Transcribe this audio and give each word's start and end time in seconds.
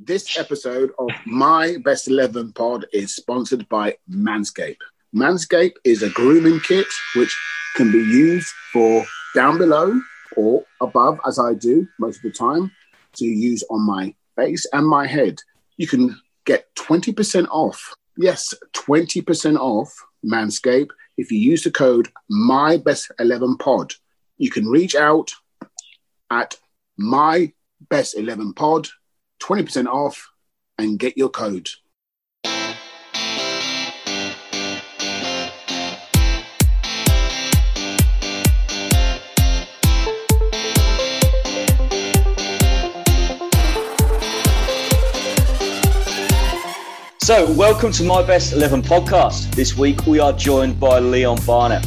This 0.00 0.38
episode 0.38 0.92
of 1.00 1.08
My 1.26 1.76
Best 1.84 2.06
11 2.06 2.52
pod 2.52 2.86
is 2.92 3.16
sponsored 3.16 3.68
by 3.68 3.96
Manscaped. 4.08 4.76
Manscaped 5.12 5.74
is 5.82 6.04
a 6.04 6.10
grooming 6.10 6.60
kit 6.60 6.86
which 7.16 7.36
can 7.74 7.90
be 7.90 7.98
used 7.98 8.46
for 8.72 9.04
down 9.34 9.58
below 9.58 10.00
or 10.36 10.64
above, 10.80 11.18
as 11.26 11.40
I 11.40 11.54
do 11.54 11.88
most 11.98 12.18
of 12.18 12.22
the 12.22 12.30
time, 12.30 12.70
to 13.14 13.24
use 13.24 13.64
on 13.70 13.84
my 13.84 14.14
face 14.36 14.64
and 14.72 14.86
my 14.86 15.04
head. 15.04 15.40
You 15.78 15.88
can 15.88 16.16
get 16.44 16.72
20% 16.76 17.48
off. 17.50 17.92
Yes, 18.16 18.54
20% 18.74 19.56
off 19.56 19.92
Manscaped 20.24 20.90
if 21.16 21.32
you 21.32 21.40
use 21.40 21.64
the 21.64 21.72
code 21.72 22.06
My 22.30 22.76
Best 22.76 23.10
11 23.18 23.56
pod. 23.56 23.94
You 24.36 24.52
can 24.52 24.68
reach 24.68 24.94
out 24.94 25.32
at 26.30 26.54
My 26.96 27.52
Best 27.90 28.16
11 28.16 28.52
pod 28.54 28.86
20% 29.40 29.86
off 29.86 30.30
and 30.78 30.98
get 30.98 31.16
your 31.16 31.28
code. 31.28 31.68
So, 47.20 47.52
welcome 47.52 47.92
to 47.92 48.04
my 48.04 48.22
Best 48.22 48.54
11 48.54 48.80
podcast. 48.80 49.54
This 49.54 49.76
week 49.76 50.06
we 50.06 50.18
are 50.18 50.32
joined 50.32 50.80
by 50.80 50.98
Leon 50.98 51.38
Barnett. 51.44 51.86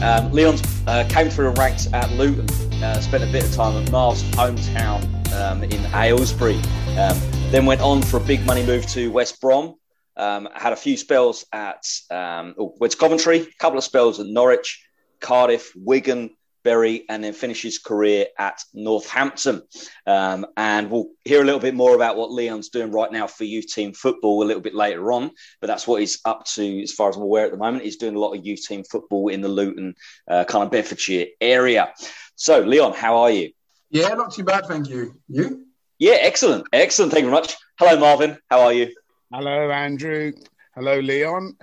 Um, 0.00 0.30
Leon 0.30 0.58
uh, 0.86 1.04
came 1.08 1.28
through 1.28 1.48
and 1.48 1.58
ranked 1.58 1.88
at 1.92 2.08
Luton, 2.12 2.48
uh, 2.80 3.00
spent 3.00 3.24
a 3.24 3.32
bit 3.32 3.42
of 3.42 3.52
time 3.52 3.82
at 3.82 3.90
Marv's 3.90 4.22
hometown 4.30 5.19
um, 5.34 5.62
in 5.64 5.86
Aylesbury. 5.94 6.60
Um, 6.98 7.18
then 7.50 7.66
went 7.66 7.80
on 7.80 8.02
for 8.02 8.18
a 8.18 8.20
big 8.20 8.44
money 8.46 8.64
move 8.64 8.86
to 8.88 9.10
West 9.10 9.40
Brom. 9.40 9.74
Um, 10.16 10.48
had 10.54 10.72
a 10.72 10.76
few 10.76 10.96
spells 10.96 11.44
at 11.52 11.84
um, 12.10 12.54
oh, 12.58 12.74
West 12.78 12.98
Coventry, 12.98 13.40
a 13.40 13.46
couple 13.58 13.78
of 13.78 13.84
spells 13.84 14.20
at 14.20 14.26
Norwich, 14.26 14.84
Cardiff, 15.20 15.72
Wigan, 15.74 16.30
Bury, 16.62 17.04
and 17.08 17.24
then 17.24 17.32
finished 17.32 17.62
his 17.62 17.78
career 17.78 18.26
at 18.38 18.62
Northampton. 18.74 19.62
Um, 20.06 20.46
and 20.56 20.90
we'll 20.90 21.08
hear 21.24 21.40
a 21.40 21.44
little 21.44 21.60
bit 21.60 21.74
more 21.74 21.94
about 21.94 22.16
what 22.16 22.30
Leon's 22.30 22.68
doing 22.68 22.90
right 22.90 23.10
now 23.10 23.26
for 23.26 23.44
youth 23.44 23.68
team 23.68 23.92
football 23.92 24.42
a 24.42 24.44
little 24.44 24.62
bit 24.62 24.74
later 24.74 25.10
on. 25.12 25.30
But 25.60 25.68
that's 25.68 25.86
what 25.86 26.00
he's 26.00 26.20
up 26.24 26.44
to, 26.46 26.82
as 26.82 26.92
far 26.92 27.08
as 27.08 27.16
I'm 27.16 27.22
aware 27.22 27.46
at 27.46 27.52
the 27.52 27.58
moment. 27.58 27.84
He's 27.84 27.96
doing 27.96 28.14
a 28.14 28.20
lot 28.20 28.36
of 28.36 28.44
youth 28.44 28.62
team 28.66 28.84
football 28.84 29.28
in 29.28 29.40
the 29.40 29.48
Luton, 29.48 29.94
uh, 30.28 30.44
kind 30.44 30.64
of 30.64 30.70
Bedfordshire 30.70 31.26
area. 31.40 31.92
So, 32.34 32.60
Leon, 32.60 32.92
how 32.92 33.18
are 33.18 33.30
you? 33.30 33.52
Yeah, 33.90 34.08
not 34.14 34.32
too 34.32 34.44
bad, 34.44 34.66
thank 34.66 34.88
you. 34.88 35.16
You? 35.28 35.66
Yeah, 35.98 36.16
excellent. 36.20 36.66
Excellent. 36.72 37.12
Thank 37.12 37.24
you 37.24 37.30
very 37.30 37.40
much. 37.42 37.56
Hello, 37.78 37.98
Marvin. 37.98 38.38
How 38.48 38.60
are 38.60 38.72
you? 38.72 38.94
Hello, 39.32 39.70
Andrew. 39.70 40.32
Hello, 40.74 40.98
Leon. 41.00 41.56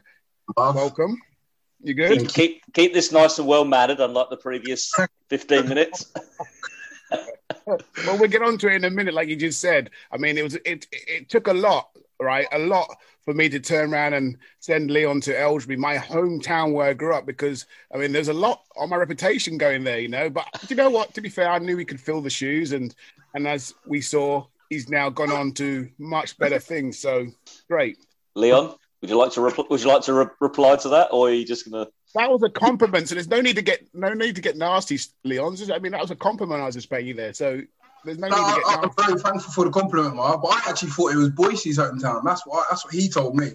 Welcome. 0.55 1.17
You 1.81 1.93
good? 1.93 2.29
Keep 2.33 2.73
keep 2.73 2.93
this 2.93 3.11
nice 3.11 3.39
and 3.39 3.47
well 3.47 3.63
mannered, 3.65 3.99
unlike 3.99 4.29
the 4.29 4.37
previous 4.37 4.91
15 5.29 5.69
minutes. 5.69 6.11
well, 7.65 7.79
we'll 8.17 8.27
get 8.27 8.41
on 8.41 8.57
to 8.57 8.67
it 8.67 8.75
in 8.75 8.83
a 8.85 8.89
minute, 8.89 9.13
like 9.13 9.29
you 9.29 9.35
just 9.35 9.61
said. 9.61 9.89
I 10.11 10.17
mean, 10.17 10.37
it 10.37 10.43
was 10.43 10.55
it 10.65 10.87
it 10.91 11.29
took 11.29 11.47
a 11.47 11.53
lot, 11.53 11.89
right? 12.19 12.47
A 12.51 12.59
lot 12.59 12.87
for 13.25 13.33
me 13.33 13.49
to 13.49 13.59
turn 13.59 13.93
around 13.93 14.13
and 14.13 14.37
send 14.59 14.89
Leon 14.89 15.21
to 15.21 15.37
Aylesbury, 15.37 15.77
my 15.77 15.97
hometown 15.97 16.73
where 16.73 16.87
I 16.87 16.93
grew 16.93 17.13
up, 17.13 17.25
because 17.25 17.65
I 17.93 17.97
mean, 17.97 18.11
there's 18.11 18.29
a 18.29 18.33
lot 18.33 18.63
on 18.77 18.89
my 18.89 18.95
reputation 18.95 19.57
going 19.57 19.83
there, 19.83 19.99
you 19.99 20.07
know. 20.07 20.29
But 20.29 20.47
do 20.61 20.67
you 20.69 20.75
know 20.75 20.89
what? 20.89 21.13
To 21.13 21.21
be 21.21 21.29
fair, 21.29 21.49
I 21.49 21.59
knew 21.59 21.77
he 21.77 21.85
could 21.85 22.01
fill 22.01 22.21
the 22.21 22.29
shoes, 22.29 22.71
and 22.71 22.95
and 23.33 23.47
as 23.47 23.73
we 23.85 24.01
saw, 24.01 24.45
he's 24.69 24.89
now 24.89 25.09
gone 25.09 25.31
on 25.31 25.51
to 25.53 25.89
much 25.97 26.37
better 26.37 26.59
things. 26.59 26.99
So 26.99 27.27
great, 27.69 27.97
Leon. 28.35 28.75
Would 29.01 29.11
you 29.11 29.17
like 29.17 29.31
to 29.33 29.41
repl- 29.41 29.69
would 29.69 29.81
you 29.81 29.89
like 29.89 30.01
to 30.03 30.13
re- 30.13 30.25
reply 30.39 30.75
to 30.77 30.89
that, 30.89 31.09
or 31.11 31.27
are 31.27 31.33
you 31.33 31.45
just 31.45 31.69
gonna? 31.69 31.87
That 32.15 32.31
was 32.31 32.41
a 32.41 32.49
compliment, 32.49 33.09
so 33.09 33.15
there's 33.15 33.27
no 33.27 33.41
need 33.41 33.57
to 33.57 33.61
get 33.61 33.87
no 33.93 34.13
need 34.13 34.35
to 34.37 34.41
get 34.41 34.57
nasty, 34.57 34.97
Leon. 35.23 35.57
I 35.71 35.79
mean, 35.79 35.91
that 35.91 36.01
was 36.01 36.09
a 36.09 36.15
compliment 36.15 36.61
I 36.61 36.65
was 36.65 36.75
just 36.75 36.89
paying 36.89 37.05
you 37.05 37.13
there. 37.13 37.33
So 37.33 37.61
there's 38.05 38.17
no, 38.17 38.27
no 38.27 38.35
need 38.35 38.55
to 38.55 38.61
get 38.61 38.79
I, 38.79 38.83
am 38.83 38.91
very 38.97 39.19
thankful 39.19 39.51
for 39.51 39.65
the 39.65 39.71
compliment, 39.71 40.15
Mark. 40.15 40.41
But 40.41 40.53
I 40.53 40.69
actually 40.69 40.89
thought 40.89 41.13
it 41.13 41.17
was 41.17 41.29
Boyce's 41.29 41.77
hometown. 41.77 42.23
That's 42.23 42.45
what 42.45 42.67
that's 42.69 42.85
what 42.85 42.93
he 42.93 43.09
told 43.09 43.35
me. 43.35 43.51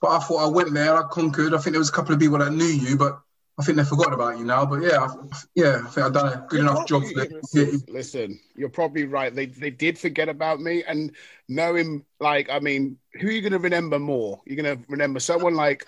But 0.00 0.08
I 0.08 0.18
thought 0.20 0.44
I 0.44 0.48
went 0.48 0.72
there, 0.72 0.96
I 0.96 1.02
conquered. 1.10 1.54
I 1.54 1.58
think 1.58 1.72
there 1.72 1.80
was 1.80 1.88
a 1.88 1.92
couple 1.92 2.14
of 2.14 2.20
people 2.20 2.38
that 2.38 2.52
knew 2.52 2.64
you, 2.64 2.96
but 2.96 3.20
I 3.58 3.64
think 3.64 3.76
they've 3.76 3.86
forgotten 3.86 4.14
about 4.14 4.38
you 4.38 4.44
now. 4.44 4.64
But 4.64 4.82
yeah, 4.82 5.00
I, 5.00 5.14
yeah, 5.54 5.80
I 5.84 5.88
think 5.88 6.06
I've 6.06 6.12
done 6.12 6.32
a 6.32 6.46
good 6.48 6.60
you're 6.60 6.70
enough 6.70 6.86
probably, 6.86 7.14
job. 7.14 7.42
Listen, 7.52 7.82
listen, 7.88 8.40
you're 8.54 8.68
probably 8.68 9.04
right. 9.04 9.34
They 9.34 9.46
they 9.46 9.70
did 9.70 9.98
forget 9.98 10.28
about 10.28 10.60
me, 10.60 10.84
and 10.84 11.12
knowing 11.48 12.04
like 12.20 12.48
I 12.50 12.60
mean, 12.60 12.98
who 13.14 13.26
are 13.26 13.32
you 13.32 13.40
going 13.40 13.52
to 13.52 13.58
remember 13.58 13.98
more? 13.98 14.40
You're 14.46 14.62
going 14.62 14.78
to 14.78 14.84
remember 14.88 15.18
someone 15.18 15.54
like 15.54 15.86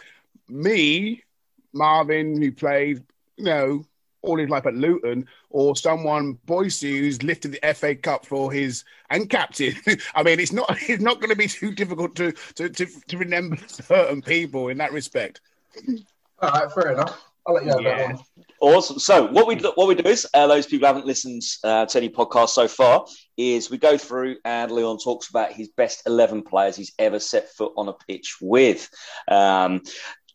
me, 0.48 1.22
Marvin, 1.72 2.42
who 2.42 2.50
played, 2.50 3.04
you 3.36 3.44
know, 3.44 3.84
all 4.22 4.38
his 4.38 4.48
life 4.48 4.66
at 4.66 4.74
Luton, 4.74 5.26
or 5.50 5.76
someone 5.76 6.38
Boyce 6.46 6.80
who's 6.80 7.22
lifted 7.22 7.52
the 7.52 7.74
FA 7.74 7.94
Cup 7.94 8.26
for 8.26 8.52
his 8.52 8.84
and 9.10 9.28
captain. 9.28 9.74
I 10.14 10.22
mean, 10.22 10.40
it's 10.40 10.52
not 10.52 10.66
it's 10.88 11.02
not 11.02 11.20
going 11.20 11.30
to 11.30 11.36
be 11.36 11.48
too 11.48 11.72
difficult 11.72 12.14
to, 12.16 12.32
to 12.54 12.68
to 12.68 12.86
to 12.86 13.18
remember 13.18 13.56
certain 13.66 14.22
people 14.22 14.68
in 14.68 14.78
that 14.78 14.92
respect. 14.92 15.40
All 16.40 16.50
right, 16.50 16.72
fair 16.72 16.92
enough. 16.92 17.30
I'll 17.46 17.54
let 17.54 17.64
you 17.64 17.70
have 17.70 17.80
yeah. 17.80 17.96
that 17.96 18.14
one. 18.14 18.24
Awesome. 18.60 18.98
So 18.98 19.26
what 19.26 19.46
we 19.46 19.56
what 19.56 19.88
we 19.88 19.94
do 19.94 20.06
is, 20.08 20.26
uh, 20.34 20.46
those 20.46 20.66
people 20.66 20.86
haven't 20.86 21.06
listened 21.06 21.42
uh, 21.64 21.86
to 21.86 21.98
any 21.98 22.10
podcast 22.10 22.50
so 22.50 22.68
far, 22.68 23.06
is 23.38 23.70
we 23.70 23.78
go 23.78 23.96
through 23.96 24.36
and 24.44 24.70
Leon 24.70 24.98
talks 25.02 25.30
about 25.30 25.52
his 25.52 25.68
best 25.68 26.02
eleven 26.06 26.42
players 26.42 26.76
he's 26.76 26.92
ever 26.98 27.18
set 27.18 27.50
foot 27.54 27.72
on 27.76 27.88
a 27.88 27.94
pitch 27.94 28.36
with. 28.42 28.90
Um, 29.28 29.80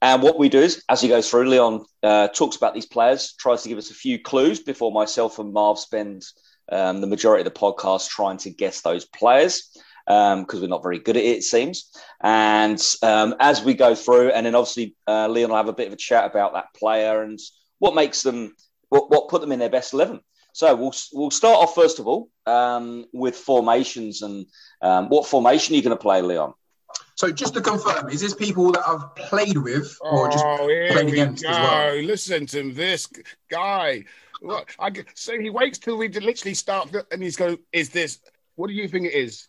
and 0.05 0.21
what 0.21 0.37
we 0.37 0.49
do 0.49 0.59
is, 0.59 0.83
as 0.87 1.01
he 1.01 1.07
goes 1.07 1.27
through, 1.27 1.49
Leon 1.49 1.83
uh, 2.03 2.27
talks 2.27 2.55
about 2.55 2.75
these 2.75 2.85
players, 2.85 3.33
tries 3.39 3.63
to 3.63 3.69
give 3.69 3.79
us 3.79 3.89
a 3.89 3.95
few 3.95 4.19
clues 4.19 4.59
before 4.59 4.91
myself 4.91 5.39
and 5.39 5.51
Marv 5.51 5.79
spend 5.79 6.23
um, 6.71 7.01
the 7.01 7.07
majority 7.07 7.41
of 7.41 7.51
the 7.51 7.59
podcast 7.59 8.09
trying 8.09 8.37
to 8.37 8.51
guess 8.51 8.81
those 8.81 9.05
players 9.05 9.71
because 10.05 10.33
um, 10.33 10.61
we're 10.61 10.67
not 10.67 10.83
very 10.83 10.99
good 10.99 11.17
at 11.17 11.23
it, 11.23 11.37
it 11.37 11.43
seems. 11.43 11.91
And 12.21 12.79
um, 13.01 13.33
as 13.39 13.63
we 13.63 13.73
go 13.73 13.95
through, 13.95 14.29
and 14.29 14.45
then 14.45 14.53
obviously 14.53 14.95
uh, 15.07 15.27
Leon 15.27 15.49
will 15.49 15.57
have 15.57 15.69
a 15.69 15.73
bit 15.73 15.87
of 15.87 15.93
a 15.93 15.97
chat 15.97 16.29
about 16.29 16.53
that 16.53 16.73
player 16.75 17.23
and 17.23 17.39
what 17.79 17.95
makes 17.95 18.21
them, 18.21 18.55
what, 18.89 19.09
what 19.09 19.29
put 19.29 19.41
them 19.41 19.51
in 19.51 19.57
their 19.57 19.69
best 19.69 19.91
eleven. 19.93 20.19
So 20.53 20.75
we'll 20.75 20.93
we'll 21.13 21.31
start 21.31 21.57
off 21.57 21.73
first 21.73 21.97
of 21.97 22.05
all 22.05 22.29
um, 22.45 23.05
with 23.11 23.35
formations 23.35 24.21
and 24.21 24.45
um, 24.83 25.09
what 25.09 25.25
formation 25.25 25.73
are 25.73 25.77
you 25.77 25.83
going 25.83 25.97
to 25.97 26.01
play, 26.01 26.21
Leon? 26.21 26.53
So 27.15 27.31
just 27.31 27.53
to 27.53 27.61
confirm, 27.61 28.09
is 28.09 28.21
this 28.21 28.33
people 28.33 28.71
that 28.73 28.83
I've 28.87 29.15
played 29.15 29.57
with 29.57 29.97
or 30.01 30.29
just 30.29 30.43
oh, 30.45 30.65
played 30.91 31.07
against 31.09 31.43
go. 31.43 31.49
as 31.49 31.57
well? 31.57 32.03
Listen 32.03 32.45
to 32.47 32.73
this 32.73 33.07
guy. 33.49 34.03
Look, 34.41 34.75
I, 34.79 34.91
so 35.13 35.39
he 35.39 35.49
waits 35.49 35.79
till 35.79 35.97
we 35.97 36.09
literally 36.09 36.53
start 36.53 36.93
and 37.11 37.23
he's 37.23 37.37
going, 37.37 37.57
is 37.71 37.89
this, 37.89 38.19
what 38.55 38.67
do 38.67 38.73
you 38.73 38.87
think 38.87 39.05
it 39.05 39.13
is? 39.13 39.47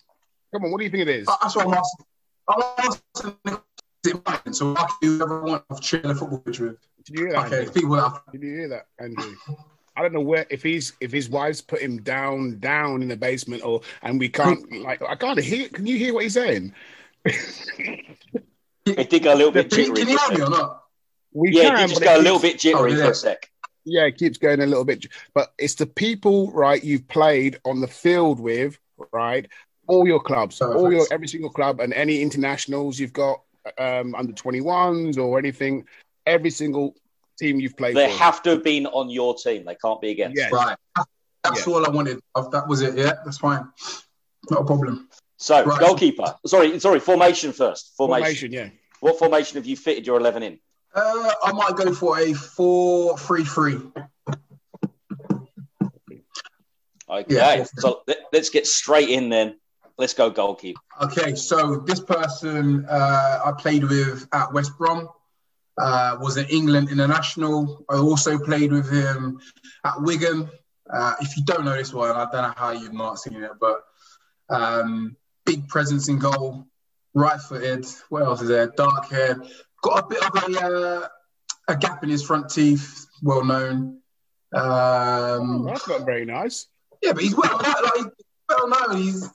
Come 0.52 0.64
on, 0.64 0.70
what 0.70 0.78
do 0.78 0.84
you 0.84 0.90
think 0.90 1.02
it 1.02 1.08
is? 1.08 1.28
Uh, 1.28 1.36
that's 1.42 1.56
what 1.56 1.66
I'm 1.66 1.74
asking. 1.74 2.06
I'm 2.48 2.62
asking 2.78 3.60
it 4.06 4.26
mine? 4.26 4.54
So 4.54 4.76
I 4.76 4.86
can 4.86 4.96
do 5.00 5.22
ever 5.22 5.42
want 5.42 5.64
to 5.74 5.82
share 5.82 6.00
the 6.00 6.14
football 6.14 6.38
pitch 6.38 6.60
with. 6.60 6.76
Did 7.04 7.18
you 7.18 7.26
hear 7.26 7.32
that? 7.34 7.52
Okay, 7.52 7.70
people 7.72 7.96
that 7.96 8.20
Did 8.32 8.42
you 8.42 8.54
hear 8.54 8.68
that, 8.68 8.86
Andrew? 8.98 9.34
I 9.96 10.02
don't 10.02 10.12
know 10.12 10.20
where 10.20 10.46
if 10.50 10.62
he's 10.62 10.92
if 11.00 11.10
his 11.10 11.28
wife's 11.28 11.60
put 11.60 11.80
him 11.80 12.02
down 12.02 12.58
down 12.58 13.02
in 13.02 13.08
the 13.08 13.16
basement 13.16 13.64
or 13.64 13.80
and 14.02 14.18
we 14.18 14.28
can't 14.28 14.60
hmm. 14.68 14.82
like 14.82 15.02
I 15.02 15.14
can't 15.14 15.38
hear. 15.38 15.68
Can 15.68 15.86
you 15.86 15.96
hear 15.96 16.14
what 16.14 16.24
he's 16.24 16.34
saying? 16.34 16.74
It 18.86 19.10
did 19.10 19.22
go 19.22 19.34
a 19.34 19.36
little 19.36 19.52
bit 19.52 19.70
jittery. 19.70 19.96
Can 19.96 20.08
you 20.08 20.18
hear 20.18 20.38
me 20.38 20.44
or 20.44 20.50
not? 20.50 20.82
We 21.32 21.50
yeah, 21.52 21.76
can, 21.76 21.84
it 21.84 21.88
just 21.88 22.00
go 22.00 22.08
keeps, 22.08 22.20
a 22.20 22.22
little 22.22 22.40
bit 22.40 22.58
jittery 22.58 22.92
oh, 22.92 22.96
yeah. 22.96 23.04
for 23.04 23.10
a 23.10 23.14
sec. 23.14 23.50
Yeah, 23.84 24.04
it 24.06 24.16
keeps 24.16 24.38
going 24.38 24.60
a 24.60 24.66
little 24.66 24.84
bit, 24.84 25.06
but 25.34 25.52
it's 25.58 25.74
the 25.74 25.86
people, 25.86 26.50
right? 26.52 26.82
You've 26.82 27.06
played 27.08 27.60
on 27.64 27.80
the 27.80 27.86
field 27.86 28.40
with, 28.40 28.78
right? 29.12 29.46
All 29.86 30.06
your 30.06 30.20
clubs, 30.20 30.58
Perfect. 30.58 30.78
all 30.78 30.92
your 30.92 31.06
every 31.10 31.28
single 31.28 31.50
club, 31.50 31.80
and 31.80 31.92
any 31.92 32.20
internationals 32.20 32.98
you've 32.98 33.12
got 33.12 33.42
um, 33.78 34.14
under 34.14 34.32
twenty 34.32 34.60
ones 34.60 35.18
or 35.18 35.38
anything. 35.38 35.84
Every 36.24 36.50
single 36.50 36.96
team 37.38 37.60
you've 37.60 37.76
played. 37.76 37.94
They 37.94 38.10
for. 38.10 38.18
have 38.18 38.42
to 38.42 38.50
have 38.50 38.64
been 38.64 38.86
on 38.86 39.10
your 39.10 39.36
team. 39.36 39.64
They 39.64 39.76
can't 39.76 40.00
be 40.00 40.10
against. 40.10 40.36
Yes. 40.36 40.50
Right. 40.50 40.76
That's 41.44 41.66
yeah. 41.66 41.72
all 41.72 41.86
I 41.86 41.90
wanted. 41.90 42.18
That 42.34 42.66
was 42.66 42.82
it. 42.82 42.96
Yeah, 42.96 43.12
that's 43.24 43.38
fine. 43.38 43.68
Not 44.50 44.62
a 44.62 44.64
problem. 44.64 45.08
So 45.36 45.64
right. 45.64 45.80
goalkeeper. 45.80 46.34
Sorry, 46.46 46.78
sorry. 46.80 47.00
Formation 47.00 47.52
first. 47.52 47.94
Formation. 47.96 48.24
formation. 48.24 48.52
Yeah. 48.52 48.68
What 49.00 49.18
formation 49.18 49.56
have 49.56 49.66
you 49.66 49.76
fitted 49.76 50.06
your 50.06 50.18
eleven 50.18 50.42
in? 50.42 50.58
Uh, 50.94 51.32
I 51.44 51.52
might 51.52 51.76
go 51.76 51.92
for 51.92 52.18
a 52.18 52.32
four-three-three. 52.32 53.78
Okay, 57.08 57.34
yeah, 57.34 57.64
so 57.76 58.02
let's 58.32 58.50
get 58.50 58.66
straight 58.66 59.10
in 59.10 59.28
then. 59.28 59.58
Let's 59.98 60.14
go 60.14 60.28
goalkeeper. 60.28 60.80
Okay, 61.02 61.34
so 61.34 61.76
this 61.86 62.00
person 62.00 62.84
uh, 62.88 63.40
I 63.44 63.52
played 63.52 63.84
with 63.84 64.26
at 64.32 64.52
West 64.52 64.76
Brom 64.76 65.08
uh, 65.78 66.16
was 66.20 66.36
an 66.36 66.46
England 66.46 66.90
international. 66.90 67.84
I 67.88 67.96
also 67.96 68.38
played 68.38 68.72
with 68.72 68.90
him 68.90 69.38
at 69.84 70.00
Wigan. 70.00 70.50
Uh, 70.92 71.14
if 71.20 71.36
you 71.36 71.44
don't 71.44 71.64
know 71.64 71.76
this 71.76 71.92
one, 71.92 72.10
I 72.10 72.24
don't 72.32 72.42
know 72.42 72.54
how 72.56 72.72
you've 72.72 72.92
not 72.92 73.18
seen 73.18 73.42
it, 73.42 73.52
but 73.60 73.84
um, 74.48 75.16
big 75.46 75.66
presence 75.68 76.08
in 76.08 76.18
goal, 76.18 76.66
right 77.14 77.40
footed. 77.40 77.86
What 78.10 78.24
else 78.24 78.42
is 78.42 78.48
there? 78.48 78.66
Dark 78.66 79.08
hair. 79.08 79.42
Got 79.82 80.04
a 80.04 80.06
bit 80.06 80.22
of 80.24 80.34
a 80.36 80.66
uh, 80.66 81.08
a 81.68 81.76
gap 81.76 82.02
in 82.02 82.10
his 82.10 82.22
front 82.22 82.50
teeth, 82.50 83.06
well 83.22 83.44
known. 83.44 84.00
Um, 84.52 84.62
oh, 84.62 85.64
that's 85.66 85.88
not 85.88 86.04
very 86.04 86.24
nice. 86.24 86.66
Yeah, 87.02 87.12
but 87.12 87.22
he's 87.22 87.36
well 87.36 87.58
known. 87.62 88.04
Like, 88.04 88.12
well 88.48 88.68
known. 88.68 88.96
He's 88.98 89.30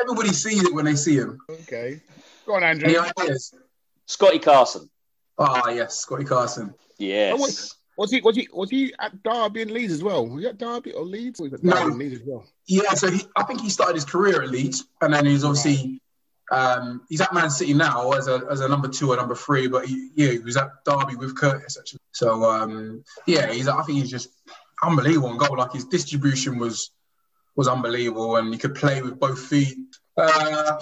everybody 0.00 0.30
sees 0.30 0.64
it 0.64 0.74
when 0.74 0.84
they 0.84 0.96
see 0.96 1.16
him. 1.16 1.38
Okay, 1.50 2.00
go 2.46 2.54
on, 2.54 2.64
Andrew. 2.64 2.88
Any 2.88 2.98
ideas? 2.98 3.54
Scotty 4.06 4.38
Carson. 4.38 4.88
Ah, 5.38 5.62
oh, 5.64 5.70
yes, 5.70 5.98
Scotty 5.98 6.24
Carson. 6.24 6.74
Yes. 6.98 7.38
Was, 7.38 7.76
was 8.00 8.10
he 8.10 8.22
was 8.22 8.34
he 8.34 8.48
was 8.50 8.70
he 8.70 8.94
at 8.98 9.22
Derby 9.22 9.60
and 9.60 9.70
Leeds 9.70 9.92
as 9.92 10.02
well? 10.02 10.26
Was 10.26 10.42
he 10.42 10.48
at 10.48 10.56
Derby 10.56 10.92
or 10.92 11.04
Leeds? 11.04 11.38
Or 11.38 11.50
was 11.50 11.62
no. 11.62 11.74
Derby 11.74 11.90
and 11.90 11.98
Leeds 11.98 12.14
as 12.14 12.22
well? 12.26 12.46
Yeah, 12.66 12.94
so 12.94 13.10
he, 13.10 13.20
I 13.36 13.42
think 13.42 13.60
he 13.60 13.68
started 13.68 13.94
his 13.94 14.06
career 14.06 14.40
at 14.42 14.48
Leeds, 14.48 14.86
and 15.02 15.12
then 15.12 15.26
he's 15.26 15.44
obviously 15.44 16.00
um, 16.50 17.02
he's 17.10 17.20
at 17.20 17.34
Man 17.34 17.50
City 17.50 17.74
now 17.74 18.12
as 18.12 18.26
a 18.26 18.46
as 18.50 18.60
a 18.60 18.68
number 18.68 18.88
two 18.88 19.12
or 19.12 19.16
number 19.16 19.34
three. 19.34 19.68
But 19.68 19.84
he, 19.84 20.12
yeah, 20.14 20.30
he 20.30 20.38
was 20.38 20.56
at 20.56 20.70
Derby 20.86 21.16
with 21.16 21.36
Curtis 21.36 21.76
actually. 21.78 22.00
So 22.12 22.42
um, 22.44 23.04
yeah, 23.26 23.52
he's 23.52 23.68
I 23.68 23.82
think 23.82 23.98
he's 23.98 24.10
just 24.10 24.30
unbelievable 24.82 25.28
on 25.28 25.36
goal. 25.36 25.58
Like 25.58 25.74
his 25.74 25.84
distribution 25.84 26.58
was 26.58 26.92
was 27.54 27.68
unbelievable, 27.68 28.36
and 28.36 28.50
he 28.50 28.58
could 28.58 28.76
play 28.76 29.02
with 29.02 29.20
both 29.20 29.38
feet. 29.38 29.76
Uh, 30.16 30.80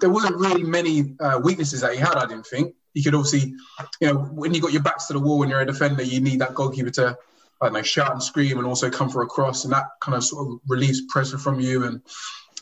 there 0.00 0.08
wasn't 0.08 0.36
really 0.36 0.62
many 0.62 1.16
uh, 1.20 1.38
weaknesses 1.44 1.82
that 1.82 1.92
he 1.92 1.98
had. 1.98 2.14
I 2.16 2.24
didn't 2.24 2.46
think 2.46 2.74
he 2.96 3.02
could 3.02 3.14
obviously, 3.14 3.54
you 4.00 4.08
know, 4.08 4.14
when 4.14 4.54
you 4.54 4.60
got 4.62 4.72
your 4.72 4.82
backs 4.82 5.04
to 5.04 5.12
the 5.12 5.20
wall 5.20 5.38
when 5.38 5.50
you're 5.50 5.60
a 5.60 5.66
defender, 5.66 6.02
you 6.02 6.18
need 6.18 6.38
that 6.38 6.54
goalkeeper 6.54 6.88
to, 6.88 7.18
I 7.60 7.66
don't 7.66 7.74
know, 7.74 7.82
shout 7.82 8.10
and 8.10 8.22
scream 8.22 8.56
and 8.56 8.66
also 8.66 8.88
come 8.88 9.10
for 9.10 9.20
a 9.20 9.26
cross, 9.26 9.64
and 9.64 9.72
that 9.74 9.84
kind 10.00 10.16
of 10.16 10.24
sort 10.24 10.48
of 10.48 10.60
relieves 10.66 11.02
pressure 11.02 11.36
from 11.36 11.60
you. 11.60 11.84
And 11.84 12.00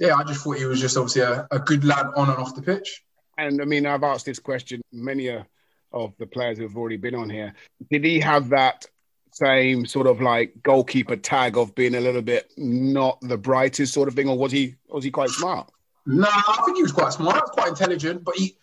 yeah, 0.00 0.16
I 0.16 0.24
just 0.24 0.42
thought 0.42 0.58
he 0.58 0.64
was 0.64 0.80
just 0.80 0.96
obviously 0.96 1.22
a, 1.22 1.46
a 1.52 1.60
good 1.60 1.84
lad 1.84 2.06
on 2.16 2.30
and 2.30 2.38
off 2.38 2.56
the 2.56 2.62
pitch. 2.62 3.04
And 3.38 3.62
I 3.62 3.64
mean, 3.64 3.86
I've 3.86 4.02
asked 4.02 4.26
this 4.26 4.40
question 4.40 4.82
many 4.92 5.30
uh, 5.30 5.44
of 5.92 6.14
the 6.18 6.26
players 6.26 6.58
who've 6.58 6.76
already 6.76 6.96
been 6.96 7.14
on 7.14 7.30
here. 7.30 7.54
Did 7.92 8.04
he 8.04 8.18
have 8.18 8.48
that 8.48 8.86
same 9.30 9.86
sort 9.86 10.08
of 10.08 10.20
like 10.20 10.64
goalkeeper 10.64 11.14
tag 11.14 11.56
of 11.56 11.76
being 11.76 11.94
a 11.94 12.00
little 12.00 12.22
bit 12.22 12.50
not 12.56 13.20
the 13.20 13.38
brightest 13.38 13.94
sort 13.94 14.08
of 14.08 14.14
thing, 14.14 14.28
or 14.28 14.36
was 14.36 14.50
he 14.50 14.74
was 14.88 15.04
he 15.04 15.12
quite 15.12 15.30
smart? 15.30 15.70
No, 16.06 16.26
I 16.28 16.60
think 16.64 16.76
he 16.76 16.82
was 16.82 16.92
quite 16.92 17.12
smart, 17.12 17.36
he 17.36 17.40
was 17.40 17.50
quite 17.50 17.68
intelligent, 17.68 18.24
but 18.24 18.34
he 18.34 18.56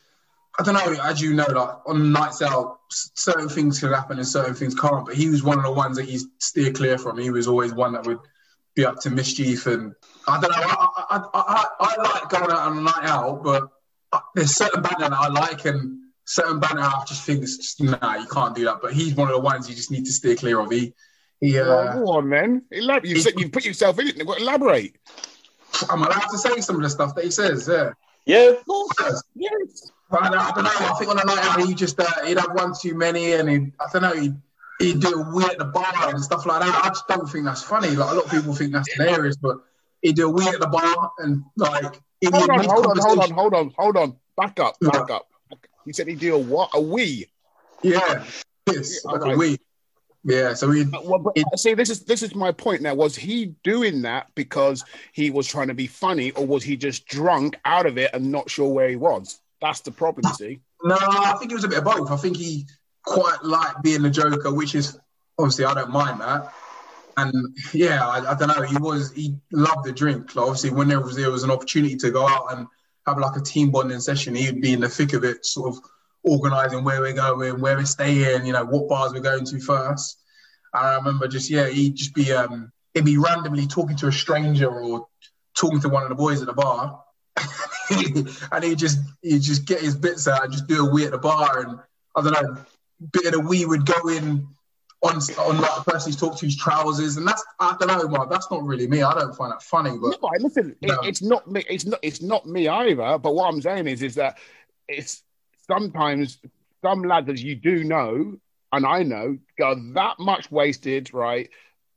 I 0.60 0.64
don't 0.64 0.74
know, 0.74 1.04
as 1.04 1.22
you 1.22 1.34
know, 1.34 1.46
like 1.46 1.78
on 1.88 2.12
nights 2.12 2.42
out, 2.42 2.80
certain 2.90 3.48
things 3.48 3.80
can 3.80 3.94
happen 3.94 4.18
and 4.18 4.28
certain 4.28 4.54
things 4.54 4.76
can't. 4.76 5.06
But 5.06 5.16
he 5.16 5.30
was 5.30 5.44
one 5.44 5.58
of 5.58 5.64
the 5.64 5.72
ones 5.72 5.98
that 5.98 6.10
you 6.10 6.20
steer 6.40 6.74
clear 6.74 6.98
from. 6.98 7.18
He 7.18 7.30
was 7.30 7.48
always 7.48 7.74
one 7.74 7.94
that 7.94 8.06
would 8.06 8.20
be 8.76 8.86
up 8.86 9.00
to 9.02 9.10
mischief, 9.10 9.66
and 9.68 9.94
I 10.28 10.42
don't 10.42 10.52
know. 10.52 10.58
I, 10.58 10.88
I, 11.10 11.22
I, 11.34 11.66
I 11.80 12.02
like 12.02 12.30
going 12.30 12.52
out 12.52 12.72
on 12.72 12.78
a 12.80 12.82
night 12.82 13.04
out, 13.04 13.44
but 13.44 13.70
there's 14.36 14.56
certain 14.56 14.82
banter 14.82 15.10
that 15.10 15.14
I 15.14 15.30
like, 15.30 15.66
and 15.66 16.00
certain 16.26 16.60
banter 16.60 16.82
I 16.82 17.04
just 17.08 17.24
think 17.24 17.44
it's 17.44 17.58
just 17.58 17.82
nah, 17.82 18.16
you 18.16 18.28
can't 18.28 18.56
do 18.56 18.66
that. 18.66 18.80
But 18.82 18.94
he's 18.94 19.16
one 19.16 19.30
of 19.30 19.36
the 19.36 19.42
ones 19.42 19.70
you 19.70 19.76
just 19.76 19.92
need 19.92 20.06
to 20.06 20.12
steer 20.12 20.36
clear 20.36 20.60
of. 20.60 20.70
He, 20.70 20.94
he. 21.40 21.60
Uh, 21.60 21.64
oh, 21.66 21.94
go 21.94 22.12
on, 22.12 22.28
man. 22.30 22.64
Elab- 22.74 23.06
you 23.06 23.20
said 23.20 23.40
you 23.40 23.50
put 23.50 23.66
yourself 23.66 24.00
in 24.00 24.08
it. 24.08 24.18
You've 24.18 24.28
got 24.28 24.38
to 24.38 24.44
elaborate. 24.44 24.98
I'm 25.90 26.02
allowed 26.02 26.28
to 26.30 26.38
say 26.38 26.60
some 26.60 26.76
of 26.76 26.82
the 26.82 26.90
stuff 26.90 27.16
that 27.16 27.24
he 27.24 27.32
says. 27.32 27.68
Yeah. 27.68 27.92
Yeah. 28.26 28.54
Yes. 29.36 29.92
But 30.12 30.24
I, 30.24 30.28
I, 30.28 30.52
don't 30.52 30.64
know. 30.66 30.72
I 30.74 30.94
think 31.00 31.10
on 31.10 31.20
a 31.20 31.24
night 31.24 31.44
out 31.44 31.66
he 31.66 31.74
just 31.74 32.00
uh, 32.00 32.26
he'd 32.26 32.38
have 32.38 32.52
one 32.54 32.74
too 32.80 32.96
many, 32.96 33.34
and 33.34 33.50
he 33.50 33.56
I 33.80 33.86
don't 33.92 34.02
know 34.02 34.14
he'd, 34.14 34.36
he'd 34.80 35.00
do 35.00 35.22
a 35.22 35.34
weird 35.34 35.52
at 35.52 35.58
the 35.58 35.66
bar 35.66 36.10
and 36.10 36.22
stuff 36.22 36.46
like 36.46 36.62
that. 36.62 36.84
I 36.84 36.90
just 36.90 37.08
don't 37.08 37.28
think 37.28 37.46
that's 37.46 37.64
funny. 37.64 37.90
Like 37.90 38.12
a 38.12 38.16
lot 38.16 38.26
of 38.26 38.32
people 38.32 38.54
think 38.54 38.74
that's 38.74 38.94
hilarious, 38.94 39.38
but 39.38 39.58
he'd 40.02 40.18
do 40.18 40.28
a 40.28 40.30
weird 40.30 40.56
at 40.56 40.60
the 40.60 40.68
bar 40.68 41.12
and 41.20 41.44
like. 41.56 42.02
Hold 42.24 42.52
on, 42.52 42.64
hold 42.66 42.86
on, 42.86 42.98
hold 43.00 43.20
on, 43.20 43.32
hold 43.32 43.54
on, 43.56 43.74
hold 43.78 43.98
on. 43.98 44.16
Back 44.38 44.60
up, 44.60 44.76
back 44.80 45.10
up. 45.10 45.28
You 45.86 45.94
said 45.94 46.08
he'd 46.08 46.20
do 46.20 46.36
a 46.36 46.38
what? 46.38 46.70
A 46.74 46.82
wee. 46.82 47.26
Yeah. 47.82 48.24
Yes, 48.72 49.04
like 49.06 49.22
right. 49.22 49.34
a 49.34 49.38
wee. 49.38 49.58
Yeah, 50.24 50.54
so 50.54 50.68
we. 50.68 50.86
Well, 50.86 51.18
but, 51.20 51.36
see, 51.58 51.74
this 51.74 51.90
is 51.90 52.02
this 52.04 52.22
is 52.22 52.36
my 52.36 52.52
point. 52.52 52.82
Now, 52.82 52.94
was 52.94 53.16
he 53.16 53.56
doing 53.64 54.04
that 54.04 54.28
because 54.36 54.86
he 55.14 55.32
was 55.32 55.48
trying 55.48 55.70
to 55.70 55.74
be 55.74 55.88
funny, 55.88 56.32
or 56.32 56.46
was 56.46 56.64
he 56.64 56.78
just 56.78 57.08
drunk 57.08 57.58
out 57.66 57.88
of 57.88 57.98
it 57.98 58.12
and 58.14 58.32
not 58.32 58.50
sure 58.50 58.72
where 58.72 58.88
he 58.88 58.96
was? 58.96 59.41
That's 59.62 59.82
the 59.82 59.92
problem, 59.92 60.32
see. 60.34 60.60
No, 60.84 60.98
I 61.00 61.36
think 61.40 61.52
it 61.52 61.56
was 61.56 61.64
a 61.64 61.68
bit 61.68 61.78
of 61.78 61.84
both. 61.84 62.10
I 62.10 62.18
think 62.18 62.38
he 62.38 62.66
quite 63.06 63.44
liked 63.44 63.84
being 63.84 64.02
the 64.02 64.10
Joker, 64.10 64.54
which 64.54 64.76
is 64.76 65.00
obviously 65.38 65.66
I 65.66 65.74
don't 65.74 65.92
mind 65.92 66.22
that. 66.22 66.52
And 67.18 67.56
yeah, 67.74 68.08
I, 68.08 68.32
I 68.32 68.36
don't 68.36 68.48
know. 68.48 68.64
He 68.64 68.78
was 68.78 69.12
he 69.12 69.36
loved 69.52 69.86
the 69.86 69.92
drink. 69.92 70.36
Like 70.36 70.46
obviously, 70.46 70.72
whenever 70.72 71.10
there 71.10 71.30
was 71.30 71.44
an 71.44 71.52
opportunity 71.52 71.96
to 71.98 72.10
go 72.10 72.28
out 72.28 72.54
and 72.54 72.68
have 73.06 73.20
like 73.20 73.36
a 73.36 73.42
team 73.42 73.70
bonding 73.70 74.00
session, 74.00 74.34
he'd 74.34 74.62
be 74.62 74.74
in 74.74 74.80
the 74.80 74.90
thick 74.90 75.14
of 75.14 75.24
it, 75.24 75.46
sort 75.46 75.76
of 75.76 75.84
organising 76.24 76.84
where 76.84 77.02
we're 77.02 77.14
going, 77.14 77.60
where 77.60 77.78
we're 77.78 77.86
staying, 77.86 78.46
you 78.46 78.54
know, 78.54 78.66
what 78.66 78.88
bars 78.88 79.14
we're 79.14 79.20
going 79.20 79.46
to 79.46 79.60
first. 79.60 80.20
I 80.74 80.96
remember 80.96 81.28
just 81.28 81.50
yeah, 81.50 81.68
he'd 81.68 81.96
just 81.96 82.16
be 82.16 82.32
um 82.32 82.72
he'd 82.94 83.06
be 83.06 83.18
randomly 83.18 83.68
talking 83.68 83.98
to 83.98 84.08
a 84.08 84.12
stranger 84.12 84.70
or 84.70 85.08
talking 85.56 85.82
to 85.82 85.90
one 85.90 86.04
of 86.04 86.10
the 86.10 86.16
boys 86.16 86.42
at 86.42 86.48
the 86.48 86.54
bar 86.54 87.04
and 88.52 88.64
he 88.64 88.76
just 88.76 89.00
he 89.22 89.40
just 89.40 89.66
get 89.66 89.82
his 89.82 89.96
bits 89.96 90.28
out 90.28 90.44
and 90.44 90.52
just 90.52 90.68
do 90.68 90.86
a 90.86 90.92
wee 90.92 91.06
at 91.06 91.12
the 91.12 91.18
bar 91.18 91.62
and 91.62 91.80
I 92.16 92.22
don't 92.22 92.34
know, 92.34 92.58
bit 93.12 93.26
of 93.26 93.32
the 93.34 93.40
wee 93.40 93.66
would 93.66 93.86
go 93.86 94.10
in 94.10 94.48
on 95.04 95.16
on 95.16 95.62
like 95.62 95.76
the 95.76 95.92
person 95.92 96.12
he's 96.12 96.20
talking 96.20 96.38
to 96.38 96.46
his 96.46 96.58
trousers 96.58 97.18
and 97.18 97.28
that's 97.28 97.44
I 97.60 97.76
don't 97.80 97.88
know, 97.88 98.08
Mark, 98.08 98.30
that's 98.30 98.50
not 98.52 98.64
really 98.64 98.88
me. 98.88 99.02
I 99.02 99.14
don't 99.14 99.36
find 99.36 99.52
that 99.52 99.64
funny. 99.64 99.98
But 99.98 100.18
no, 100.22 100.30
listen, 100.40 100.76
it, 100.82 100.92
it's 101.04 101.22
not 101.22 101.50
me. 101.50 101.64
It's 101.70 101.86
not 101.86 102.00
it's 102.02 102.22
not 102.22 102.46
me 102.46 102.68
either. 102.68 103.18
But 103.18 103.34
what 103.34 103.54
I'm 103.54 103.62
saying 103.62 103.88
is 103.88 104.02
is 104.02 104.16
that 104.16 104.38
it's 104.88 105.24
sometimes 105.68 106.40
some 106.84 107.04
lads 107.04 107.30
as 107.30 107.44
you 107.44 107.56
do 107.56 107.84
know 107.84 108.38
and 108.72 108.86
I 108.86 109.04
know 109.04 109.38
go 109.58 109.76
that 109.94 110.20
much 110.20 110.52
wasted, 110.52 111.14
right? 111.14 111.50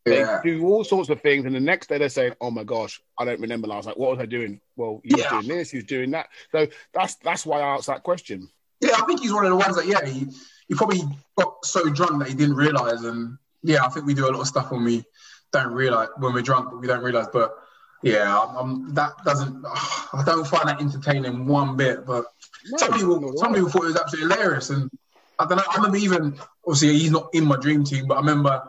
They 0.04 0.18
yeah. 0.18 0.40
do 0.44 0.66
all 0.66 0.84
sorts 0.84 1.08
of 1.08 1.22
things, 1.22 1.46
and 1.46 1.54
the 1.54 1.60
next 1.60 1.88
day 1.88 1.96
they're 1.96 2.10
saying, 2.10 2.34
"Oh 2.40 2.50
my 2.50 2.62
gosh, 2.62 3.00
I 3.18 3.24
don't 3.24 3.40
remember 3.40 3.68
last 3.68 3.86
night. 3.86 3.98
What 3.98 4.10
was 4.10 4.20
I 4.20 4.26
doing? 4.26 4.60
Well, 4.76 5.00
he 5.02 5.14
yeah. 5.16 5.34
was 5.34 5.46
doing 5.46 5.58
this, 5.58 5.70
he 5.70 5.78
was 5.78 5.86
doing 5.86 6.10
that." 6.10 6.28
So 6.52 6.66
that's 6.92 7.14
that's 7.16 7.46
why 7.46 7.60
I 7.60 7.74
asked 7.74 7.86
that 7.86 8.02
question. 8.02 8.50
Yeah, 8.80 8.96
I 8.98 9.06
think 9.06 9.20
he's 9.20 9.32
one 9.32 9.46
of 9.46 9.50
the 9.50 9.56
ones 9.56 9.76
that 9.76 9.86
yeah, 9.86 10.04
he, 10.04 10.26
he 10.68 10.74
probably 10.74 11.00
got 11.38 11.64
so 11.64 11.88
drunk 11.88 12.18
that 12.18 12.28
he 12.28 12.34
didn't 12.34 12.56
realize, 12.56 13.02
and 13.04 13.38
yeah, 13.62 13.82
I 13.82 13.88
think 13.88 14.04
we 14.04 14.12
do 14.12 14.28
a 14.28 14.30
lot 14.30 14.40
of 14.40 14.46
stuff 14.46 14.70
when 14.70 14.84
we 14.84 15.04
don't 15.52 15.72
realize 15.72 16.08
when 16.18 16.34
we're 16.34 16.42
drunk, 16.42 16.68
but 16.70 16.80
we 16.82 16.86
don't 16.86 17.02
realize. 17.02 17.28
But 17.32 17.54
yeah, 18.02 18.38
I'm, 18.38 18.92
that 18.92 19.12
doesn't. 19.24 19.64
I 20.12 20.22
don't 20.26 20.46
find 20.46 20.68
that 20.68 20.82
entertaining 20.82 21.46
one 21.46 21.78
bit. 21.78 22.04
But 22.04 22.26
no, 22.66 22.76
some 22.76 22.92
people, 22.92 23.38
some 23.38 23.54
people 23.54 23.70
thought 23.70 23.84
it 23.84 23.86
was 23.86 23.96
absolutely 23.96 24.36
hilarious, 24.36 24.68
and 24.68 24.90
I 25.38 25.46
don't 25.46 25.56
know. 25.56 25.64
I 25.70 25.76
remember 25.76 25.96
even 25.96 26.38
obviously 26.66 26.98
he's 26.98 27.10
not 27.10 27.30
in 27.32 27.46
my 27.46 27.56
dream 27.56 27.84
team, 27.84 28.06
but 28.06 28.16
I 28.16 28.20
remember. 28.20 28.62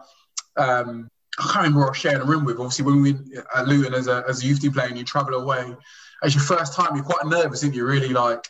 Um, 0.55 1.09
I 1.37 1.43
can't 1.43 1.55
remember 1.57 1.79
who 1.79 1.85
I 1.85 1.89
was 1.89 1.97
sharing 1.97 2.21
a 2.21 2.25
room 2.25 2.45
with. 2.45 2.57
Obviously, 2.57 2.85
when 2.85 3.01
we 3.01 3.13
were 3.13 3.45
at 3.55 3.67
Luton 3.67 3.93
as 3.93 4.07
a, 4.07 4.23
as 4.27 4.41
a 4.41 4.45
youth 4.45 4.61
team 4.61 4.71
player 4.71 4.87
and 4.87 4.97
you 4.97 5.03
travel 5.03 5.33
away, 5.35 5.75
as 6.23 6.33
your 6.33 6.43
first 6.43 6.73
time, 6.73 6.95
you're 6.95 7.03
quite 7.03 7.25
nervous, 7.25 7.63
aren't 7.63 7.75
you? 7.75 7.85
Really 7.85 8.09
like, 8.09 8.47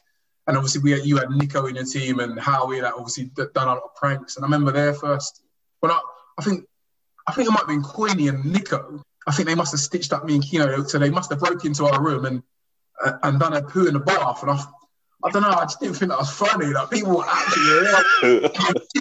and 0.48 0.56
obviously 0.56 0.82
we 0.82 0.92
had, 0.92 1.06
you 1.06 1.18
had 1.18 1.30
Nico 1.32 1.66
in 1.66 1.76
your 1.76 1.86
team 1.86 2.20
and 2.20 2.40
Howie 2.40 2.82
that 2.82 2.94
obviously 2.94 3.32
done 3.36 3.50
a 3.56 3.74
lot 3.74 3.84
of 3.84 3.96
pranks. 3.96 4.36
And 4.36 4.46
I 4.46 4.48
remember 4.48 4.72
there 4.72 4.94
first, 4.94 5.42
when 5.80 5.92
I, 5.92 6.00
I 6.38 6.44
think, 6.44 6.66
I 7.28 7.34
think 7.34 7.48
it 7.48 7.52
might 7.52 7.60
have 7.60 7.68
been 7.68 7.82
Queenie 7.82 8.28
and 8.28 8.46
Nico. 8.46 9.02
I 9.28 9.32
think 9.32 9.48
they 9.48 9.56
must 9.56 9.72
have 9.72 9.80
stitched 9.80 10.14
up 10.14 10.24
me 10.24 10.36
and 10.36 10.44
Keno, 10.44 10.84
so 10.84 11.00
they 11.00 11.10
must 11.10 11.32
have 11.32 11.40
broke 11.40 11.66
into 11.66 11.86
our 11.86 12.02
room 12.02 12.26
and 12.26 12.44
uh, 13.04 13.14
and 13.24 13.40
done 13.40 13.54
a 13.54 13.62
poo 13.62 13.88
in 13.88 13.94
the 13.94 14.00
bath. 14.00 14.42
And 14.42 14.52
I, 14.52 14.64
I 15.24 15.32
don't 15.32 15.42
know, 15.42 15.50
I 15.50 15.64
just 15.64 15.80
didn't 15.80 15.96
think 15.96 16.10
that 16.10 16.20
was 16.20 16.30
funny. 16.30 16.68
Like 16.68 16.90
people 16.90 17.18
were 17.18 17.26
actually 17.28 18.50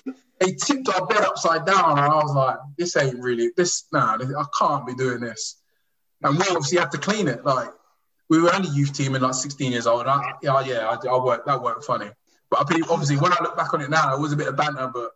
they 0.41 0.53
tipped 0.53 0.89
our 0.89 1.07
bed 1.07 1.23
upside 1.23 1.65
down, 1.65 1.99
and 1.99 2.01
I 2.01 2.17
was 2.17 2.35
like, 2.35 2.57
"This 2.77 2.97
ain't 2.97 3.21
really 3.21 3.51
this. 3.57 3.85
Nah, 3.93 4.19
I 4.19 4.45
can't 4.59 4.87
be 4.87 4.95
doing 4.95 5.21
this." 5.21 5.57
And 6.23 6.39
we 6.39 6.45
obviously 6.49 6.79
had 6.79 6.91
to 6.93 6.99
clean 6.99 7.29
it. 7.29 7.45
Like 7.45 7.71
we 8.29 8.41
were 8.41 8.53
only 8.55 8.69
a 8.69 8.73
youth 8.73 8.93
team 8.93 9.15
and 9.15 9.23
like 9.23 9.35
16 9.35 9.73
years 9.73 9.87
old. 9.87 10.07
I, 10.07 10.33
yeah, 10.43 10.61
yeah, 10.65 10.89
I, 10.89 11.07
I 11.07 11.25
worked. 11.25 11.47
That 11.47 11.63
weren't 11.63 11.85
funny. 11.85 12.11
But 12.51 12.61
I 12.61 12.81
obviously, 12.91 13.17
when 13.17 13.33
I 13.33 13.39
look 13.43 13.57
back 13.57 13.75
on 13.75 13.81
it 13.81 13.91
now, 13.91 14.15
it 14.15 14.21
was 14.21 14.33
a 14.33 14.37
bit 14.37 14.49
of 14.49 14.57
banter, 14.57 14.91
but 14.93 15.11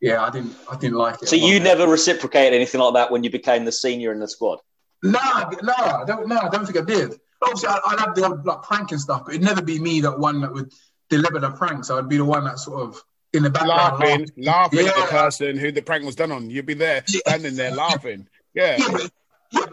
yeah, 0.00 0.22
I 0.22 0.30
didn't, 0.30 0.54
I 0.70 0.76
didn't 0.76 0.96
like 0.96 1.22
it. 1.22 1.28
So 1.28 1.36
you 1.36 1.58
never 1.60 1.86
reciprocated 1.86 2.54
anything 2.54 2.80
like 2.80 2.94
that 2.94 3.10
when 3.10 3.24
you 3.24 3.30
became 3.30 3.64
the 3.64 3.72
senior 3.72 4.12
in 4.12 4.20
the 4.20 4.28
squad? 4.28 4.60
No, 5.02 5.18
no, 5.62 5.74
I 5.74 6.04
don't. 6.06 6.28
No, 6.28 6.38
I 6.38 6.48
don't 6.48 6.64
think 6.66 6.78
I 6.78 6.84
did. 6.84 7.18
Obviously, 7.42 7.68
I, 7.68 7.80
would 7.90 8.00
have 8.00 8.14
the 8.14 8.24
odd 8.24 8.46
like 8.46 8.62
prank 8.62 8.92
and 8.92 9.00
stuff, 9.00 9.24
but 9.24 9.34
it'd 9.34 9.44
never 9.44 9.62
be 9.62 9.78
me 9.78 10.00
that 10.02 10.18
one 10.18 10.40
that 10.40 10.52
would 10.52 10.72
deliver 11.10 11.38
the 11.38 11.50
prank. 11.50 11.84
So 11.84 11.98
I'd 11.98 12.08
be 12.08 12.16
the 12.16 12.24
one 12.24 12.44
that 12.44 12.58
sort 12.58 12.80
of 12.80 13.02
in 13.32 13.42
the 13.42 13.50
background 13.50 14.00
laughing, 14.00 14.30
laughing 14.36 14.86
yeah. 14.86 14.90
at 14.90 14.96
the 14.96 15.02
person 15.10 15.58
who 15.58 15.72
the 15.72 15.82
prank 15.82 16.04
was 16.04 16.16
done 16.16 16.32
on. 16.32 16.48
You'd 16.50 16.66
be 16.66 16.74
there, 16.74 17.02
standing 17.06 17.56
there 17.56 17.74
laughing. 17.74 18.28
Yeah. 18.54 18.76
yeah, 18.78 18.88
but, 18.90 19.00
yeah 19.02 19.08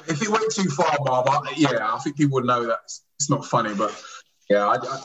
if 0.07 0.21
it 0.21 0.29
went 0.29 0.51
too 0.51 0.69
far, 0.69 0.97
Bob, 1.03 1.47
yeah, 1.55 1.93
I 1.93 1.97
think 1.99 2.17
people 2.17 2.35
would 2.35 2.45
know 2.45 2.65
that 2.65 2.79
it's 2.83 3.29
not 3.29 3.45
funny. 3.45 3.73
But 3.73 3.95
yeah, 4.49 4.67
I, 4.67 4.75
I, 4.75 5.03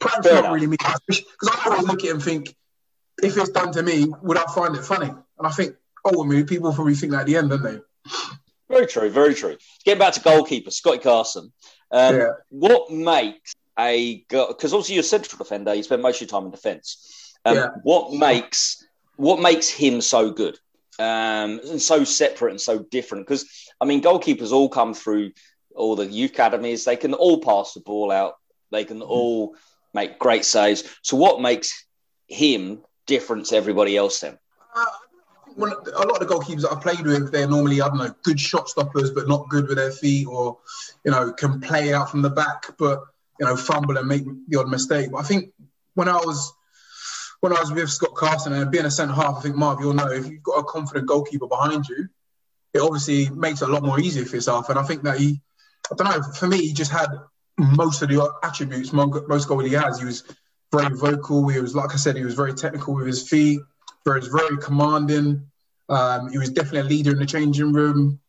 pranks 0.00 0.26
Fair 0.26 0.34
not 0.34 0.44
enough. 0.44 0.54
really 0.54 0.66
me 0.66 0.76
because 1.06 1.24
I 1.42 1.70
always 1.70 1.86
look 1.86 2.00
at 2.00 2.06
it 2.06 2.12
and 2.12 2.22
think, 2.22 2.54
if 3.22 3.36
it's 3.36 3.50
done 3.50 3.72
to 3.72 3.82
me, 3.82 4.06
would 4.22 4.38
I 4.38 4.44
find 4.54 4.74
it 4.74 4.84
funny? 4.84 5.08
And 5.08 5.46
I 5.46 5.50
think, 5.50 5.76
oh, 6.04 6.24
I 6.24 6.26
mean, 6.26 6.46
people 6.46 6.72
probably 6.72 6.94
think 6.94 7.12
that 7.12 7.20
at 7.20 7.26
the 7.26 7.36
end, 7.36 7.50
don't 7.50 7.62
they? 7.62 7.78
Very 8.68 8.86
true, 8.86 9.10
very 9.10 9.34
true. 9.34 9.56
Getting 9.84 9.98
back 9.98 10.14
to 10.14 10.20
goalkeeper 10.20 10.70
Scotty 10.70 10.98
Carson. 10.98 11.52
Um, 11.90 12.16
Yeah. 12.16 12.30
What 12.48 12.90
makes 12.90 13.54
a 13.78 14.24
because 14.28 14.74
obviously 14.74 14.96
you're 14.96 15.00
a 15.00 15.04
central 15.04 15.38
defender, 15.38 15.74
you 15.74 15.82
spend 15.82 16.02
most 16.02 16.16
of 16.16 16.22
your 16.22 16.28
time 16.28 16.46
in 16.46 16.50
defence. 16.50 17.21
Um, 17.44 17.56
Yeah. 17.56 17.68
What 17.82 18.12
makes 18.12 18.84
what 19.16 19.40
makes 19.40 19.68
him 19.68 20.00
so 20.00 20.30
good 20.30 20.58
um, 20.98 21.60
and 21.68 21.80
so 21.80 22.04
separate 22.04 22.50
and 22.50 22.60
so 22.60 22.80
different? 22.90 23.26
Because 23.26 23.44
I 23.80 23.84
mean, 23.84 24.02
goalkeepers 24.02 24.52
all 24.52 24.68
come 24.68 24.94
through 24.94 25.32
all 25.74 25.96
the 25.96 26.06
youth 26.06 26.32
academies. 26.32 26.84
They 26.84 26.96
can 26.96 27.14
all 27.14 27.40
pass 27.40 27.74
the 27.74 27.80
ball 27.80 28.10
out. 28.10 28.34
They 28.70 28.84
can 28.84 29.02
all 29.02 29.54
make 29.94 30.18
great 30.18 30.44
saves. 30.44 30.84
So 31.02 31.16
what 31.16 31.40
makes 31.40 31.84
him 32.26 32.82
different 33.06 33.46
to 33.46 33.56
everybody 33.56 33.96
else 33.96 34.20
then? 34.20 34.38
Uh, 34.74 34.86
when, 35.54 35.70
a 35.72 36.06
lot 36.06 36.20
of 36.22 36.26
the 36.26 36.34
goalkeepers 36.34 36.62
that 36.62 36.72
I've 36.72 36.80
played 36.80 37.04
with, 37.04 37.30
they're 37.30 37.48
normally, 37.48 37.82
I 37.82 37.88
don't 37.88 37.98
know, 37.98 38.14
good 38.22 38.40
shot 38.40 38.68
stoppers, 38.68 39.10
but 39.10 39.28
not 39.28 39.48
good 39.50 39.68
with 39.68 39.76
their 39.76 39.92
feet, 39.92 40.26
or, 40.26 40.58
you 41.04 41.10
know, 41.10 41.32
can 41.32 41.60
play 41.60 41.92
out 41.92 42.10
from 42.10 42.22
the 42.22 42.30
back, 42.30 42.64
but, 42.78 43.02
you 43.38 43.44
know, 43.44 43.56
fumble 43.56 43.98
and 43.98 44.08
make 44.08 44.24
the 44.48 44.58
odd 44.58 44.68
mistake. 44.68 45.10
But 45.10 45.18
I 45.18 45.24
think 45.24 45.52
when 45.94 46.08
I 46.08 46.16
was 46.16 46.54
when 47.42 47.52
I 47.52 47.58
was 47.58 47.72
with 47.72 47.90
Scott 47.90 48.14
Carson 48.14 48.52
and 48.52 48.70
being 48.70 48.84
a 48.84 48.90
centre 48.90 49.14
half, 49.14 49.38
I 49.38 49.40
think, 49.40 49.56
Marv, 49.56 49.80
you'll 49.80 49.94
know, 49.94 50.12
if 50.12 50.28
you've 50.28 50.44
got 50.44 50.60
a 50.60 50.62
confident 50.62 51.08
goalkeeper 51.08 51.48
behind 51.48 51.88
you, 51.88 52.08
it 52.72 52.78
obviously 52.78 53.30
makes 53.30 53.62
it 53.62 53.68
a 53.68 53.72
lot 53.72 53.82
more 53.82 53.98
easier 53.98 54.24
for 54.24 54.36
yourself. 54.36 54.68
And 54.68 54.78
I 54.78 54.84
think 54.84 55.02
that 55.02 55.18
he, 55.18 55.40
I 55.90 55.96
don't 55.96 56.08
know, 56.08 56.22
for 56.34 56.46
me, 56.46 56.58
he 56.58 56.72
just 56.72 56.92
had 56.92 57.08
most 57.58 58.00
of 58.00 58.10
the 58.10 58.32
attributes, 58.44 58.92
most 58.92 59.48
goal 59.48 59.58
he 59.58 59.72
has. 59.72 59.98
He 59.98 60.04
was 60.04 60.22
very 60.70 60.96
vocal. 60.96 61.48
He 61.48 61.58
was, 61.58 61.74
like 61.74 61.92
I 61.92 61.96
said, 61.96 62.16
he 62.16 62.24
was 62.24 62.34
very 62.34 62.54
technical 62.54 62.94
with 62.94 63.08
his 63.08 63.28
feet. 63.28 63.60
Very, 64.04 64.20
very 64.20 64.56
commanding. 64.58 65.44
Um, 65.88 66.30
he 66.30 66.38
was 66.38 66.50
definitely 66.50 66.80
a 66.80 66.84
leader 66.84 67.10
in 67.10 67.18
the 67.18 67.26
changing 67.26 67.72
room. 67.72 68.20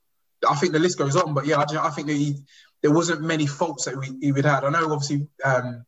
I 0.49 0.55
think 0.55 0.73
the 0.73 0.79
list 0.79 0.97
goes 0.97 1.15
on, 1.15 1.35
but 1.35 1.45
yeah, 1.45 1.59
I, 1.59 1.65
just, 1.65 1.83
I 1.83 1.91
think 1.91 2.07
that 2.07 2.15
he, 2.15 2.37
there 2.81 2.91
wasn't 2.91 3.21
many 3.21 3.45
faults 3.45 3.85
that 3.85 3.95
we, 3.95 4.07
he 4.19 4.31
would 4.31 4.43
had. 4.43 4.63
I 4.63 4.71
know, 4.71 4.91
obviously, 4.91 5.27
um, 5.45 5.85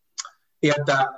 he 0.61 0.67
had 0.67 0.85
that 0.85 1.09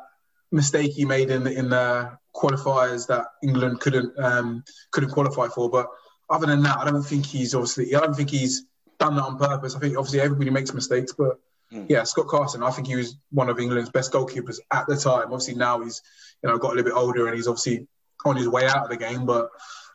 mistake 0.51 0.91
he 0.93 1.05
made 1.05 1.29
in 1.29 1.43
the, 1.43 1.51
in 1.51 1.69
the 1.69 2.17
qualifiers 2.35 3.07
that 3.07 3.25
England 3.43 3.79
couldn't 3.79 4.17
um, 4.19 4.63
couldn't 4.91 5.09
qualify 5.09 5.47
for. 5.47 5.69
But 5.69 5.87
other 6.29 6.47
than 6.47 6.63
that, 6.63 6.77
I 6.77 6.85
don't 6.89 7.03
think 7.03 7.25
he's 7.25 7.53
obviously. 7.55 7.95
I 7.95 7.99
don't 7.99 8.15
think 8.15 8.29
he's 8.29 8.65
done 8.99 9.15
that 9.15 9.23
on 9.23 9.37
purpose. 9.37 9.75
I 9.75 9.79
think 9.79 9.97
obviously 9.97 10.21
everybody 10.21 10.49
makes 10.49 10.73
mistakes, 10.73 11.13
but 11.17 11.39
Mm. 11.69 11.85
yeah, 11.89 12.03
Scott 12.03 12.27
Carson, 12.27 12.63
I 12.63 12.71
think 12.71 12.87
he 12.87 12.95
was 12.95 13.17
one 13.29 13.49
of 13.49 13.59
England's 13.59 13.89
best 13.89 14.13
goalkeepers 14.13 14.59
at 14.71 14.87
the 14.87 14.95
time. 14.95 15.23
Obviously 15.33 15.55
now 15.55 15.81
he's 15.81 16.01
you 16.41 16.47
know 16.49 16.57
got 16.57 16.67
a 16.71 16.75
little 16.75 16.85
bit 16.85 16.93
older 16.93 17.27
and 17.27 17.35
he's 17.35 17.45
obviously 17.49 17.85
on 18.23 18.37
his 18.37 18.47
way 18.47 18.65
out 18.65 18.83
of 18.85 18.89
the 18.89 18.95
game, 18.95 19.25
but 19.25 19.49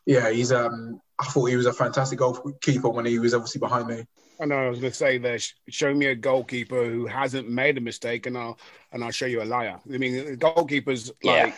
yeah, 0.05 0.29
he's 0.29 0.53
um. 0.53 1.01
I 1.19 1.25
thought 1.25 1.47
he 1.47 1.57
was 1.57 1.65
a 1.65 1.73
fantastic 1.73 2.19
goalkeeper 2.19 2.91
when 2.91 3.07
he 3.07 3.19
was 3.19 3.33
obviously 3.33 3.61
behind 3.61 3.87
me. 3.87 4.05
I 4.41 4.45
know 4.47 4.57
I 4.57 4.69
was 4.69 4.79
going 4.81 4.91
to 4.91 4.97
say 4.97 5.19
there. 5.19 5.39
Show 5.69 5.95
me 5.95 6.07
a 6.07 6.15
goalkeeper 6.15 6.85
who 6.85 7.07
hasn't 7.07 7.49
made 7.49 7.79
a 7.79 7.81
mistake, 7.81 8.27
and 8.27 8.37
I'll 8.37 8.59
and 8.93 9.05
I'll 9.05 9.11
show 9.11 9.27
you 9.27 9.43
a 9.43 9.45
liar. 9.45 9.79
I 9.93 9.99
mean, 9.99 10.37
goalkeepers 10.37 11.11
Yeah. 11.23 11.45
like 11.45 11.55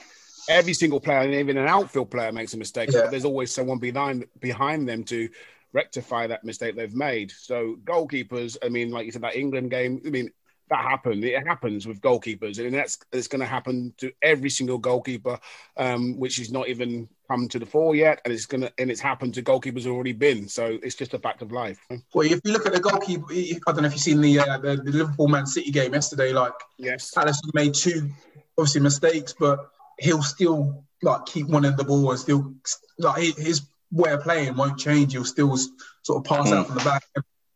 every 0.49 0.75
single 0.75 1.00
player, 1.00 1.21
and 1.21 1.35
even 1.35 1.57
an 1.57 1.69
outfield 1.69 2.11
player 2.11 2.33
makes 2.33 2.54
a 2.54 2.59
mistake, 2.59 2.90
Yeah. 2.93 3.02
but 3.02 3.11
there's 3.11 3.25
always 3.25 3.52
someone 3.52 3.78
behind 3.78 4.26
behind 4.40 4.88
them 4.88 5.04
to 5.04 5.28
rectify 5.73 6.26
that 6.28 6.45
mistake 6.45 6.76
they've 6.76 6.95
made. 6.95 7.31
So 7.33 7.76
goalkeepers, 7.85 8.57
I 8.62 8.69
mean, 8.69 8.90
like 8.90 9.07
you 9.07 9.12
said, 9.12 9.23
that 9.23 9.37
England 9.37 9.71
game, 9.71 10.00
I 10.07 10.11
mean, 10.11 10.31
that 10.71 10.83
happened. 10.83 11.25
It 11.25 11.47
happens 11.47 11.87
with 11.87 12.00
goalkeepers, 12.00 12.59
and 12.59 12.75
that's 12.75 12.99
it's 13.12 13.28
going 13.28 13.40
to 13.40 13.47
happen 13.47 13.92
to 13.99 14.12
every 14.23 14.50
single 14.50 14.78
goalkeeper, 14.78 15.38
um, 15.76 16.18
which 16.18 16.38
is 16.38 16.50
not 16.50 16.68
even 16.68 17.09
come 17.28 17.49
to 17.49 17.59
the 17.59 17.66
fore 17.66 17.94
yet, 17.94 18.21
and 18.25 18.33
it's 18.33 18.47
gonna 18.47 18.71
and 18.78 18.90
it's 18.90 19.00
happened 19.00 19.35
to 19.35 19.42
goalkeepers 19.42 19.87
already 19.87 20.12
been. 20.12 20.49
So 20.49 20.78
it's 20.83 20.94
just 20.94 21.14
a 21.14 21.18
fact 21.18 21.42
of 21.42 21.52
life. 21.52 21.78
Well, 22.14 22.26
if 22.30 22.40
you 22.44 22.52
look 22.52 22.66
at 22.66 22.73
the 22.73 22.80
goalkeeper, 22.80 23.26
I 23.30 23.73
don't 23.73 23.83
know 23.83 23.87
if 23.87 23.92
you've 23.92 24.00
seen 24.00 24.21
the 24.21 24.38
uh, 24.40 24.59
the, 24.59 24.76
the 24.76 24.92
Liverpool 24.92 25.28
Man 25.28 25.47
City 25.47 25.71
game 25.71 25.94
yesterday. 25.94 26.33
Like 26.33 26.54
Yes. 26.78 27.12
Alisson 27.14 27.52
made 27.54 27.75
two 27.75 28.11
obviously 28.56 28.80
mistakes, 28.80 29.35
but 29.38 29.71
he'll 29.99 30.23
still 30.23 30.85
like 31.02 31.26
keep 31.26 31.47
winning 31.49 31.76
the 31.76 31.85
ball 31.85 32.11
and 32.11 32.18
still 32.18 32.54
like 32.99 33.37
his 33.37 33.62
way 33.90 34.12
of 34.12 34.23
playing 34.23 34.56
won't 34.56 34.78
change. 34.78 35.12
He'll 35.12 35.25
still 35.25 35.56
sort 36.02 36.18
of 36.18 36.25
pass 36.25 36.52
out 36.52 36.66
from 36.66 36.76
the 36.76 36.85
back. 36.85 37.04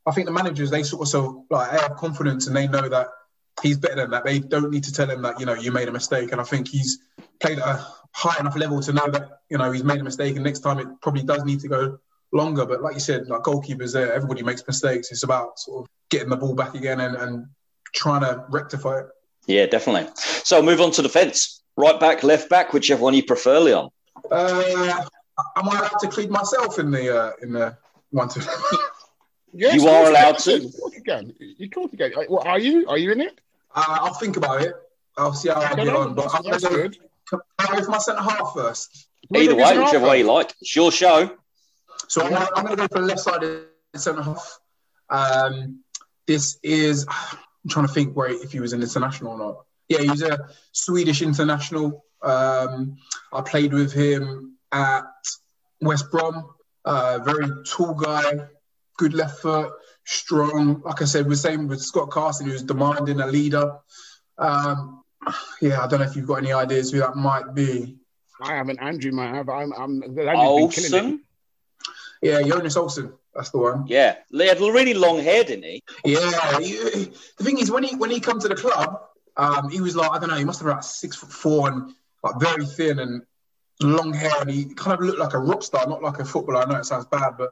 I 0.08 0.12
think 0.12 0.26
the 0.26 0.32
managers 0.32 0.70
they 0.70 0.82
sort 0.82 1.02
of 1.02 1.08
so 1.08 1.44
like 1.50 1.70
they 1.70 1.78
have 1.78 1.96
confidence 1.96 2.46
and 2.46 2.56
they 2.56 2.66
know 2.66 2.88
that 2.88 3.08
he's 3.62 3.76
better 3.76 3.96
than 3.96 4.10
that. 4.10 4.24
They 4.24 4.38
don't 4.38 4.70
need 4.70 4.84
to 4.84 4.92
tell 4.92 5.10
him 5.10 5.22
that 5.22 5.38
you 5.38 5.46
know 5.46 5.54
you 5.54 5.70
made 5.70 5.88
a 5.88 5.92
mistake. 5.92 6.32
And 6.32 6.40
I 6.40 6.44
think 6.44 6.68
he's 6.68 6.98
played 7.40 7.58
at 7.58 7.66
a 7.66 7.86
high 8.12 8.40
enough 8.40 8.56
level 8.56 8.80
to 8.80 8.92
know 8.92 9.08
that 9.10 9.40
you 9.50 9.58
know 9.58 9.70
he's 9.70 9.84
made 9.84 10.00
a 10.00 10.04
mistake 10.04 10.36
and 10.36 10.44
next 10.44 10.60
time 10.60 10.78
it 10.78 10.88
probably 11.02 11.22
does 11.22 11.44
need 11.44 11.60
to 11.60 11.68
go 11.68 11.98
longer. 12.32 12.64
But 12.64 12.82
like 12.82 12.94
you 12.94 13.00
said, 13.00 13.28
like 13.28 13.42
goalkeepers 13.42 13.92
there, 13.92 14.12
everybody 14.12 14.42
makes 14.42 14.66
mistakes. 14.66 15.12
It's 15.12 15.24
about 15.24 15.58
sort 15.58 15.84
of 15.84 15.90
getting 16.10 16.30
the 16.30 16.36
ball 16.36 16.54
back 16.54 16.74
again 16.74 17.00
and, 17.00 17.14
and 17.14 17.46
trying 17.94 18.22
to 18.22 18.44
rectify 18.48 19.00
it. 19.00 19.06
Yeah, 19.46 19.66
definitely. 19.66 20.10
So 20.16 20.62
move 20.62 20.80
on 20.80 20.90
to 20.92 21.02
defence. 21.02 21.62
Right 21.76 21.98
back, 22.00 22.22
left 22.22 22.50
back, 22.50 22.72
whichever 22.72 23.02
one 23.02 23.14
you 23.14 23.22
prefer, 23.22 23.60
Leon. 23.60 23.90
Uh, 24.30 25.04
am 25.56 25.68
I 25.68 25.78
allowed 25.78 25.98
to 26.00 26.06
include 26.06 26.30
myself 26.30 26.78
in 26.78 26.90
the 26.90 27.16
uh, 27.16 27.32
in 27.42 27.52
the 27.52 27.76
one 28.10 28.28
two? 28.28 28.40
Yes, 29.58 29.74
You 29.74 29.88
are 29.88 30.08
allowed 30.08 30.38
to. 30.38 30.54
Of 30.54 30.76
course 30.78 30.94
you 30.94 31.02
can. 31.02 31.34
You 31.40 31.68
can. 31.68 31.88
You 31.90 31.98
can. 31.98 32.12
Well, 32.28 32.44
are 32.46 32.60
you? 32.60 32.88
Are 32.88 32.96
you 32.96 33.10
in 33.10 33.20
it? 33.20 33.40
uh, 33.74 33.98
I'll 34.02 34.14
think 34.14 34.36
about 34.36 34.62
it. 34.62 34.72
I'll 35.16 35.32
see 35.32 35.48
how 35.48 35.60
I 35.60 35.74
get 35.74 35.88
on. 35.88 36.14
But 36.14 36.32
I'm 36.32 36.42
gonna 36.42 36.60
go, 36.60 36.68
good. 36.68 36.96
I 37.58 37.66
go 37.66 37.82
for 37.82 37.90
my 37.90 37.98
centre 37.98 38.22
half 38.22 38.52
first. 38.54 39.08
Either 39.34 39.54
Who's 39.54 39.62
way, 39.64 39.78
whichever 39.78 40.06
way 40.06 40.18
you 40.20 40.26
like. 40.26 40.54
It's 40.60 40.76
your 40.76 40.92
show. 40.92 41.36
So 42.06 42.22
I'm 42.22 42.32
gonna, 42.32 42.48
I'm 42.54 42.64
gonna 42.66 42.76
go 42.76 42.86
for 42.86 43.00
the 43.00 43.06
left 43.06 43.20
side 43.20 43.42
of 43.42 43.62
the 43.92 43.98
centre 43.98 44.22
half. 44.22 44.60
Um, 45.10 45.80
this 46.28 46.58
is 46.62 47.04
I'm 47.08 47.68
trying 47.68 47.88
to 47.88 47.92
think 47.92 48.16
where 48.16 48.30
if 48.30 48.52
he 48.52 48.60
was 48.60 48.72
an 48.72 48.80
international 48.80 49.32
or 49.32 49.38
not. 49.38 49.64
Yeah, 49.88 50.02
he 50.02 50.10
was 50.10 50.22
a 50.22 50.38
Swedish 50.70 51.20
international. 51.20 52.04
Um, 52.22 52.96
I 53.32 53.40
played 53.40 53.72
with 53.72 53.92
him 53.92 54.56
at 54.70 55.02
West 55.80 56.12
Brom. 56.12 56.50
Uh, 56.84 57.18
very 57.24 57.48
tall 57.66 57.94
guy, 57.94 58.46
good 58.98 59.14
left 59.14 59.40
foot, 59.40 59.72
strong. 60.04 60.82
Like 60.82 61.00
I 61.00 61.06
said, 61.06 61.26
we're 61.26 61.34
same 61.36 61.66
with 61.66 61.80
Scott 61.80 62.10
Carson, 62.10 62.46
who's 62.46 62.62
demanding 62.62 63.20
a 63.20 63.26
leader. 63.26 63.78
Um, 64.36 65.02
yeah, 65.62 65.82
I 65.82 65.86
don't 65.88 66.00
know 66.00 66.06
if 66.06 66.14
you've 66.14 66.26
got 66.26 66.36
any 66.36 66.52
ideas 66.52 66.90
who 66.92 66.98
that 66.98 67.16
might 67.16 67.54
be. 67.54 67.96
I 68.42 68.54
haven't. 68.54 68.78
Andrew 68.80 69.10
might 69.12 69.34
have. 69.34 69.48
I'm. 69.48 69.72
I'm. 69.72 70.02
Andrew's 70.02 70.14
been 70.14 70.24
killing 70.24 71.06
it. 71.06 71.14
Olsson. 71.14 71.20
Yeah, 72.20 72.42
Jonas 72.42 72.76
Olsson, 72.76 73.12
that's 73.34 73.50
the 73.50 73.58
one. 73.58 73.86
Yeah. 73.86 74.16
He 74.30 74.46
had 74.46 74.60
really 74.60 74.94
long 74.94 75.20
hair, 75.20 75.44
didn't 75.44 75.64
he? 75.64 75.82
Yeah, 76.04 76.58
he- 76.58 77.12
the 77.36 77.44
thing 77.44 77.58
is, 77.58 77.70
when 77.70 77.84
he 77.84 77.94
when 77.96 78.10
he 78.10 78.18
come 78.20 78.40
to 78.40 78.48
the 78.48 78.56
club, 78.56 79.00
um, 79.36 79.70
he 79.70 79.80
was 79.80 79.94
like 79.94 80.10
I 80.10 80.18
don't 80.18 80.28
know, 80.28 80.36
he 80.36 80.44
must 80.44 80.58
have 80.60 80.66
been 80.66 80.74
like 80.74 80.82
six 80.84 81.16
foot 81.16 81.30
four 81.32 81.68
and 81.68 81.94
like 82.24 82.40
very 82.40 82.66
thin 82.66 82.98
and 82.98 83.22
long 83.80 84.12
hair, 84.12 84.32
and 84.40 84.50
he 84.50 84.64
kind 84.74 84.98
of 84.98 85.06
looked 85.06 85.20
like 85.20 85.34
a 85.34 85.38
rock 85.38 85.62
star, 85.62 85.86
not 85.86 86.02
like 86.02 86.18
a 86.18 86.24
footballer. 86.24 86.62
I 86.62 86.64
know 86.64 86.78
it 86.80 86.86
sounds 86.86 87.06
bad, 87.06 87.34
but 87.38 87.50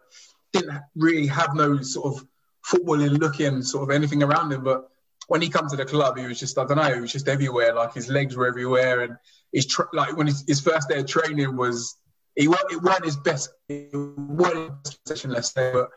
didn't 0.60 0.80
really 0.94 1.26
have 1.26 1.54
no 1.54 1.80
sort 1.82 2.14
of 2.14 2.26
footballing 2.66 3.18
looking 3.18 3.62
sort 3.62 3.88
of 3.88 3.94
anything 3.94 4.22
around 4.22 4.52
him. 4.52 4.64
But 4.64 4.88
when 5.28 5.42
he 5.42 5.48
come 5.48 5.68
to 5.68 5.76
the 5.76 5.84
club, 5.84 6.18
he 6.18 6.26
was 6.26 6.38
just 6.38 6.58
I 6.58 6.64
don't 6.64 6.76
know, 6.76 6.94
he 6.94 7.00
was 7.00 7.12
just 7.12 7.28
everywhere. 7.28 7.74
Like 7.74 7.94
his 7.94 8.08
legs 8.08 8.36
were 8.36 8.46
everywhere, 8.46 9.00
and 9.02 9.16
his 9.52 9.66
tra- 9.66 9.88
like 9.92 10.16
when 10.16 10.26
his, 10.26 10.44
his 10.46 10.60
first 10.60 10.88
day 10.88 10.98
of 11.00 11.06
training 11.06 11.56
was 11.56 11.96
he 12.34 12.48
weren't, 12.48 12.70
it 12.70 12.82
weren't 12.82 13.04
his 13.04 13.16
best, 13.16 13.50
it 13.68 13.94
weren't 13.94 14.70
his 14.84 14.94
best 14.94 15.08
session, 15.08 15.30
let's 15.30 15.52
say, 15.52 15.72
but 15.72 15.88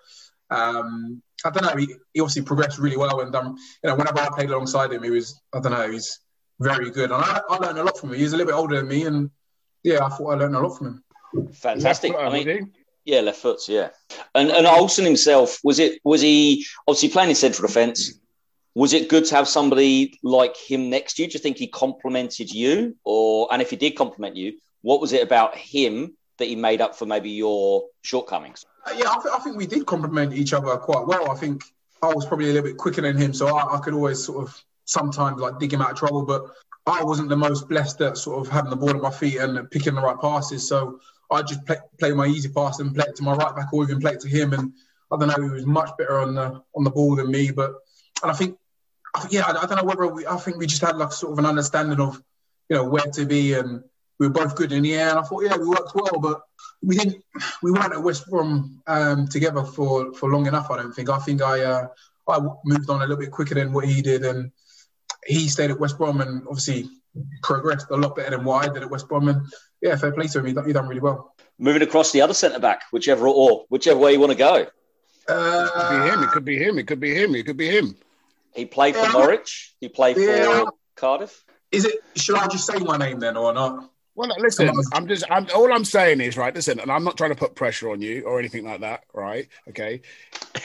um, 0.50 1.22
I 1.46 1.50
don't 1.50 1.64
know. 1.64 1.76
He, 1.76 1.94
he 2.14 2.22
obviously 2.22 2.44
progressed 2.44 2.80
really 2.80 2.98
well, 2.98 3.22
and 3.22 3.36
um, 3.36 3.56
you 3.84 3.90
know, 3.90 3.96
whenever 3.96 4.20
I 4.20 4.30
played 4.30 4.50
alongside 4.50 4.92
him, 4.92 5.04
he 5.04 5.10
was 5.10 5.42
I 5.54 5.60
don't 5.60 5.72
know, 5.72 5.92
he's 5.92 6.20
very 6.60 6.90
good, 6.92 7.12
and 7.12 7.24
I, 7.24 7.42
I 7.50 7.58
learned 7.58 7.78
a 7.78 7.84
lot 7.84 7.98
from 7.98 8.12
him. 8.12 8.20
He's 8.20 8.34
a 8.34 8.38
little 8.38 8.52
bit 8.52 8.58
older 8.58 8.78
than 8.78 8.88
me, 8.88 9.06
and 9.06 9.30
yeah, 9.84 10.06
I 10.06 10.10
thought 10.10 10.32
I 10.32 10.36
learned 10.36 10.56
a 10.56 10.60
lot 10.60 10.78
from 10.78 10.88
him. 10.88 11.04
Fantastic. 11.54 12.14
Left 12.14 12.26
I 12.26 12.34
mean, 12.34 12.48
was 12.48 12.68
yeah, 13.10 13.22
left 13.22 13.42
foot, 13.42 13.68
yeah. 13.68 13.90
And 14.36 14.52
and 14.52 14.68
Olsson 14.68 15.04
himself, 15.04 15.60
was 15.64 15.80
it 15.80 16.00
was 16.04 16.22
he 16.22 16.66
obviously 16.88 17.10
playing 17.10 17.30
in 17.30 17.36
central 17.36 17.68
defence? 17.68 18.20
Was 18.76 18.94
it 18.94 19.10
good 19.10 19.26
to 19.26 19.36
have 19.36 19.48
somebody 19.48 20.20
like 20.22 20.56
him 20.56 20.92
next 20.92 21.16
to 21.16 21.24
you? 21.24 21.28
Do 21.28 21.34
you 21.34 21.40
think 21.40 21.58
he 21.58 21.68
complimented 21.68 22.52
you? 22.52 22.96
Or 23.04 23.48
and 23.52 23.62
if 23.62 23.72
he 23.72 23.76
did 23.76 23.96
compliment 23.96 24.36
you, 24.36 24.60
what 24.82 25.02
was 25.02 25.12
it 25.12 25.24
about 25.24 25.56
him 25.56 26.16
that 26.38 26.46
he 26.46 26.56
made 26.56 26.82
up 26.82 26.96
for 26.96 27.08
maybe 27.08 27.32
your 27.32 27.86
shortcomings? 28.04 28.66
Uh, 28.86 28.94
yeah, 28.96 29.10
I, 29.10 29.16
th- 29.16 29.34
I 29.36 29.40
think 29.40 29.58
we 29.58 29.66
did 29.66 29.88
complement 29.88 30.34
each 30.34 30.54
other 30.54 30.78
quite 30.78 31.06
well. 31.08 31.32
I 31.32 31.36
think 31.36 31.64
I 32.04 32.14
was 32.14 32.28
probably 32.28 32.52
a 32.52 32.54
little 32.54 32.70
bit 32.70 32.78
quicker 32.78 33.02
than 33.02 33.18
him, 33.18 33.34
so 33.34 33.48
I, 33.48 33.76
I 33.76 33.80
could 33.80 33.96
always 33.96 34.24
sort 34.24 34.48
of 34.48 34.64
sometimes 34.86 35.42
like 35.42 35.58
dig 35.58 35.74
him 35.74 35.82
out 35.82 35.92
of 35.92 35.98
trouble. 35.98 36.24
But 36.26 36.46
I 36.86 37.04
wasn't 37.04 37.30
the 37.30 37.36
most 37.38 37.68
blessed 37.68 38.02
at 38.02 38.18
sort 38.18 38.46
of 38.46 38.54
having 38.54 38.70
the 38.70 38.76
ball 38.76 38.92
at 38.92 39.02
my 39.02 39.12
feet 39.12 39.38
and 39.38 39.70
picking 39.72 39.96
the 39.96 40.02
right 40.02 40.20
passes. 40.22 40.68
So 40.68 41.00
I 41.32 41.42
just 41.44 41.66
play, 41.66 41.78
play 42.00 42.12
my 42.14 42.26
easy 42.26 42.50
pass 42.50 42.80
and 42.80 42.94
play 42.94 43.06
it 43.08 43.16
to 43.18 43.24
my 43.24 43.34
right 43.34 43.56
back, 43.56 43.72
or 43.74 43.84
even 43.84 44.00
play 44.00 44.14
it 44.14 44.22
to 44.22 44.30
him. 44.30 44.54
And 44.54 44.74
I 45.12 45.18
don't 45.18 45.28
know, 45.28 45.42
he 45.42 45.50
was 45.50 45.66
much 45.66 45.92
better 45.98 46.20
on 46.20 46.36
the 46.36 46.62
on 46.76 46.84
the 46.84 46.90
ball 46.90 47.16
than 47.16 47.32
me. 47.32 47.52
But 47.52 47.74
and 48.24 48.32
I 48.32 48.34
think, 48.34 48.58
I 49.16 49.22
think- 49.22 49.34
yeah, 49.34 49.46
I, 49.46 49.52
I 49.64 49.66
don't 49.66 49.78
know 49.78 49.84
whether 49.84 50.08
we, 50.08 50.26
I 50.26 50.38
think 50.38 50.58
we 50.58 50.68
just 50.68 50.82
had 50.82 50.98
like 50.98 51.12
sort 51.12 51.34
of 51.34 51.40
an 51.40 51.46
understanding 51.46 52.00
of 52.00 52.22
you 52.70 52.78
know 52.78 52.86
where 52.86 53.06
to 53.14 53.26
be, 53.26 53.54
and 53.54 53.84
we 54.20 54.28
were 54.28 54.34
both 54.34 54.56
good 54.56 54.72
in 54.72 54.84
the 54.84 54.96
air. 54.96 55.10
And 55.10 55.20
I 55.20 55.24
thought, 55.24 55.44
yeah, 55.44 55.58
we 55.58 55.68
worked 55.68 55.96
well, 55.96 56.20
but 56.20 56.42
we 56.82 56.98
didn't 56.98 57.24
we 57.62 57.72
weren't 57.72 57.94
at 57.94 58.04
West 58.04 58.30
Brom 58.30 58.82
um, 58.88 59.28
together 59.28 59.64
for, 59.64 60.14
for 60.14 60.30
long 60.30 60.48
enough. 60.48 60.70
I 60.72 60.78
don't 60.78 60.94
think. 60.94 61.10
I 61.10 61.20
think 61.20 61.42
I 61.42 61.62
uh, 61.64 61.88
I 62.28 62.40
moved 62.66 62.90
on 62.90 62.98
a 62.98 63.06
little 63.08 63.18
bit 63.18 63.32
quicker 63.32 63.56
than 63.56 63.74
what 63.74 63.86
he 63.86 64.02
did, 64.02 64.24
and 64.26 64.52
he 65.26 65.48
stayed 65.48 65.72
at 65.72 65.80
West 65.80 65.98
Brom 65.98 66.22
and 66.22 66.44
obviously 66.48 66.90
progressed 67.44 67.88
a 67.92 67.96
lot 67.96 68.16
better 68.16 68.32
than 68.32 68.44
what 68.44 68.70
I 68.70 68.74
did 68.74 68.84
at 68.84 68.90
West 68.90 69.08
Brom. 69.08 69.28
And 69.28 69.42
yeah, 69.82 69.96
fair 69.96 70.12
play 70.12 70.28
to 70.28 70.40
him. 70.40 70.46
He 70.46 70.54
done, 70.54 70.66
he 70.68 70.74
done 70.74 70.88
really 70.88 71.02
well. 71.02 71.34
Moving 71.58 71.82
across 71.82 72.12
the 72.12 72.22
other 72.22 72.34
centre 72.34 72.60
back, 72.60 72.84
whichever 72.92 73.28
or 73.28 73.66
whichever 73.70 74.00
way 74.00 74.14
you 74.14 74.20
want 74.20 74.32
to 74.32 74.38
go. 74.38 74.66
Uh, 75.28 75.68
It 75.70 75.80
could 75.80 75.90
be 75.90 76.08
him. 76.10 76.24
It 76.24 76.30
could 76.32 76.46
be 76.46 76.58
him. 76.58 76.78
It 76.80 76.88
could 76.88 77.00
be 77.00 77.14
him. 77.14 77.36
It 77.36 77.46
could 77.46 77.58
be 77.58 77.70
him. 77.70 77.96
He 78.56 78.66
played 78.66 78.96
for 78.96 79.04
Yeah. 79.06 79.12
Norwich. 79.12 79.76
He 79.80 79.90
played 79.90 80.16
for 80.16 80.22
Yeah. 80.22 80.64
Cardiff. 80.96 81.44
is 81.72 81.86
it? 81.86 81.96
Should 82.16 82.36
I 82.38 82.48
just 82.48 82.66
say 82.66 82.78
my 82.80 82.98
name 82.98 83.20
then 83.20 83.38
or 83.38 83.54
not? 83.54 83.90
Well, 84.16 84.30
listen, 84.40 84.70
I'm 84.92 85.08
just, 85.08 85.24
I'm, 85.32 85.48
all 85.56 85.72
I'm 85.72 85.86
saying 85.86 86.20
is, 86.20 86.36
right, 86.36 86.54
listen, 86.54 86.80
and 86.82 86.92
I'm 86.92 87.06
not 87.06 87.16
trying 87.16 87.30
to 87.30 87.38
put 87.38 87.56
pressure 87.56 87.90
on 87.92 88.02
you 88.02 88.24
or 88.24 88.38
anything 88.38 88.66
like 88.66 88.82
that, 88.82 89.06
right? 89.14 89.48
Okay. 89.70 90.02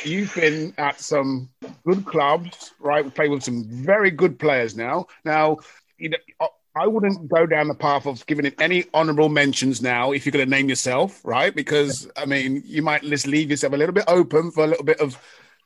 You've 0.02 0.34
been 0.34 0.74
at 0.76 0.98
some 0.98 1.50
good 1.86 2.04
clubs, 2.04 2.72
right? 2.80 3.04
We 3.04 3.10
play 3.12 3.28
with 3.28 3.44
some 3.44 3.62
very 3.68 4.10
good 4.10 4.40
players 4.40 4.74
now. 4.74 5.06
Now, 5.24 5.58
you 5.98 6.10
know, 6.10 6.18
I- 6.76 6.86
wouldn't 6.86 7.28
go 7.28 7.46
down 7.46 7.68
the 7.68 7.74
path 7.74 8.06
of 8.06 8.26
giving 8.26 8.44
it 8.44 8.60
any 8.60 8.84
honorable 8.92 9.28
mentions 9.28 9.80
now 9.80 10.12
if 10.12 10.26
you're 10.26 10.32
going 10.32 10.44
to 10.44 10.50
name 10.50 10.68
yourself, 10.68 11.20
right? 11.24 11.54
Because, 11.54 12.10
I 12.16 12.26
mean, 12.26 12.62
you 12.66 12.82
might 12.82 13.02
just 13.02 13.26
leave 13.26 13.50
yourself 13.50 13.72
a 13.72 13.76
little 13.76 13.94
bit 13.94 14.04
open 14.08 14.50
for 14.50 14.64
a 14.64 14.66
little 14.66 14.84
bit 14.84 15.00
of 15.00 15.16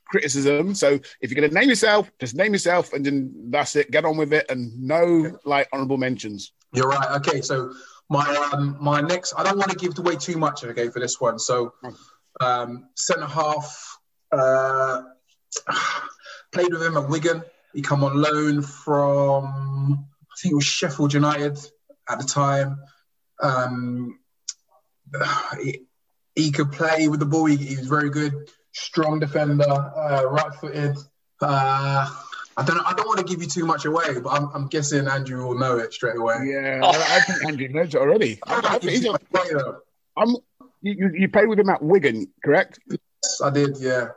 criticism. 0.05 0.75
So 0.75 1.01
if 1.21 1.31
you're 1.31 1.41
going 1.41 1.51
to 1.51 1.55
name 1.59 1.69
yourself, 1.71 2.11
just 2.21 2.35
name 2.35 2.53
yourself 2.53 2.93
and 2.93 3.05
then 3.05 3.33
that's 3.51 3.75
it. 3.75 3.91
Get 3.91 4.05
on 4.05 4.17
with 4.19 4.33
it 4.33 4.47
and 4.51 4.79
no, 4.79 5.39
like, 5.45 5.69
honorable 5.73 5.97
mentions. 5.97 6.53
You're 6.73 6.89
right. 6.89 7.11
Okay, 7.17 7.41
so 7.41 7.73
my 8.11 8.51
um, 8.53 8.77
my 8.81 9.01
next, 9.01 9.35
I 9.37 9.43
don't 9.43 9.59
want 9.59 9.71
to 9.71 9.77
give 9.77 9.99
away 9.99 10.17
too 10.17 10.37
much. 10.37 10.65
Okay, 10.65 10.89
for 10.89 11.01
this 11.01 11.21
one. 11.21 11.39
So 11.39 11.73
um, 12.41 12.89
centre 12.95 13.27
half 13.27 13.99
uh, 14.33 15.03
played 16.53 16.73
with 16.73 16.83
him 16.83 16.97
at 16.97 17.09
Wigan. 17.09 17.43
He 17.75 17.83
come 17.83 18.05
on 18.05 18.21
loan 18.21 18.63
from 18.63 20.07
think 20.41 20.53
it 20.53 20.57
was 20.57 20.65
Sheffield 20.65 21.13
United 21.15 21.59
at 22.09 22.19
the 22.19 22.25
time. 22.25 22.79
Um, 23.43 24.19
he, 25.63 25.83
he 26.35 26.51
could 26.51 26.73
play 26.73 27.09
with 27.09 27.21
the 27.21 27.27
ball. 27.27 27.47
He, 27.47 27.57
he 27.57 27.77
was 27.77 27.87
very 27.87 28.11
good, 28.11 28.51
strong 28.73 29.19
defender, 29.19 29.65
uh, 29.71 30.25
right-footed. 30.31 30.97
Uh, 31.41 32.09
I 32.57 32.65
don't. 32.65 32.79
I 32.85 32.93
don't 32.95 33.07
want 33.07 33.19
to 33.21 33.25
give 33.25 33.41
you 33.41 33.49
too 33.49 33.65
much 33.65 33.85
away, 33.85 34.19
but 34.21 34.31
I'm, 34.31 34.49
I'm 34.53 34.67
guessing 34.67 35.07
Andrew 35.07 35.47
will 35.47 35.57
know 35.59 35.79
it 35.79 35.93
straight 35.95 36.17
away. 36.17 36.39
Yeah, 36.51 36.81
Oh. 36.83 36.89
I 36.91 37.17
I 37.17 37.21
think 37.21 37.45
Andrew 37.47 37.69
knows 37.69 37.95
it 37.95 37.99
already. 38.01 38.41
I 38.47 38.55
I, 38.57 38.61
don't 38.61 38.71
I 38.71 38.79
give 38.79 38.81
think 38.81 38.85
you 38.85 38.91
he's 38.91 39.03
too 39.05 39.11
a, 39.11 39.13
much 39.13 39.23
away, 39.53 39.63
though. 39.63 39.79
I'm, 40.17 40.31
you, 40.83 40.95
you- 40.99 41.13
you 41.21 41.29
played 41.29 41.49
with 41.49 41.59
him 41.61 41.69
at 41.71 41.81
Wigan, 41.83 42.27
correct? 42.45 42.81
Yes, 42.91 43.41
I 43.43 43.51
did, 43.51 43.77
yeah. 43.79 44.09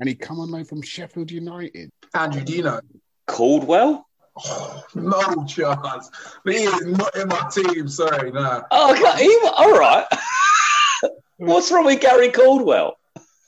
And 0.00 0.08
he 0.08 0.16
come 0.16 0.40
on 0.40 0.50
loan 0.50 0.64
from 0.64 0.82
Sheffield 0.82 1.30
United. 1.30 1.90
Andrew, 2.14 2.42
do 2.42 2.52
you 2.52 2.62
know? 2.64 2.80
Caldwell. 3.28 4.04
Oh, 4.36 4.82
no 4.94 5.44
chance. 5.46 6.10
He 6.44 6.64
is 6.64 6.86
not 6.86 7.16
in 7.16 7.28
my 7.28 7.48
team. 7.52 7.88
Sorry, 7.88 8.32
no. 8.32 8.64
Oh, 8.70 8.92
okay. 8.92 9.24
He, 9.24 9.38
all 9.44 9.78
right. 9.78 10.06
What's 11.36 11.70
wrong 11.70 11.84
with 11.84 12.00
Gary 12.00 12.30
Caldwell? 12.30 12.96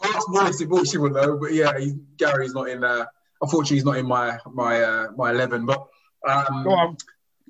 Ask 0.02 0.28
Boyce, 0.28 0.62
Boyce 0.64 0.96
will 0.96 1.10
know, 1.10 1.38
but 1.38 1.54
yeah, 1.54 1.78
he, 1.78 1.94
Gary's 2.18 2.52
not 2.54 2.68
in. 2.68 2.84
Uh, 2.84 3.06
unfortunately, 3.40 3.76
he's 3.78 3.84
not 3.84 3.96
in 3.96 4.06
my 4.06 4.38
my 4.52 4.82
uh, 4.82 5.06
my 5.16 5.30
eleven. 5.30 5.64
But 5.64 5.86
um, 6.28 6.64
Go 6.64 6.70
on, 6.70 6.96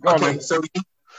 go 0.00 0.10
okay, 0.14 0.26
man. 0.26 0.40
so 0.40 0.62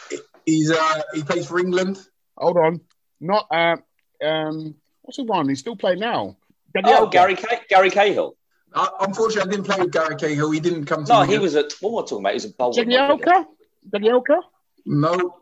he, 0.10 0.18
he's 0.46 0.72
uh, 0.72 1.02
he 1.14 1.24
plays 1.24 1.48
for 1.48 1.60
England. 1.60 2.00
Hold 2.38 2.58
on. 2.58 2.82
Not 3.20 3.48
um 3.52 3.84
um. 4.24 4.76
What's 5.02 5.18
the 5.18 5.24
one? 5.24 5.50
He's 5.50 5.60
still 5.60 5.76
playing 5.76 6.00
now. 6.00 6.38
Oh, 6.86 7.08
Gary 7.08 7.36
Ca- 7.36 7.62
Gary 7.70 7.90
Cahill. 7.90 8.37
Uh, 8.74 8.88
unfortunately, 9.02 9.50
I 9.50 9.52
didn't 9.52 9.66
play 9.66 9.80
with 9.80 9.92
Gary 9.92 10.16
Cahill. 10.16 10.52
He 10.52 10.60
didn't 10.60 10.86
come 10.86 11.06
to. 11.06 11.12
No, 11.12 11.22
England. 11.22 11.32
he 11.32 11.40
was 11.40 11.56
at. 11.56 11.74
What 11.82 11.92
am 11.92 11.98
I 11.98 12.02
talking 12.02 12.20
about? 12.20 12.30
He 12.30 12.36
was 12.36 12.46
a 12.46 12.50
bowler. 12.54 12.74
Jagielka. 12.74 13.46
Jagielka. 13.90 14.38
No, 14.86 15.36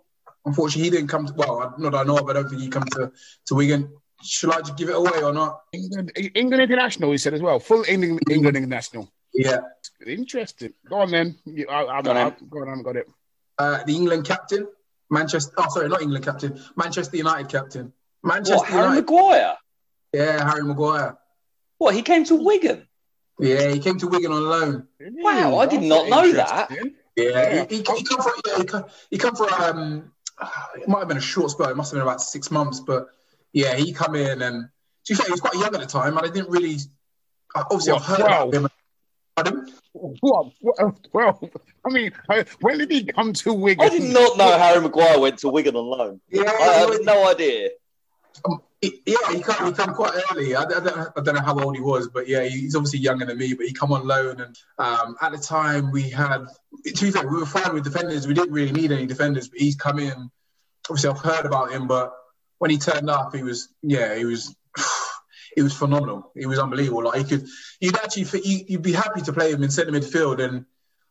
unfortunately, 0.45 0.83
he 0.83 0.89
didn't 0.89 1.07
come. 1.07 1.25
To, 1.25 1.33
well, 1.33 1.73
not 1.77 1.91
that 1.91 1.97
I 1.99 2.03
know 2.03 2.17
of. 2.17 2.29
I 2.29 2.33
don't 2.33 2.49
think 2.49 2.61
he 2.61 2.69
come 2.69 2.83
to 2.91 3.11
to 3.47 3.55
Wigan. 3.55 3.89
Should 4.23 4.51
I 4.51 4.59
just 4.59 4.77
give 4.77 4.89
it 4.89 4.95
away 4.95 5.21
or 5.21 5.33
not? 5.33 5.61
England, 5.73 6.11
England 6.15 6.63
international. 6.63 7.11
He 7.11 7.17
said 7.17 7.33
as 7.33 7.41
well. 7.41 7.59
Full 7.59 7.83
England, 7.87 8.21
England 8.29 8.57
international. 8.57 9.11
Yeah. 9.33 9.57
Interesting. 10.05 10.73
Go 10.89 10.97
on 10.97 11.11
then. 11.11 11.37
I, 11.69 11.85
I, 11.85 12.01
Go 12.01 12.11
on, 12.11 12.17
I, 12.17 12.33
go 12.49 12.59
on, 12.61 12.67
I 12.67 12.69
haven't 12.69 12.83
got 12.83 12.95
it. 12.95 13.07
Uh, 13.57 13.83
the 13.83 13.95
England 13.95 14.25
captain, 14.25 14.67
Manchester. 15.09 15.51
Oh, 15.57 15.65
sorry, 15.69 15.89
not 15.89 16.01
England 16.01 16.23
captain. 16.25 16.59
Manchester 16.77 17.17
United 17.17 17.49
captain. 17.49 17.91
Manchester 18.23 18.55
What, 18.57 18.67
Harry 18.67 18.83
United. 18.83 19.01
Maguire? 19.01 19.55
Yeah, 20.13 20.49
Harry 20.49 20.63
Maguire. 20.63 21.17
What, 21.77 21.93
he 21.93 22.01
came 22.01 22.23
to 22.25 22.35
Wigan? 22.35 22.87
Yeah, 23.39 23.69
he 23.69 23.79
came 23.79 23.97
to 23.99 24.07
Wigan 24.07 24.31
on 24.31 24.43
loan. 24.43 24.87
Wow, 24.99 25.57
I 25.57 25.65
did 25.65 25.81
not 25.81 26.07
know 26.09 26.31
that. 26.33 26.69
Yeah, 26.71 26.83
Yeah. 27.15 27.65
He, 27.69 27.77
he, 27.77 27.81
he 27.81 27.83
come 27.83 28.21
for 28.21 28.31
yeah, 28.45 28.57
he 28.57 28.63
come, 28.63 28.85
he 29.09 29.17
come 29.17 29.35
for 29.35 29.53
um, 29.61 30.11
it 30.75 30.87
might 30.87 30.99
have 30.99 31.07
been 31.07 31.17
a 31.17 31.21
short 31.21 31.51
spell. 31.51 31.69
It 31.69 31.77
must 31.77 31.91
have 31.91 31.95
been 31.95 32.07
about 32.07 32.21
six 32.21 32.51
months, 32.51 32.79
but 32.79 33.07
yeah, 33.53 33.75
he 33.75 33.93
come 33.93 34.15
in 34.15 34.41
and 34.41 34.69
to 35.05 35.13
be 35.13 35.15
fair, 35.15 35.25
he 35.27 35.31
was 35.31 35.41
quite 35.41 35.53
young 35.53 35.73
at 35.73 35.79
the 35.79 35.85
time, 35.85 36.17
and 36.17 36.27
I 36.27 36.31
didn't 36.31 36.49
really. 36.49 36.77
Obviously, 37.55 37.93
What, 37.93 38.01
I've 38.01 38.07
heard 38.07 38.19
about 38.21 38.53
him. 38.53 38.67
Pardon? 39.35 39.73
What? 39.93 40.51
Well, 40.61 40.97
well, 41.13 41.49
I 41.85 41.89
mean, 41.89 42.11
when 42.61 42.77
did 42.77 42.91
he 42.91 43.05
come 43.05 43.33
to 43.33 43.53
Wigan? 43.53 43.85
I 43.85 43.89
did 43.89 44.13
not 44.13 44.37
know 44.37 44.57
Harry 44.57 44.81
Maguire 44.81 45.19
went 45.19 45.39
to 45.39 45.49
Wigan 45.49 45.75
on 45.75 45.85
loan. 45.85 46.21
Yeah, 46.29 46.43
I 46.49 46.85
he- 46.85 46.91
had 46.93 47.01
no 47.05 47.29
idea. 47.29 47.69
Um, 48.45 48.61
he- 48.61 48.64
yeah, 49.05 49.31
he 49.31 49.41
come, 49.41 49.67
he 49.67 49.73
come 49.73 49.93
quite 49.93 50.13
early. 50.31 50.55
I, 50.55 50.63
I, 50.63 50.65
don't, 50.65 50.87
I 50.87 51.21
don't 51.21 51.35
know 51.35 51.41
how 51.41 51.59
old 51.59 51.75
he 51.75 51.81
was, 51.81 52.07
but 52.07 52.27
yeah, 52.27 52.43
he's 52.43 52.75
obviously 52.75 52.99
younger 52.99 53.25
than 53.25 53.37
me. 53.37 53.53
But 53.53 53.67
he 53.67 53.73
come 53.73 53.91
on 53.91 54.07
loan, 54.07 54.41
and 54.41 54.57
um, 54.77 55.15
at 55.21 55.31
the 55.31 55.37
time 55.37 55.91
we 55.91 56.09
had. 56.09 56.45
To 56.85 57.05
be 57.05 57.11
fair, 57.11 57.27
we 57.27 57.37
were 57.37 57.45
fine 57.45 57.73
with 57.73 57.83
defenders. 57.83 58.27
We 58.27 58.33
didn't 58.33 58.53
really 58.53 58.71
need 58.71 58.91
any 58.91 59.05
defenders, 59.05 59.47
but 59.47 59.59
he's 59.59 59.75
come 59.75 59.99
in. 59.99 60.29
Obviously, 60.89 61.09
I've 61.09 61.19
heard 61.19 61.45
about 61.45 61.71
him, 61.71 61.87
but 61.87 62.13
when 62.59 62.69
he 62.69 62.77
turned 62.77 63.09
up, 63.09 63.35
he 63.35 63.43
was 63.43 63.69
yeah, 63.81 64.15
he 64.15 64.25
was. 64.25 64.55
He 65.55 65.61
was 65.61 65.73
phenomenal. 65.73 66.33
He 66.35 66.45
was 66.45 66.59
unbelievable. 66.59 67.05
Like 67.05 67.19
he 67.19 67.23
could, 67.23 67.47
you'd 67.79 67.95
actually, 67.95 68.25
you'd 68.67 68.81
be 68.81 68.91
happy 68.91 69.21
to 69.21 69.31
play 69.31 69.53
him 69.53 69.63
in 69.63 69.71
centre 69.71 69.89
midfield, 69.89 70.43
and 70.43 70.65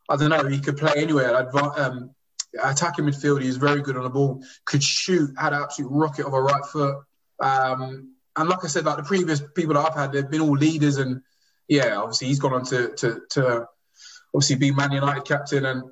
I 0.06 0.16
don't 0.16 0.28
know, 0.28 0.46
he 0.46 0.60
could 0.60 0.76
play 0.76 0.92
anywhere. 0.96 1.32
Adva- 1.32 1.78
um, 1.78 2.14
attacking 2.62 3.04
midfield, 3.04 3.40
he 3.40 3.46
was 3.46 3.56
very 3.56 3.80
good 3.82 3.96
on 3.96 4.04
the 4.04 4.10
ball. 4.10 4.44
Could 4.64 4.82
shoot, 4.82 5.30
had 5.38 5.52
an 5.52 5.62
absolute 5.62 5.88
rocket 5.90 6.26
of 6.26 6.34
a 6.34 6.40
right 6.40 6.64
foot. 6.66 6.96
Um, 7.40 8.14
and 8.36 8.48
like 8.48 8.64
I 8.64 8.68
said, 8.68 8.84
like 8.84 8.96
the 8.96 9.02
previous 9.04 9.40
people 9.54 9.74
that 9.74 9.86
I've 9.86 9.94
had, 9.94 10.12
they've 10.12 10.28
been 10.28 10.40
all 10.40 10.56
leaders, 10.56 10.96
and 10.96 11.22
yeah, 11.68 11.96
obviously 11.96 12.28
he's 12.28 12.40
gone 12.40 12.52
on 12.52 12.64
to 12.66 12.88
to, 12.96 13.20
to 13.30 13.68
obviously 14.34 14.56
be 14.56 14.70
Man 14.70 14.92
United 14.92 15.24
captain, 15.24 15.66
and 15.66 15.84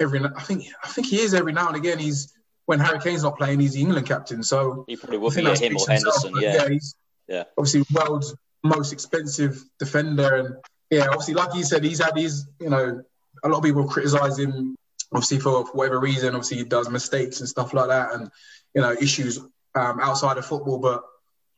every 0.00 0.20
I 0.24 0.40
think 0.40 0.66
I 0.82 0.88
think 0.88 1.08
he 1.08 1.20
is 1.20 1.34
every 1.34 1.52
now 1.52 1.68
and 1.68 1.76
again. 1.76 1.98
He's 1.98 2.32
when 2.66 2.80
Harry 2.80 2.98
Kane's 2.98 3.22
not 3.22 3.38
playing, 3.38 3.60
he's 3.60 3.72
the 3.72 3.80
England 3.80 4.06
captain. 4.06 4.42
So 4.42 4.84
He 4.86 4.96
probably 4.96 5.16
would 5.18 5.30
be 5.30 5.42
think 5.42 5.60
yeah, 5.60 5.66
him 5.68 5.76
or 5.76 5.88
himself, 5.88 6.22
Henderson. 6.22 6.34
Yeah. 6.38 6.68
he's 6.68 6.94
Yeah. 7.26 7.44
obviously 7.56 7.82
world's 7.94 8.34
most 8.62 8.92
expensive 8.92 9.62
defender, 9.78 10.36
and 10.36 10.56
yeah, 10.90 11.06
obviously, 11.06 11.34
like 11.34 11.54
you 11.54 11.64
said, 11.64 11.84
he's 11.84 12.02
had 12.02 12.16
his, 12.16 12.46
you 12.60 12.70
know, 12.70 13.02
a 13.42 13.48
lot 13.48 13.58
of 13.58 13.64
people 13.64 13.86
criticize 13.88 14.38
him, 14.38 14.74
obviously 15.12 15.38
for, 15.38 15.64
for 15.66 15.72
whatever 15.72 16.00
reason. 16.00 16.34
Obviously, 16.34 16.58
he 16.58 16.64
does 16.64 16.90
mistakes 16.90 17.40
and 17.40 17.48
stuff 17.48 17.72
like 17.72 17.88
that, 17.88 18.12
and 18.14 18.30
you 18.74 18.82
know, 18.82 18.92
issues 18.92 19.40
um, 19.74 20.00
outside 20.00 20.38
of 20.38 20.46
football. 20.46 20.78
But 20.78 21.02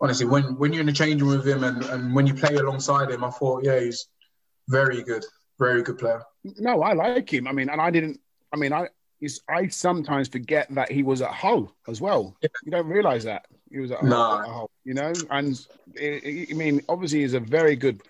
honestly, 0.01 0.27
when 0.27 0.57
when 0.59 0.73
you're 0.73 0.81
in 0.81 0.87
the 0.87 0.93
changing 0.93 1.27
room 1.27 1.39
with 1.39 1.49
him 1.49 1.65
and, 1.65 1.83
and 1.85 2.15
when 2.15 2.27
you 2.27 2.35
play 2.35 2.55
alongside 2.55 3.11
him, 3.11 3.25
I 3.25 3.31
thought, 3.31 3.65
yeah, 3.65 3.81
he's 3.81 4.07
very 4.69 5.03
good, 5.03 5.25
very 5.59 5.83
good 5.83 5.99
player. 5.99 6.23
No, 6.45 6.83
I 6.83 6.93
like 6.93 7.33
him. 7.33 7.47
I 7.47 7.53
mean, 7.53 7.69
and 7.69 7.81
I 7.81 7.91
didn't. 7.91 8.21
I 8.53 8.57
mean, 8.57 8.73
I 8.73 8.89
is 9.21 9.41
I 9.49 9.69
sometimes 9.69 10.29
forget 10.29 10.69
that 10.75 10.91
he 10.91 11.03
was 11.03 11.23
at 11.23 11.31
Hull 11.31 11.75
as 11.89 12.01
well. 12.01 12.37
You 12.65 12.71
don't 12.71 12.87
realize 12.87 13.25
that 13.25 13.47
he 13.71 13.79
was 13.79 13.91
at 13.91 14.01
Hull. 14.01 14.41
At 14.41 14.49
Hull, 14.49 14.71
you 14.85 14.95
know, 14.95 15.13
and 15.31 15.67
I 16.01 16.47
I 16.51 16.55
mean, 16.55 16.83
obviously, 16.89 17.21
he's 17.21 17.35
a 17.35 17.41
very 17.41 17.77
good 17.77 18.03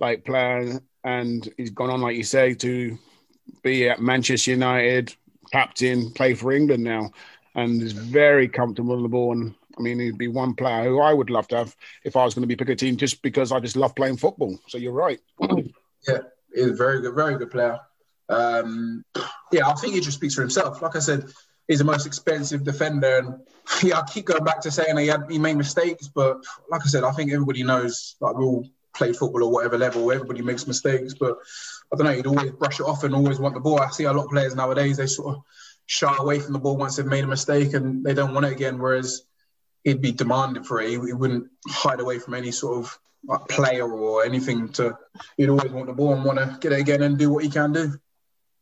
like 0.00 0.24
player, 0.24 0.80
and 1.04 1.48
he's 1.56 1.70
gone 1.70 1.90
on, 1.90 2.00
like 2.00 2.16
you 2.16 2.24
say, 2.24 2.54
to 2.54 2.98
be 3.62 3.88
at 3.88 4.00
Manchester 4.00 4.50
United, 4.50 5.14
captain, 5.52 6.10
play 6.12 6.34
for 6.34 6.52
England 6.52 6.82
now, 6.82 7.10
and 7.56 7.82
is 7.82 7.92
very 7.92 8.46
comfortable 8.46 8.94
on 8.94 9.02
the 9.02 9.08
ball. 9.08 9.32
And 9.32 9.54
I 9.76 9.82
mean, 9.82 9.98
he'd 9.98 10.18
be 10.18 10.28
one 10.28 10.54
player 10.54 10.84
who 10.84 11.00
I 11.00 11.12
would 11.12 11.30
love 11.30 11.48
to 11.48 11.56
have 11.56 11.74
if 12.04 12.14
I 12.14 12.24
was 12.24 12.34
going 12.34 12.42
to 12.42 12.46
be 12.46 12.54
pick 12.54 12.68
a 12.68 12.76
team, 12.76 12.96
just 12.96 13.22
because 13.22 13.50
I 13.50 13.58
just 13.58 13.76
love 13.76 13.96
playing 13.96 14.18
football. 14.18 14.58
So 14.68 14.78
you're 14.78 14.92
right. 14.92 15.18
Yeah, 16.06 16.18
he's 16.54 16.68
a 16.68 16.74
very 16.74 17.00
good, 17.00 17.14
very 17.14 17.36
good 17.36 17.50
player. 17.50 17.80
Um, 18.28 19.04
yeah, 19.50 19.68
I 19.68 19.74
think 19.74 19.94
he 19.94 20.00
just 20.00 20.18
speaks 20.18 20.34
for 20.34 20.42
himself. 20.42 20.82
Like 20.82 20.96
I 20.96 21.00
said, 21.00 21.24
he's 21.66 21.78
the 21.78 21.84
most 21.84 22.06
expensive 22.06 22.62
defender, 22.62 23.18
and 23.18 23.40
yeah, 23.82 24.00
I 24.00 24.02
keep 24.02 24.26
going 24.26 24.44
back 24.44 24.60
to 24.60 24.70
saying 24.70 24.96
he 24.98 25.06
had 25.06 25.24
he 25.30 25.38
made 25.38 25.56
mistakes, 25.56 26.08
but 26.08 26.38
like 26.70 26.82
I 26.82 26.88
said, 26.88 27.04
I 27.04 27.12
think 27.12 27.32
everybody 27.32 27.62
knows 27.62 28.16
like 28.20 28.36
we 28.36 28.44
all 28.44 28.66
play 28.94 29.12
football 29.12 29.44
or 29.44 29.52
whatever 29.52 29.78
level, 29.78 30.10
everybody 30.10 30.42
makes 30.42 30.66
mistakes, 30.66 31.14
but 31.14 31.36
I 31.92 31.96
don't 31.96 32.06
know, 32.06 32.12
you'd 32.12 32.26
always 32.26 32.50
brush 32.52 32.80
it 32.80 32.84
off 32.84 33.04
and 33.04 33.14
always 33.14 33.38
want 33.38 33.54
the 33.54 33.60
ball. 33.60 33.80
I 33.80 33.90
see 33.90 34.04
a 34.04 34.12
lot 34.12 34.24
of 34.24 34.30
players 34.30 34.54
nowadays 34.54 34.96
they 34.96 35.06
sort 35.06 35.36
of 35.36 35.42
shy 35.86 36.14
away 36.18 36.40
from 36.40 36.52
the 36.52 36.58
ball 36.58 36.76
once 36.76 36.96
they've 36.96 37.06
made 37.06 37.24
a 37.24 37.28
mistake 37.28 37.74
and 37.74 38.04
they 38.04 38.14
don't 38.14 38.34
want 38.34 38.46
it 38.46 38.52
again, 38.52 38.78
whereas 38.78 39.22
he'd 39.84 40.02
be 40.02 40.12
demanding 40.12 40.64
for 40.64 40.80
it. 40.80 40.88
He, 40.88 40.94
he 40.94 41.12
wouldn't 41.12 41.48
hide 41.68 42.00
away 42.00 42.18
from 42.18 42.34
any 42.34 42.50
sort 42.50 42.78
of 42.78 42.98
like 43.24 43.46
player 43.48 43.90
or 43.90 44.24
anything 44.24 44.68
to. 44.70 44.98
He'd 45.36 45.48
always 45.48 45.70
want 45.70 45.86
the 45.86 45.92
ball 45.92 46.14
and 46.14 46.24
want 46.24 46.38
to 46.38 46.58
get 46.60 46.72
it 46.72 46.80
again 46.80 47.02
and 47.02 47.18
do 47.18 47.30
what 47.30 47.44
he 47.44 47.50
can 47.50 47.72
do. 47.72 47.94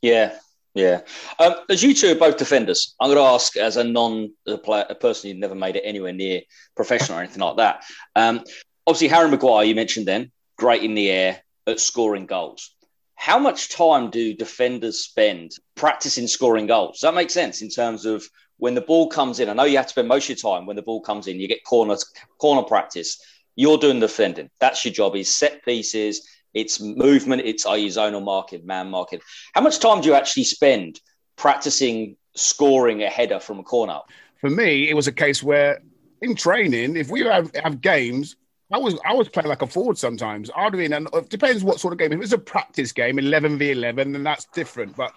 Yeah, 0.02 0.36
yeah. 0.74 1.00
Um, 1.38 1.54
as 1.70 1.82
you 1.82 1.94
two 1.94 2.12
are 2.12 2.14
both 2.16 2.36
defenders, 2.36 2.94
I'm 3.00 3.08
going 3.08 3.18
to 3.18 3.32
ask 3.32 3.56
as 3.56 3.76
a 3.76 3.84
non 3.84 4.32
a, 4.46 4.58
player, 4.58 4.86
a 4.88 4.94
person 4.94 5.30
who 5.30 5.38
never 5.38 5.54
made 5.54 5.76
it 5.76 5.82
anywhere 5.84 6.12
near 6.12 6.42
professional 6.76 7.18
or 7.18 7.22
anything 7.22 7.42
like 7.42 7.56
that. 7.56 7.84
Um, 8.14 8.44
obviously, 8.86 9.08
Harry 9.08 9.30
Maguire, 9.30 9.64
you 9.64 9.74
mentioned 9.74 10.06
then, 10.06 10.30
great 10.58 10.82
in 10.82 10.94
the 10.94 11.10
air 11.10 11.42
at 11.66 11.80
scoring 11.80 12.26
goals. 12.26 12.74
How 13.14 13.38
much 13.38 13.70
time 13.70 14.10
do 14.10 14.34
defenders 14.34 15.00
spend 15.00 15.52
practicing 15.74 16.26
scoring 16.26 16.66
goals? 16.66 17.00
Does 17.00 17.02
that 17.02 17.14
make 17.14 17.30
sense 17.30 17.62
in 17.62 17.68
terms 17.68 18.04
of 18.04 18.28
when 18.58 18.74
the 18.74 18.80
ball 18.80 19.08
comes 19.08 19.40
in? 19.40 19.48
I 19.48 19.54
know 19.54 19.64
you 19.64 19.76
have 19.76 19.86
to 19.86 19.90
spend 19.90 20.08
most 20.08 20.24
of 20.24 20.30
your 20.30 20.52
time 20.52 20.66
when 20.66 20.76
the 20.76 20.82
ball 20.82 21.00
comes 21.00 21.26
in. 21.26 21.40
You 21.40 21.48
get 21.48 21.64
corner 21.64 21.96
corner 22.38 22.62
practice. 22.62 23.18
You're 23.56 23.78
doing 23.78 24.00
the 24.00 24.08
defending. 24.08 24.50
That's 24.58 24.84
your 24.84 24.92
job. 24.92 25.16
Is 25.16 25.34
set 25.34 25.64
pieces 25.64 26.26
it's 26.54 26.80
movement, 26.80 27.42
it's 27.44 27.66
are 27.66 27.76
you 27.76 27.88
zonal 27.88 28.22
marking, 28.22 28.64
man 28.64 28.88
marking. 28.88 29.20
How 29.52 29.60
much 29.60 29.80
time 29.80 30.00
do 30.00 30.08
you 30.08 30.14
actually 30.14 30.44
spend 30.44 31.00
practicing 31.36 32.16
scoring 32.36 33.02
a 33.02 33.08
header 33.08 33.40
from 33.40 33.58
a 33.58 33.64
corner? 33.64 33.98
For 34.40 34.48
me, 34.48 34.88
it 34.88 34.94
was 34.94 35.08
a 35.08 35.12
case 35.12 35.42
where 35.42 35.80
in 36.22 36.36
training, 36.36 36.96
if 36.96 37.10
we 37.10 37.22
have, 37.22 37.50
have 37.56 37.80
games, 37.80 38.36
I 38.72 38.78
was 38.78 38.98
I 39.04 39.12
was 39.14 39.28
playing 39.28 39.48
like 39.48 39.62
a 39.62 39.66
forward 39.66 39.98
sometimes. 39.98 40.50
I'd 40.56 40.72
be 40.72 40.86
and 40.86 41.08
it 41.12 41.28
depends 41.28 41.62
what 41.62 41.80
sort 41.80 41.92
of 41.92 41.98
game. 41.98 42.12
If 42.12 42.22
it's 42.22 42.32
a 42.32 42.38
practice 42.38 42.92
game, 42.92 43.18
eleven 43.18 43.58
v 43.58 43.72
eleven, 43.72 44.12
then 44.12 44.22
that's 44.22 44.46
different. 44.46 44.96
But 44.96 45.12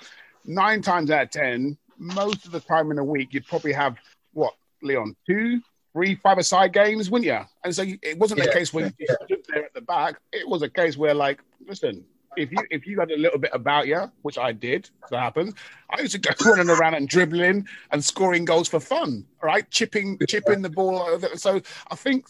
nine 0.45 0.81
times 0.81 1.11
out 1.11 1.23
of 1.23 1.29
ten, 1.31 1.77
most 1.97 2.45
of 2.45 2.51
the 2.51 2.59
time 2.59 2.91
in 2.91 2.97
a 2.97 3.03
week, 3.03 3.33
you'd 3.33 3.47
probably 3.47 3.73
have 3.73 3.97
what 4.33 4.53
Leon 4.81 5.15
two, 5.25 5.61
three 5.93 6.15
five-a-side 6.15 6.73
games, 6.73 7.09
wouldn't 7.09 7.27
you? 7.27 7.39
And 7.63 7.73
so 7.73 7.83
it 8.01 8.19
wasn't 8.19 8.41
yeah, 8.41 8.49
a 8.49 8.53
case 8.53 8.73
where 8.73 8.91
you 8.97 9.07
stood 9.23 9.45
there 9.47 9.65
at 9.65 9.73
the 9.73 9.81
back. 9.81 10.19
It 10.31 10.47
was 10.47 10.61
a 10.61 10.69
case 10.69 10.97
where, 10.97 11.13
like, 11.13 11.41
listen, 11.65 12.05
if 12.37 12.51
you 12.51 12.59
if 12.69 12.85
you 12.85 12.99
had 12.99 13.11
a 13.11 13.17
little 13.17 13.39
bit 13.39 13.51
about 13.53 13.87
you, 13.87 14.11
which 14.21 14.37
I 14.37 14.51
did, 14.51 14.89
that 15.09 15.19
happens, 15.19 15.53
I 15.89 16.01
used 16.01 16.13
to 16.13 16.19
go 16.19 16.31
running 16.51 16.69
around 16.69 16.93
and 16.93 17.07
dribbling 17.07 17.67
and 17.91 18.03
scoring 18.03 18.45
goals 18.45 18.67
for 18.67 18.79
fun, 18.79 19.25
right? 19.41 19.69
Chipping 19.71 20.19
chipping 20.27 20.61
the 20.61 20.69
ball. 20.69 20.99
Over. 20.99 21.29
So 21.35 21.61
I 21.89 21.95
think 21.95 22.27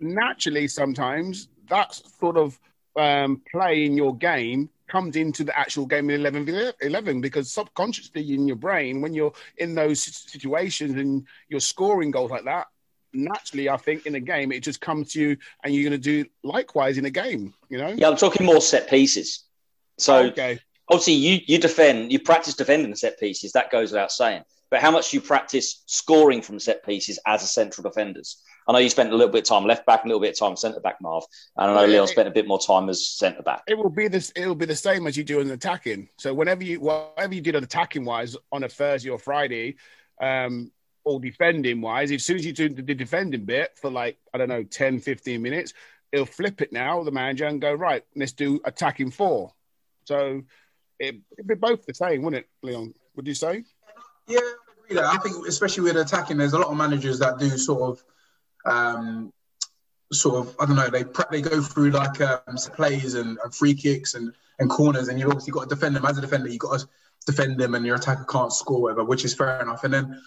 naturally 0.00 0.68
sometimes 0.68 1.48
that 1.68 1.94
sort 2.20 2.36
of 2.36 2.58
um, 2.96 3.42
play 3.50 3.84
in 3.84 3.96
your 3.96 4.16
game 4.16 4.68
comes 4.88 5.16
into 5.16 5.42
the 5.42 5.58
actual 5.58 5.84
game 5.84 6.08
in 6.10 6.20
11 6.20 6.72
11 6.80 7.20
because 7.20 7.50
subconsciously 7.50 8.32
in 8.32 8.46
your 8.46 8.56
brain 8.56 9.00
when 9.00 9.12
you're 9.12 9.32
in 9.58 9.74
those 9.74 10.00
situations 10.00 10.94
and 10.94 11.26
you're 11.48 11.60
scoring 11.60 12.10
goals 12.10 12.30
like 12.30 12.44
that 12.44 12.68
naturally, 13.16 13.68
I 13.68 13.76
think 13.76 14.06
in 14.06 14.14
a 14.14 14.20
game, 14.20 14.52
it 14.52 14.62
just 14.62 14.80
comes 14.80 15.12
to 15.12 15.20
you, 15.20 15.36
and 15.64 15.74
you're 15.74 15.88
going 15.88 16.00
to 16.00 16.22
do 16.22 16.28
likewise 16.42 16.98
in 16.98 17.04
a 17.06 17.10
game. 17.10 17.54
You 17.68 17.78
know? 17.78 17.88
Yeah, 17.88 18.08
I'm 18.08 18.16
talking 18.16 18.46
more 18.46 18.60
set 18.60 18.88
pieces. 18.88 19.44
So 19.98 20.24
okay. 20.26 20.58
obviously, 20.88 21.14
you 21.14 21.40
you 21.46 21.58
defend, 21.58 22.12
you 22.12 22.20
practice 22.20 22.54
defending 22.54 22.94
set 22.94 23.18
pieces. 23.18 23.52
That 23.52 23.70
goes 23.70 23.90
without 23.90 24.12
saying. 24.12 24.42
But 24.70 24.80
how 24.80 24.90
much 24.90 25.10
do 25.10 25.16
you 25.16 25.20
practice 25.20 25.82
scoring 25.86 26.42
from 26.42 26.58
set 26.58 26.84
pieces 26.84 27.18
as 27.26 27.42
a 27.42 27.46
central 27.46 27.88
defenders? 27.88 28.42
I 28.68 28.72
know 28.72 28.78
you 28.78 28.90
spent 28.90 29.12
a 29.12 29.16
little 29.16 29.32
bit 29.32 29.40
of 29.40 29.48
time 29.48 29.64
left 29.64 29.86
back, 29.86 30.04
a 30.04 30.08
little 30.08 30.20
bit 30.20 30.30
of 30.30 30.38
time 30.38 30.56
centre 30.56 30.80
back, 30.80 31.00
Marv. 31.00 31.24
And 31.56 31.70
I 31.70 31.74
know 31.74 31.86
Leon 31.86 32.08
spent 32.08 32.26
a 32.26 32.32
bit 32.32 32.48
more 32.48 32.58
time 32.58 32.88
as 32.88 33.06
centre 33.06 33.42
back. 33.42 33.62
It 33.68 33.78
will 33.78 33.90
be 33.90 34.08
this. 34.08 34.30
It 34.30 34.46
will 34.46 34.56
be 34.56 34.66
the 34.66 34.74
same 34.74 35.06
as 35.06 35.16
you 35.16 35.24
do 35.24 35.40
in 35.40 35.50
attacking. 35.50 36.08
So 36.18 36.34
whenever 36.34 36.64
you, 36.64 36.80
whatever 36.80 37.34
you 37.34 37.40
did 37.40 37.54
on 37.54 37.62
attacking 37.62 38.04
wise 38.04 38.36
on 38.50 38.64
a 38.64 38.68
Thursday 38.68 39.10
or 39.10 39.18
Friday, 39.18 39.76
um, 40.20 40.72
or 41.04 41.20
defending 41.20 41.80
wise, 41.80 42.10
as 42.10 42.24
soon 42.24 42.36
as 42.36 42.44
you 42.44 42.52
do 42.52 42.68
the 42.68 42.94
defending 42.94 43.44
bit 43.44 43.78
for 43.80 43.90
like, 43.90 44.18
I 44.34 44.38
don't 44.38 44.48
know, 44.48 44.64
10, 44.64 44.98
15 44.98 45.40
minutes, 45.40 45.72
he'll 46.10 46.26
flip 46.26 46.60
it 46.60 46.72
now, 46.72 47.04
the 47.04 47.12
manager, 47.12 47.46
and 47.46 47.60
go, 47.60 47.72
right, 47.72 48.04
let's 48.16 48.32
do 48.32 48.60
attacking 48.64 49.12
four. 49.12 49.52
So 50.04 50.42
it, 50.98 51.16
would 51.36 51.46
be 51.46 51.54
both 51.54 51.86
the 51.86 51.94
same, 51.94 52.22
wouldn't 52.22 52.44
it, 52.44 52.48
Leon? 52.66 52.94
Would 53.14 53.28
you 53.28 53.34
say? 53.34 53.64
Yeah, 54.26 54.40
I 54.40 54.84
agree. 54.90 54.98
I 54.98 55.18
think, 55.18 55.46
especially 55.46 55.84
with 55.84 55.96
attacking, 55.96 56.38
there's 56.38 56.54
a 56.54 56.58
lot 56.58 56.70
of 56.70 56.76
managers 56.76 57.20
that 57.20 57.38
do 57.38 57.50
sort 57.50 57.82
of, 57.82 58.04
um, 58.66 59.32
sort 60.12 60.46
of, 60.46 60.56
I 60.60 60.66
don't 60.66 60.76
know, 60.76 60.88
they 60.88 61.04
they 61.30 61.42
go 61.42 61.60
through 61.60 61.90
like 61.90 62.20
um, 62.20 62.56
plays 62.74 63.14
and, 63.14 63.38
and, 63.42 63.54
free 63.54 63.74
kicks 63.74 64.14
and, 64.14 64.32
and 64.58 64.70
corners, 64.70 65.08
and 65.08 65.18
you've 65.18 65.28
obviously 65.28 65.52
got 65.52 65.68
to 65.68 65.74
defend 65.74 65.96
them. 65.96 66.04
As 66.04 66.18
a 66.18 66.20
defender, 66.20 66.48
you've 66.48 66.60
got 66.60 66.80
to 66.80 66.88
defend 67.26 67.58
them, 67.58 67.74
and 67.74 67.84
your 67.84 67.96
attacker 67.96 68.24
can't 68.24 68.52
score, 68.52 68.82
whatever, 68.82 69.04
which 69.04 69.24
is 69.24 69.34
fair 69.34 69.60
enough. 69.62 69.84
And 69.84 69.92
then 69.92 70.20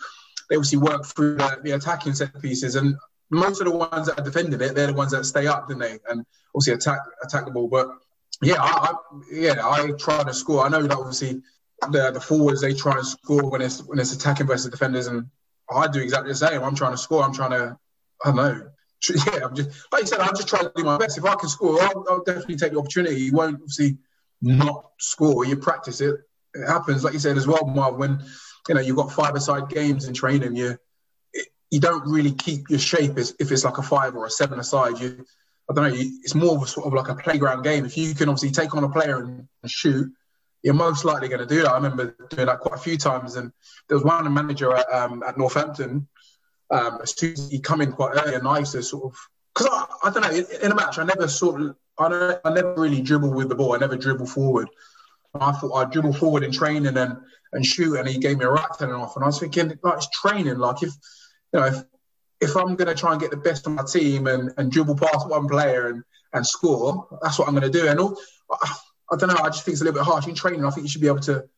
they 0.50 0.56
obviously 0.56 0.80
work 0.80 1.06
through 1.06 1.36
the, 1.36 1.60
the 1.64 1.72
attacking 1.72 2.14
set 2.14 2.40
pieces, 2.42 2.76
and 2.76 2.96
most 3.30 3.62
of 3.62 3.68
the 3.68 3.76
ones 3.76 4.08
that 4.08 4.20
are 4.20 4.24
defending 4.24 4.60
it, 4.60 4.76
they're 4.76 4.88
the 4.88 4.94
ones 4.94 5.12
that 5.12 5.26
stay 5.26 5.48
up, 5.48 5.70
don't 5.70 5.80
they? 5.80 6.00
And 6.10 6.26
obviously 6.56 6.74
attack 6.74 7.00
attack 7.24 7.46
the 7.46 7.52
ball. 7.52 7.68
But 7.68 7.90
yeah, 8.42 8.62
I, 8.62 8.68
I 8.68 8.94
yeah, 9.32 9.56
I 9.64 9.92
try 10.00 10.24
to 10.24 10.34
score. 10.34 10.66
I 10.66 10.70
know 10.70 10.82
that 10.82 10.98
obviously 10.98 11.42
the 11.92 12.12
the 12.12 12.22
forwards 12.22 12.62
they 12.62 12.74
try 12.74 12.94
and 12.98 13.06
score 13.06 13.50
when 13.50 13.62
it's 13.62 13.84
when 13.84 14.00
it's 14.00 14.14
attacking 14.14 14.48
versus 14.48 14.72
defenders, 14.72 15.08
and 15.08 15.28
I 15.70 15.88
do 15.88 16.02
exactly 16.02 16.32
the 16.32 16.36
same. 16.36 16.64
I'm 16.64 16.76
trying 16.76 16.92
to 16.92 16.98
score. 16.98 17.24
I'm 17.24 17.34
trying 17.34 17.52
to 17.52 17.78
I 18.24 18.32
know. 18.32 18.70
Yeah, 19.10 19.46
I'm 19.46 19.56
just 19.56 19.70
like 19.94 20.02
you 20.02 20.08
said. 20.08 20.20
I'm 20.20 20.36
just 20.36 20.50
trying 20.50 20.64
to 20.64 20.72
do 20.76 20.84
my 20.84 20.98
best. 20.98 21.18
If 21.18 21.24
I 21.24 21.34
can 21.36 21.48
score, 21.48 21.82
I'll, 21.82 22.06
I'll 22.10 22.24
definitely 22.24 22.58
take 22.58 22.74
the 22.74 22.80
opportunity. 22.80 23.22
You 23.22 23.32
won't 23.32 23.56
obviously 23.56 23.98
not 24.42 24.92
score. 25.00 25.46
You 25.46 25.56
practice 25.56 26.02
it. 26.02 26.16
It 26.54 26.68
happens, 26.68 27.06
like 27.06 27.14
you 27.14 27.20
said 27.20 27.38
as 27.38 27.48
well, 27.48 27.66
Marv. 27.66 27.96
When 27.96 28.22
you 28.68 28.76
know, 28.76 28.82
you've 28.82 28.98
got 28.98 29.14
five-a-side 29.14 29.70
games 29.70 30.06
in 30.06 30.14
training. 30.14 30.58
You 30.58 30.78
you 31.72 31.80
don't 31.80 32.06
really 32.08 32.32
keep 32.32 32.70
your 32.70 32.80
shape 32.80 33.18
as 33.18 33.36
if 33.40 33.52
it's 33.52 33.64
like 33.64 33.78
a 33.78 33.84
five 33.84 34.16
or 34.16 34.26
a 34.26 34.30
seven-a-side. 34.30 35.00
You, 35.00 35.24
I 35.70 35.74
don't 35.74 35.90
know. 35.90 35.96
You, 35.96 36.20
it's 36.24 36.36
more 36.36 36.56
of 36.56 36.64
a 36.64 36.68
sort 36.68 36.88
of 36.88 36.94
like 36.94 37.10
a 37.10 37.16
playground 37.16 37.64
game. 37.64 37.86
If 37.86 37.96
you 37.96 38.14
can 38.16 38.28
obviously 38.28 38.52
take 38.52 38.76
on 38.76 38.84
a 38.84 38.90
player 38.90 39.20
and, 39.20 39.48
and 39.62 39.72
shoot, 39.72 40.12
you're 40.64 40.74
most 40.74 41.06
likely 41.06 41.28
going 41.28 41.40
to 41.40 41.46
do 41.46 41.62
that. 41.62 41.72
I 41.72 41.76
remember 41.76 42.16
doing 42.30 42.48
that 42.48 42.60
quite 42.60 42.76
a 42.76 42.82
few 42.82 42.98
times. 42.98 43.36
And 43.36 43.52
there 43.88 43.98
was 43.98 44.04
one 44.04 44.32
manager 44.34 44.76
at, 44.76 44.92
um, 44.92 45.24
at 45.26 45.38
Northampton. 45.38 46.08
Um, 46.72 47.00
as 47.02 47.18
soon 47.18 47.34
as 47.34 47.50
he 47.50 47.60
come 47.60 47.82
in 47.82 47.92
quite 47.92 48.16
early, 48.16 48.36
and 48.36 48.48
I 48.48 48.60
used 48.60 48.74
to 48.74 48.84
sort 48.84 49.06
of 49.06 49.18
because 49.54 49.68
I, 49.72 50.08
I, 50.08 50.12
don't 50.12 50.22
know 50.22 50.58
in, 50.62 50.72
a 50.72 50.76
match 50.76 51.00
I 51.00 51.04
never 51.04 51.28
sort 51.28 51.62
of 51.62 51.76
I 51.98 52.38
I 52.46 52.54
never 52.54 52.76
really 52.76 53.02
dribble 53.02 53.32
with 53.32 53.50
the 53.50 53.56
ball. 53.56 53.74
I 53.74 53.78
never 53.78 53.98
dribble 53.98 54.28
forward. 54.28 54.70
I 55.34 55.52
thought 55.52 55.74
I'd 55.74 55.92
dribble 55.92 56.14
forward 56.14 56.44
in 56.44 56.52
training 56.52 56.96
and 56.96 57.18
and 57.54 57.66
shoot, 57.66 57.98
and 57.98 58.08
he 58.08 58.20
gave 58.20 58.38
me 58.38 58.46
a 58.46 58.52
rat 58.52 58.78
telling 58.78 58.94
off. 58.94 59.16
And 59.16 59.24
I 59.24 59.28
was 59.28 59.40
thinking, 59.40 59.80
like, 59.82 59.98
it's 59.98 60.10
training. 60.10 60.58
Like, 60.58 60.84
if 60.84 60.94
you 61.54 61.60
know, 61.60 61.66
if 61.66 61.84
if 62.42 62.56
I'm 62.56 62.76
going 62.76 62.88
to 62.88 62.96
try 62.96 63.12
and 63.12 63.22
get 63.22 63.32
the 63.32 63.38
best 63.38 63.68
of 63.68 63.74
my 63.74 63.84
team 63.84 64.28
and, 64.28 64.52
and 64.58 64.72
dribble 64.72 64.96
past 64.96 65.28
one 65.28 65.48
player 65.48 65.88
and, 65.88 66.04
and 66.34 66.46
score, 66.46 67.08
that's 67.22 67.38
what 67.38 67.48
I'm 67.48 67.54
going 67.54 67.70
to 67.70 67.80
do. 67.80 67.88
And 67.88 68.00
all, 68.00 68.18
I, 68.50 68.76
I 69.12 69.16
don't 69.18 69.30
know, 69.30 69.44
I 69.44 69.50
just 69.50 69.66
think 69.66 69.74
it's 69.74 69.82
a 69.82 69.84
little 69.84 70.00
bit 70.00 70.08
harsh 70.08 70.28
in 70.28 70.36
training. 70.36 70.64
I 70.64 70.70
think 70.70 70.86
you 70.86 70.90
should 70.90 71.02
be 71.02 71.08
able 71.08 71.20
to 71.22 71.50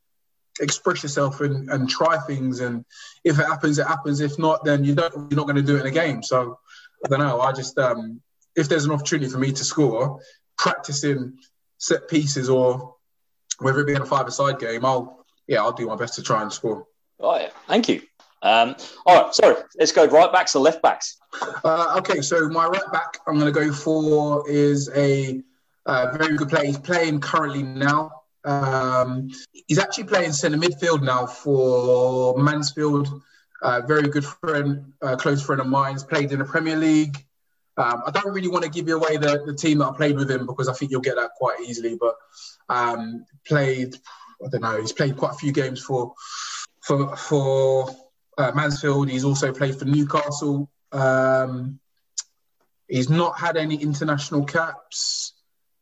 express 0.62 1.04
yourself 1.04 1.41
and, 1.41 1.69
and 1.69 1.89
try 1.89 2.17
things. 2.19 2.60
And 2.62 2.86
if 3.24 3.39
it 3.39 3.45
happens, 3.45 3.80
it 3.80 3.88
happens. 3.88 4.21
If 4.21 4.39
not, 4.39 4.63
then 4.63 4.84
you 4.84 4.95
don't, 4.95 5.13
you're 5.13 5.38
not 5.38 5.47
going 5.47 5.56
to 5.58 5.62
do 5.62 5.76
it 5.78 5.82
in 5.82 5.88
a 5.88 5.91
game. 5.91 6.24
So 6.24 6.60
I 7.04 7.10
don't 7.10 7.19
know. 7.19 7.41
I 7.41 7.52
just, 7.52 7.78
um, 7.78 8.21
if 8.56 8.69
there's 8.69 8.86
an 8.86 8.91
opportunity 8.91 9.30
for 9.30 9.39
me 9.39 9.52
to 9.52 9.63
score, 9.63 10.21
practicing 10.58 11.38
set 11.78 12.08
pieces 12.08 12.50
or 12.50 12.95
whether 13.60 13.80
it 13.82 13.88
be 13.88 13.93
in 13.93 14.02
a 14.02 14.06
five-a-side 14.06 14.60
game, 14.60 14.86
I'll 14.86 15.26
yeah, 15.47 15.60
I'll 15.60 15.74
do 15.74 15.88
my 15.88 15.95
best 15.95 16.13
to 16.15 16.24
try 16.24 16.41
and 16.41 16.54
score. 16.54 16.86
Oh, 17.19 17.38
yeah. 17.38 17.50
Thank 17.67 17.89
you. 17.89 18.02
Um, 18.43 18.76
all 19.06 19.24
right, 19.24 19.36
sorry, 19.36 19.56
let's 19.78 19.91
go 19.91 20.06
right 20.06 20.32
backs 20.32 20.56
or 20.56 20.62
left 20.62 20.82
backs. 20.82 21.17
Uh, 21.63 21.95
okay, 21.97 22.21
so 22.21 22.50
my 22.50 22.65
right 22.65 22.91
back 22.91 23.19
I'm 23.28 23.38
going 23.38 23.54
to 23.54 23.60
go 23.60 23.71
for 23.71 24.50
is 24.50 24.89
a 24.95 25.41
uh, 25.86 26.17
very 26.17 26.38
good 26.38 26.50
player. 26.50 26.65
He's 26.65 26.80
playing 26.80 27.19
currently 27.19 27.62
now. 27.62 28.20
Um, 28.43 29.30
he's 29.67 29.77
actually 29.77 30.06
playing 30.06 30.34
centre 30.34 30.58
midfield 30.58 31.04
now 31.04 31.25
for 31.25 32.38
Mansfield. 32.38 33.21
Uh, 33.62 33.82
very 33.82 34.08
good 34.10 34.25
friend, 34.25 34.93
uh, 35.01 35.15
close 35.15 35.43
friend 35.43 35.62
of 35.62 35.67
mine. 35.67 35.93
He's 35.93 36.04
played 36.04 36.32
in 36.32 36.39
the 36.39 36.45
Premier 36.45 36.75
League. 36.75 37.15
Um, 37.77 38.01
I 38.06 38.12
don't 38.12 38.34
really 38.34 38.47
want 38.47 38.63
to 38.63 38.69
give 38.69 38.88
you 38.88 38.97
away 38.97 39.17
the, 39.17 39.43
the 39.45 39.54
team 39.54 39.77
that 39.80 39.88
I 39.88 39.95
played 39.95 40.17
with 40.17 40.30
him 40.30 40.45
because 40.45 40.67
I 40.67 40.73
think 40.73 40.91
you'll 40.91 41.01
get 41.01 41.15
that 41.15 41.32
quite 41.38 41.62
easily. 41.62 41.97
But 41.99 42.15
um, 42.69 43.25
played 43.45 43.95
I 44.43 44.49
don't 44.49 44.62
know. 44.62 44.80
He's 44.80 44.91
played 44.91 45.17
quite 45.17 45.32
a 45.32 45.38
few 45.38 45.51
games 45.51 45.82
for 45.82 46.13
for 46.82 47.15
for 47.15 47.89
uh, 48.38 48.51
Mansfield. 48.54 49.10
He's 49.10 49.23
also 49.23 49.54
played 49.54 49.77
for 49.77 49.86
Newcastle. 49.86 50.69
Um, 50.91 51.80
he's 52.88 53.10
not 53.10 53.39
had 53.39 53.58
any 53.58 53.75
international 53.75 54.45
caps. 54.45 55.34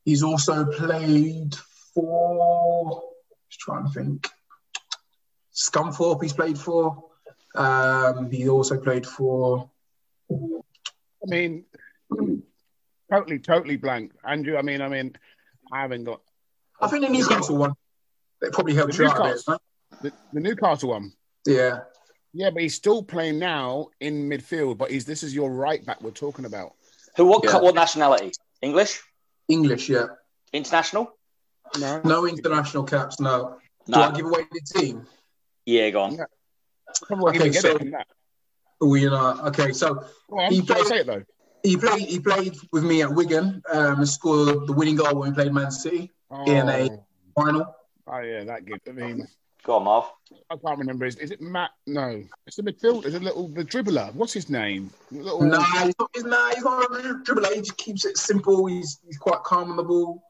He's 0.05 0.23
also 0.23 0.65
played 0.65 1.55
for. 1.93 2.48
Just 3.49 3.59
trying 3.59 3.85
to 3.85 3.91
think. 3.91 4.27
Scunthorpe. 5.53 6.21
He's 6.21 6.33
played 6.33 6.57
for. 6.57 7.05
Um, 7.55 8.29
he 8.31 8.47
also 8.47 8.77
played 8.79 9.05
for. 9.05 9.69
I 10.31 11.25
mean, 11.25 11.65
totally, 13.11 13.39
totally 13.39 13.77
blank, 13.77 14.13
Andrew. 14.23 14.57
I 14.57 14.61
mean, 14.61 14.81
I 14.81 14.87
mean, 14.87 15.15
I 15.71 15.81
haven't 15.81 16.03
got. 16.03 16.21
I 16.79 16.87
think 16.87 17.05
the 17.05 17.11
Newcastle 17.11 17.57
one. 17.57 17.73
It 18.41 18.53
probably 18.53 18.75
helps 18.75 18.97
you 18.97 19.07
out 19.07 19.19
a 19.19 19.33
bit. 19.33 19.59
The, 20.01 20.13
the 20.33 20.39
Newcastle 20.39 20.89
one. 20.89 21.11
Yeah. 21.45 21.79
Yeah, 22.31 22.51
but 22.51 22.61
he's 22.61 22.75
still 22.75 23.01
playing 23.03 23.39
now 23.39 23.87
in 23.99 24.29
midfield. 24.29 24.77
But 24.77 24.91
he's 24.91 25.03
this 25.03 25.23
is 25.23 25.33
your 25.33 25.51
right 25.51 25.83
back 25.85 26.01
we're 26.01 26.11
talking 26.11 26.45
about. 26.45 26.75
Who? 27.17 27.25
What? 27.25 27.43
Yeah. 27.43 27.57
What 27.57 27.75
nationality? 27.75 28.31
English? 28.61 29.01
English, 29.47 29.89
yeah. 29.89 30.05
International? 30.53 31.11
No. 31.79 32.01
No 32.03 32.25
international 32.27 32.83
caps, 32.83 33.19
no. 33.19 33.57
Do 33.85 33.91
No. 33.93 34.01
I 34.03 34.11
give 34.11 34.25
away 34.25 34.45
the 34.51 34.61
team? 34.79 35.05
Yeah, 35.65 35.89
go 35.91 36.01
on. 36.03 36.15
Yeah. 36.15 36.23
Probably 37.03 37.37
Okay, 37.37 37.49
okay, 37.49 37.59
so- 37.59 37.75
it. 37.77 37.93
Oh, 38.81 38.95
you 38.95 39.09
know, 39.09 39.39
okay. 39.47 39.71
So 39.73 40.03
on, 40.31 40.51
He 40.51 40.61
played- 40.61 40.85
say 40.87 40.99
it 40.99 41.07
though. 41.07 41.23
he 41.63 41.75
played. 41.75 42.01
He 42.07 42.19
played 42.19 42.55
with 42.71 42.83
me 42.83 43.01
at 43.01 43.13
Wigan 43.13 43.61
um, 43.71 43.99
and 43.99 44.07
scored 44.09 44.67
the 44.67 44.73
winning 44.73 44.95
goal 44.95 45.15
when 45.15 45.29
we 45.29 45.35
played 45.35 45.53
Man 45.53 45.69
City 45.71 46.09
in 46.47 46.69
a 46.69 46.89
Oh. 46.89 47.05
final. 47.35 47.75
Oh 48.07 48.19
yeah, 48.19 48.43
that 48.45 48.65
gives. 48.65 48.81
I 48.87 48.91
mean, 48.93 49.27
Go 49.65 49.75
on, 49.75 49.83
Marv. 49.83 50.05
I 50.49 50.55
can't 50.55 50.79
remember. 50.79 51.05
Is, 51.05 51.17
is 51.17 51.31
it 51.31 51.41
Matt? 51.41 51.71
No, 51.85 52.23
it's 52.47 52.55
the 52.55 52.63
midfield. 52.63 53.05
It's 53.05 53.15
a 53.15 53.19
little 53.19 53.49
the 53.49 53.65
dribbler. 53.65 54.13
What's 54.15 54.31
his 54.31 54.49
name? 54.49 54.89
Little, 55.11 55.41
Nah, 55.41 55.61
he's 55.83 55.93
not. 55.99 56.09
He's, 56.15 56.23
nah, 56.23 56.49
he's 56.55 56.63
not 56.63 56.83
a 56.85 56.97
dribbler. 57.25 57.53
He 57.53 57.59
just 57.59 57.75
keeps 57.77 58.05
it 58.05 58.17
simple. 58.17 58.65
He's 58.67 58.99
he's 59.05 59.17
quite 59.17 59.43
calm 59.43 59.69
on 59.71 59.75
the 59.75 59.83
ball. 59.83 60.23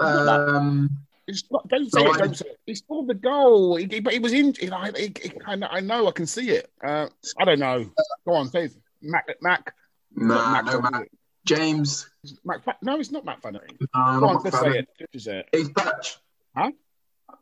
Um, 0.00 0.90
It's 1.26 1.44
not, 1.50 1.68
don't 1.68 1.90
say 1.92 2.02
No, 2.04 2.10
it. 2.10 2.14
I- 2.14 2.18
Don't 2.18 2.36
say 2.36 2.46
it. 2.48 2.58
He 2.66 2.74
scored 2.74 3.06
the 3.08 3.14
goal. 3.14 3.76
He, 3.76 3.86
he- 3.90 4.00
but 4.00 4.12
he 4.12 4.18
was 4.18 4.32
in. 4.32 4.54
He, 4.58 4.70
I, 4.70 4.90
he, 4.96 5.12
he 5.22 5.28
kind. 5.30 5.64
I 5.64 5.80
know. 5.80 6.06
I 6.08 6.12
can 6.12 6.26
see 6.26 6.50
it. 6.50 6.70
Uh, 6.82 7.08
I 7.38 7.44
don't 7.44 7.58
know. 7.58 7.90
Go 8.26 8.34
on, 8.34 8.48
say 8.48 8.64
it. 8.66 8.72
Mac. 9.02 9.28
Mac. 9.42 9.74
nah, 10.14 10.52
Mac, 10.52 10.64
no, 10.66 10.80
Matt. 10.80 11.08
James. 11.44 12.08
Mac. 12.44 12.60
No, 12.82 12.98
it's 12.98 13.10
not 13.10 13.24
Mac 13.24 13.40
Flannery. 13.42 13.68
Nah, 13.94 14.20
Go 14.20 14.26
on, 14.28 14.32
not 14.34 14.44
let's 14.44 14.56
say 14.58 14.64
Fabio. 14.64 14.80
it. 14.80 14.88
Just 15.12 15.24
say 15.26 15.38
it. 15.40 15.48
James 15.54 15.70
Perch. 15.70 16.16
Huh? 16.56 16.70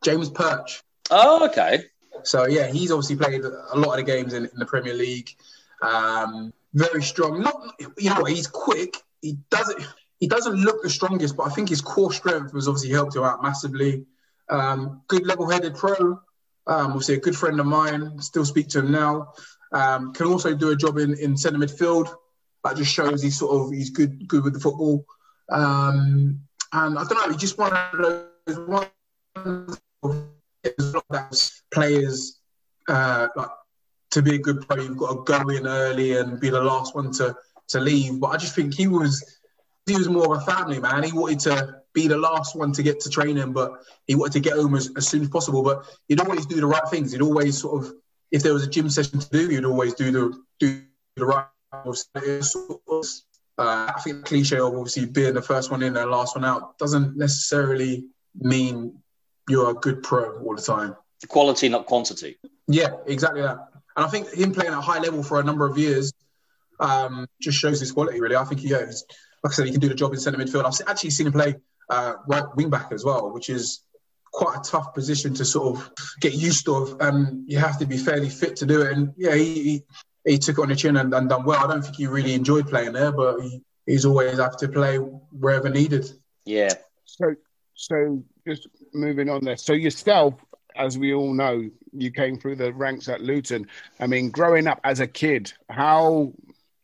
James 0.04 0.30
Perch. 0.30 0.82
Oh, 1.10 1.46
okay. 1.48 1.84
So 2.22 2.46
yeah, 2.46 2.66
he's 2.68 2.90
obviously 2.90 3.16
played 3.16 3.44
a 3.44 3.76
lot 3.78 3.98
of 3.98 4.04
the 4.06 4.10
games 4.12 4.32
in, 4.34 4.44
in 4.46 4.58
the 4.58 4.66
Premier 4.66 4.94
League. 4.94 5.30
Um, 5.82 6.52
very 6.74 7.02
strong. 7.02 7.40
Not 7.42 7.74
you 7.98 8.10
know 8.10 8.24
he's 8.24 8.46
quick. 8.46 8.96
He 9.22 9.38
doesn't 9.50 9.80
he 10.18 10.26
doesn't 10.26 10.56
look 10.56 10.82
the 10.82 10.90
strongest, 10.90 11.36
but 11.36 11.46
I 11.46 11.50
think 11.50 11.68
his 11.68 11.80
core 11.80 12.12
strength 12.12 12.52
was 12.52 12.68
obviously 12.68 12.90
helped 12.90 13.16
him 13.16 13.22
out 13.22 13.42
massively. 13.42 14.04
Um, 14.48 15.02
good 15.08 15.26
level-headed 15.26 15.74
pro. 15.74 16.20
Um, 16.68 16.92
obviously 16.92 17.16
a 17.16 17.20
good 17.20 17.36
friend 17.36 17.60
of 17.60 17.66
mine. 17.66 18.20
Still 18.20 18.44
speak 18.44 18.68
to 18.68 18.80
him 18.80 18.90
now. 18.90 19.32
Um, 19.72 20.12
can 20.12 20.26
also 20.26 20.54
do 20.54 20.70
a 20.70 20.76
job 20.76 20.98
in, 20.98 21.16
in 21.18 21.36
centre 21.36 21.58
midfield. 21.58 22.12
That 22.64 22.76
just 22.76 22.92
shows 22.92 23.22
he's 23.22 23.38
sort 23.38 23.54
of 23.54 23.72
he's 23.72 23.90
good 23.90 24.26
good 24.26 24.42
with 24.42 24.54
the 24.54 24.60
football. 24.60 25.04
Um, 25.50 26.40
and 26.72 26.98
I 26.98 27.04
don't 27.04 27.14
know, 27.14 27.28
he's 27.28 27.40
just 27.40 27.58
one 27.58 27.72
of 27.72 27.92
those 31.10 31.62
players 31.72 32.40
uh, 32.88 33.28
like 33.36 33.48
to 34.10 34.22
be 34.22 34.36
a 34.36 34.38
good 34.38 34.66
pro, 34.66 34.82
you've 34.82 34.96
got 34.96 35.26
to 35.26 35.34
go 35.44 35.48
in 35.50 35.66
early 35.66 36.16
and 36.16 36.40
be 36.40 36.50
the 36.50 36.60
last 36.60 36.94
one 36.94 37.12
to 37.12 37.36
to 37.68 37.80
leave. 37.80 38.20
But 38.20 38.28
I 38.28 38.36
just 38.36 38.54
think 38.54 38.74
he 38.74 38.86
was 38.86 39.38
he 39.86 39.96
was 39.96 40.08
more 40.08 40.34
of 40.34 40.42
a 40.42 40.44
family 40.44 40.80
man. 40.80 41.02
He 41.04 41.12
wanted 41.12 41.40
to 41.40 41.82
be 41.92 42.08
the 42.08 42.18
last 42.18 42.56
one 42.56 42.72
to 42.72 42.82
get 42.82 43.00
to 43.00 43.10
training, 43.10 43.52
but 43.52 43.72
he 44.06 44.14
wanted 44.14 44.32
to 44.34 44.40
get 44.40 44.54
home 44.54 44.74
as, 44.74 44.90
as 44.96 45.06
soon 45.06 45.22
as 45.22 45.28
possible. 45.28 45.62
But 45.62 45.86
he'd 46.08 46.20
always 46.20 46.44
do 46.44 46.56
the 46.56 46.66
right 46.66 46.88
things. 46.90 47.12
He'd 47.12 47.22
always 47.22 47.58
sort 47.58 47.84
of, 47.84 47.92
if 48.32 48.42
there 48.42 48.52
was 48.52 48.64
a 48.64 48.68
gym 48.68 48.90
session 48.90 49.20
to 49.20 49.28
do, 49.30 49.48
he'd 49.48 49.64
always 49.64 49.94
do 49.94 50.10
the 50.10 50.42
do 50.58 50.82
the 51.14 51.24
right. 51.24 51.46
Uh, 53.58 53.90
I 53.94 54.00
think 54.04 54.16
the 54.18 54.22
cliche 54.24 54.58
of 54.58 54.74
obviously 54.74 55.06
being 55.06 55.34
the 55.34 55.42
first 55.42 55.70
one 55.70 55.82
in 55.82 55.96
and 55.96 56.10
last 56.10 56.36
one 56.36 56.44
out 56.44 56.76
doesn't 56.78 57.16
necessarily 57.16 58.04
mean 58.38 58.98
you're 59.48 59.70
a 59.70 59.74
good 59.74 60.02
pro 60.02 60.38
all 60.40 60.54
the 60.54 60.62
time. 60.62 60.94
Quality, 61.28 61.68
not 61.68 61.86
quantity. 61.86 62.38
Yeah, 62.68 62.96
exactly 63.06 63.42
that. 63.42 63.56
And 63.96 64.04
I 64.04 64.08
think 64.08 64.30
him 64.32 64.52
playing 64.52 64.72
at 64.72 64.78
a 64.78 64.82
high 64.82 64.98
level 64.98 65.22
for 65.22 65.40
a 65.40 65.44
number 65.44 65.66
of 65.66 65.78
years 65.78 66.12
um, 66.80 67.26
just 67.40 67.58
shows 67.58 67.80
his 67.80 67.92
quality, 67.92 68.20
really. 68.20 68.36
I 68.36 68.44
think, 68.44 68.62
yeah, 68.62 68.84
he's, 68.86 69.04
like 69.42 69.52
I 69.52 69.54
said, 69.54 69.66
he 69.66 69.72
can 69.72 69.80
do 69.80 69.88
the 69.88 69.94
job 69.94 70.12
in 70.12 70.18
centre 70.18 70.38
midfield. 70.38 70.64
I've 70.64 70.88
actually 70.88 71.10
seen 71.10 71.26
him 71.26 71.32
play 71.32 71.56
uh, 71.88 72.14
right 72.26 72.44
wing 72.56 72.70
back 72.70 72.92
as 72.92 73.04
well, 73.04 73.32
which 73.32 73.48
is 73.48 73.82
quite 74.32 74.58
a 74.58 74.70
tough 74.70 74.92
position 74.92 75.34
to 75.34 75.44
sort 75.44 75.76
of 75.76 75.90
get 76.20 76.34
used 76.34 76.64
to. 76.66 76.96
And 77.00 77.48
you 77.48 77.58
have 77.58 77.78
to 77.78 77.86
be 77.86 77.96
fairly 77.96 78.28
fit 78.28 78.56
to 78.56 78.66
do 78.66 78.82
it. 78.82 78.92
And 78.92 79.12
yeah, 79.16 79.34
he, 79.34 79.62
he, 79.62 79.84
he 80.24 80.38
took 80.38 80.58
it 80.58 80.62
on 80.62 80.68
the 80.68 80.76
chin 80.76 80.96
and, 80.96 81.14
and 81.14 81.28
done 81.28 81.44
well. 81.44 81.64
I 81.64 81.72
don't 81.72 81.82
think 81.82 81.96
he 81.96 82.06
really 82.06 82.34
enjoyed 82.34 82.68
playing 82.68 82.92
there, 82.92 83.12
but 83.12 83.40
he, 83.40 83.62
he's 83.86 84.04
always 84.04 84.38
have 84.38 84.56
to 84.58 84.68
play 84.68 84.96
wherever 84.96 85.68
needed. 85.68 86.10
Yeah. 86.44 86.72
So, 87.04 87.34
so 87.74 88.22
just 88.46 88.68
moving 88.92 89.28
on 89.28 89.44
there. 89.44 89.56
So 89.56 89.72
yourself, 89.72 90.34
as 90.74 90.98
we 90.98 91.14
all 91.14 91.32
know, 91.32 91.70
you 91.92 92.10
came 92.10 92.38
through 92.38 92.56
the 92.56 92.72
ranks 92.72 93.08
at 93.08 93.22
Luton. 93.22 93.66
I 93.98 94.06
mean, 94.06 94.30
growing 94.30 94.66
up 94.66 94.80
as 94.84 95.00
a 95.00 95.06
kid, 95.06 95.52
how 95.70 96.32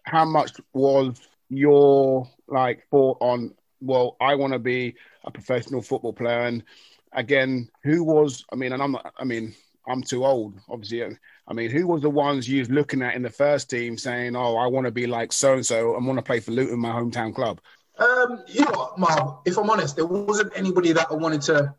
how 0.05 0.25
much 0.25 0.53
was 0.73 1.21
your 1.49 2.29
like 2.49 2.87
thought 2.91 3.19
on? 3.21 3.55
Well, 3.81 4.17
I 4.21 4.35
want 4.37 4.53
to 4.53 4.59
be 4.59 4.95
a 5.25 5.31
professional 5.31 5.83
football 5.83 6.13
player, 6.13 6.41
and 6.41 6.63
again, 7.13 7.69
who 7.83 8.05
was? 8.05 8.45
I 8.53 8.57
mean, 8.57 8.73
and 8.73 8.83
I'm 8.83 8.93
not. 8.93 9.13
I 9.19 9.25
mean, 9.25 9.55
I'm 9.87 10.03
too 10.03 10.25
old, 10.25 10.55
obviously. 10.69 11.17
I 11.47 11.53
mean, 11.53 11.71
who 11.71 11.87
was 11.87 12.03
the 12.03 12.11
ones 12.11 12.49
you 12.49 12.61
was 12.61 12.71
looking 12.71 13.03
at 13.03 13.15
in 13.15 13.23
the 13.23 13.31
first 13.31 13.71
team, 13.71 13.99
saying, 13.99 14.37
"Oh, 14.37 14.57
I 14.57 14.67
want 14.67 14.87
to 14.87 14.93
be 14.93 15.07
like 15.07 15.33
so 15.33 15.55
and 15.55 15.67
so. 15.67 15.95
I 15.95 15.99
want 16.01 16.19
to 16.19 16.23
play 16.23 16.41
for 16.41 16.53
Luton, 16.53 16.79
my 16.79 16.91
hometown 16.91 17.35
club." 17.35 17.61
Um, 17.99 18.43
you 18.47 18.65
know 18.65 18.93
Marv? 18.97 19.39
If 19.45 19.59
I'm 19.59 19.71
honest, 19.71 19.97
there 19.97 20.07
wasn't 20.07 20.53
anybody 20.57 20.93
that 20.93 21.09
I 21.11 21.15
wanted 21.15 21.43
to 21.43 21.75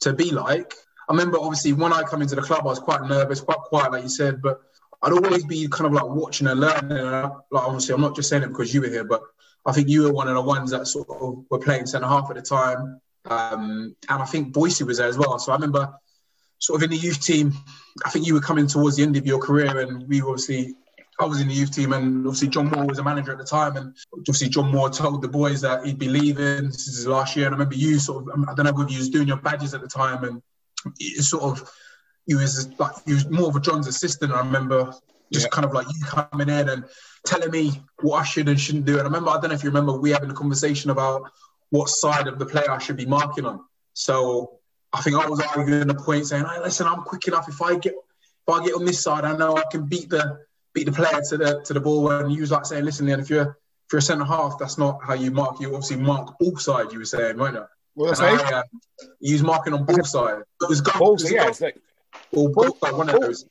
to 0.00 0.12
be 0.12 0.30
like. 0.30 0.74
I 1.08 1.12
remember, 1.12 1.38
obviously, 1.38 1.72
when 1.72 1.92
I 1.92 2.02
come 2.02 2.20
into 2.20 2.34
the 2.34 2.42
club, 2.42 2.62
I 2.62 2.64
was 2.64 2.80
quite 2.80 3.02
nervous, 3.02 3.40
quite 3.40 3.58
quiet, 3.58 3.92
like 3.92 4.02
you 4.02 4.08
said. 4.08 4.42
But 4.42 4.60
I'd 5.06 5.12
always 5.12 5.44
be 5.44 5.68
kind 5.68 5.86
of 5.86 5.92
like 5.92 6.08
watching 6.08 6.48
and 6.48 6.58
learning. 6.58 6.98
And 6.98 7.08
I, 7.08 7.22
like, 7.50 7.62
obviously, 7.62 7.94
I'm 7.94 8.00
not 8.00 8.16
just 8.16 8.28
saying 8.28 8.42
it 8.42 8.48
because 8.48 8.74
you 8.74 8.80
were 8.80 8.88
here, 8.88 9.04
but 9.04 9.22
I 9.64 9.72
think 9.72 9.88
you 9.88 10.02
were 10.02 10.12
one 10.12 10.26
of 10.26 10.34
the 10.34 10.42
ones 10.42 10.72
that 10.72 10.86
sort 10.88 11.08
of 11.08 11.44
were 11.48 11.60
playing 11.60 11.86
centre 11.86 12.08
half 12.08 12.28
at 12.28 12.36
the 12.36 12.42
time. 12.42 13.00
Um, 13.24 13.94
and 14.08 14.22
I 14.22 14.24
think 14.24 14.52
Boyce 14.52 14.82
was 14.82 14.98
there 14.98 15.06
as 15.06 15.16
well. 15.16 15.38
So 15.38 15.52
I 15.52 15.54
remember, 15.54 15.94
sort 16.58 16.80
of 16.80 16.84
in 16.84 16.90
the 16.90 16.96
youth 16.96 17.20
team, 17.20 17.52
I 18.04 18.10
think 18.10 18.26
you 18.26 18.34
were 18.34 18.40
coming 18.40 18.66
towards 18.66 18.96
the 18.96 19.04
end 19.04 19.16
of 19.16 19.26
your 19.26 19.38
career, 19.38 19.80
and 19.80 20.08
we 20.08 20.20
obviously 20.22 20.74
I 21.20 21.24
was 21.24 21.40
in 21.40 21.48
the 21.48 21.54
youth 21.54 21.70
team, 21.70 21.92
and 21.92 22.26
obviously 22.26 22.48
John 22.48 22.68
Moore 22.68 22.86
was 22.86 22.98
a 22.98 23.04
manager 23.04 23.32
at 23.32 23.38
the 23.38 23.44
time, 23.44 23.76
and 23.76 23.94
obviously 24.12 24.48
John 24.48 24.70
Moore 24.70 24.90
told 24.90 25.22
the 25.22 25.28
boys 25.28 25.60
that 25.62 25.86
he'd 25.86 25.98
be 25.98 26.08
leaving. 26.08 26.66
This 26.66 26.88
is 26.88 26.96
his 26.96 27.06
last 27.06 27.36
year, 27.36 27.46
and 27.46 27.54
I 27.54 27.58
remember 27.58 27.76
you 27.76 27.98
sort 27.98 28.24
of 28.24 28.48
I 28.48 28.54
don't 28.54 28.66
know 28.66 28.72
whether 28.72 28.90
you 28.90 28.98
was 28.98 29.08
doing 29.08 29.28
your 29.28 29.38
badges 29.38 29.72
at 29.72 29.80
the 29.80 29.88
time, 29.88 30.24
and 30.24 30.42
sort 31.22 31.44
of 31.44 31.70
you 32.26 32.38
was 32.38 32.68
like 32.78 32.92
you 33.06 33.14
was 33.14 33.28
more 33.30 33.48
of 33.48 33.56
a 33.56 33.60
John's 33.60 33.86
assistant. 33.86 34.32
I 34.32 34.38
remember 34.38 34.92
just 35.32 35.46
Yeah. 35.46 35.50
kind 35.50 35.64
of 35.64 35.72
like 35.72 35.86
you 35.88 36.04
coming 36.04 36.48
in 36.48 36.68
and 36.68 36.84
telling 37.24 37.50
me 37.50 37.82
what 38.02 38.18
I 38.20 38.24
should 38.24 38.48
and 38.48 38.60
shouldn't 38.60 38.84
do. 38.84 38.92
And 38.94 39.02
I 39.02 39.04
remember 39.04 39.30
I 39.30 39.40
don't 39.40 39.50
know 39.50 39.54
if 39.54 39.64
you 39.64 39.70
remember 39.70 39.92
we 39.92 40.10
having 40.10 40.30
a 40.30 40.34
conversation 40.34 40.90
about 40.90 41.30
what 41.70 41.88
side 41.88 42.28
of 42.28 42.38
the 42.38 42.46
player 42.46 42.70
I 42.70 42.78
should 42.78 42.96
be 42.96 43.06
marking 43.06 43.44
on. 43.46 43.60
So 43.94 44.58
I 44.92 45.02
think 45.02 45.16
I 45.16 45.28
was 45.28 45.40
arguing 45.40 45.86
the 45.88 45.94
point, 45.94 46.26
saying, 46.26 46.44
"Hey, 46.44 46.60
listen, 46.60 46.86
I'm 46.86 47.02
quick 47.02 47.26
enough. 47.28 47.48
If 47.48 47.60
I 47.62 47.76
get 47.76 47.94
if 47.94 48.54
I 48.54 48.64
get 48.64 48.74
on 48.74 48.84
this 48.84 49.02
side, 49.02 49.24
I 49.24 49.36
know 49.36 49.56
I 49.56 49.64
can 49.70 49.86
beat 49.86 50.10
the 50.10 50.44
beat 50.74 50.84
the 50.86 50.92
player 50.92 51.20
to 51.30 51.36
the 51.36 51.60
to 51.62 51.74
the 51.74 51.80
ball." 51.80 52.10
And 52.10 52.32
you 52.32 52.40
was 52.40 52.50
like 52.50 52.66
saying, 52.66 52.84
"Listen, 52.84 53.06
then 53.06 53.20
if 53.20 53.28
you're 53.30 53.58
if 53.86 53.92
you're 53.92 53.98
a 53.98 54.02
centre 54.02 54.24
half, 54.24 54.58
that's 54.58 54.78
not 54.78 55.00
how 55.02 55.14
you 55.14 55.30
mark. 55.30 55.60
You 55.60 55.68
obviously 55.74 55.96
mark 55.96 56.38
ball 56.38 56.56
side." 56.56 56.92
You 56.92 56.98
were 57.00 57.04
saying, 57.04 57.36
right 57.36 57.54
now. 57.54 57.66
I 58.10 58.14
say? 58.14 58.26
I, 58.26 58.58
uh, 58.58 58.62
you 59.20 59.34
was 59.34 59.42
marking 59.42 59.72
on 59.72 59.84
both 59.84 60.06
side. 60.06 60.42
It 60.60 60.68
was 60.68 60.80
goal, 60.80 60.98
Balls, 60.98 61.22
it 61.22 61.26
was 61.26 61.32
yeah, 61.32 61.48
it's 61.48 61.60
like, 61.60 61.78
or 62.32 62.50
goal 62.50 62.76
side, 62.82 62.92
one 62.94 63.08
of 63.10 63.20
those. 63.20 63.44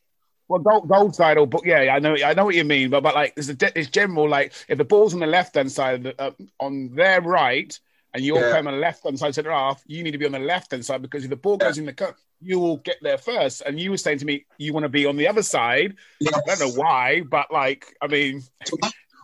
Well, 0.48 0.60
gold, 0.62 0.88
gold 0.88 1.16
side 1.16 1.38
or 1.38 1.48
but 1.48 1.66
yeah, 1.66 1.94
I 1.96 2.00
know, 2.00 2.16
I 2.24 2.34
know 2.36 2.46
what 2.46 2.56
you 2.56 2.64
mean, 2.64 2.90
but 2.92 3.02
but 3.02 3.16
like 3.16 3.34
it's 3.36 3.50
a, 3.50 3.80
it's 3.80 3.90
general. 3.90 4.30
Like 4.30 4.54
if 4.68 4.78
the 4.78 4.86
ball's 4.86 5.14
on 5.14 5.20
the 5.20 5.28
left 5.28 5.56
hand 5.56 5.72
side, 5.72 6.14
uh, 6.20 6.32
on 6.60 6.94
their 6.94 7.20
right, 7.22 7.78
and 8.14 8.24
you're 8.24 8.40
Yeah. 8.40 8.52
playing 8.52 8.68
on 8.68 8.74
the 8.74 8.80
left 8.80 9.04
hand 9.04 9.18
side 9.18 9.34
centre 9.34 9.52
half, 9.52 9.82
you 9.88 10.04
need 10.04 10.12
to 10.12 10.18
be 10.20 10.26
on 10.26 10.32
the 10.34 10.40
left 10.40 10.72
hand 10.72 10.86
side 10.86 11.02
because 11.02 11.24
if 11.24 11.30
the 11.32 11.36
ball 11.36 11.58
goes 11.58 11.78
in 11.80 11.86
the 11.86 11.94
cup, 11.94 12.16
you 12.42 12.60
will 12.60 12.78
get 12.78 12.98
there 13.02 13.18
first. 13.18 13.62
And 13.66 13.80
you 13.80 13.90
were 13.90 13.98
saying 13.98 14.20
to 14.20 14.26
me, 14.26 14.46
you 14.60 14.72
want 14.72 14.84
to 14.84 14.90
be 14.90 15.08
on 15.08 15.16
the 15.18 15.28
other 15.28 15.42
side. 15.42 15.96
Yes. 16.20 16.34
I 16.36 16.56
don't 16.56 16.60
know 16.60 16.82
why, 16.82 17.22
but 17.22 17.52
like, 17.52 17.96
I 18.02 18.08
mean, 18.08 18.44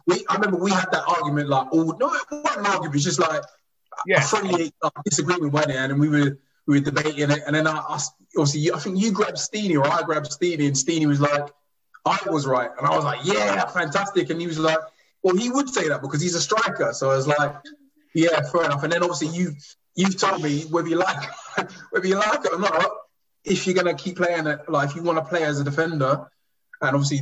We, 0.08 0.26
I 0.28 0.36
remember 0.36 0.58
we 0.58 0.72
had 0.72 0.92
that 0.92 1.04
argument 1.08 1.50
like 1.50 1.72
all 1.72 1.96
no, 2.00 2.12
it 2.16 2.22
wasn't 2.32 2.62
an 2.62 2.66
argument. 2.66 2.86
it 2.86 2.94
was 2.96 3.04
just 3.04 3.20
like 3.20 3.44
yeah, 4.08 4.18
a 4.18 4.22
friendly 4.22 4.74
like, 4.82 4.94
disagreement 5.06 5.54
went 5.54 5.70
in, 5.70 5.76
and 5.92 6.00
we 6.00 6.10
were 6.10 6.40
we 6.68 6.80
were 6.80 6.86
debating 6.86 7.32
it, 7.32 7.42
and 7.46 7.56
then 7.56 7.68
I, 7.68 7.78
I 7.78 8.00
obviously 8.38 8.72
I 8.72 8.78
think 8.78 9.00
you 9.00 9.12
grabbed 9.12 9.38
Steenie 9.38 9.78
or 9.78 9.88
I 9.88 10.04
grabbed 10.04 10.32
Steenie, 10.32 10.68
and 10.68 10.78
Steenie 10.78 11.08
was 11.08 11.20
like, 11.20 11.50
I 12.06 12.20
was 12.30 12.46
right, 12.46 12.70
and 12.78 12.88
I 12.88 12.96
was 12.96 13.04
like, 13.04 13.20
yeah, 13.24 13.66
fantastic, 13.68 14.30
and 14.30 14.40
he 14.40 14.48
was 14.48 14.60
like, 14.60 14.80
well, 15.24 15.36
he 15.36 15.50
would 15.50 15.70
say 15.70 15.88
that 15.90 16.02
because 16.02 16.22
he's 16.22 16.36
a 16.36 16.42
striker, 16.42 16.94
so 16.94 17.12
I 17.12 17.16
was 17.16 17.28
like, 17.28 17.56
yeah, 18.14 18.42
fair 18.44 18.66
enough, 18.66 18.84
and 18.84 18.92
then 18.92 19.04
obviously 19.04 19.30
you 19.30 19.54
you've 19.96 20.18
told 20.18 20.42
me 20.42 20.64
whether 20.64 20.88
you 20.88 20.98
like 20.98 21.30
whether 21.90 22.08
you 22.08 22.16
like 22.16 22.46
it 22.46 22.54
or 22.54 22.60
not, 22.60 22.90
if 23.44 23.66
you're 23.66 23.76
gonna 23.76 23.96
keep 23.96 24.18
playing 24.18 24.48
it, 24.48 24.60
like 24.70 24.90
if 24.90 24.96
you 24.96 25.04
want 25.04 25.18
to 25.18 25.26
play 25.26 25.44
as 25.44 25.60
a 25.60 25.64
defender, 25.64 26.26
and 26.82 26.96
obviously. 26.96 27.22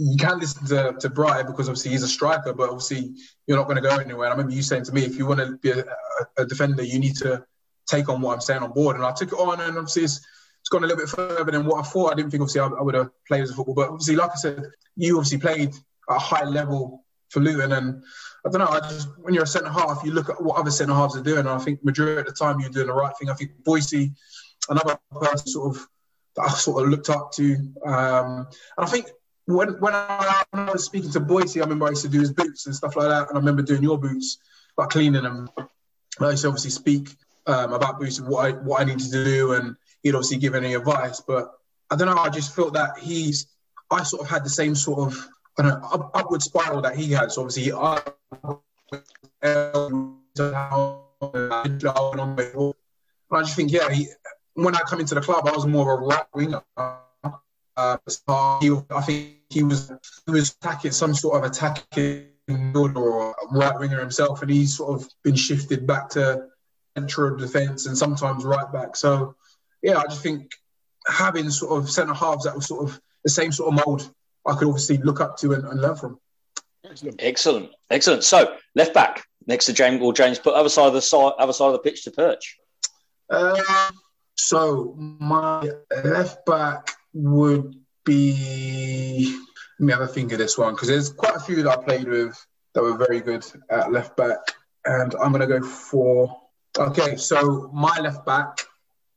You 0.00 0.16
can't 0.16 0.38
listen 0.38 0.64
to, 0.66 0.92
to 1.00 1.10
Brian 1.10 1.44
because 1.44 1.68
obviously 1.68 1.90
he's 1.90 2.04
a 2.04 2.08
striker, 2.08 2.52
but 2.52 2.70
obviously 2.70 3.16
you're 3.48 3.56
not 3.56 3.64
going 3.64 3.78
to 3.78 3.82
go 3.82 3.96
anywhere. 3.96 4.26
And 4.26 4.32
I 4.32 4.36
remember 4.36 4.52
you 4.52 4.62
saying 4.62 4.84
to 4.84 4.92
me, 4.92 5.04
if 5.04 5.16
you 5.18 5.26
want 5.26 5.40
to 5.40 5.56
be 5.56 5.70
a, 5.72 5.84
a 6.36 6.46
defender, 6.46 6.84
you 6.84 7.00
need 7.00 7.16
to 7.16 7.44
take 7.88 8.08
on 8.08 8.20
what 8.20 8.34
I'm 8.34 8.40
saying 8.40 8.62
on 8.62 8.72
board. 8.72 8.96
And 8.96 9.04
I 9.04 9.12
took 9.12 9.32
it 9.32 9.38
on, 9.38 9.60
and 9.60 9.76
obviously 9.76 10.04
it's, 10.04 10.18
it's 10.60 10.68
gone 10.68 10.84
a 10.84 10.86
little 10.86 11.02
bit 11.02 11.08
further 11.08 11.50
than 11.50 11.66
what 11.66 11.84
I 11.84 11.88
thought. 11.88 12.12
I 12.12 12.14
didn't 12.14 12.30
think 12.30 12.42
obviously 12.42 12.60
I, 12.60 12.66
I 12.66 12.82
would 12.82 12.94
have 12.94 13.10
played 13.26 13.42
as 13.42 13.50
a 13.50 13.54
football, 13.54 13.74
but 13.74 13.88
obviously, 13.88 14.16
like 14.16 14.30
I 14.30 14.36
said, 14.36 14.62
you 14.96 15.16
obviously 15.16 15.38
played 15.38 15.70
at 15.70 16.16
a 16.16 16.18
high 16.18 16.44
level 16.44 17.04
for 17.30 17.40
Luton. 17.40 17.72
And 17.72 18.02
I 18.46 18.50
don't 18.50 18.60
know. 18.60 18.68
I 18.68 18.80
just 18.80 19.08
when 19.18 19.34
you're 19.34 19.44
a 19.44 19.46
centre 19.46 19.70
half, 19.70 20.02
you 20.04 20.12
look 20.12 20.28
at 20.28 20.42
what 20.42 20.58
other 20.58 20.70
centre 20.70 20.94
halves 20.94 21.16
are 21.16 21.22
doing. 21.22 21.40
And 21.40 21.48
I 21.48 21.58
think 21.58 21.84
majority 21.84 22.20
of 22.20 22.26
the 22.26 22.32
time 22.32 22.60
you're 22.60 22.70
doing 22.70 22.86
the 22.88 22.92
right 22.92 23.16
thing. 23.16 23.30
I 23.30 23.34
think 23.34 23.52
Boycie, 23.66 24.14
another 24.68 24.98
person 25.12 25.46
sort 25.46 25.76
of 25.76 25.86
that 26.36 26.42
I 26.42 26.48
sort 26.50 26.84
of 26.84 26.90
looked 26.90 27.10
up 27.10 27.32
to. 27.32 27.54
Um, 27.86 28.46
and 28.76 28.86
I 28.86 28.86
think 28.86 29.06
when 29.46 29.80
when 29.80 29.94
I, 29.94 30.44
when 30.50 30.68
I, 30.68 30.72
was 30.72 30.84
speaking 30.84 31.10
to 31.12 31.20
Boycie, 31.20 31.58
I 31.58 31.64
remember 31.64 31.86
I 31.86 31.90
used 31.90 32.02
to 32.02 32.08
do 32.08 32.20
his 32.20 32.32
boots 32.32 32.66
and 32.66 32.74
stuff 32.74 32.96
like 32.96 33.08
that. 33.08 33.28
And 33.28 33.36
I 33.36 33.40
remember 33.40 33.62
doing 33.62 33.82
your 33.82 33.98
boots, 33.98 34.38
like 34.76 34.90
cleaning 34.90 35.22
them. 35.22 35.50
I 36.20 36.30
used 36.30 36.42
to 36.42 36.48
obviously 36.48 36.70
speak 36.70 37.16
um, 37.48 37.72
about 37.72 37.98
boots 37.98 38.18
and 38.18 38.28
what 38.28 38.46
I 38.46 38.50
what 38.52 38.80
I 38.80 38.84
needed 38.84 39.10
to 39.10 39.24
do, 39.24 39.52
and 39.54 39.74
he'd 40.02 40.14
obviously 40.14 40.36
give 40.38 40.54
any 40.54 40.74
advice. 40.74 41.20
But 41.20 41.50
I 41.90 41.96
don't 41.96 42.06
know. 42.06 42.20
I 42.22 42.28
just 42.28 42.54
felt 42.54 42.74
that 42.74 42.98
he's. 42.98 43.46
I 43.90 44.02
sort 44.02 44.22
of 44.22 44.28
had 44.28 44.44
the 44.44 44.50
same 44.50 44.74
sort 44.74 45.00
of 45.08 45.28
I 45.58 45.62
don't 45.62 45.80
know, 45.80 45.88
up, 45.88 46.10
upward 46.14 46.42
spiral 46.42 46.82
that 46.82 46.96
he 46.96 47.10
had. 47.10 47.32
So 47.32 47.42
obviously, 47.42 47.72
I. 47.72 48.00
I 53.30 53.42
just 53.42 53.56
think, 53.56 53.72
yeah, 53.72 53.90
he, 53.90 54.06
when 54.54 54.74
I 54.76 54.80
come 54.80 55.00
into 55.00 55.14
the 55.14 55.20
club, 55.20 55.46
I 55.46 55.52
was 55.52 55.66
more 55.66 55.94
of 55.94 56.00
a 56.00 56.04
right 56.04 56.26
winger. 56.34 56.62
Uh, 56.76 57.96
he, 58.60 58.76
I 58.90 59.00
think 59.02 59.36
he 59.50 59.62
was 59.62 59.92
he 60.26 60.32
was 60.32 60.50
attacking 60.50 60.90
some 60.90 61.14
sort 61.14 61.36
of 61.36 61.50
attacking 61.50 62.26
or 62.74 63.36
right 63.52 63.78
winger 63.78 64.00
himself, 64.00 64.42
and 64.42 64.50
he's 64.50 64.76
sort 64.76 65.00
of 65.00 65.08
been 65.22 65.36
shifted 65.36 65.86
back 65.86 66.08
to 66.10 66.47
central 66.98 67.36
defence 67.36 67.86
and 67.86 67.96
sometimes 67.96 68.44
right 68.44 68.72
back. 68.72 68.96
So 68.96 69.36
yeah, 69.82 69.98
I 69.98 70.04
just 70.04 70.22
think 70.22 70.50
having 71.06 71.50
sort 71.50 71.80
of 71.80 71.90
centre 71.90 72.14
halves 72.14 72.44
that 72.44 72.54
were 72.54 72.60
sort 72.60 72.88
of 72.88 73.00
the 73.24 73.30
same 73.30 73.52
sort 73.52 73.72
of 73.72 73.86
mould, 73.86 74.10
I 74.46 74.54
could 74.54 74.68
obviously 74.68 74.98
look 74.98 75.20
up 75.20 75.36
to 75.38 75.52
and, 75.52 75.64
and 75.64 75.80
learn 75.80 75.96
from. 75.96 76.18
Excellent. 76.84 77.16
excellent, 77.18 77.70
excellent. 77.90 78.24
So 78.24 78.56
left 78.74 78.94
back 78.94 79.24
next 79.46 79.66
to 79.66 79.72
James 79.72 80.00
or 80.00 80.12
James, 80.12 80.38
put 80.38 80.54
other 80.54 80.68
side 80.68 80.86
of 80.86 80.94
the 80.94 81.02
side, 81.02 81.32
other 81.38 81.52
side 81.52 81.66
of 81.66 81.72
the 81.72 81.78
pitch 81.80 82.04
to 82.04 82.10
perch. 82.10 82.56
Uh, 83.28 83.60
so 84.36 84.94
my 84.96 85.70
left 86.04 86.46
back 86.46 86.90
would 87.12 87.74
be. 88.04 89.36
Let 89.80 89.86
me 89.86 89.92
have 89.92 90.02
a 90.02 90.08
think 90.08 90.32
of 90.32 90.38
this 90.38 90.58
one 90.58 90.74
because 90.74 90.88
there's 90.88 91.12
quite 91.12 91.36
a 91.36 91.40
few 91.40 91.62
that 91.62 91.78
I 91.78 91.82
played 91.82 92.08
with 92.08 92.34
that 92.74 92.82
were 92.82 92.96
very 92.96 93.20
good 93.20 93.44
at 93.70 93.92
left 93.92 94.16
back, 94.16 94.38
and 94.84 95.14
I'm 95.14 95.32
going 95.32 95.48
to 95.48 95.60
go 95.60 95.66
for. 95.66 96.47
Okay, 96.78 97.16
so 97.16 97.70
my 97.74 97.98
left 97.98 98.24
back 98.24 98.60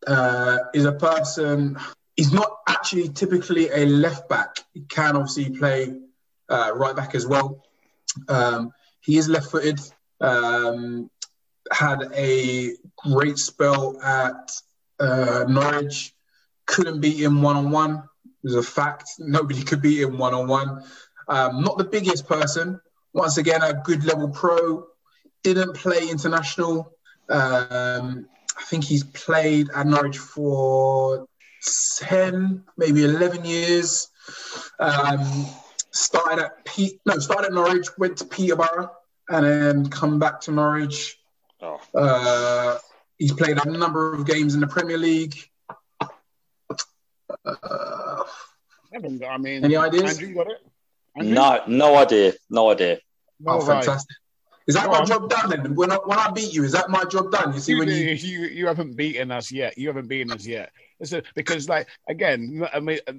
uh, 0.07 0.57
is 0.73 0.85
a 0.85 0.93
person. 0.93 1.77
He's 2.15 2.33
not 2.33 2.57
actually 2.67 3.09
typically 3.09 3.69
a 3.69 3.85
left 3.85 4.27
back. 4.27 4.57
He 4.73 4.81
can 4.81 5.15
obviously 5.15 5.51
play 5.51 5.93
uh, 6.49 6.71
right 6.73 6.95
back 6.95 7.13
as 7.13 7.27
well. 7.27 7.63
Um, 8.27 8.71
he 9.01 9.17
is 9.17 9.29
left-footed. 9.29 9.79
Um, 10.19 11.11
had 11.71 12.09
a 12.15 12.71
great 12.97 13.37
spell 13.37 14.01
at 14.01 14.51
uh, 14.99 15.45
Norwich. 15.47 16.15
Couldn't 16.65 16.99
beat 16.99 17.19
him 17.19 17.43
one 17.43 17.57
on 17.57 17.69
one. 17.69 18.03
It 18.25 18.31
was 18.43 18.55
a 18.55 18.63
fact. 18.63 19.07
Nobody 19.19 19.61
could 19.61 19.83
beat 19.83 20.01
him 20.01 20.17
one 20.17 20.33
on 20.33 20.47
one. 20.47 20.83
Not 21.29 21.77
the 21.77 21.83
biggest 21.83 22.27
person. 22.27 22.81
Once 23.13 23.37
again, 23.37 23.61
a 23.61 23.73
good 23.83 24.03
level 24.03 24.29
pro. 24.29 24.87
Didn't 25.43 25.75
play 25.75 26.09
international. 26.09 26.91
Um, 27.31 28.27
I 28.57 28.63
think 28.65 28.83
he's 28.83 29.03
played 29.03 29.69
at 29.73 29.87
Norwich 29.87 30.17
for 30.17 31.27
10, 31.97 32.63
maybe 32.77 33.03
11 33.03 33.45
years. 33.45 34.09
Um, 34.79 35.47
started 35.91 36.43
at 36.43 36.65
Pete, 36.65 36.99
no, 37.05 37.17
started 37.19 37.47
at 37.47 37.53
Norwich, 37.53 37.87
went 37.97 38.17
to 38.17 38.25
Peterborough, 38.25 38.91
and 39.29 39.45
then 39.45 39.89
come 39.89 40.19
back 40.19 40.41
to 40.41 40.51
Norwich. 40.51 41.17
Oh. 41.61 41.79
Uh, 41.93 42.77
he's 43.17 43.33
played 43.33 43.57
a 43.63 43.69
number 43.69 44.13
of 44.13 44.25
games 44.25 44.53
in 44.53 44.59
the 44.59 44.67
Premier 44.67 44.97
League. 44.97 45.35
Uh, 47.45 48.23
I 48.93 49.37
mean, 49.37 49.63
any 49.63 49.77
ideas? 49.77 50.11
Andrew, 50.11 50.27
you 50.27 50.35
got 50.35 50.47
it? 50.47 50.57
Andrew? 51.15 51.33
No, 51.33 51.61
no 51.67 51.95
idea. 51.95 52.33
No 52.49 52.71
idea. 52.71 52.99
No, 53.39 53.53
oh, 53.53 53.61
fantastic. 53.61 54.17
Is 54.67 54.75
that 54.75 54.85
no, 54.85 54.91
my 54.91 54.99
I'm... 54.99 55.05
job 55.05 55.29
done 55.29 55.49
then? 55.49 55.75
When 55.75 55.91
I, 55.91 55.95
when 55.95 56.19
I 56.19 56.31
beat 56.31 56.53
you, 56.53 56.63
is 56.63 56.71
that 56.73 56.89
my 56.89 57.03
job 57.05 57.31
done? 57.31 57.53
You 57.53 57.59
see, 57.59 57.73
you, 57.73 57.79
when 57.79 57.87
you... 57.87 57.95
you 57.95 58.39
you 58.47 58.67
haven't 58.67 58.95
beaten 58.95 59.31
us 59.31 59.51
yet. 59.51 59.77
You 59.77 59.87
haven't 59.87 60.07
beaten 60.07 60.31
us 60.31 60.45
yet. 60.45 60.71
A, 61.11 61.23
because, 61.35 61.67
like, 61.67 61.87
again, 62.07 62.65
I 62.73 62.79
mean, 62.79 62.99
uh, 63.07 63.13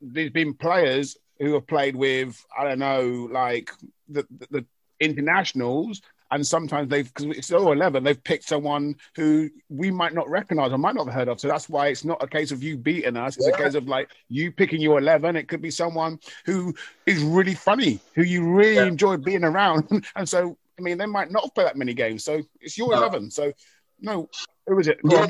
there's 0.00 0.30
been 0.30 0.54
players 0.54 1.16
who 1.38 1.54
have 1.54 1.66
played 1.66 1.96
with 1.96 2.44
I 2.56 2.64
don't 2.64 2.78
know, 2.78 3.28
like 3.30 3.70
the 4.08 4.26
the, 4.30 4.46
the 4.50 4.66
internationals, 5.00 6.00
and 6.30 6.46
sometimes 6.46 6.88
they've 6.88 7.12
because 7.12 7.36
it's 7.36 7.50
011 7.50 8.02
they've 8.02 8.22
picked 8.22 8.48
someone 8.48 8.94
who 9.14 9.48
we 9.68 9.90
might 9.90 10.14
not 10.14 10.28
recognize 10.28 10.72
or 10.72 10.78
might 10.78 10.94
not 10.94 11.06
have 11.06 11.14
heard 11.14 11.28
of 11.28 11.40
so 11.40 11.48
that's 11.48 11.68
why 11.68 11.88
it's 11.88 12.04
not 12.04 12.22
a 12.22 12.26
case 12.26 12.50
of 12.50 12.62
you 12.62 12.76
beating 12.76 13.16
us 13.16 13.36
it's 13.36 13.46
yeah. 13.46 13.54
a 13.54 13.56
case 13.56 13.74
of 13.74 13.88
like 13.88 14.10
you 14.28 14.50
picking 14.50 14.80
your 14.80 14.98
11 14.98 15.36
it 15.36 15.48
could 15.48 15.62
be 15.62 15.70
someone 15.70 16.18
who 16.44 16.74
is 17.06 17.22
really 17.22 17.54
funny 17.54 18.00
who 18.14 18.22
you 18.22 18.44
really 18.44 18.76
yeah. 18.76 18.86
enjoy 18.86 19.16
being 19.16 19.44
around 19.44 20.04
and 20.16 20.28
so 20.28 20.56
i 20.78 20.82
mean 20.82 20.98
they 20.98 21.06
might 21.06 21.30
not 21.30 21.54
play 21.54 21.64
that 21.64 21.76
many 21.76 21.94
games 21.94 22.24
so 22.24 22.42
it's 22.60 22.76
your 22.76 22.90
no. 22.90 22.98
11 22.98 23.30
so 23.30 23.52
no 24.00 24.28
who 24.66 24.78
is 24.78 24.88
it 24.88 24.98
yeah. 25.04 25.26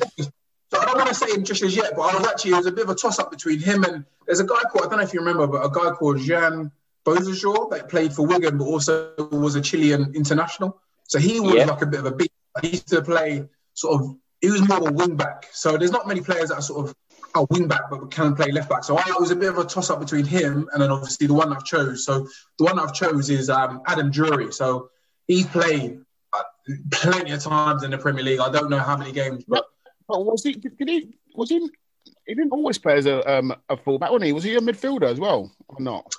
So 0.73 0.81
I 0.81 0.85
don't 0.85 0.97
want 0.97 1.09
to 1.09 1.15
say 1.15 1.31
him 1.33 1.45
just 1.45 1.63
as 1.63 1.77
yet, 1.77 1.93
but 1.95 2.03
I 2.03 2.19
was 2.19 2.27
actually, 2.27 2.53
it 2.53 2.57
was 2.57 2.67
a 2.67 2.73
bit 2.73 2.85
of 2.85 2.91
a 2.91 2.95
toss 2.95 3.19
up 3.19 3.31
between 3.31 3.61
him 3.61 3.85
and 3.85 4.05
there's 4.27 4.41
a 4.41 4.45
guy 4.45 4.61
called, 4.71 4.87
I 4.87 4.89
don't 4.89 4.99
know 4.99 5.05
if 5.05 5.15
you 5.15 5.21
remember, 5.21 5.47
but 5.47 5.65
a 5.65 5.71
guy 5.71 5.95
called 5.95 6.19
Jean 6.19 6.73
Beausejour 7.05 7.71
that 7.71 7.89
played 7.89 8.13
for 8.13 8.27
Wigan, 8.27 8.59
but 8.59 8.65
also 8.65 9.13
was 9.31 9.55
a 9.55 9.61
Chilean 9.61 10.13
international. 10.15 10.81
So 11.05 11.21
he 11.21 11.39
was 11.39 11.55
yeah. 11.55 11.67
like 11.67 11.83
a 11.83 11.87
bit 11.87 12.01
of 12.01 12.07
a 12.07 12.11
big, 12.11 12.29
he 12.63 12.71
used 12.71 12.89
to 12.89 13.01
play 13.01 13.45
sort 13.75 14.01
of, 14.01 14.17
he 14.41 14.51
was 14.51 14.67
more 14.67 14.79
of 14.79 14.89
a 14.89 14.93
wing 14.93 15.17
back. 15.17 15.47
So 15.53 15.77
there's 15.77 15.93
not 15.93 16.09
many 16.09 16.21
players 16.21 16.49
that 16.49 16.57
are 16.57 16.63
sort 16.63 16.89
of 16.89 16.95
a 17.37 17.45
wing 17.45 17.69
back, 17.69 17.83
but 17.89 18.11
can 18.11 18.35
play 18.35 18.51
left 18.51 18.69
back. 18.69 18.83
So 18.83 18.97
I, 18.97 19.03
it 19.07 19.21
was 19.21 19.31
a 19.31 19.37
bit 19.37 19.51
of 19.51 19.59
a 19.59 19.65
toss 19.65 19.89
up 19.89 20.01
between 20.01 20.25
him 20.25 20.69
and 20.73 20.83
then 20.83 20.91
obviously 20.91 21.29
the 21.29 21.35
one 21.35 21.53
I've 21.53 21.65
chose. 21.65 22.05
So 22.05 22.27
the 22.59 22.65
one 22.65 22.79
I've 22.81 22.93
chose 22.93 23.31
is 23.31 23.49
um, 23.51 23.83
Adam 23.87 24.11
Drury. 24.11 24.53
So 24.53 24.91
he's 25.27 25.47
played 25.47 26.01
uh, 26.33 26.43
plenty 26.91 27.33
of 27.33 27.43
times 27.43 27.83
in 27.83 27.91
the 27.91 27.99
Premier 27.99 28.25
League. 28.25 28.41
I 28.41 28.51
don't 28.51 28.71
know 28.71 28.79
how 28.79 28.97
many 28.97 29.13
games, 29.13 29.45
but 29.47 29.67
Oh, 30.09 30.21
was 30.21 30.43
he? 30.43 30.53
Did 30.53 30.89
he? 30.89 31.17
Was 31.35 31.51
he? 31.51 31.69
He 32.27 32.35
didn't 32.35 32.53
always 32.53 32.79
play 32.79 32.97
as 32.97 33.07
a 33.07 33.29
um, 33.31 33.55
a 33.69 33.77
fullback, 33.77 34.11
wasn't 34.11 34.27
he? 34.27 34.33
Was 34.33 34.45
he 34.45 34.57
a 34.57 34.61
midfielder 34.61 35.11
as 35.11 35.19
well, 35.19 35.53
or 35.69 35.81
not? 35.81 36.15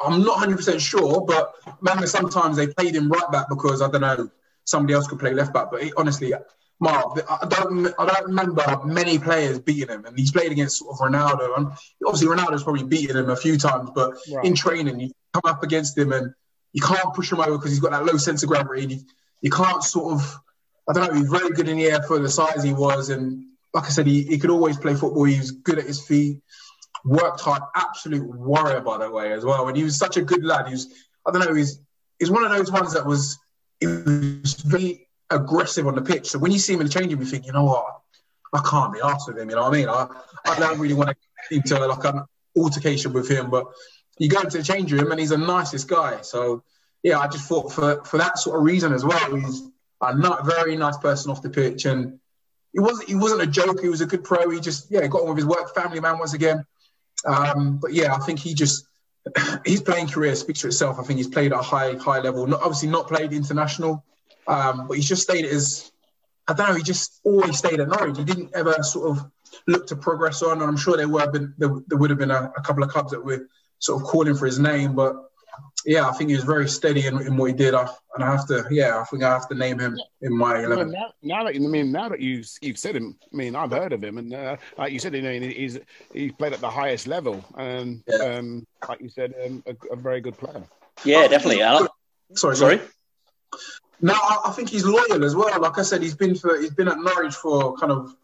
I'm 0.00 0.20
not 0.20 0.38
100 0.38 0.56
percent 0.56 0.80
sure, 0.80 1.20
but 1.20 1.54
man, 1.80 2.06
sometimes 2.06 2.56
they 2.56 2.66
played 2.66 2.94
him 2.94 3.08
right 3.08 3.30
back 3.30 3.48
because 3.48 3.82
I 3.82 3.90
don't 3.90 4.00
know 4.00 4.30
somebody 4.64 4.94
else 4.94 5.06
could 5.06 5.18
play 5.18 5.32
left 5.34 5.52
back. 5.52 5.70
But 5.70 5.84
he, 5.84 5.92
honestly, 5.96 6.32
Mark, 6.80 7.20
I 7.28 7.46
don't 7.46 7.86
I 7.98 8.06
don't 8.06 8.26
remember 8.26 8.80
many 8.84 9.18
players 9.18 9.58
beating 9.60 9.88
him, 9.88 10.04
and 10.04 10.18
he's 10.18 10.32
played 10.32 10.50
against 10.50 10.78
sort 10.78 10.94
of 10.94 10.98
Ronaldo, 10.98 11.56
and 11.56 11.66
obviously 12.04 12.28
Ronaldo's 12.28 12.64
probably 12.64 12.84
beaten 12.84 13.16
him 13.16 13.30
a 13.30 13.36
few 13.36 13.56
times, 13.56 13.90
but 13.94 14.16
right. 14.32 14.44
in 14.44 14.54
training 14.54 14.98
you 14.98 15.10
come 15.32 15.42
up 15.44 15.62
against 15.62 15.96
him 15.96 16.12
and 16.12 16.34
you 16.72 16.80
can't 16.80 17.14
push 17.14 17.30
him 17.30 17.40
over 17.40 17.58
because 17.58 17.70
he's 17.70 17.80
got 17.80 17.92
that 17.92 18.04
low 18.04 18.16
sense 18.16 18.42
of 18.42 18.48
gravity. 18.48 19.00
You 19.40 19.50
can't 19.50 19.82
sort 19.82 20.14
of 20.14 20.40
I 20.88 20.92
don't 20.92 21.08
know, 21.08 21.18
he's 21.18 21.28
very 21.28 21.50
good 21.50 21.68
in 21.68 21.76
the 21.76 21.86
air 21.86 22.02
for 22.02 22.18
the 22.18 22.28
size 22.28 22.62
he 22.62 22.72
was. 22.72 23.08
And 23.08 23.44
like 23.72 23.84
I 23.84 23.88
said, 23.88 24.06
he, 24.06 24.22
he 24.22 24.38
could 24.38 24.50
always 24.50 24.76
play 24.76 24.94
football. 24.94 25.24
He 25.24 25.38
was 25.38 25.52
good 25.52 25.78
at 25.78 25.86
his 25.86 26.04
feet, 26.04 26.40
worked 27.04 27.40
hard, 27.40 27.62
absolute 27.76 28.24
warrior, 28.24 28.80
by 28.80 28.98
the 28.98 29.10
way, 29.10 29.32
as 29.32 29.44
well. 29.44 29.68
And 29.68 29.76
he 29.76 29.84
was 29.84 29.96
such 29.96 30.16
a 30.16 30.22
good 30.22 30.44
lad. 30.44 30.66
He 30.66 30.72
was, 30.72 30.92
I 31.26 31.30
don't 31.30 31.46
know, 31.46 31.54
he's, 31.54 31.80
he's 32.18 32.30
one 32.30 32.44
of 32.44 32.50
those 32.50 32.72
ones 32.72 32.94
that 32.94 33.06
was, 33.06 33.38
he 33.78 33.86
was 33.86 34.54
very 34.54 35.08
aggressive 35.30 35.86
on 35.86 35.94
the 35.94 36.02
pitch. 36.02 36.26
So 36.26 36.38
when 36.38 36.50
you 36.50 36.58
see 36.58 36.74
him 36.74 36.80
in 36.80 36.86
the 36.86 36.92
changing 36.92 37.18
you 37.18 37.24
think, 37.24 37.46
you 37.46 37.52
know 37.52 37.64
what, 37.64 37.86
I 38.52 38.60
can't 38.68 38.92
be 38.92 39.00
asked 39.02 39.28
with 39.28 39.38
him. 39.38 39.48
You 39.50 39.56
know 39.56 39.62
what 39.62 39.74
I 39.74 39.76
mean? 39.76 39.88
I, 39.88 40.08
I 40.46 40.58
don't 40.58 40.78
really 40.78 40.94
want 40.94 41.10
to 41.10 41.16
get 41.50 41.56
into 41.58 41.86
like 41.86 42.04
an 42.04 42.24
altercation 42.56 43.12
with 43.12 43.30
him, 43.30 43.50
but 43.50 43.66
you 44.18 44.28
go 44.28 44.40
into 44.40 44.58
the 44.58 44.64
change 44.64 44.92
room 44.92 45.10
and 45.10 45.20
he's 45.20 45.30
the 45.30 45.38
nicest 45.38 45.88
guy. 45.88 46.20
So 46.22 46.62
yeah, 47.02 47.18
I 47.18 47.28
just 47.28 47.48
thought 47.48 47.72
for 47.72 48.04
for 48.04 48.18
that 48.18 48.38
sort 48.38 48.58
of 48.58 48.64
reason 48.64 48.92
as 48.92 49.04
well, 49.04 49.34
he's 49.34 49.62
a 50.00 50.16
not 50.16 50.46
very 50.46 50.76
nice 50.76 50.96
person 50.98 51.30
off 51.30 51.42
the 51.42 51.50
pitch, 51.50 51.84
and 51.84 52.18
he 52.72 52.80
wasn't 52.80 53.08
he 53.08 53.14
wasn't 53.14 53.42
a 53.42 53.46
joke. 53.46 53.80
He 53.80 53.88
was 53.88 54.00
a 54.00 54.06
good 54.06 54.24
pro. 54.24 54.50
He 54.50 54.60
just 54.60 54.90
yeah 54.90 55.06
got 55.06 55.22
on 55.22 55.28
with 55.28 55.38
his 55.38 55.46
work, 55.46 55.74
family 55.74 56.00
man 56.00 56.18
once 56.18 56.34
again. 56.34 56.64
Um, 57.24 57.78
but 57.78 57.92
yeah, 57.92 58.14
I 58.14 58.18
think 58.18 58.38
he 58.38 58.54
just 58.54 58.86
his 59.64 59.80
playing 59.80 60.08
career 60.08 60.34
speaks 60.34 60.60
for 60.60 60.68
itself. 60.68 60.98
I 60.98 61.02
think 61.02 61.18
he's 61.18 61.28
played 61.28 61.52
at 61.52 61.58
a 61.58 61.62
high 61.62 61.94
high 61.94 62.20
level. 62.20 62.46
Not 62.46 62.60
obviously 62.60 62.88
not 62.88 63.08
played 63.08 63.32
international, 63.32 64.04
um, 64.46 64.86
but 64.86 64.96
he's 64.96 65.08
just 65.08 65.22
stayed 65.22 65.44
as 65.44 65.90
I 66.48 66.54
don't 66.54 66.68
know. 66.68 66.74
He 66.74 66.82
just 66.82 67.20
always 67.24 67.58
stayed 67.58 67.80
at 67.80 67.88
Norwich. 67.88 68.18
He 68.18 68.24
didn't 68.24 68.50
ever 68.54 68.82
sort 68.82 69.10
of 69.10 69.30
look 69.66 69.86
to 69.88 69.96
progress 69.96 70.42
on. 70.42 70.60
And 70.60 70.62
I'm 70.62 70.76
sure 70.76 70.96
there 70.96 71.08
were 71.08 71.30
been 71.30 71.54
there, 71.58 71.70
there 71.86 71.98
would 71.98 72.10
have 72.10 72.18
been 72.18 72.30
a, 72.30 72.52
a 72.56 72.62
couple 72.62 72.82
of 72.82 72.90
clubs 72.90 73.12
that 73.12 73.24
were 73.24 73.48
sort 73.82 74.00
of 74.00 74.08
calling 74.08 74.34
for 74.34 74.46
his 74.46 74.58
name, 74.58 74.94
but 74.94 75.28
yeah, 75.84 76.08
I 76.08 76.12
think 76.12 76.30
he 76.30 76.36
was 76.36 76.44
very 76.44 76.68
steady 76.68 77.06
in, 77.06 77.20
in 77.26 77.36
what 77.36 77.50
he 77.50 77.56
did. 77.56 77.74
I, 77.74 77.88
and 78.14 78.22
I 78.22 78.30
have 78.30 78.46
to, 78.46 78.64
yeah, 78.70 79.00
I 79.00 79.04
think 79.04 79.24
I 79.24 79.30
have 79.30 79.48
to 79.48 79.54
name 79.54 79.80
him 79.80 79.98
in 80.20 80.36
my 80.36 80.62
eleven. 80.62 80.92
Now, 80.92 81.12
now, 81.22 81.44
that 81.44 81.56
I 81.56 81.58
mean, 81.58 81.90
now 81.90 82.08
that 82.08 82.20
you 82.20 82.44
you've 82.60 82.78
said 82.78 82.94
him, 82.94 83.18
I 83.32 83.36
mean, 83.36 83.56
I've 83.56 83.72
heard 83.72 83.92
of 83.92 84.02
him, 84.02 84.18
and 84.18 84.32
uh, 84.32 84.56
like 84.78 84.92
you 84.92 85.00
said, 85.00 85.14
you 85.14 85.22
know, 85.22 85.32
he's 85.32 85.78
he's 86.12 86.32
played 86.32 86.52
at 86.52 86.60
the 86.60 86.70
highest 86.70 87.06
level, 87.08 87.44
and 87.56 88.02
yeah. 88.06 88.16
um, 88.18 88.66
like 88.88 89.00
you 89.00 89.08
said, 89.08 89.34
um, 89.44 89.64
a, 89.66 89.92
a, 89.92 89.96
very 89.96 90.20
good 90.20 90.38
player. 90.38 90.62
Yeah, 91.04 91.26
definitely. 91.26 91.58
Sorry, 92.34 92.56
Sorry. 92.56 92.80
No, 94.00 94.14
I, 94.14 94.38
I 94.46 94.50
think 94.52 94.68
he's 94.68 94.84
loyal 94.84 95.24
as 95.24 95.34
well. 95.34 95.60
Like 95.60 95.78
I 95.78 95.82
said, 95.82 96.02
he's 96.02 96.14
been 96.14 96.34
for 96.34 96.60
he's 96.60 96.74
been 96.74 96.88
at 96.88 96.98
Norwich 96.98 97.34
for 97.34 97.76
kind 97.76 97.90
of 97.90 98.14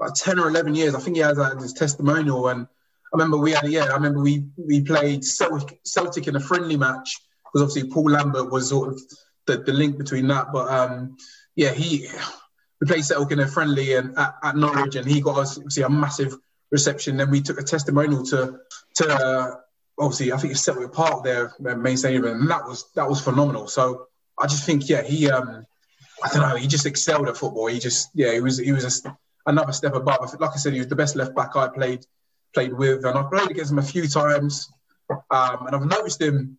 about 0.00 0.16
ten 0.16 0.40
or 0.40 0.48
eleven 0.48 0.74
years. 0.74 0.94
I 0.94 1.00
think 1.00 1.16
he 1.16 1.22
has 1.22 1.38
uh, 1.38 1.54
his 1.56 1.72
testimonial, 1.72 2.48
and 2.48 2.62
I 2.62 2.66
remember 3.14 3.36
we 3.36 3.52
had 3.52 3.68
yeah, 3.68 3.84
I 3.84 3.94
remember 3.94 4.20
we 4.20 4.44
we 4.56 4.82
played 4.82 5.24
Celtic, 5.24 5.80
Celtic 5.84 6.26
in 6.26 6.36
a 6.36 6.40
friendly 6.40 6.76
match 6.76 7.20
because 7.44 7.62
obviously 7.62 7.90
Paul 7.90 8.10
Lambert 8.10 8.50
was 8.50 8.68
sort 8.68 8.88
of 8.90 9.00
the, 9.46 9.58
the 9.58 9.72
link 9.72 9.98
between 9.98 10.26
that. 10.28 10.52
But 10.52 10.68
um, 10.68 11.16
yeah, 11.54 11.72
he 11.72 12.08
we 12.80 12.86
played 12.86 13.04
Celtic 13.04 13.32
in 13.32 13.40
a 13.40 13.46
friendly 13.46 13.94
and 13.94 14.18
at, 14.18 14.34
at 14.42 14.56
Norwich, 14.56 14.96
and 14.96 15.06
he 15.06 15.20
got 15.20 15.38
us 15.38 15.56
obviously 15.56 15.84
a 15.84 15.88
massive 15.88 16.34
reception. 16.70 17.16
Then 17.16 17.30
we 17.30 17.40
took 17.40 17.60
a 17.60 17.62
testimonial 17.62 18.24
to 18.26 18.58
to 18.96 19.08
uh, 19.08 19.54
obviously 19.98 20.32
I 20.32 20.36
think 20.36 20.52
it's 20.52 20.64
Celtic 20.64 20.92
Park 20.92 21.24
there, 21.24 21.52
main 21.60 21.96
stadium, 21.96 22.24
and 22.24 22.50
that 22.50 22.66
was 22.66 22.90
that 22.94 23.08
was 23.08 23.20
phenomenal. 23.20 23.68
So 23.68 24.08
I 24.38 24.46
just 24.46 24.64
think 24.64 24.88
yeah, 24.88 25.02
he 25.02 25.30
um, 25.30 25.64
I 26.22 26.28
don't 26.28 26.48
know, 26.48 26.56
he 26.56 26.66
just 26.66 26.86
excelled 26.86 27.28
at 27.28 27.36
football. 27.36 27.66
He 27.66 27.78
just 27.78 28.10
yeah, 28.14 28.32
he 28.32 28.40
was 28.40 28.58
he 28.58 28.72
was 28.72 29.04
a, 29.04 29.16
another 29.46 29.72
step 29.72 29.94
above. 29.94 30.34
Like 30.40 30.50
I 30.50 30.56
said, 30.56 30.72
he 30.72 30.80
was 30.80 30.88
the 30.88 30.96
best 30.96 31.16
left 31.16 31.34
back 31.34 31.54
I 31.54 31.68
played 31.68 32.04
played 32.54 32.72
with, 32.72 33.04
and 33.04 33.18
I've 33.18 33.30
played 33.30 33.50
against 33.50 33.72
him 33.72 33.78
a 33.78 33.82
few 33.82 34.06
times, 34.08 34.68
um, 35.10 35.66
and 35.66 35.74
I've 35.76 35.86
noticed 35.86 36.20
him 36.20 36.58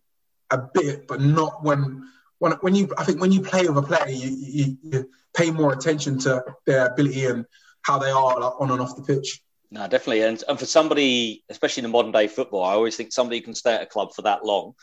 a 0.50 0.58
bit, 0.58 1.06
but 1.08 1.20
not 1.20 1.64
when 1.64 2.08
when 2.38 2.52
when 2.60 2.74
you 2.74 2.92
I 2.98 3.04
think 3.04 3.20
when 3.20 3.32
you 3.32 3.40
play 3.40 3.66
with 3.66 3.78
a 3.78 3.82
player, 3.82 4.08
you, 4.08 4.30
you, 4.30 4.78
you 4.82 5.10
pay 5.34 5.50
more 5.50 5.72
attention 5.72 6.18
to 6.20 6.42
their 6.66 6.86
ability 6.86 7.24
and 7.26 7.44
how 7.82 7.98
they 7.98 8.10
are 8.10 8.38
like, 8.40 8.60
on 8.60 8.70
and 8.70 8.80
off 8.80 8.96
the 8.96 9.02
pitch. 9.02 9.42
No, 9.70 9.82
definitely. 9.88 10.22
And, 10.22 10.42
and 10.48 10.58
for 10.58 10.66
somebody, 10.66 11.44
especially 11.48 11.80
in 11.80 11.90
the 11.90 11.96
modern 11.96 12.12
day 12.12 12.28
football, 12.28 12.62
I 12.64 12.72
always 12.72 12.96
think 12.96 13.12
somebody 13.12 13.40
can 13.40 13.54
stay 13.54 13.74
at 13.74 13.82
a 13.82 13.86
club 13.86 14.12
for 14.14 14.22
that 14.22 14.44
long 14.44 14.74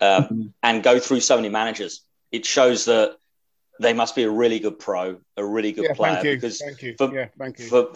um, 0.00 0.22
Mm-hmm. 0.24 0.42
and 0.62 0.82
go 0.82 0.98
through 0.98 1.20
so 1.20 1.36
many 1.36 1.50
managers. 1.50 2.02
It 2.30 2.46
shows 2.46 2.86
that 2.86 3.16
they 3.80 3.92
must 3.92 4.14
be 4.16 4.22
a 4.22 4.30
really 4.30 4.58
good 4.58 4.78
pro, 4.78 5.18
a 5.36 5.44
really 5.44 5.72
good 5.72 5.84
Yeah, 5.84 5.94
player. 5.94 6.14
thank 6.14 6.24
you. 6.26 6.36
Because 6.36 6.60
Thank 6.60 6.82
you. 6.82 6.94
for- 6.96 7.14
yeah, 7.14 7.26
thank 7.38 7.58
you. 7.58 7.66
for 7.66 7.92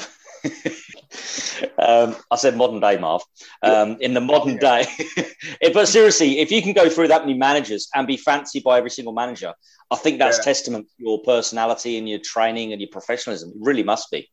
um, 1.79 2.17
I 2.31 2.37
said 2.37 2.57
modern 2.57 2.81
day, 2.81 2.99
Marv. 2.99 3.23
Um, 3.63 3.97
in 4.01 4.15
the 4.15 4.21
modern 4.21 4.57
day, 4.57 4.87
but 5.73 5.89
seriously, 5.89 6.39
if 6.41 6.51
you 6.51 6.63
can 6.63 6.73
go 6.73 6.89
through 6.89 7.09
that 7.09 7.23
many 7.23 7.39
managers 7.39 7.89
and 7.95 8.07
be 8.07 8.17
fancied 8.17 8.65
by 8.65 8.79
every 8.79 8.91
single 8.91 9.13
manager, 9.13 9.55
I 9.91 9.97
think 9.97 10.19
that's 10.19 10.39
Yeah. 10.39 10.45
testament 10.45 10.87
to 10.89 10.95
your 10.99 11.23
personality 11.23 11.99
and 11.99 12.09
your 12.09 12.19
training 12.19 12.73
and 12.73 12.81
your 12.81 12.91
professionalism. 12.91 13.51
It 13.51 13.57
really 13.61 13.83
must 13.83 14.11
be. 14.11 14.29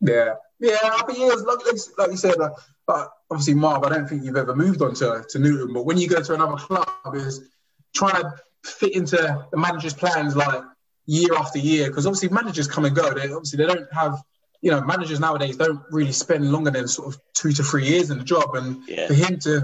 Yeah, 0.00 0.34
yeah, 0.60 0.76
but 1.06 1.18
yeah, 1.18 1.26
like, 1.26 1.66
like, 1.66 1.76
like 1.98 2.10
you 2.10 2.16
said, 2.16 2.38
uh, 2.38 2.50
but 2.86 3.10
obviously, 3.30 3.54
Marv, 3.54 3.84
I 3.84 3.88
don't 3.88 4.08
think 4.08 4.24
you've 4.24 4.36
ever 4.36 4.54
moved 4.54 4.82
on 4.82 4.94
to, 4.96 5.24
to 5.28 5.38
Newton. 5.38 5.72
But 5.72 5.84
when 5.86 5.98
you 5.98 6.08
go 6.08 6.22
to 6.22 6.34
another 6.34 6.56
club, 6.56 6.86
is 7.14 7.48
trying 7.94 8.22
to 8.22 8.34
fit 8.64 8.94
into 8.94 9.16
the 9.50 9.56
manager's 9.56 9.94
plans 9.94 10.36
like 10.36 10.62
year 11.06 11.34
after 11.34 11.58
year. 11.58 11.88
Because 11.88 12.06
obviously, 12.06 12.28
managers 12.28 12.68
come 12.68 12.84
and 12.84 12.94
go. 12.94 13.12
They 13.14 13.32
obviously 13.32 13.56
they 13.56 13.66
don't 13.66 13.90
have, 13.92 14.20
you 14.66 14.72
know, 14.72 14.80
managers 14.80 15.20
nowadays 15.20 15.56
don't 15.56 15.80
really 15.92 16.10
spend 16.10 16.50
longer 16.50 16.72
than 16.72 16.88
sort 16.88 17.06
of 17.14 17.20
two 17.34 17.52
to 17.52 17.62
three 17.62 17.86
years 17.86 18.10
in 18.10 18.18
the 18.18 18.24
job. 18.24 18.56
And 18.56 18.82
Yeah. 18.88 19.06
for 19.06 19.14
him 19.14 19.38
to 19.46 19.54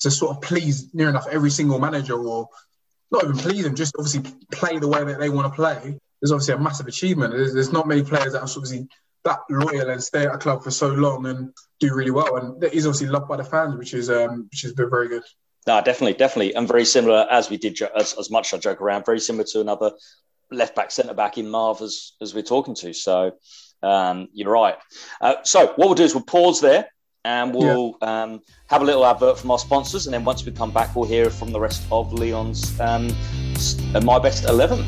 to 0.00 0.10
sort 0.12 0.36
of 0.36 0.42
please 0.42 0.94
near 0.94 1.08
enough 1.08 1.26
every 1.28 1.50
single 1.50 1.80
manager, 1.80 2.14
or 2.14 2.48
not 3.10 3.24
even 3.24 3.36
please 3.36 3.64
them, 3.64 3.74
just 3.74 3.94
obviously 3.98 4.22
play 4.52 4.78
the 4.78 4.86
way 4.86 5.02
that 5.02 5.18
they 5.18 5.28
want 5.28 5.46
to 5.50 5.54
play, 5.56 5.98
is 6.22 6.30
obviously 6.30 6.54
a 6.54 6.58
massive 6.58 6.86
achievement. 6.86 7.32
There's, 7.32 7.52
there's 7.52 7.72
not 7.72 7.88
many 7.88 8.04
players 8.04 8.32
that 8.34 8.42
are 8.42 8.52
obviously 8.58 8.86
that 9.24 9.40
loyal 9.50 9.90
and 9.90 10.00
stay 10.00 10.24
at 10.26 10.34
a 10.34 10.38
club 10.38 10.62
for 10.62 10.70
so 10.70 10.88
long 10.88 11.26
and 11.26 11.52
do 11.80 11.92
really 11.92 12.12
well. 12.12 12.36
And 12.36 12.62
he's 12.72 12.86
obviously 12.86 13.08
loved 13.08 13.26
by 13.26 13.36
the 13.36 13.44
fans, 13.44 13.74
which 13.76 13.92
is 13.92 14.08
um, 14.08 14.46
which 14.52 14.62
has 14.62 14.72
been 14.72 14.90
very 14.90 15.08
good. 15.08 15.24
No, 15.66 15.82
definitely, 15.82 16.14
definitely, 16.14 16.54
and 16.54 16.68
very 16.68 16.84
similar 16.84 17.26
as 17.28 17.50
we 17.50 17.56
did 17.56 17.80
as, 17.96 18.14
as 18.22 18.30
much 18.30 18.52
as 18.52 18.58
I 18.58 18.60
joke 18.60 18.80
around. 18.80 19.04
Very 19.04 19.20
similar 19.20 19.46
to 19.52 19.60
another 19.62 19.90
left 20.52 20.76
back, 20.76 20.90
centre 20.92 21.14
back 21.14 21.38
in 21.38 21.48
Marv 21.48 21.80
as, 21.80 22.12
as 22.20 22.34
we're 22.34 22.42
talking 22.42 22.74
to. 22.76 22.92
So 22.92 23.32
um, 23.84 24.28
you're 24.32 24.50
right. 24.50 24.76
Uh, 25.20 25.36
so 25.42 25.66
what 25.66 25.78
we'll 25.78 25.94
do 25.94 26.04
is 26.04 26.14
we'll 26.14 26.24
pause 26.24 26.60
there 26.60 26.88
and 27.24 27.54
we'll 27.54 27.96
um, 28.02 28.40
have 28.68 28.82
a 28.82 28.84
little 28.84 29.06
advert 29.06 29.38
from 29.38 29.50
our 29.50 29.58
sponsors, 29.58 30.06
and 30.06 30.12
then 30.12 30.24
once 30.24 30.44
we 30.44 30.52
come 30.52 30.70
back, 30.70 30.94
we'll 30.94 31.08
hear 31.08 31.30
from 31.30 31.52
the 31.52 31.60
rest 31.60 31.82
of 31.90 32.12
Leon's 32.12 32.78
um, 32.80 33.08
uh, 33.94 34.00
My 34.00 34.18
Best 34.18 34.44
Eleven. 34.44 34.84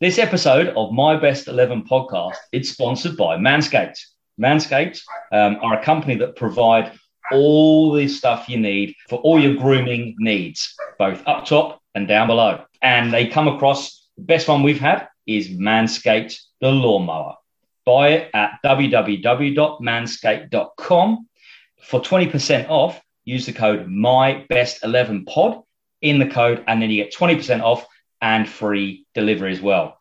This 0.00 0.18
episode 0.18 0.68
of 0.76 0.92
My 0.92 1.16
Best 1.16 1.46
11 1.48 1.84
podcast 1.84 2.36
is 2.50 2.70
sponsored 2.70 3.16
by 3.16 3.36
Manscaped. 3.36 3.98
Manscaped 4.40 5.00
um, 5.30 5.58
are 5.62 5.78
a 5.78 5.84
company 5.84 6.16
that 6.16 6.34
provide 6.34 6.92
all 7.30 7.92
the 7.92 8.08
stuff 8.08 8.48
you 8.48 8.58
need 8.58 8.96
for 9.08 9.20
all 9.20 9.40
your 9.40 9.54
grooming 9.54 10.16
needs, 10.18 10.74
both 10.98 11.22
up 11.26 11.46
top 11.46 11.80
and 11.94 12.08
down 12.08 12.26
below. 12.26 12.64
And 12.82 13.12
they 13.12 13.28
come 13.28 13.46
across 13.46 14.08
the 14.16 14.24
best 14.24 14.48
one 14.48 14.62
we've 14.62 14.80
had 14.80 15.08
is 15.26 15.48
Manscaped, 15.48 16.36
the 16.60 16.70
lawnmower. 16.70 17.36
Buy 17.84 18.10
it 18.10 18.30
at 18.34 18.58
www.manscaped.com 18.64 21.28
for 21.82 22.00
20% 22.00 22.68
off. 22.68 23.00
Use 23.24 23.46
the 23.46 23.52
code 23.52 23.88
MyBest11Pod 23.88 25.62
in 26.00 26.18
the 26.18 26.26
code, 26.26 26.64
and 26.66 26.82
then 26.82 26.90
you 26.90 27.02
get 27.02 27.14
20% 27.14 27.62
off 27.62 27.86
and 28.20 28.48
free 28.48 29.06
delivery 29.14 29.52
as 29.52 29.60
well. 29.60 29.98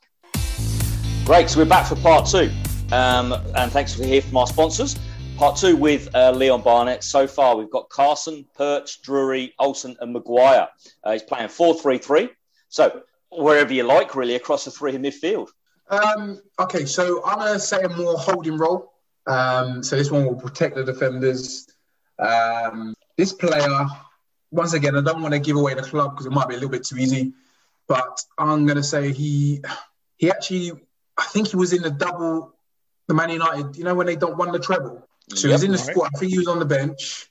Great. 1.26 1.50
So 1.50 1.60
we're 1.60 1.66
back 1.66 1.88
for 1.88 1.96
part 1.98 2.26
two. 2.26 2.50
Um, 2.92 3.34
and 3.56 3.72
thanks 3.72 3.94
for 3.94 4.04
hearing 4.04 4.22
from 4.22 4.38
our 4.38 4.48
sponsors. 4.48 4.98
Part 5.38 5.56
two 5.56 5.76
with 5.76 6.14
uh, 6.16 6.32
Leon 6.32 6.62
Barnett. 6.62 7.04
So 7.04 7.26
far, 7.26 7.56
we've 7.56 7.72
got 7.72 7.90
Carson, 7.90 8.46
Perch, 8.56 9.02
Drury, 9.02 9.54
Olsson, 9.60 9.96
and 10.02 10.14
Maguire. 10.14 10.68
Uh, 11.04 11.14
he's 11.14 11.24
playing 11.24 11.50
4 11.50 11.76
3 11.76 11.98
3. 11.98 12.30
So 12.70 13.02
wherever 13.32 13.74
you 13.74 13.84
like, 13.84 14.16
really, 14.16 14.36
across 14.36 14.66
the 14.66 14.72
three 14.72 14.94
in 14.94 15.02
midfield. 15.02 15.50
Um, 15.92 16.42
okay, 16.58 16.86
so 16.86 17.24
I'm 17.26 17.38
gonna 17.40 17.60
say 17.60 17.82
a 17.84 17.90
more 17.90 18.18
holding 18.18 18.58
role. 18.58 18.94
Um, 19.28 19.84
so 19.84 19.98
this 19.98 20.10
one 20.10 20.26
will 20.26 20.36
protect 20.36 20.76
the 20.76 20.84
defenders. 20.84 21.68
Um, 22.18 22.96
this 23.18 23.34
player, 23.34 23.86
once 24.52 24.74
again, 24.74 24.96
I 24.96 25.02
don't 25.02 25.22
want 25.22 25.34
to 25.34 25.40
give 25.40 25.58
away 25.58 25.74
the 25.74 25.84
club 25.84 26.12
because 26.14 26.26
it 26.26 26.32
might 26.32 26.48
be 26.48 26.56
a 26.56 26.58
little 26.58 26.70
bit 26.70 26.86
too 26.86 26.98
easy, 26.98 27.34
but 27.88 28.24
I'm 28.38 28.66
gonna 28.66 28.84
say 28.84 29.12
he 29.12 29.62
he 30.18 30.32
actually 30.32 30.72
I 31.18 31.26
think 31.26 31.50
he 31.50 31.58
was 31.58 31.74
in 31.74 31.82
the 31.82 31.92
double 31.92 32.56
the 33.08 33.14
Man 33.14 33.30
United. 33.30 33.76
You 33.76 33.84
know 33.84 33.94
when 33.94 34.08
they 34.08 34.16
don't 34.16 34.38
won 34.38 34.52
the 34.54 34.60
treble, 34.60 35.08
so 35.34 35.50
he 35.50 35.52
was 35.52 35.64
in 35.64 35.72
the 35.72 35.78
Right. 35.78 35.88
squad. 35.88 36.10
I 36.16 36.20
think 36.20 36.32
he 36.32 36.38
was 36.38 36.48
on 36.48 36.60
the 36.60 36.66
bench, 36.66 37.30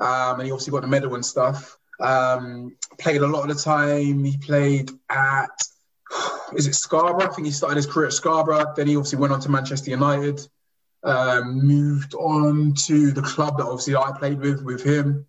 um, 0.00 0.38
and 0.38 0.46
he 0.46 0.52
obviously 0.52 0.72
got 0.72 0.82
the 0.82 0.88
medal 0.88 1.14
and 1.14 1.24
stuff. 1.24 1.78
Um, 1.98 2.76
played 2.98 3.22
a 3.22 3.26
lot 3.26 3.48
of 3.48 3.56
the 3.56 3.62
time. 3.62 4.22
He 4.24 4.36
played 4.36 4.90
at 5.08 5.50
is 6.56 6.66
it 6.66 6.74
Scarborough? 6.74 7.28
I 7.30 7.32
think 7.34 7.46
he 7.46 7.52
started 7.52 7.76
his 7.76 7.86
career 7.86 8.06
at 8.06 8.12
Scarborough. 8.12 8.72
Then 8.76 8.86
he 8.86 8.96
obviously 8.96 9.18
went 9.18 9.32
on 9.32 9.40
to 9.40 9.50
Manchester 9.50 9.90
United. 9.90 10.40
Um, 11.04 11.66
moved 11.66 12.14
on 12.14 12.74
to 12.86 13.10
the 13.10 13.22
club 13.22 13.58
that 13.58 13.64
obviously 13.64 13.96
I 13.96 14.12
played 14.16 14.38
with 14.40 14.62
with 14.62 14.82
him. 14.84 15.26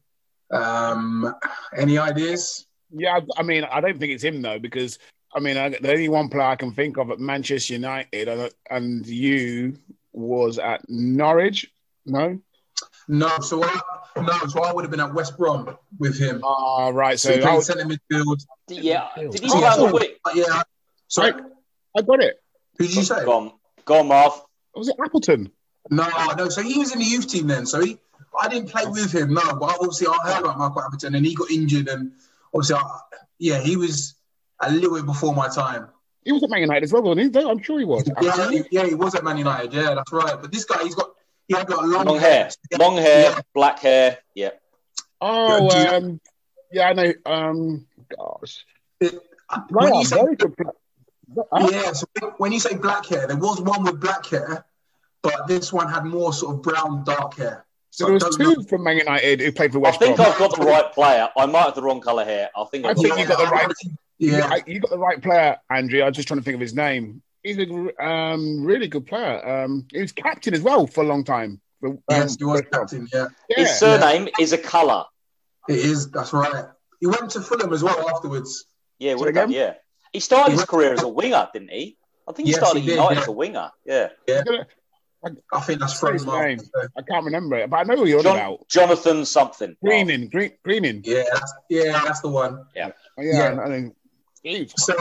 Um, 0.52 1.34
any 1.76 1.98
ideas? 1.98 2.68
Yeah, 2.92 3.18
I- 3.18 3.40
I 3.40 3.44
mean, 3.44 3.64
I 3.64 3.82
don't 3.82 3.98
think 4.00 4.14
it's 4.14 4.24
him 4.24 4.42
though, 4.42 4.60
because 4.60 5.00
I 5.36 5.40
mean, 5.40 5.58
I, 5.58 5.70
the 5.70 5.90
only 5.92 6.10
one 6.10 6.30
player 6.30 6.44
I 6.50 6.56
can 6.56 6.74
think 6.74 6.98
of 6.98 7.10
at 7.10 7.20
Manchester 7.20 7.74
United 7.74 8.28
and, 8.28 8.52
and 8.70 9.06
you 9.08 9.80
was 10.12 10.60
at 10.60 10.88
Norwich. 10.88 11.72
No, 12.06 12.38
No. 13.08 13.40
So 13.40 13.64
I, 13.64 13.80
no. 14.18 14.48
So 14.48 14.62
I 14.64 14.72
would 14.72 14.84
have 14.84 14.92
been 14.92 15.00
at 15.00 15.12
West 15.12 15.36
Brom 15.40 15.76
with 15.98 16.20
him. 16.20 16.42
ah, 16.44 16.90
right. 16.90 17.20
So 17.20 17.30
So 17.30 17.36
he 17.36 17.42
played 17.42 17.64
centre 17.64 17.86
midfield. 17.86 18.46
Yeah. 18.68 19.08
Did 19.18 19.40
he 19.40 19.50
Oh, 19.50 19.58
play 19.58 19.68
on 19.68 19.88
the 19.88 19.94
wing? 19.94 20.10
Yeah. 20.36 20.62
Sorry. 21.14 21.34
I 21.95 22.01
got 22.01 22.22
it. 22.22 22.41
Who 22.80 22.88
did 22.88 22.95
you 22.95 23.03
say? 23.03 23.24
Go 23.24 23.34
on, 23.34 23.51
go 23.86 23.99
on 23.99 24.07
Marv. 24.07 24.34
Was 24.76 24.88
it 24.88 24.95
Appleton? 25.03 25.51
No, 25.91 26.07
no. 26.36 26.49
So 26.49 26.64
he 26.64 26.80
was 26.80 26.91
in 26.91 26.99
the 26.99 27.05
youth 27.05 27.28
team 27.28 27.45
then. 27.45 27.68
So 27.68 27.84
he, 27.84 27.99
I 28.41 28.47
didn't 28.47 28.70
play 28.70 28.86
with 28.88 29.14
him. 29.14 29.32
No, 29.32 29.41
but 29.59 29.78
obviously 29.80 30.07
I 30.07 30.18
heard 30.24 30.41
about 30.41 30.57
Michael 30.57 30.82
Appleton 30.82 31.14
and 31.14 31.24
he 31.24 31.36
got 31.36 31.51
injured 31.51 31.88
and 31.88 32.14
obviously, 32.51 32.78
I, 32.78 32.99
yeah, 33.38 33.59
he 33.61 33.78
was 33.78 34.16
a 34.59 34.72
little 34.72 34.95
bit 34.95 35.05
before 35.05 35.36
my 35.36 35.49
time. 35.49 35.89
He 36.26 36.32
was 36.32 36.41
at 36.41 36.49
Man 36.49 36.61
United 36.61 36.84
as 36.84 36.93
well, 36.93 37.03
wasn't 37.03 37.36
he? 37.36 37.41
I'm 37.43 37.61
sure 37.61 37.78
he 37.78 37.86
was. 37.86 38.09
Yeah, 38.20 38.49
he, 38.49 38.64
yeah, 38.72 38.86
he 38.88 38.95
was 38.95 39.14
at 39.14 39.24
Man 39.24 39.38
United. 39.38 39.72
Yeah, 39.72 39.93
that's 39.93 40.11
right. 40.11 40.41
But 40.41 40.51
this 40.51 40.66
guy, 40.66 40.82
he's 40.82 40.95
got, 40.95 41.11
he 41.47 41.55
had 41.55 41.68
got 41.68 41.86
long, 41.86 42.05
Long 42.05 42.20
hair, 42.20 42.49
long 42.80 42.97
hair, 42.97 43.36
black 43.53 43.78
hair. 43.78 44.18
Yeah. 44.34 44.51
Oh, 45.22 45.70
Do 45.70 45.78
um, 45.78 46.22
yeah, 46.72 46.89
I 46.89 46.93
know. 46.93 47.14
Um, 47.26 47.86
gosh, 48.18 48.66
When 48.99 49.11
right, 49.70 49.95
you 49.95 50.05
say, 50.05 50.18
very 51.28 51.36
good. 51.36 51.49
player. 51.49 51.82
Huh? 51.82 51.84
yeah, 51.86 51.91
so 51.93 52.05
when 52.38 52.51
you 52.51 52.59
say 52.59 52.76
black 52.76 53.05
hair, 53.05 53.28
there 53.28 53.38
was 53.38 53.61
one 53.61 53.84
with 53.84 53.99
black 53.99 54.26
hair, 54.26 54.65
but 55.21 55.47
this 55.47 55.71
one 55.74 55.89
had 55.89 56.05
more 56.05 56.34
sort 56.34 56.55
of 56.55 56.61
brown, 56.61 57.03
dark 57.03 57.38
hair. 57.38 57.65
So 57.91 58.05
there 58.05 58.13
was 58.15 58.38
two 58.38 58.55
know. 58.55 58.63
from 58.63 58.84
Man 58.84 58.97
United 58.97 59.39
who 59.39 59.51
played 59.51 59.71
for 59.71 59.78
I 59.78 59.82
West 59.82 59.99
think 59.99 60.15
Brom. 60.15 60.32
I've 60.32 60.39
got 60.39 60.55
the 60.55 60.65
right 60.65 60.91
player. 60.93 61.30
I 61.38 61.45
might 61.45 61.61
have 61.65 61.76
the 61.76 61.84
wrong 61.84 62.01
colour 62.01 62.26
hair. 62.26 62.49
I 62.57 62.63
think 62.65 62.86
I 62.86 62.89
I've 62.89 62.97
think 62.97 63.17
you 63.17 63.28
got 63.28 63.38
the 63.38 63.45
right- 63.45 63.71
Yeah, 64.17 64.55
you 64.65 64.80
got 64.80 64.89
the 64.89 64.97
right 64.97 65.21
player, 65.21 65.57
Andrew. 65.69 66.01
I 66.01 66.05
was 66.07 66.15
just 66.15 66.28
trying 66.28 66.39
to 66.39 66.43
think 66.43 66.55
of 66.55 66.61
his 66.61 66.74
name. 66.74 67.21
He's 67.43 67.57
a 67.59 68.03
um, 68.03 68.63
really 68.63 68.88
good 68.88 69.05
player. 69.05 69.47
Um, 69.47 69.86
he 69.91 69.99
was 69.99 70.11
captain 70.11 70.53
as 70.53 70.61
well 70.61 70.88
for 70.88 71.03
a 71.03 71.07
long 71.07 71.24
time. 71.24 71.59
For, 71.82 71.89
um, 71.89 71.99
yes, 72.09 72.38
he 72.38 72.45
was 72.45 72.61
captain. 72.71 73.07
Yeah, 73.13 73.28
Yeah. 73.49 73.57
His 73.57 73.78
surname 73.78 74.30
is 74.39 74.53
a 74.53 74.57
colour. 74.57 75.03
it 75.69 75.76
is. 75.78 76.09
That's 76.09 76.32
right. 76.34 76.65
He 76.99 77.05
went 77.07 77.30
to 77.32 77.41
Fulham 77.41 77.74
as 77.74 77.84
well 77.84 78.09
afterwards. 78.09 78.65
Yeah, 78.97 79.15
would 79.15 79.26
have 79.28 79.36
done. 79.36 79.49
again? 79.49 79.59
Yeah, 79.59 79.74
he 80.14 80.20
started 80.20 80.53
his 80.53 80.64
career 80.66 80.93
as 80.93 81.03
a 81.03 81.07
winger, 81.07 81.47
didn't 81.51 81.70
he? 81.72 81.97
I 82.28 82.32
think 82.32 82.47
he 82.47 82.51
Yes, 82.53 82.61
started 82.61 82.80
he 82.82 82.86
did, 82.88 82.93
United 82.95 83.16
yeah. 83.16 83.22
as 83.22 83.28
a 83.28 83.32
winger. 83.32 83.72
Yeah, 83.86 84.09
yeah. 84.28 84.43
I 85.53 85.61
think 85.61 85.80
that's 85.80 85.93
Say 85.93 85.99
from 86.07 86.14
his 86.14 86.26
Mark. 86.26 86.45
name. 86.47 86.59
I 86.97 87.01
can't 87.01 87.24
remember 87.26 87.55
it, 87.57 87.70
but 87.70 87.78
I 87.78 87.84
know 87.84 87.95
who 87.95 88.05
you're 88.05 88.20
on 88.20 88.24
John, 88.26 88.36
about. 88.38 88.68
Jonathan 88.68 89.26
something. 89.26 89.76
Greening, 89.84 90.28
green, 90.28 90.51
Greening. 90.64 91.01
Yeah, 91.05 91.24
that's, 91.32 91.53
yeah, 91.70 92.01
that's 92.03 92.20
the 92.22 92.28
one. 92.28 92.55
Oh, 92.59 92.66
yeah, 92.76 92.91
Yeah. 93.18 93.59
I 93.64 93.68
think. 93.68 93.95
Jeez. 94.45 94.74
So 94.78 94.95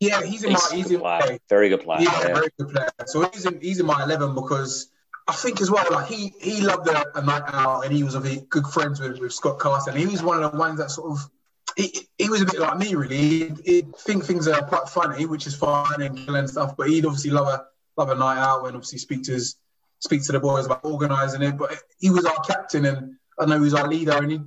yeah, 0.00 0.22
he's 0.22 0.44
in 0.44 0.50
He's 0.50 0.60
my 0.60 0.68
a 0.72 0.76
he's 0.76 0.90
in 0.90 1.00
my 1.00 1.38
Very 1.48 1.70
good 1.70 1.80
player. 1.80 2.00
yeah, 2.02 2.20
Yeah. 2.20 2.34
very 2.34 2.48
good 2.58 2.68
player. 2.68 2.88
So 3.06 3.28
he's 3.30 3.46
in 3.46 3.58
he's 3.62 3.80
in 3.80 3.86
my 3.86 4.02
eleven 4.04 4.34
because 4.34 4.88
I 5.26 5.32
think 5.32 5.62
as 5.62 5.70
well, 5.70 5.86
like 5.90 6.06
he 6.06 6.34
he 6.38 6.60
loved 6.60 6.86
a, 6.88 7.18
a 7.18 7.22
night 7.24 7.42
out 7.46 7.80
and 7.86 7.94
he 7.94 8.02
was 8.02 8.14
a 8.14 8.20
good 8.20 8.66
friends 8.66 9.00
with, 9.00 9.18
with 9.18 9.32
Scott 9.32 9.58
Carson. 9.58 9.96
He 9.96 10.04
was 10.06 10.22
one 10.22 10.42
of 10.42 10.52
the 10.52 10.58
ones 10.58 10.78
that 10.80 10.90
sort 10.90 11.10
of 11.12 11.30
he, 11.76 12.08
he 12.18 12.30
was 12.30 12.42
a 12.42 12.46
bit 12.46 12.58
like 12.58 12.78
me 12.78 12.94
really. 12.94 13.16
He'd, 13.16 13.58
he'd 13.64 13.96
think 13.96 14.24
things 14.24 14.48
are 14.48 14.62
quite 14.62 14.88
funny, 14.88 15.26
which 15.26 15.46
is 15.46 15.54
fine 15.54 16.00
and 16.00 16.18
and 16.28 16.48
stuff, 16.48 16.76
but 16.76 16.88
he'd 16.88 17.04
obviously 17.04 17.30
love 17.30 17.46
a 17.46 17.66
love 17.96 18.10
a 18.10 18.14
night 18.14 18.38
out 18.38 18.64
and 18.64 18.74
obviously 18.74 18.98
speak 18.98 19.24
to 19.24 19.32
his 19.32 19.56
speak 19.98 20.24
to 20.24 20.32
the 20.32 20.40
boys 20.40 20.66
about 20.66 20.84
organising 20.84 21.42
it. 21.42 21.56
But 21.56 21.78
he 22.00 22.10
was 22.10 22.24
our 22.24 22.42
captain 22.44 22.86
and 22.86 23.16
I 23.38 23.44
know 23.44 23.56
he 23.56 23.60
was 23.60 23.74
our 23.74 23.88
leader 23.88 24.12
and 24.12 24.30
he, 24.30 24.40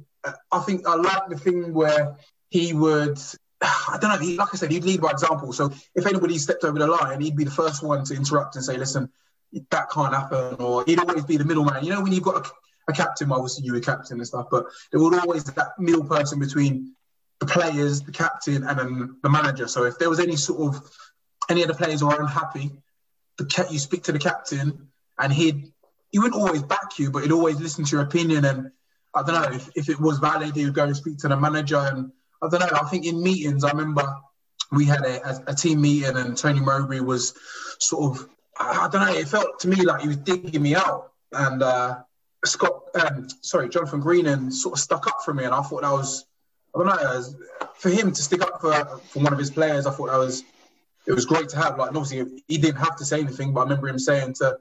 I 0.52 0.60
think 0.62 0.88
I 0.88 0.96
like 0.96 1.30
the 1.30 1.38
thing 1.38 1.74
where 1.74 2.18
he 2.50 2.74
would 2.74 3.20
I 3.62 3.98
don't 4.02 4.12
know. 4.12 4.18
He, 4.18 4.36
like 4.36 4.50
I 4.54 4.58
said, 4.58 4.72
he'd 4.72 4.84
lead 4.84 5.02
by 5.02 5.12
example. 5.12 5.54
So 5.54 5.72
if 5.94 6.08
anybody 6.08 6.38
stepped 6.38 6.64
over 6.64 6.80
the 6.80 6.88
line, 6.88 7.22
he'd 7.22 7.36
be 7.36 7.44
the 7.44 7.52
first 7.52 7.84
one 7.84 8.04
to 8.06 8.16
interrupt 8.16 8.56
and 8.56 8.66
say, 8.66 8.78
"Listen, 8.78 9.12
that 9.70 9.92
can't 9.92 10.14
happen." 10.14 10.56
Or 10.56 10.84
he'd 10.86 11.00
always 11.00 11.26
be 11.26 11.38
the 11.38 11.46
middleman. 11.46 11.84
You 11.84 11.92
know, 11.92 12.02
when 12.02 12.12
you've 12.12 12.24
got 12.24 12.48
a, 12.48 12.52
a 12.88 12.94
captain, 12.94 13.32
obviously 13.32 13.66
you 13.66 13.74
were 13.74 13.82
captain 13.82 14.18
and 14.18 14.28
stuff, 14.28 14.48
but 14.50 14.66
there 14.92 15.00
would 15.02 15.14
always 15.14 15.44
that 15.44 15.78
middle 15.78 16.04
person 16.04 16.40
between 16.40 16.96
the 17.40 17.46
players, 17.46 18.02
the 18.02 18.12
captain, 18.12 18.64
and 18.64 18.80
then 18.80 19.18
the 19.24 19.30
manager. 19.30 19.68
So 19.68 19.86
if 19.86 19.98
there 19.98 20.10
was 20.10 20.20
any 20.20 20.36
sort 20.36 20.76
of 20.76 20.82
any 21.50 21.62
of 21.62 21.68
the 21.68 21.74
players 21.74 22.02
who 22.02 22.10
are 22.10 22.22
unhappy, 22.22 22.72
the 23.38 23.68
you 23.72 23.80
speak 23.80 24.04
to 24.04 24.12
the 24.12 24.20
captain, 24.20 24.90
and 25.18 25.32
he'd 25.34 25.72
he 26.12 26.20
wouldn't 26.20 26.42
always 26.42 26.64
back 26.64 26.98
you, 26.98 27.12
but 27.12 27.24
he'd 27.24 27.32
always 27.32 27.60
listen 27.60 27.86
to 27.86 27.96
your 27.96 28.06
opinion. 28.06 28.46
And 28.46 28.72
I 29.14 29.24
don't 29.24 29.36
know 29.42 29.56
if, 29.56 29.70
if 29.76 29.90
it 29.90 30.00
was 30.00 30.20
valid, 30.20 30.56
he 30.56 30.66
would 30.66 30.74
go 30.74 30.84
and 30.86 30.96
speak 30.96 31.18
to 31.20 31.28
the 31.28 31.38
manager 31.38 31.78
and 31.78 32.12
I 32.42 32.48
don't 32.50 32.60
know. 32.60 32.80
I 32.80 32.86
think 32.90 33.06
in 33.06 33.22
meetings, 33.22 33.64
I 33.64 33.70
remember 33.70 34.16
we 34.72 34.86
had 34.86 35.02
a, 35.02 35.28
a, 35.28 35.44
a 35.48 35.56
team 35.56 35.82
meeting 35.82 36.16
and 36.16 36.38
Tony 36.38 36.60
Mowbray 36.60 37.00
was 37.00 37.34
sort 37.80 38.18
of, 38.18 38.30
I, 38.60 38.86
I 38.86 38.90
don't 38.90 39.06
know, 39.06 39.14
it 39.14 39.28
felt 39.28 39.60
to 39.62 39.68
me 39.68 39.84
like 39.84 40.02
he 40.02 40.08
was 40.08 40.18
digging 40.18 40.62
me 40.62 40.76
out. 40.76 41.12
And 41.32 41.62
uh, 41.62 42.00
Scott, 42.46 42.84
um, 42.96 43.28
sorry, 43.42 43.70
Jonathan 43.70 44.00
Greening 44.00 44.52
sort 44.52 44.78
of 44.78 44.80
stuck 44.80 45.08
up 45.08 45.18
for 45.24 45.34
me. 45.34 45.44
And 45.44 45.54
I 45.54 45.62
thought 45.62 45.82
that 45.82 45.92
was, 45.92 46.26
I 46.76 46.84
don't 46.84 46.88
know, 46.88 47.24
for 47.76 47.90
him 47.90 48.12
to 48.12 48.22
stick 48.22 48.42
up 48.42 48.62
for, 48.62 48.74
for 48.74 49.20
one 49.20 49.34
of 49.34 49.40
his 49.40 49.52
players, 49.52 49.86
I 49.86 49.92
thought 49.92 50.08
that 50.08 50.18
was, 50.18 50.44
it 51.08 51.14
was 51.14 51.26
great 51.26 51.50
to 51.50 51.58
have. 51.58 51.78
Like, 51.78 51.90
obviously, 51.90 52.42
he 52.48 52.58
didn't 52.58 52.78
have 52.78 52.96
to 52.98 53.06
say 53.06 53.20
anything, 53.20 53.54
but 53.54 53.62
I 53.62 53.64
remember 53.64 53.88
him 53.88 54.00
saying 54.00 54.34
to, 54.36 54.58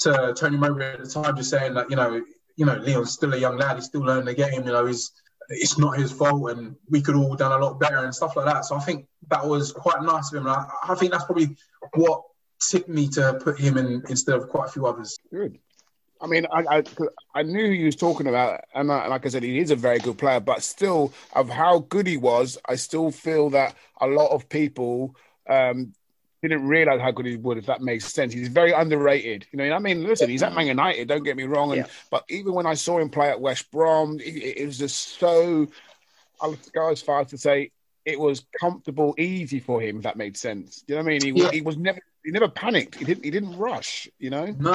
to 0.00 0.34
Tony 0.36 0.56
Mowbray 0.56 0.92
at 0.94 1.02
the 1.02 1.08
time, 1.08 1.36
just 1.36 1.50
saying 1.50 1.74
that, 1.74 1.90
you 1.90 1.96
know, 1.96 2.22
you 2.56 2.66
know, 2.66 2.76
Leon's 2.76 3.12
still 3.12 3.32
a 3.32 3.38
young 3.38 3.56
lad. 3.56 3.76
He's 3.76 3.86
still 3.86 4.02
learning 4.02 4.26
the 4.26 4.34
game. 4.34 4.66
You 4.66 4.72
know, 4.72 4.84
he's 4.86 5.12
it's 5.48 5.78
not 5.78 5.98
his 5.98 6.12
fault, 6.12 6.50
and 6.50 6.76
we 6.88 7.00
could 7.00 7.16
all 7.16 7.34
done 7.34 7.52
a 7.52 7.64
lot 7.64 7.80
better 7.80 8.04
and 8.04 8.14
stuff 8.14 8.36
like 8.36 8.46
that. 8.46 8.64
So 8.64 8.76
I 8.76 8.80
think 8.80 9.06
that 9.28 9.46
was 9.46 9.72
quite 9.72 10.02
nice 10.02 10.32
of 10.32 10.42
him. 10.42 10.46
I, 10.46 10.66
I 10.86 10.94
think 10.94 11.12
that's 11.12 11.24
probably 11.24 11.56
what 11.94 12.22
tipped 12.60 12.88
me 12.88 13.08
to 13.08 13.40
put 13.42 13.58
him 13.58 13.78
in 13.78 14.04
instead 14.08 14.36
of 14.36 14.48
quite 14.48 14.68
a 14.68 14.72
few 14.72 14.86
others. 14.86 15.18
Good. 15.30 15.58
I 16.22 16.26
mean, 16.26 16.46
I, 16.52 16.78
I 16.78 16.82
I 17.34 17.42
knew 17.42 17.66
who 17.66 17.72
he 17.72 17.84
was 17.84 17.96
talking 17.96 18.26
about, 18.26 18.60
and 18.74 18.92
I, 18.92 19.06
like 19.06 19.24
I 19.24 19.28
said, 19.30 19.42
he 19.42 19.58
is 19.58 19.70
a 19.70 19.76
very 19.76 19.98
good 19.98 20.18
player. 20.18 20.40
But 20.40 20.62
still, 20.62 21.12
of 21.34 21.48
how 21.48 21.80
good 21.88 22.06
he 22.06 22.16
was, 22.16 22.58
I 22.66 22.74
still 22.76 23.10
feel 23.10 23.50
that 23.50 23.74
a 24.00 24.06
lot 24.06 24.30
of 24.30 24.48
people 24.48 25.16
um, 25.48 25.94
didn't 26.42 26.66
realize 26.66 27.00
how 27.00 27.10
good 27.10 27.26
he 27.26 27.36
would. 27.36 27.56
If 27.58 27.66
that 27.66 27.80
makes 27.80 28.12
sense, 28.12 28.34
he's 28.34 28.48
very 28.48 28.72
underrated. 28.72 29.46
You 29.52 29.58
know, 29.58 29.72
I 29.72 29.78
mean, 29.78 30.04
listen, 30.04 30.28
he's 30.28 30.42
at 30.42 30.54
Man 30.54 30.66
United. 30.66 31.08
Don't 31.08 31.22
get 31.22 31.36
me 31.36 31.44
wrong, 31.44 31.72
and 31.72 31.80
Yeah. 31.80 31.86
but 32.10 32.24
even 32.28 32.52
when 32.52 32.66
I 32.66 32.74
saw 32.74 32.98
him 32.98 33.08
play 33.08 33.30
at 33.30 33.40
West 33.40 33.70
Brom, 33.70 34.20
it, 34.20 34.58
it 34.58 34.66
was 34.66 34.78
just 34.78 35.18
so. 35.18 35.66
I'll 36.42 36.56
go 36.74 36.90
as 36.90 37.02
far 37.02 37.20
as 37.20 37.28
to 37.28 37.38
say 37.38 37.70
it 38.04 38.18
was 38.18 38.46
comfortable, 38.58 39.14
easy 39.18 39.60
for 39.60 39.80
him. 39.80 39.98
If 39.98 40.02
that 40.04 40.16
made 40.16 40.36
sense. 40.36 40.82
Do 40.82 40.94
you 40.94 40.98
know 40.98 41.04
what 41.04 41.10
I 41.14 41.18
mean? 41.18 41.34
He, 41.36 41.42
Yeah. 41.42 41.50
he 41.50 41.60
was 41.60 41.76
never. 41.76 42.00
He 42.24 42.30
never 42.30 42.48
panicked. 42.48 42.96
He 42.96 43.04
didn't. 43.04 43.24
He 43.24 43.30
didn't 43.30 43.56
rush. 43.56 44.08
You 44.18 44.30
know. 44.30 44.46
No, 44.58 44.72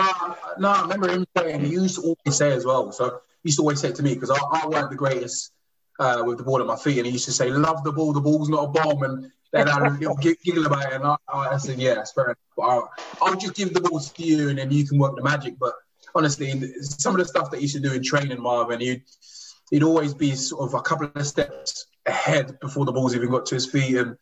no, 0.58 0.70
I 0.70 0.82
remember 0.82 1.10
him 1.10 1.26
saying, 1.38 1.62
he 1.62 1.68
used 1.68 1.96
to 1.96 2.02
always 2.02 2.38
say 2.38 2.54
as 2.54 2.66
well. 2.66 2.92
So 2.92 3.22
he 3.44 3.50
used 3.50 3.58
to 3.60 3.62
always 3.64 3.80
say 3.80 3.92
to 3.92 4.04
me, 4.04 4.14
because 4.14 4.32
I, 4.32 4.38
I 4.38 4.68
weren't 4.68 4.90
the 4.90 4.96
greatest 4.96 5.52
uh, 6.00 6.24
with 6.26 6.38
the 6.38 6.44
ball 6.44 6.60
at 6.60 6.68
my 6.68 6.76
feet, 6.76 6.98
and 6.98 7.06
he 7.06 7.14
used 7.14 7.26
to 7.26 7.32
say, 7.32 7.50
Love 7.52 7.84
the 7.84 7.92
ball, 7.92 8.14
the 8.14 8.22
ball's 8.22 8.50
not 8.50 8.64
a 8.64 8.68
bomb. 8.68 9.04
And 9.04 9.32
then 9.52 9.70
I 9.70 9.90
would 9.90 10.22
g- 10.22 10.36
giggle 10.44 10.66
about 10.66 10.92
it, 10.92 10.94
and 10.94 11.06
I, 11.06 11.16
I 11.30 11.58
said, 11.58 11.80
Yeah, 11.80 12.00
it's 12.00 12.12
fair 12.14 12.26
enough. 12.26 12.38
I'll, 12.62 12.92
I'll 13.22 13.36
just 13.36 13.56
give 13.56 13.74
the 13.74 13.82
ball 13.82 14.00
to 14.00 14.24
you, 14.24 14.50
and 14.50 14.58
then 14.58 14.72
you 14.72 14.86
can 14.88 14.98
work 14.98 15.16
the 15.16 15.24
magic. 15.24 15.58
But 15.60 15.74
honestly, 16.14 16.52
some 16.82 17.14
of 17.14 17.20
the 17.20 17.26
stuff 17.26 17.52
that 17.52 17.58
he 17.58 17.64
used 17.64 17.76
to 17.76 17.82
do 17.82 17.94
in 17.94 18.04
training, 18.04 18.42
Marvin, 18.42 18.80
he'd, 18.80 19.04
he'd 19.70 19.84
always 19.84 20.14
be 20.14 20.32
sort 20.36 20.68
of 20.68 20.74
a 20.74 20.82
couple 20.82 21.10
of 21.14 21.28
steps 21.28 21.86
ahead 22.06 22.60
before 22.60 22.86
the 22.86 22.92
ball's 22.92 23.16
even 23.16 23.30
got 23.30 23.46
to 23.48 23.56
his 23.56 23.66
feet. 23.66 23.96
And 23.96 24.18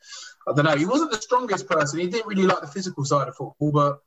I 0.48 0.54
don't 0.54 0.66
know, 0.66 0.76
he 0.76 0.86
wasn't 0.86 1.12
the 1.12 1.22
strongest 1.22 1.68
person. 1.68 2.00
He 2.00 2.08
didn't 2.08 2.28
really 2.28 2.44
like 2.44 2.62
the 2.62 2.68
physical 2.68 3.06
side 3.06 3.28
of 3.28 3.36
football, 3.36 3.72
but 3.72 4.00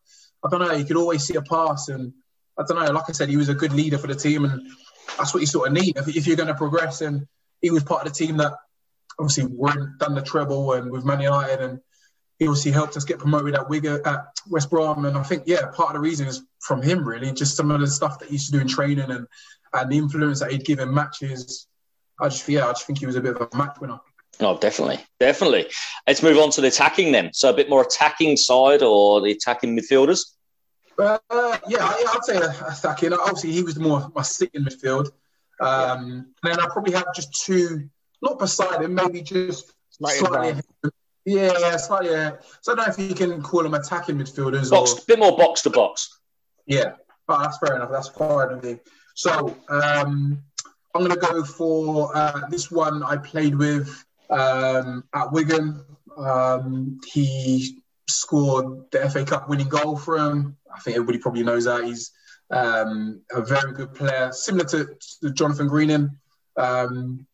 I 0.44 0.50
don't 0.50 0.66
know, 0.66 0.74
you 0.74 0.84
could 0.84 0.96
always 0.96 1.24
see 1.24 1.36
a 1.36 1.42
pass. 1.42 1.88
And 1.88 2.12
I 2.58 2.64
don't 2.66 2.78
know, 2.78 2.92
like 2.92 3.04
I 3.08 3.12
said, 3.12 3.28
he 3.28 3.36
was 3.36 3.48
a 3.48 3.54
good 3.54 3.72
leader 3.72 3.98
for 3.98 4.06
the 4.06 4.14
team. 4.14 4.44
And 4.44 4.60
that's 5.16 5.32
what 5.32 5.40
you 5.40 5.46
sort 5.46 5.68
of 5.68 5.74
need 5.74 5.96
if, 5.96 6.08
if 6.08 6.26
you're 6.26 6.36
going 6.36 6.48
to 6.48 6.54
progress. 6.54 7.00
And 7.00 7.26
he 7.60 7.70
was 7.70 7.84
part 7.84 8.06
of 8.06 8.12
the 8.12 8.26
team 8.26 8.36
that 8.36 8.52
obviously 9.18 9.46
won, 9.46 9.96
done 9.98 10.14
the 10.14 10.22
treble 10.22 10.74
and 10.74 10.90
with 10.90 11.04
Man 11.04 11.20
United. 11.20 11.62
And 11.62 11.80
he 12.38 12.46
obviously 12.46 12.72
helped 12.72 12.96
us 12.98 13.04
get 13.04 13.18
promoted 13.18 13.54
at 13.54 13.70
Wigan, 13.70 14.02
at 14.04 14.26
West 14.48 14.68
Brom. 14.68 15.06
And 15.06 15.16
I 15.16 15.22
think, 15.22 15.44
yeah, 15.46 15.66
part 15.68 15.90
of 15.90 15.94
the 15.94 16.00
reason 16.00 16.26
is 16.26 16.42
from 16.60 16.82
him, 16.82 17.06
really. 17.08 17.32
Just 17.32 17.56
some 17.56 17.70
of 17.70 17.80
the 17.80 17.86
stuff 17.86 18.18
that 18.18 18.28
he 18.28 18.34
used 18.34 18.46
to 18.46 18.52
do 18.52 18.60
in 18.60 18.68
training 18.68 19.10
and, 19.10 19.26
and 19.72 19.90
the 19.90 19.96
influence 19.96 20.40
that 20.40 20.52
he'd 20.52 20.66
give 20.66 20.80
in 20.80 20.92
matches. 20.92 21.66
I 22.20 22.28
just, 22.28 22.46
yeah, 22.48 22.66
I 22.66 22.72
just 22.72 22.86
think 22.86 22.98
he 22.98 23.06
was 23.06 23.16
a 23.16 23.20
bit 23.22 23.36
of 23.36 23.48
a 23.50 23.56
match 23.56 23.78
winner. 23.80 24.00
Oh, 24.40 24.58
definitely, 24.58 24.98
definitely. 25.18 25.66
Let's 26.06 26.22
move 26.22 26.38
on 26.38 26.50
to 26.50 26.60
the 26.60 26.68
attacking 26.68 27.12
then. 27.12 27.32
So 27.32 27.48
a 27.50 27.54
bit 27.54 27.70
more 27.70 27.82
attacking 27.82 28.36
side 28.36 28.82
or 28.82 29.20
the 29.22 29.30
attacking 29.32 29.76
midfielders. 29.76 30.20
Uh, 30.98 31.18
yeah, 31.30 31.58
yeah, 31.68 32.08
I'd 32.10 32.18
say 32.24 32.36
attacking. 32.36 33.12
Obviously, 33.14 33.52
he 33.52 33.62
was 33.62 33.78
more 33.78 34.10
my 34.14 34.22
sitting 34.22 34.64
midfield. 34.64 35.10
Um, 35.60 36.26
And 36.42 36.52
then 36.52 36.60
I 36.60 36.66
probably 36.70 36.92
have 36.94 37.14
just 37.14 37.44
two, 37.44 37.88
not 38.22 38.38
beside 38.38 38.82
him, 38.82 38.94
maybe 38.94 39.22
just 39.22 39.72
Slightly 39.90 40.18
slightly. 40.18 40.48
advanced. 40.50 40.68
yeah, 41.24 41.52
yeah, 41.58 41.76
slightly. 41.78 42.12
ahead. 42.12 42.38
So 42.60 42.72
I 42.72 42.76
don't 42.76 42.86
know 42.86 42.92
if 42.92 43.10
you 43.10 43.14
can 43.14 43.40
call 43.42 43.62
them 43.62 43.72
attacking 43.74 44.18
midfielders 44.18 44.70
Box, 44.70 44.92
or 44.92 44.98
bit 45.06 45.18
more 45.18 45.34
box 45.36 45.62
to 45.62 45.70
box. 45.70 46.18
yeah. 46.66 46.92
But 47.26 47.42
that's 47.42 47.58
fair 47.58 47.74
enough. 47.76 47.90
That's 47.90 48.08
fine 48.08 48.48
with 48.54 48.64
me. 48.64 48.78
So 49.14 49.56
um, 49.68 50.38
I'm 50.94 51.02
going 51.04 51.10
to 51.10 51.16
go 51.16 51.42
for 51.42 52.16
uh, 52.16 52.42
this 52.50 52.70
one 52.70 53.02
I 53.02 53.16
played 53.16 53.54
with 53.56 54.04
um, 54.30 55.04
at 55.14 55.32
Wigan. 55.32 55.84
Um, 56.16 57.00
he 57.12 57.82
scored 58.08 58.90
the 58.90 59.08
FA 59.10 59.24
Cup 59.24 59.48
winning 59.48 59.68
goal 59.68 59.96
for 59.96 60.16
him. 60.16 60.56
I 60.74 60.80
think 60.80 60.96
everybody 60.96 61.18
probably 61.18 61.42
knows 61.42 61.64
that. 61.64 61.84
He's 61.84 62.12
um, 62.50 63.22
a 63.32 63.42
very 63.42 63.72
good 63.72 63.94
player, 63.94 64.32
similar 64.32 64.64
to, 64.66 64.88
to 65.22 65.30
Jonathan 65.30 65.68
Greening. 65.68 66.10
Um, 66.56 67.26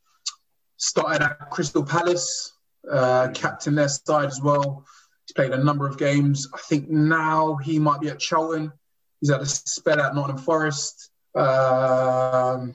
started 0.77 1.23
at 1.23 1.51
Crystal 1.51 1.85
Palace, 1.85 2.53
uh, 2.91 3.29
captain 3.35 3.75
their 3.75 3.89
side 3.89 4.27
as 4.27 4.41
well. 4.43 4.85
He's 5.27 5.33
played 5.35 5.53
a 5.53 5.63
number 5.63 5.87
of 5.87 5.99
games. 5.99 6.49
I 6.53 6.59
think 6.59 6.89
now 6.91 7.57
he 7.57 7.79
might 7.79 8.01
be 8.01 8.09
at 8.09 8.19
Charlton. 8.19 8.73
He's 9.21 9.31
had 9.31 9.41
a 9.41 9.47
spell 9.47 10.01
at 10.01 10.15
Nottingham 10.15 10.43
Forest. 10.43 11.11
Um, 11.35 12.75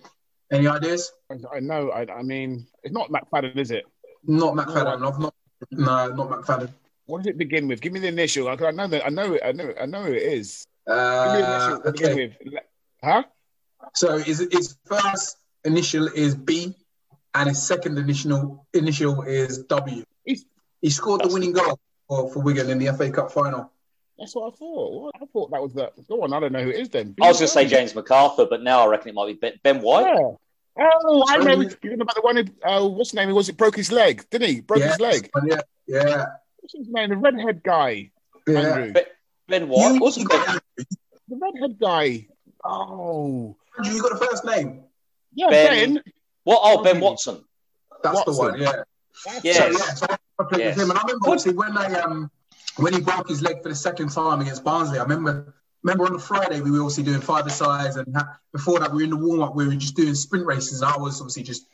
any 0.52 0.68
ideas? 0.68 1.12
I 1.30 1.60
know. 1.60 1.92
I, 1.92 2.06
I 2.10 2.24
mean, 2.24 2.68
it's 2.84 2.94
not 2.94 3.12
McFadden, 3.12 3.58
is 3.58 3.72
it? 3.72 3.86
Not 4.24 4.54
McFadden. 4.56 5.08
I've 5.08 5.20
not. 5.20 5.34
No, 5.72 6.08
not 6.14 6.30
McFadden. 6.30 6.70
What 7.06 7.20
does 7.20 7.28
it 7.28 7.38
begin 7.38 7.68
with? 7.68 7.82
Give 7.82 7.94
me 7.94 8.00
the 8.00 8.08
initial. 8.10 8.46
Like, 8.46 8.62
I 8.62 8.72
know 8.72 8.88
that. 8.88 9.06
I 9.06 9.10
know 9.10 9.34
it. 9.34 9.42
I 9.44 9.52
know. 9.54 9.74
I 9.82 9.86
know 9.86 10.04
who 10.04 10.14
it 10.14 10.22
is. 10.24 10.66
Give 10.88 10.96
me 10.96 11.02
the 11.02 11.48
Uh, 11.48 11.80
initial 11.86 11.90
okay. 11.90 12.38
Huh? 13.04 13.24
So 13.94 14.18
his, 14.18 14.40
his 14.52 14.78
first 14.86 15.38
initial 15.64 16.08
is 16.08 16.36
B, 16.36 16.76
and 17.34 17.50
his 17.50 17.62
second 17.66 17.98
initial 17.98 18.66
initial 18.74 19.22
is 19.24 19.60
W. 19.64 20.04
He's- 20.26 20.44
He 20.82 20.90
scored 20.90 21.22
the 21.24 21.30
winning 21.34 21.54
goal 21.54 21.80
for, 22.08 22.32
for 22.32 22.40
Wigan 22.42 22.70
in 22.70 22.78
the 22.78 22.88
FA 22.94 23.10
Cup 23.10 23.32
final. 23.32 23.72
That's 24.20 24.36
what 24.36 24.54
I 24.54 24.56
thought. 24.58 25.02
What? 25.02 25.16
I 25.22 25.26
thought 25.32 25.52
that 25.52 25.62
was 25.62 25.74
the. 25.74 25.92
Go 26.10 26.24
on. 26.24 26.34
I 26.34 26.40
don't 26.40 26.52
know 26.52 26.64
who 26.64 26.70
it 26.70 26.80
is 26.80 26.90
then. 26.90 27.16
I 27.22 27.28
was 27.30 27.38
going 27.38 27.48
to 27.48 27.54
say 27.54 27.66
James 27.68 27.94
McArthur, 27.94 28.50
but 28.50 28.62
now 28.64 28.82
I 28.82 28.88
reckon 28.88 29.10
it 29.10 29.16
might 29.16 29.28
be 29.28 29.34
Ben, 29.34 29.54
ben 29.64 29.82
White. 29.82 30.06
Yeah. 30.06 30.32
Oh, 30.80 31.26
I 31.28 31.38
know. 31.38 31.44
Sorry. 31.44 31.56
You're 31.58 31.70
talking 31.70 32.02
about 32.02 32.16
the 32.16 32.22
one. 32.22 32.38
Who, 32.38 32.44
uh, 32.64 32.88
what's 32.88 33.12
his 33.12 33.16
name? 33.16 33.34
Was 33.34 33.50
it 33.50 33.58
broke 33.58 33.76
his 33.76 33.92
leg? 33.92 34.26
Didn't 34.30 34.50
he? 34.50 34.62
Broke 34.62 34.80
yeah, 34.80 34.88
his 34.90 35.00
leg. 35.00 35.30
Yeah, 35.46 35.62
yeah, 35.88 36.26
What's 36.60 36.76
his 36.78 36.88
name? 36.90 37.10
The 37.10 37.18
redhead 37.18 37.64
guy. 37.64 38.12
yeah. 38.48 38.60
Andrew. 38.60 38.94
Ben 39.48 39.68
White 39.70 39.94
You, 39.94 40.02
wasn't 40.02 40.24
you, 40.24 40.30
got, 40.30 40.62
The 40.78 41.40
redhead 41.42 41.80
guy. 41.80 42.28
Oh. 42.64 43.56
Andrew, 43.78 43.94
you 43.96 44.02
got 44.02 44.20
the 44.20 44.26
first 44.26 44.46
name. 44.46 44.84
Yeah, 45.34 45.50
Ben- 45.50 45.94
Ben. 45.96 46.04
What? 46.44 46.60
Oh, 46.64 46.84
Ben 46.84 47.00
Watson. 47.00 47.44
That's 48.04 48.24
the 48.24 48.34
one. 48.34 48.60
Yeah. 48.60 48.84
Yeah. 49.44 49.54
So, 49.54 49.66
yeah, 49.66 49.94
so 49.94 50.06
I 50.10 50.44
played 50.44 50.62
yes. 50.62 50.76
with 50.76 50.84
him, 50.84 50.90
and 50.92 51.00
I 51.00 51.02
remember 51.04 51.28
obviously 51.28 51.54
when 51.54 51.74
they 51.74 51.86
um 52.00 52.30
when 52.78 52.94
he 52.94 53.02
broke 53.02 53.28
his 53.28 53.42
leg 53.42 53.64
for 53.64 53.70
the 53.70 53.76
second 53.76 54.10
time 54.12 54.42
against 54.42 54.64
Barnsley. 54.64 55.00
I 55.00 55.04
remember 55.04 55.56
remember 55.88 56.06
on 56.06 56.14
the 56.14 56.20
Friday 56.20 56.62
we 56.62 56.72
were 56.72 56.80
obviously 56.80 57.04
doing 57.04 57.22
five 57.22 57.50
sides, 57.52 57.96
and 57.96 58.16
before 58.52 58.80
that 58.80 58.92
we 58.92 58.98
were 58.98 59.04
in 59.04 59.10
the 59.10 59.18
warm 59.18 59.42
up. 59.42 59.56
We 59.56 59.68
were 59.68 59.76
just 59.76 59.96
doing 59.96 60.16
sprint 60.16 60.46
races, 60.46 60.84
I 60.84 60.98
was 60.98 61.22
obviously 61.22 61.44
just 61.44 61.66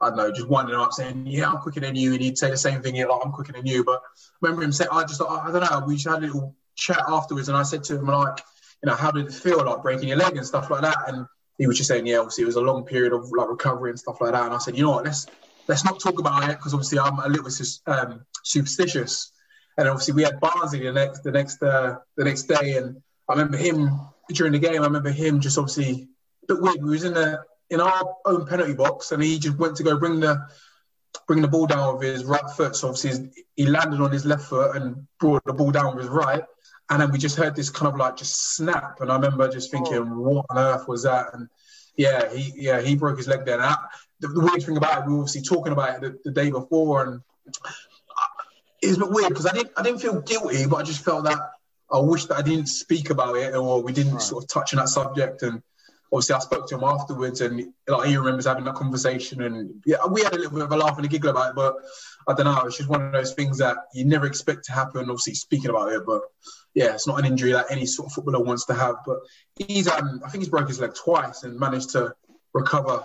I 0.00 0.08
don't 0.08 0.16
know, 0.16 0.30
just 0.30 0.48
winding 0.48 0.76
up 0.76 0.92
saying, 0.92 1.26
"Yeah, 1.26 1.50
I'm 1.50 1.58
quicker 1.58 1.80
than 1.80 1.96
you," 1.96 2.12
and 2.12 2.22
he'd 2.22 2.38
say 2.38 2.50
the 2.50 2.56
same 2.56 2.82
thing, 2.82 2.94
like, 2.94 3.08
"I'm 3.24 3.32
quicker 3.32 3.52
than 3.52 3.66
you." 3.66 3.84
But 3.84 4.00
I 4.00 4.26
remember 4.40 4.62
him 4.62 4.72
saying, 4.72 4.90
"I 4.92 5.02
just, 5.02 5.18
thought, 5.18 5.44
I 5.44 5.50
don't 5.50 5.68
know." 5.68 5.86
We 5.86 5.94
just 5.94 6.06
had 6.06 6.18
a 6.22 6.26
little 6.26 6.54
chat 6.76 7.02
afterwards, 7.08 7.48
and 7.48 7.58
I 7.58 7.64
said 7.64 7.82
to 7.84 7.96
him, 7.96 8.06
like, 8.06 8.40
you 8.82 8.88
know, 8.88 8.94
how 8.94 9.10
did 9.10 9.26
it 9.26 9.32
feel, 9.32 9.64
like 9.64 9.82
breaking 9.82 10.08
your 10.08 10.16
leg 10.16 10.36
and 10.36 10.46
stuff 10.46 10.70
like 10.70 10.82
that? 10.82 10.96
And 11.08 11.26
he 11.58 11.66
was 11.66 11.76
just 11.76 11.88
saying, 11.88 12.06
yeah, 12.06 12.18
obviously 12.18 12.44
it 12.44 12.46
was 12.46 12.56
a 12.56 12.60
long 12.60 12.84
period 12.84 13.12
of 13.12 13.30
like 13.32 13.48
recovery 13.48 13.90
and 13.90 13.98
stuff 13.98 14.20
like 14.20 14.32
that. 14.32 14.44
And 14.44 14.54
I 14.54 14.58
said, 14.58 14.76
you 14.76 14.84
know 14.84 14.92
what, 14.92 15.04
let's 15.04 15.26
let's 15.66 15.84
not 15.84 16.00
talk 16.00 16.20
about 16.20 16.48
it 16.48 16.56
because 16.56 16.72
obviously 16.72 17.00
I'm 17.00 17.18
a 17.18 17.28
little 17.28 17.44
bit 17.44 17.60
um, 17.86 18.24
superstitious. 18.44 19.32
And 19.76 19.88
obviously 19.88 20.14
we 20.14 20.22
had 20.22 20.38
Barnsley 20.40 20.80
the 20.80 20.92
next 20.92 21.22
the 21.24 21.32
next 21.32 21.62
uh, 21.62 21.96
the 22.16 22.24
next 22.24 22.44
day, 22.44 22.76
and 22.76 23.02
I 23.28 23.34
remember 23.34 23.56
him 23.56 23.90
during 24.30 24.52
the 24.52 24.58
game. 24.58 24.82
I 24.82 24.86
remember 24.86 25.10
him 25.10 25.40
just 25.40 25.58
obviously 25.58 26.08
a 26.44 26.54
bit 26.54 26.62
weird. 26.62 26.82
We 26.82 26.90
was 26.90 27.04
in 27.04 27.14
the 27.14 27.42
in 27.70 27.80
our 27.80 28.16
own 28.24 28.46
penalty 28.46 28.74
box, 28.74 29.12
and 29.12 29.22
he 29.22 29.38
just 29.38 29.58
went 29.58 29.76
to 29.76 29.82
go 29.82 29.98
bring 29.98 30.20
the 30.20 30.46
bring 31.26 31.42
the 31.42 31.48
ball 31.48 31.66
down 31.66 31.98
with 31.98 32.08
his 32.08 32.24
right 32.24 32.50
foot. 32.56 32.76
So 32.76 32.88
obviously 32.88 33.30
he 33.56 33.66
landed 33.66 34.00
on 34.00 34.10
his 34.10 34.24
left 34.24 34.44
foot 34.44 34.76
and 34.76 35.06
brought 35.18 35.44
the 35.44 35.52
ball 35.52 35.70
down 35.70 35.94
with 35.94 36.04
his 36.04 36.10
right. 36.10 36.42
And 36.90 37.02
then 37.02 37.10
we 37.10 37.18
just 37.18 37.36
heard 37.36 37.54
this 37.54 37.68
kind 37.68 37.92
of 37.92 37.98
like 37.98 38.16
just 38.16 38.54
snap. 38.54 39.00
And 39.00 39.12
I 39.12 39.16
remember 39.16 39.48
just 39.50 39.70
thinking, 39.70 39.98
oh. 39.98 40.04
what 40.04 40.46
on 40.48 40.58
earth 40.58 40.88
was 40.88 41.02
that? 41.02 41.34
And 41.34 41.48
yeah, 41.96 42.32
he 42.32 42.52
yeah 42.56 42.80
he 42.80 42.96
broke 42.96 43.18
his 43.18 43.28
leg 43.28 43.44
there. 43.44 43.60
And 43.60 43.76
the, 44.20 44.28
the, 44.28 44.40
weird 44.40 44.62
thing 44.62 44.76
about 44.76 45.02
it, 45.02 45.06
we 45.06 45.14
were 45.14 45.20
obviously 45.20 45.42
talking 45.42 45.72
about 45.72 45.96
it 45.96 46.00
the, 46.00 46.18
the 46.24 46.30
day 46.30 46.50
before, 46.50 47.04
and 47.04 47.20
it 48.82 48.88
was 48.88 48.96
a 48.96 49.00
bit 49.00 49.10
weird 49.10 49.28
because 49.28 49.46
I 49.46 49.52
didn't 49.52 49.72
I 49.76 49.82
didn't 49.82 50.00
feel 50.00 50.20
guilty, 50.22 50.66
but 50.66 50.76
I 50.76 50.82
just 50.82 51.04
felt 51.04 51.24
that 51.24 51.38
I 51.90 51.98
wish 51.98 52.26
that 52.26 52.38
I 52.38 52.42
didn't 52.42 52.66
speak 52.66 53.10
about 53.10 53.36
it 53.36 53.54
or 53.54 53.82
we 53.82 53.92
didn't 53.92 54.14
right. 54.14 54.22
sort 54.22 54.44
of 54.44 54.48
touch 54.48 54.74
on 54.74 54.78
that 54.78 54.88
subject. 54.88 55.42
And 55.42 55.62
obviously 56.12 56.34
I 56.34 56.38
spoke 56.40 56.68
to 56.68 56.76
him 56.76 56.84
afterwards 56.84 57.40
and 57.40 57.72
like 57.86 58.08
he 58.08 58.16
remembers 58.16 58.46
having 58.46 58.64
that 58.64 58.74
conversation 58.74 59.42
and 59.42 59.82
yeah, 59.86 59.96
we 60.10 60.22
had 60.22 60.32
a 60.32 60.36
little 60.36 60.52
bit 60.52 60.62
of 60.62 60.72
a 60.72 60.76
laugh 60.76 60.96
and 60.96 61.06
a 61.06 61.08
giggle 61.08 61.30
about 61.30 61.50
it, 61.50 61.56
but 61.56 61.76
I 62.26 62.34
don't 62.34 62.44
know, 62.44 62.60
it's 62.66 62.76
just 62.76 62.88
one 62.88 63.02
of 63.02 63.12
those 63.12 63.32
things 63.34 63.58
that 63.58 63.76
you 63.94 64.04
never 64.04 64.26
expect 64.26 64.64
to 64.66 64.72
happen, 64.72 65.02
obviously 65.02 65.34
speaking 65.34 65.70
about 65.70 65.92
it, 65.92 66.04
but 66.06 66.22
yeah, 66.74 66.94
it's 66.94 67.06
not 67.06 67.18
an 67.18 67.24
injury 67.24 67.52
that 67.52 67.66
any 67.70 67.86
sort 67.86 68.06
of 68.06 68.12
footballer 68.12 68.44
wants 68.44 68.66
to 68.66 68.74
have. 68.74 68.96
But 69.06 69.18
he's 69.56 69.88
um 69.88 70.20
I 70.24 70.28
think 70.28 70.42
he's 70.42 70.50
broke 70.50 70.68
his 70.68 70.80
leg 70.80 70.94
twice 70.94 71.42
and 71.42 71.58
managed 71.58 71.90
to 71.90 72.14
recover 72.52 73.04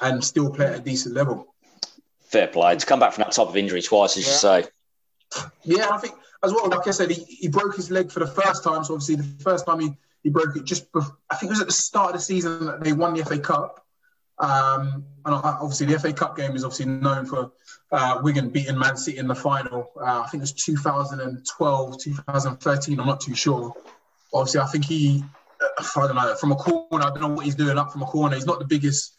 and 0.00 0.22
still 0.22 0.50
play 0.50 0.66
at 0.66 0.74
a 0.74 0.80
decent 0.80 1.14
level. 1.14 1.54
Fair 2.20 2.46
play. 2.46 2.76
To 2.76 2.86
come 2.86 3.00
back 3.00 3.12
from 3.12 3.24
that 3.24 3.32
type 3.32 3.48
of 3.48 3.56
injury 3.56 3.82
twice, 3.82 4.16
as 4.16 4.26
yeah. 4.26 4.32
you 4.32 4.38
say. 4.38 4.70
Yeah, 5.64 5.88
I 5.90 5.98
think 5.98 6.14
as 6.42 6.52
well, 6.52 6.68
like 6.68 6.86
I 6.86 6.90
said, 6.92 7.10
he, 7.10 7.24
he 7.24 7.48
broke 7.48 7.76
his 7.76 7.90
leg 7.90 8.10
for 8.10 8.20
the 8.20 8.26
first 8.26 8.62
time. 8.62 8.84
So 8.84 8.94
obviously 8.94 9.16
the 9.16 9.42
first 9.42 9.66
time 9.66 9.80
he 9.80 9.90
he 10.22 10.30
broke 10.30 10.56
it 10.56 10.64
just, 10.64 10.90
before, 10.92 11.16
I 11.30 11.36
think 11.36 11.50
it 11.50 11.54
was 11.54 11.60
at 11.60 11.68
the 11.68 11.72
start 11.72 12.10
of 12.10 12.16
the 12.16 12.24
season 12.24 12.66
that 12.66 12.82
they 12.82 12.92
won 12.92 13.14
the 13.14 13.24
FA 13.24 13.38
Cup. 13.38 13.84
Um, 14.38 15.04
and 15.24 15.34
obviously, 15.34 15.86
the 15.86 15.98
FA 15.98 16.12
Cup 16.12 16.36
game 16.36 16.54
is 16.54 16.64
obviously 16.64 16.86
known 16.86 17.26
for 17.26 17.52
uh, 17.90 18.20
Wigan 18.22 18.50
beating 18.50 18.78
Man 18.78 18.96
City 18.96 19.18
in 19.18 19.26
the 19.26 19.34
final. 19.34 19.90
Uh, 19.96 20.20
I 20.20 20.28
think 20.28 20.40
it 20.40 20.42
was 20.42 20.52
2012, 20.52 22.00
2013. 22.00 23.00
I'm 23.00 23.06
not 23.06 23.20
too 23.20 23.34
sure. 23.34 23.74
Obviously, 24.32 24.60
I 24.60 24.66
think 24.66 24.84
he, 24.84 25.24
uh, 25.60 25.84
I 25.96 26.06
don't 26.06 26.16
know, 26.16 26.34
from 26.36 26.52
a 26.52 26.56
corner, 26.56 27.04
I 27.04 27.10
don't 27.10 27.20
know 27.20 27.28
what 27.28 27.44
he's 27.44 27.56
doing 27.56 27.78
up 27.78 27.92
from 27.92 28.02
a 28.02 28.06
corner. 28.06 28.36
He's 28.36 28.46
not 28.46 28.58
the 28.58 28.64
biggest 28.64 29.14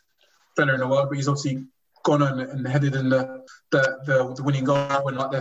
fella 0.55 0.73
in 0.73 0.79
the 0.79 0.87
world, 0.87 1.09
but 1.09 1.17
he's 1.17 1.27
obviously 1.27 1.65
gone 2.09 2.39
and, 2.39 2.67
headed 2.67 2.95
in 2.95 3.09
the 3.09 3.43
the, 3.71 3.99
the, 4.05 4.33
the 4.35 4.43
winning 4.43 4.63
goal 4.63 5.07
and 5.07 5.17
like 5.17 5.31
the, 5.31 5.39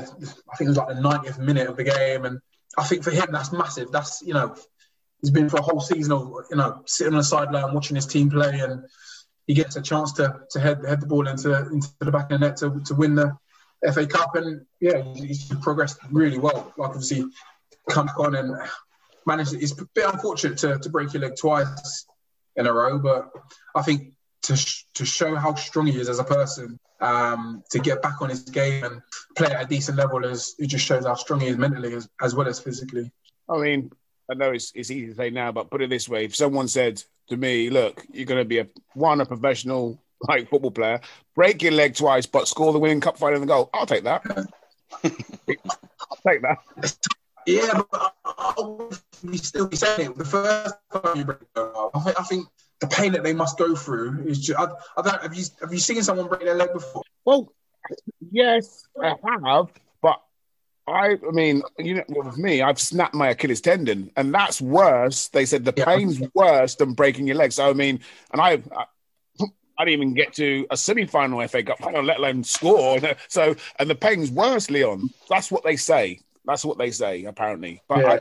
I 0.53 0.57
think 0.57 0.67
it 0.67 0.69
was 0.69 0.77
like 0.77 0.89
the 0.89 0.95
90th 0.95 1.39
minute 1.39 1.69
of 1.69 1.77
the 1.77 1.85
game. 1.85 2.25
And 2.27 2.41
I 2.77 2.85
think 2.85 3.03
for 3.03 3.11
him, 3.11 3.29
that's 3.33 3.53
massive. 3.53 3.91
That's, 3.91 4.23
you 4.23 4.35
know, 4.35 4.55
he's 5.21 5.31
been 5.31 5.49
for 5.49 5.59
a 5.59 5.63
whole 5.63 5.81
season 5.81 6.13
of 6.13 6.33
you 6.51 6.57
know 6.57 6.83
sitting 6.87 7.15
on 7.15 7.19
the 7.19 7.25
sideline 7.25 7.75
watching 7.75 7.97
his 7.97 8.07
team 8.07 8.31
play, 8.31 8.61
and 8.61 8.85
he 9.47 9.55
gets 9.55 9.77
a 9.77 9.83
chance 9.83 10.13
to 10.13 10.41
to 10.51 10.61
head 10.61 10.85
head 10.87 11.01
the 11.01 11.07
ball 11.07 11.27
into 11.27 11.57
into 11.57 11.89
the 12.01 12.13
back 12.13 12.31
of 12.31 12.41
the 12.41 12.47
net 12.47 12.57
to, 12.59 12.81
to 12.87 12.95
win 12.95 13.15
the 13.15 13.37
FA 13.93 14.07
Cup, 14.07 14.37
and 14.37 14.65
yeah, 14.81 15.03
he's 15.15 15.47
progressed 15.63 15.99
really 16.11 16.39
well. 16.39 16.73
Like 16.77 16.91
obviously, 16.91 17.25
come 17.91 18.07
back 18.07 18.19
on 18.19 18.35
and 18.35 18.57
managed. 19.27 19.55
It's 19.55 19.79
a 19.81 19.87
bit 19.95 20.13
unfortunate 20.13 20.59
to 20.59 20.79
to 20.79 20.91
break 20.91 21.13
your 21.13 21.23
leg 21.23 21.37
twice 21.37 22.07
in 22.57 22.67
a 22.67 22.73
row, 22.73 22.99
but 22.99 23.31
I 23.75 23.83
think 23.83 24.13
to 24.43 24.57
sh- 24.57 24.85
to 24.95 25.05
show 25.05 25.35
how 25.35 25.55
strong 25.55 25.87
he 25.87 25.99
is 25.99 26.09
as 26.09 26.19
a 26.19 26.25
person, 26.25 26.79
um, 27.01 27.63
to 27.71 27.79
get 27.79 28.03
back 28.03 28.21
on 28.21 28.29
his 28.29 28.43
game 28.43 28.85
and 28.85 29.03
play 29.37 29.53
at 29.53 29.63
a 29.65 29.67
decent 29.67 29.99
level, 29.99 30.25
is 30.25 30.55
it 30.59 30.67
just 30.67 30.85
shows 30.85 31.07
how 31.07 31.15
strong 31.15 31.41
he 31.41 31.49
is 31.49 31.57
mentally 31.57 31.95
as, 31.95 32.09
as 32.21 32.35
well 32.35 32.49
as 32.49 32.59
physically. 32.59 33.11
I 33.49 33.59
mean, 33.59 33.91
I 34.31 34.35
know 34.35 34.51
it's, 34.51 34.73
it's 34.75 34.91
easy 34.91 35.07
to 35.07 35.15
say 35.15 35.31
now, 35.31 35.53
but 35.53 35.71
put 35.71 35.83
it 35.83 35.91
this 35.91 36.09
way: 36.09 36.25
if 36.25 36.37
someone 36.37 36.69
said 36.69 37.03
to 37.29 37.37
me, 37.37 37.71
"Look, 37.71 38.05
you're 38.13 38.27
going 38.27 38.41
to 38.41 38.45
be 38.45 38.59
a 38.59 38.69
one 38.95 39.21
a 39.21 39.27
professional 39.27 40.03
like 40.21 40.51
football 40.51 40.71
player, 40.71 41.01
break 41.35 41.63
your 41.63 41.73
leg 41.73 41.95
twice, 41.95 42.27
but 42.27 42.49
score 42.49 42.73
the 42.73 42.79
winning 42.79 43.01
cup 43.01 43.19
final 43.19 43.39
and 43.39 43.49
goal," 43.49 43.71
I'll 43.73 43.87
take 43.87 44.05
that. 44.05 44.23
I'll 44.27 44.43
take 46.27 46.43
that. 46.43 46.59
Yeah, 47.47 47.81
but 47.91 48.15
I'll 48.27 48.91
still 49.35 49.69
be 49.69 49.77
saying 49.77 50.11
it. 50.11 50.19
The 50.19 50.25
first 50.25 50.75
time 50.93 51.17
you 51.17 51.25
break 51.25 51.39
I 51.57 52.01
think, 52.01 52.21
I 52.21 52.23
think 52.25 52.49
the 52.81 52.87
pain 52.87 53.13
that 53.13 53.25
they 53.25 53.33
must 53.33 53.59
go 53.59 53.75
through 53.75 54.25
is 54.27 54.41
just. 54.41 54.59
I, 54.59 54.69
I 54.97 55.03
don't. 55.03 55.23
Have 55.23 55.35
you 55.35 55.45
have 55.61 55.73
you 55.73 55.81
seen 55.81 56.03
someone 56.03 56.29
break 56.29 56.43
their 56.43 56.55
leg 56.55 56.73
before? 56.73 57.03
Well, 57.25 57.53
yes, 58.31 58.87
I 59.01 59.15
have. 59.45 59.69
But 60.01 60.21
I, 60.87 61.17
I 61.27 61.31
mean, 61.33 61.63
you 61.79 61.95
know, 61.95 62.05
with 62.09 62.39
me, 62.39 62.63
I've 62.63 62.81
snapped 62.81 63.15
my 63.15 63.31
Achilles 63.31 63.61
tendon, 63.61 64.11
and 64.17 64.33
that's 64.33 64.61
worse. 64.61 65.29
They 65.29 65.45
said 65.45 65.65
the 65.65 65.75
yeah. 65.77 65.85
pain's 65.85 66.21
worse 66.35 66.77
than 66.77 66.95
breaking 66.95 67.27
your 67.27 67.37
leg. 67.37 67.53
So 67.53 67.69
I 67.69 67.73
mean, 67.73 68.01
and 68.33 68.41
I, 68.41 68.63
I, 68.77 68.85
I 69.79 69.85
didn't 69.85 70.01
even 70.01 70.15
get 70.15 70.35
to 70.35 70.67
a 70.71 70.77
semi-final 70.77 71.47
FA 71.49 71.63
Cup 71.63 71.79
final, 71.79 72.03
let 72.03 72.19
alone 72.19 72.45
score. 72.45 73.01
So, 73.29 73.55
and 73.79 73.91
the 73.91 73.95
pain's 73.95 74.31
worse, 74.31 74.71
Leon. 74.71 75.11
That's 75.29 75.51
what 75.51 75.65
they 75.65 75.77
say. 75.77 76.21
That's 76.45 76.65
what 76.65 76.79
they 76.79 76.91
say, 76.91 77.25
apparently. 77.25 77.83
But 77.89 77.99
yeah. 77.99 78.19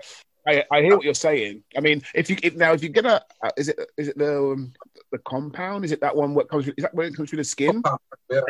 I, 0.48 0.64
I, 0.72 0.82
hear 0.82 0.96
what 0.96 1.04
you're 1.04 1.14
saying. 1.14 1.64
I 1.76 1.82
mean, 1.82 2.02
if 2.16 2.30
you 2.30 2.38
if, 2.42 2.56
now 2.56 2.74
if 2.74 2.82
you 2.82 2.90
get 2.90 3.06
a, 3.06 3.22
uh, 3.44 3.50
is 3.58 3.70
it 3.70 3.80
is 3.98 4.08
it 4.08 4.18
the 4.18 4.38
um, 4.38 4.74
the 5.12 5.18
compound? 5.20 5.84
Is 5.84 5.92
it 5.92 6.02
that 6.02 6.16
one? 6.16 6.34
What 6.34 6.50
comes? 6.50 6.68
Is 6.68 6.74
that 6.78 6.94
when 6.94 7.08
it 7.08 7.16
comes 7.16 7.30
through 7.30 7.38
the 7.38 7.44
skin? 7.44 7.84
Yeah. 8.30 8.42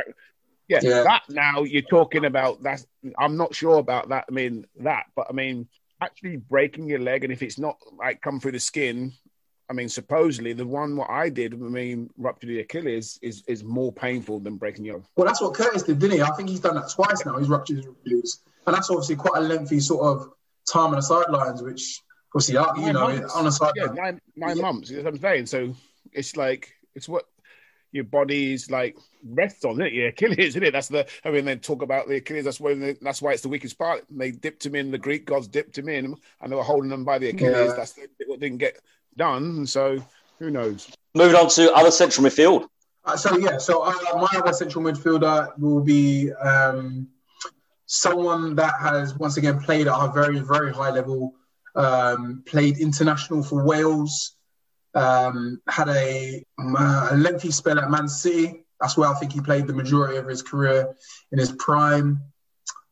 Yeah, 0.70 0.80
yeah, 0.84 1.04
that 1.04 1.24
now 1.30 1.64
you're 1.64 1.82
talking 1.82 2.26
about 2.26 2.62
that. 2.64 2.86
I'm 3.18 3.38
not 3.38 3.56
sure 3.56 3.78
about 3.78 4.10
that. 4.10 4.26
I 4.30 4.32
mean 4.34 4.66
that, 4.82 5.06
but 5.16 5.28
I 5.30 5.34
mean 5.34 5.68
actually 6.02 6.38
breaking 6.38 6.90
your 6.90 7.00
leg, 7.00 7.24
and 7.24 7.32
if 7.32 7.42
it's 7.42 7.58
not 7.58 7.78
like 7.98 8.22
come 8.22 8.42
through 8.42 8.52
the 8.52 8.60
skin, 8.60 9.14
I 9.70 9.74
mean 9.74 9.88
supposedly 9.88 10.52
the 10.52 10.68
one 10.68 10.98
what 10.98 11.10
I 11.10 11.30
did, 11.30 11.54
I 11.54 11.58
mean 11.58 12.10
rupture 12.18 12.48
the 12.48 12.60
Achilles, 12.60 13.18
is 13.22 13.44
is 13.48 13.64
more 13.64 13.94
painful 13.94 14.42
than 14.42 14.58
breaking 14.58 14.84
your. 14.84 15.02
Well, 15.16 15.26
that's 15.26 15.40
what 15.40 15.54
Curtis 15.54 15.84
did, 15.84 16.00
didn't 16.00 16.18
he? 16.18 16.22
I 16.22 16.32
think 16.32 16.50
he's 16.50 16.60
done 16.60 16.76
that 16.76 16.90
twice 16.90 17.26
now. 17.26 17.38
He's 17.38 17.48
ruptured 17.48 17.78
his 17.78 17.86
Achilles, 17.86 18.40
and 18.66 18.76
that's 18.76 18.90
obviously 18.90 19.16
quite 19.16 19.42
a 19.42 19.46
lengthy 19.46 19.80
sort 19.80 20.04
of 20.04 20.34
time 20.72 20.92
on 20.92 20.96
the 20.96 21.02
sidelines, 21.02 21.62
which 21.62 22.02
obviously 22.36 22.56
you 22.84 22.94
know 22.94 23.08
months. 23.08 23.36
on 23.36 23.46
the 23.46 23.52
sideline. 23.52 23.96
Yeah, 23.96 24.02
nine 24.04 24.22
nine 24.36 24.58
yeah. 24.58 24.62
months. 24.62 24.90
You 24.90 24.98
know 24.98 25.04
what 25.04 25.14
I'm 25.16 25.20
saying? 25.20 25.46
So 25.48 25.76
it's 26.14 26.36
like 26.36 26.74
it's 26.96 27.10
what 27.10 27.26
your 27.92 28.04
body's 28.04 28.70
like 28.70 28.98
rests 29.26 29.66
on 29.66 29.82
it. 29.82 29.94
Your 29.94 30.10
Achilles, 30.10 30.38
isn't 30.40 30.64
it? 30.64 30.72
That's 30.72 30.88
the. 30.88 31.08
I 31.24 31.32
mean, 31.32 31.46
they 31.46 31.56
talk 31.56 31.82
about 31.82 32.08
the 32.08 32.18
Achilles. 32.18 32.46
That's 32.46 32.60
why. 32.60 32.96
That's 33.02 33.22
why 33.22 33.34
it's 33.34 33.42
the 33.42 33.50
weakest 33.50 33.78
part. 33.78 34.06
They 34.10 34.32
dipped 34.32 34.66
him 34.66 34.76
in. 34.76 34.92
The 34.92 34.98
Greek 34.98 35.26
gods 35.26 35.48
dipped 35.48 35.78
him 35.78 35.90
in, 35.90 36.16
and 36.42 36.52
they 36.52 36.56
were 36.56 36.64
holding 36.64 36.90
them 36.90 37.06
by 37.06 37.18
the 37.18 37.30
Achilles. 37.30 37.70
Yeah. 37.70 37.76
That's 37.76 37.94
the, 37.94 38.08
what 38.28 38.40
didn't 38.40 38.60
get 38.60 38.80
done. 39.16 39.66
So 39.66 40.04
who 40.40 40.52
knows? 40.52 40.90
Moving 41.16 41.36
on 41.36 41.50
to 41.50 41.74
other 41.74 41.92
central 41.92 42.26
midfield. 42.26 42.68
Uh, 43.06 43.16
so 43.16 43.38
yeah, 43.38 43.58
so 43.58 43.84
uh, 43.84 43.94
my 44.16 44.28
other 44.38 44.52
central 44.52 44.84
midfielder 44.84 45.58
will 45.58 45.80
be 45.80 46.32
um, 46.34 47.08
someone 47.88 48.56
that 48.56 48.76
has 48.80 49.16
once 49.16 49.38
again 49.38 49.60
played 49.60 49.88
at 49.88 49.96
a 49.96 50.12
very 50.12 50.40
very 50.40 50.72
high 50.72 50.92
level. 50.92 51.34
Um, 51.76 52.44
played 52.46 52.78
international 52.78 53.44
for 53.44 53.64
Wales. 53.64 54.36
Um, 54.94 55.62
had 55.68 55.90
a, 55.90 56.44
a, 56.58 57.16
lengthy 57.16 57.52
spell 57.52 57.78
at 57.78 57.90
Man 57.92 58.08
City. 58.08 58.64
That's 58.82 58.98
where 58.98 59.10
I 59.10 59.14
think 59.14 59.32
he 59.32 59.42
played 59.42 59.68
the 59.68 59.74
majority 59.74 60.18
of 60.18 60.28
his 60.28 60.42
career 60.42 60.96
in 61.32 61.38
his 61.38 61.52
prime. 61.52 62.20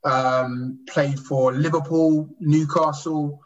Um, 0.04 0.86
played 0.88 1.20
for 1.20 1.52
Liverpool, 1.52 2.30
Newcastle, 2.40 3.42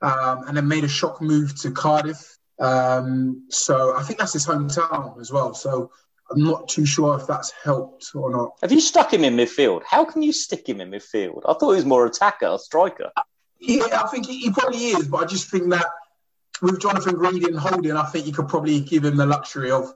um, 0.00 0.44
and 0.46 0.56
then 0.56 0.68
made 0.68 0.84
a 0.84 0.88
shock 0.88 1.20
move 1.20 1.60
to 1.62 1.72
Cardiff. 1.72 2.38
Um, 2.60 3.46
so 3.50 3.96
I 3.96 4.02
think 4.04 4.20
that's 4.20 4.32
his 4.32 4.46
hometown 4.46 5.20
as 5.20 5.32
well. 5.32 5.54
So 5.54 5.90
I'm 6.30 6.42
not 6.42 6.68
too 6.68 6.86
sure 6.86 7.18
if 7.18 7.26
that's 7.26 7.52
helped 7.62 8.10
or 8.14 8.30
not. 8.30 8.52
Have 8.62 8.72
you 8.72 8.80
stuck 8.80 9.12
him 9.12 9.24
in 9.24 9.36
midfield? 9.36 9.82
How 9.88 10.04
can 10.04 10.22
you 10.22 10.32
stick 10.32 10.68
him 10.68 10.80
in 10.80 10.90
midfield? 10.90 11.42
I 11.46 11.52
thought 11.54 11.70
he 11.70 11.76
was 11.76 11.84
more 11.84 12.06
attacker, 12.06 12.56
striker. 12.58 13.10
Yeah, 13.60 14.02
I 14.02 14.08
think 14.08 14.26
he, 14.26 14.38
he 14.38 14.50
probably 14.50 14.86
is, 14.88 15.06
but 15.08 15.18
I 15.18 15.26
just 15.26 15.50
think 15.50 15.70
that 15.70 15.86
with 16.62 16.80
Jonathan 16.80 17.14
Greening 17.16 17.54
Holding, 17.54 17.92
I 17.96 18.04
think 18.06 18.26
you 18.26 18.32
could 18.32 18.48
probably 18.48 18.80
give 18.80 19.04
him 19.04 19.16
the 19.16 19.26
luxury 19.26 19.70
of 19.70 19.92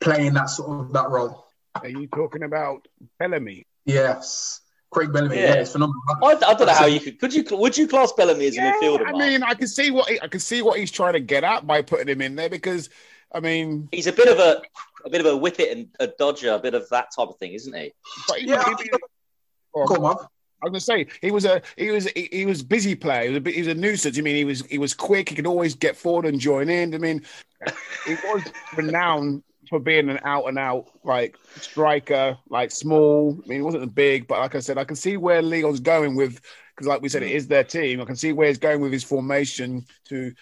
playing 0.00 0.34
that 0.34 0.50
sort 0.50 0.80
of 0.80 0.92
that 0.92 1.10
role. 1.10 1.46
Are 1.76 1.88
you 1.88 2.06
talking 2.08 2.42
about 2.42 2.86
Bellamy? 3.18 3.66
Yes. 3.84 4.60
Craig 4.90 5.12
Bellamy, 5.12 5.36
yeah, 5.36 5.54
Yeah. 5.54 5.60
it's 5.60 5.72
phenomenal. 5.72 6.02
I, 6.22 6.32
I 6.46 6.54
don't 6.54 6.66
know 6.66 6.74
how 6.74 6.84
you 6.86 7.00
could. 7.00 7.18
Could 7.18 7.32
you? 7.32 7.44
Would 7.52 7.78
you 7.78 7.88
class 7.88 8.12
Bellamy 8.12 8.46
as 8.46 8.54
a 8.54 8.56
Yeah, 8.56 8.72
midfielder? 8.82 9.06
I 9.06 9.12
mean, 9.12 9.42
I 9.42 9.54
can 9.54 9.66
see 9.68 9.90
what 9.90 10.08
he, 10.08 10.20
I 10.20 10.28
can 10.28 10.40
see 10.40 10.60
what 10.60 10.78
he's 10.78 10.90
trying 10.90 11.14
to 11.14 11.20
get 11.20 11.44
at 11.44 11.66
by 11.66 11.80
putting 11.82 12.08
him 12.08 12.20
in 12.20 12.36
there 12.36 12.50
because, 12.50 12.90
I 13.32 13.40
mean, 13.40 13.88
he's 13.90 14.06
a 14.06 14.12
bit 14.12 14.28
of 14.28 14.38
a 14.38 14.60
a 15.04 15.10
bit 15.10 15.20
of 15.20 15.26
a 15.26 15.36
whip 15.36 15.58
it 15.60 15.76
and 15.76 15.88
a 16.00 16.06
dodger, 16.06 16.52
a 16.52 16.58
bit 16.58 16.74
of 16.74 16.88
that 16.90 17.08
type 17.16 17.28
of 17.28 17.38
thing, 17.38 17.52
isn't 17.52 17.74
he? 17.74 17.92
but 18.28 18.38
he, 18.38 18.48
Yeah, 18.48 18.64
he- 18.64 18.90
I- 18.92 18.98
oh, 19.74 19.86
Go 19.86 20.04
on, 20.04 20.16
I 20.62 20.68
was 20.68 20.70
gonna 20.70 20.80
say 20.80 21.06
he 21.20 21.30
was 21.30 21.44
a 21.44 21.60
he 21.76 21.90
was 21.90 22.06
he, 22.14 22.28
he 22.30 22.46
was 22.46 22.62
busy 22.62 22.94
player. 22.94 23.22
He 23.22 23.28
was 23.30 23.42
a, 23.44 23.50
he 23.50 23.58
was 23.60 23.68
a 23.68 23.74
nuisance. 23.74 24.16
I 24.16 24.20
mean, 24.20 24.36
he 24.36 24.44
was 24.44 24.64
he 24.66 24.78
was 24.78 24.94
quick. 24.94 25.28
He 25.28 25.34
could 25.34 25.46
always 25.46 25.74
get 25.74 25.96
forward 25.96 26.24
and 26.24 26.38
join 26.38 26.68
in. 26.68 26.94
I 26.94 26.98
mean, 26.98 27.22
he 28.06 28.14
was 28.14 28.42
renowned 28.76 29.42
for 29.68 29.80
being 29.80 30.08
an 30.08 30.20
out 30.22 30.44
and 30.46 30.58
out 30.58 30.86
like 31.02 31.36
striker, 31.56 32.38
like 32.48 32.70
small. 32.70 33.36
I 33.44 33.48
mean, 33.48 33.58
he 33.58 33.62
wasn't 33.62 33.94
big, 33.94 34.28
but 34.28 34.38
like 34.38 34.54
I 34.54 34.60
said, 34.60 34.78
I 34.78 34.84
can 34.84 34.96
see 34.96 35.16
where 35.16 35.42
Leon's 35.42 35.80
going 35.80 36.14
with 36.14 36.40
because, 36.74 36.86
like 36.86 37.02
we 37.02 37.08
said, 37.08 37.22
it 37.22 37.30
hmm. 37.30 37.36
is 37.36 37.48
their 37.48 37.64
team. 37.64 38.00
I 38.00 38.04
can 38.04 38.16
see 38.16 38.32
where 38.32 38.48
he's 38.48 38.58
going 38.58 38.80
with 38.80 38.92
his 38.92 39.04
formation 39.04 39.84
to 40.06 40.32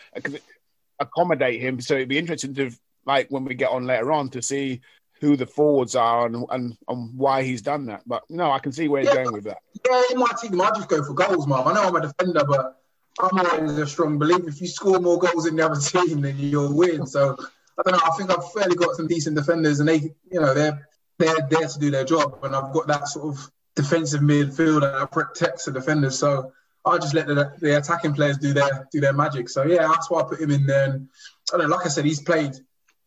accommodate 0.99 1.61
him. 1.61 1.81
So 1.81 1.95
it'd 1.95 2.09
be 2.09 2.19
interesting 2.19 2.55
to 2.55 2.71
like 3.11 3.29
when 3.29 3.45
we 3.45 3.55
get 3.55 3.71
on 3.71 3.87
later 3.87 4.13
on 4.13 4.29
to 4.31 4.41
see 4.41 4.81
who 5.21 5.37
the 5.37 5.47
forwards 5.47 5.95
are 5.97 6.27
and 6.27 6.37
and, 6.51 6.77
and 6.89 7.19
why 7.19 7.43
he's 7.43 7.63
done 7.63 7.87
that. 7.87 8.03
But 8.07 8.23
no, 8.31 8.51
I 8.51 8.59
can 8.59 8.73
see 8.73 8.89
where 8.89 9.03
he's 9.03 9.13
going 9.13 9.33
with 9.33 9.45
that. 9.45 9.59
Yeah, 9.87 10.03
in 10.13 10.19
my 10.19 10.33
team, 10.41 10.61
I 10.61 10.71
just 10.71 10.89
go 10.89 11.03
for 11.03 11.15
goals, 11.15 11.47
Marv. 11.47 11.67
I 11.67 11.75
know 11.75 11.89
I'm 11.89 11.97
a 11.97 12.03
defender, 12.03 12.45
but 12.45 12.81
I'm 13.21 13.39
always 13.39 13.79
a 13.79 13.87
strong 13.87 14.19
believer. 14.19 14.49
If 14.49 14.61
you 14.61 14.69
score 14.69 15.01
more 15.01 15.19
goals 15.19 15.47
in 15.47 15.57
the 15.57 15.67
other 15.67 15.81
team, 15.93 16.21
then 16.21 16.39
you'll 16.39 16.75
win. 16.75 17.07
So 17.07 17.37
I 17.79 17.83
don't 17.85 17.95
know. 17.99 18.07
I 18.07 18.17
think 18.17 18.31
I've 18.31 18.53
fairly 18.53 18.77
got 18.77 18.95
some 18.97 19.09
decent 19.09 19.37
defenders, 19.37 19.81
and 19.81 19.89
they, 19.89 20.01
you 20.33 20.41
know, 20.41 20.55
they're 20.55 20.87
they're 21.19 21.47
there 21.51 21.69
to 21.69 21.79
do 21.79 21.91
their 21.91 22.05
job, 22.05 22.39
and 22.45 22.55
I've 22.55 22.73
got 22.73 22.87
that 22.87 23.09
sort 23.09 23.35
of 23.35 23.51
defensive 23.77 24.21
midfield 24.21 24.81
that 24.83 25.11
protects 25.11 25.65
the 25.67 25.73
defenders. 25.73 26.19
So 26.19 26.53
I 26.85 26.97
just 26.97 27.15
let 27.15 27.27
the, 27.27 27.53
the 27.59 27.77
attacking 27.77 28.15
players 28.15 28.39
do 28.39 28.53
their 28.55 28.89
do 28.91 29.01
their 29.01 29.13
magic. 29.13 29.49
So 29.49 29.65
yeah, 29.65 29.87
that's 29.89 30.11
why 30.11 30.21
I 30.21 30.25
put 30.25 30.41
him 30.41 30.51
in 30.51 30.67
there. 30.67 30.85
And 30.93 31.09
I 31.53 31.59
don't 31.59 31.69
know, 31.69 31.77
like 31.77 31.87
I 31.87 31.91
said, 31.91 32.05
he's 32.05 32.23
played 32.23 32.55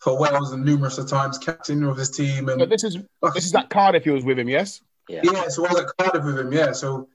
for 0.03 0.19
Wales 0.19 0.51
and 0.51 0.65
numerous 0.65 0.97
of 0.97 1.07
times, 1.09 1.37
captain 1.37 1.83
of 1.83 1.97
his 1.97 2.09
team, 2.09 2.49
and 2.49 2.59
But 2.59 2.69
this 2.69 2.83
is 2.83 2.97
like, 3.21 3.33
this 3.33 3.45
is 3.45 3.51
that 3.53 3.69
Cardiff 3.69 4.03
he 4.03 4.09
was 4.09 4.23
with 4.25 4.37
him, 4.39 4.49
yes. 4.49 4.81
Yeah. 5.07 5.21
yeah. 5.23 5.47
So 5.47 5.65
I 5.65 5.71
was 5.73 5.81
at 5.81 5.87
Cardiff 5.97 6.25
with 6.25 6.37
him, 6.39 6.51
yeah. 6.51 6.71
So 6.73 7.07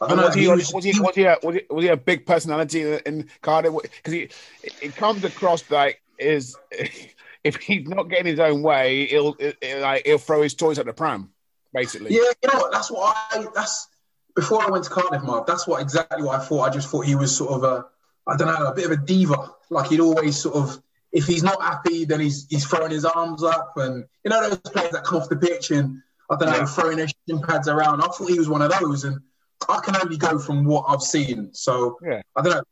I 0.00 0.08
don't 0.08 0.12
And 0.12 0.20
know. 0.20 0.26
was 0.28 0.34
he, 0.34 0.40
he 0.42 0.48
was, 0.48 0.72
was- 0.72 0.84
he, 0.84 1.00
was, 1.00 1.14
he 1.14 1.24
a, 1.24 1.36
was, 1.42 1.54
he, 1.56 1.62
was 1.70 1.84
he 1.84 1.90
a 1.90 1.96
big 1.96 2.24
personality 2.26 2.82
in- 2.82 3.00
in 3.06 3.28
Cardiff? 3.42 3.74
Because 3.82 4.12
he 4.12 4.28
it 4.82 4.96
comes 4.96 5.22
across 5.24 5.68
like 5.70 6.00
is 6.18 6.56
if 7.44 7.56
he's 7.56 7.86
not 7.88 8.04
getting 8.08 8.26
his 8.26 8.40
own 8.40 8.62
way, 8.62 9.06
he'll, 9.06 9.34
he'll 9.34 9.80
like 9.80 10.06
he'll 10.06 10.18
throw 10.18 10.42
his 10.42 10.54
toys 10.54 10.78
at 10.78 10.86
the 10.86 10.92
pram, 10.92 11.30
basically. 11.72 12.12
Yeah, 12.14 12.20
you 12.42 12.50
know 12.52 12.58
what? 12.58 12.72
That's 12.72 12.90
what 12.90 13.16
I. 13.32 13.46
That's 13.54 13.88
before 14.34 14.62
I 14.62 14.70
went 14.70 14.84
to 14.84 14.90
Cardiff, 14.90 15.22
Mark. 15.22 15.46
That's 15.46 15.66
what 15.66 15.82
exactly 15.82 16.22
what 16.22 16.40
I 16.40 16.44
thought. 16.44 16.62
I 16.62 16.70
just 16.70 16.88
thought 16.88 17.02
he 17.06 17.14
was 17.16 17.36
sort 17.36 17.52
of 17.52 17.64
a, 17.64 17.86
I 18.26 18.36
don't 18.36 18.48
know, 18.48 18.66
a 18.66 18.74
bit 18.74 18.84
of 18.86 18.92
a 18.92 18.96
diva. 18.96 19.50
Like 19.70 19.88
he'd 19.90 20.00
always 20.00 20.36
sort 20.38 20.56
of, 20.56 20.82
if 21.12 21.26
he's 21.26 21.42
not 21.42 21.60
happy, 21.62 22.04
then 22.04 22.20
he's 22.20 22.46
he's 22.48 22.64
throwing 22.66 22.90
his 22.90 23.04
arms 23.04 23.42
up, 23.42 23.72
and 23.76 24.04
you 24.24 24.30
know 24.30 24.48
those 24.48 24.58
players 24.60 24.92
that 24.92 25.04
come 25.04 25.18
off 25.20 25.28
the 25.28 25.36
pitch 25.36 25.70
and 25.70 26.00
I 26.30 26.36
don't 26.36 26.50
know, 26.50 26.56
Yeah. 26.58 26.64
throwing 26.66 26.96
their 26.98 27.08
shin 27.08 27.40
pads 27.42 27.66
around. 27.68 28.00
I 28.00 28.06
thought 28.06 28.28
he 28.30 28.38
was 28.38 28.48
one 28.48 28.62
of 28.62 28.72
those, 28.78 29.04
and 29.04 29.18
I 29.68 29.80
can 29.80 29.96
only 29.96 30.16
go 30.16 30.38
from 30.38 30.64
what 30.64 30.84
I've 30.88 31.02
seen. 31.02 31.50
So 31.52 31.98
Yeah. 32.04 32.22
I 32.36 32.42
don't 32.42 32.52
know. 32.54 32.62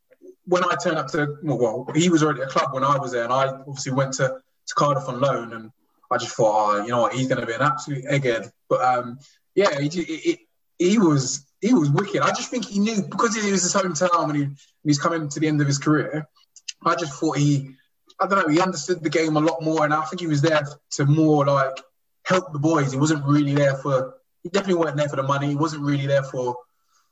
When 0.44 0.64
I 0.64 0.76
turned 0.82 0.96
up 0.96 1.08
to, 1.08 1.36
well, 1.42 1.86
he 1.94 2.08
was 2.08 2.22
already 2.22 2.40
at 2.42 2.48
a 2.48 2.50
club 2.50 2.72
when 2.72 2.84
I 2.84 2.96
was 2.96 3.12
there, 3.12 3.24
and 3.24 3.32
I 3.32 3.48
obviously 3.48 3.92
went 3.92 4.14
to, 4.14 4.28
to 4.68 4.74
Cardiff 4.74 5.06
on 5.08 5.20
loan, 5.20 5.52
and 5.52 5.70
I 6.10 6.16
just 6.16 6.34
thought, 6.36 6.54
oh, 6.76 6.82
you 6.84 6.88
know 6.90 7.02
what, 7.02 7.12
he's 7.12 7.26
going 7.28 7.40
to 7.40 7.46
be 7.46 7.52
an 7.52 7.60
absolute 7.60 8.04
egghead. 8.04 8.50
But 8.68 8.80
um, 8.80 9.18
yeah, 9.54 9.78
he, 9.80 9.88
he, 9.88 10.02
he- 10.04 10.44
he 10.78 10.96
was 10.98 11.44
he 11.60 11.74
was 11.74 11.90
wicked. 11.90 12.22
I 12.22 12.28
just 12.28 12.50
think 12.52 12.64
he 12.64 12.78
knew 12.78 13.02
because 13.02 13.34
he 13.34 13.50
was 13.50 13.62
his 13.64 13.74
hometown 13.74 14.24
and 14.28 14.36
he, 14.36 14.42
and 14.44 14.56
he's 14.84 15.00
coming 15.00 15.28
to 15.28 15.40
the 15.40 15.48
end 15.48 15.60
of 15.60 15.66
his 15.66 15.76
career. 15.78 16.24
I 16.86 16.94
just 16.94 17.12
thought 17.18 17.36
he, 17.36 17.72
I 18.20 18.26
don't 18.26 18.46
know, 18.46 18.52
he 18.52 18.60
understood 18.60 19.02
the 19.02 19.10
game 19.10 19.36
a 19.36 19.40
lot 19.40 19.62
more, 19.62 19.84
and 19.84 19.94
I 19.94 20.02
think 20.04 20.20
he 20.20 20.26
was 20.26 20.42
there 20.42 20.66
to 20.92 21.06
more 21.06 21.46
like 21.46 21.80
help 22.24 22.52
the 22.52 22.58
boys. 22.58 22.92
He 22.92 22.98
wasn't 22.98 23.24
really 23.24 23.54
there 23.54 23.76
for. 23.76 24.14
He 24.42 24.48
definitely 24.48 24.76
wasn't 24.76 24.98
there 24.98 25.08
for 25.08 25.16
the 25.16 25.22
money. 25.22 25.48
He 25.48 25.56
wasn't 25.56 25.82
really 25.82 26.06
there 26.06 26.22
for, 26.22 26.56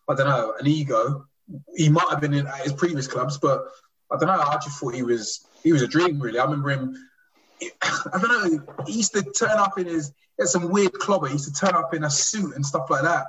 I 0.08 0.14
don't 0.14 0.28
know, 0.28 0.54
an 0.58 0.66
ego. 0.66 1.26
He 1.76 1.88
might 1.88 2.08
have 2.10 2.20
been 2.20 2.34
in 2.34 2.46
at 2.46 2.60
his 2.60 2.72
previous 2.72 3.06
clubs, 3.06 3.38
but 3.38 3.64
I 4.10 4.16
don't 4.16 4.28
know. 4.28 4.40
I 4.40 4.58
just 4.62 4.78
thought 4.78 4.94
he 4.94 5.02
was 5.02 5.46
he 5.62 5.72
was 5.72 5.82
a 5.82 5.86
dream. 5.86 6.20
Really, 6.20 6.38
I 6.38 6.44
remember 6.44 6.70
him. 6.70 6.96
I 7.82 8.18
don't 8.20 8.52
know. 8.66 8.84
He 8.86 8.94
used 8.94 9.14
to 9.14 9.22
turn 9.22 9.58
up 9.58 9.78
in 9.78 9.86
his. 9.86 10.08
He 10.36 10.42
had 10.42 10.48
some 10.48 10.70
weird 10.70 10.92
clobber. 10.92 11.28
He 11.28 11.34
used 11.34 11.54
to 11.54 11.66
turn 11.66 11.74
up 11.74 11.94
in 11.94 12.04
a 12.04 12.10
suit 12.10 12.54
and 12.54 12.64
stuff 12.64 12.90
like 12.90 13.02
that 13.02 13.26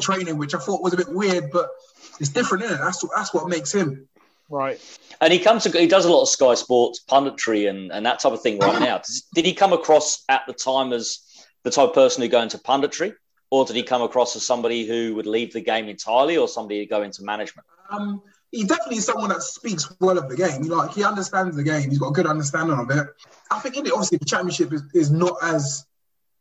training, 0.00 0.38
which 0.38 0.54
I 0.54 0.58
thought 0.58 0.82
was 0.82 0.92
a 0.92 0.96
bit 0.96 1.08
weird, 1.08 1.50
but 1.50 1.70
it's 2.20 2.30
different, 2.30 2.64
it? 2.64 2.78
That's 2.78 3.04
that's 3.14 3.34
what 3.34 3.48
makes 3.48 3.72
him. 3.72 4.08
Right. 4.48 4.80
And 5.20 5.32
he 5.32 5.38
comes 5.38 5.64
to 5.64 5.70
he 5.70 5.86
does 5.86 6.04
a 6.04 6.10
lot 6.12 6.22
of 6.22 6.28
Sky 6.28 6.54
Sports 6.54 7.02
punditry 7.08 7.68
and, 7.68 7.90
and 7.90 8.06
that 8.06 8.20
type 8.20 8.32
of 8.32 8.42
thing 8.42 8.58
right 8.58 8.80
now. 8.80 8.98
Does- 8.98 9.26
Did 9.34 9.44
he 9.44 9.54
come 9.54 9.72
across 9.72 10.22
at 10.28 10.42
the 10.46 10.52
time 10.52 10.92
as 10.92 11.20
the 11.64 11.70
type 11.70 11.88
of 11.88 11.94
person 11.94 12.22
who 12.22 12.28
go 12.28 12.40
into 12.42 12.58
punditry, 12.58 13.14
or 13.50 13.64
did 13.64 13.74
he 13.74 13.82
come 13.82 14.02
across 14.02 14.36
as 14.36 14.46
somebody 14.46 14.86
who 14.86 15.14
would 15.16 15.26
leave 15.26 15.52
the 15.52 15.60
game 15.60 15.88
entirely, 15.88 16.36
or 16.36 16.46
somebody 16.46 16.78
who 16.80 16.86
go 16.86 17.02
into 17.02 17.24
management? 17.24 17.66
Um, 17.90 18.22
he 18.52 18.62
definitely 18.64 18.98
is 18.98 19.06
someone 19.06 19.30
that 19.30 19.42
speaks 19.42 19.92
well 20.00 20.16
of 20.16 20.28
the 20.28 20.36
game. 20.36 20.62
You 20.62 20.70
know, 20.70 20.76
like 20.76 20.92
he 20.94 21.02
understands 21.02 21.56
the 21.56 21.64
game. 21.64 21.90
He's 21.90 21.98
got 21.98 22.08
a 22.08 22.12
good 22.12 22.26
understanding 22.26 22.78
of 22.78 22.88
it. 22.90 23.06
I 23.50 23.58
think 23.58 23.76
in 23.76 23.86
it, 23.86 23.92
obviously, 23.92 24.18
the 24.18 24.24
championship 24.26 24.72
is, 24.72 24.82
is 24.94 25.10
not 25.10 25.36
as 25.42 25.84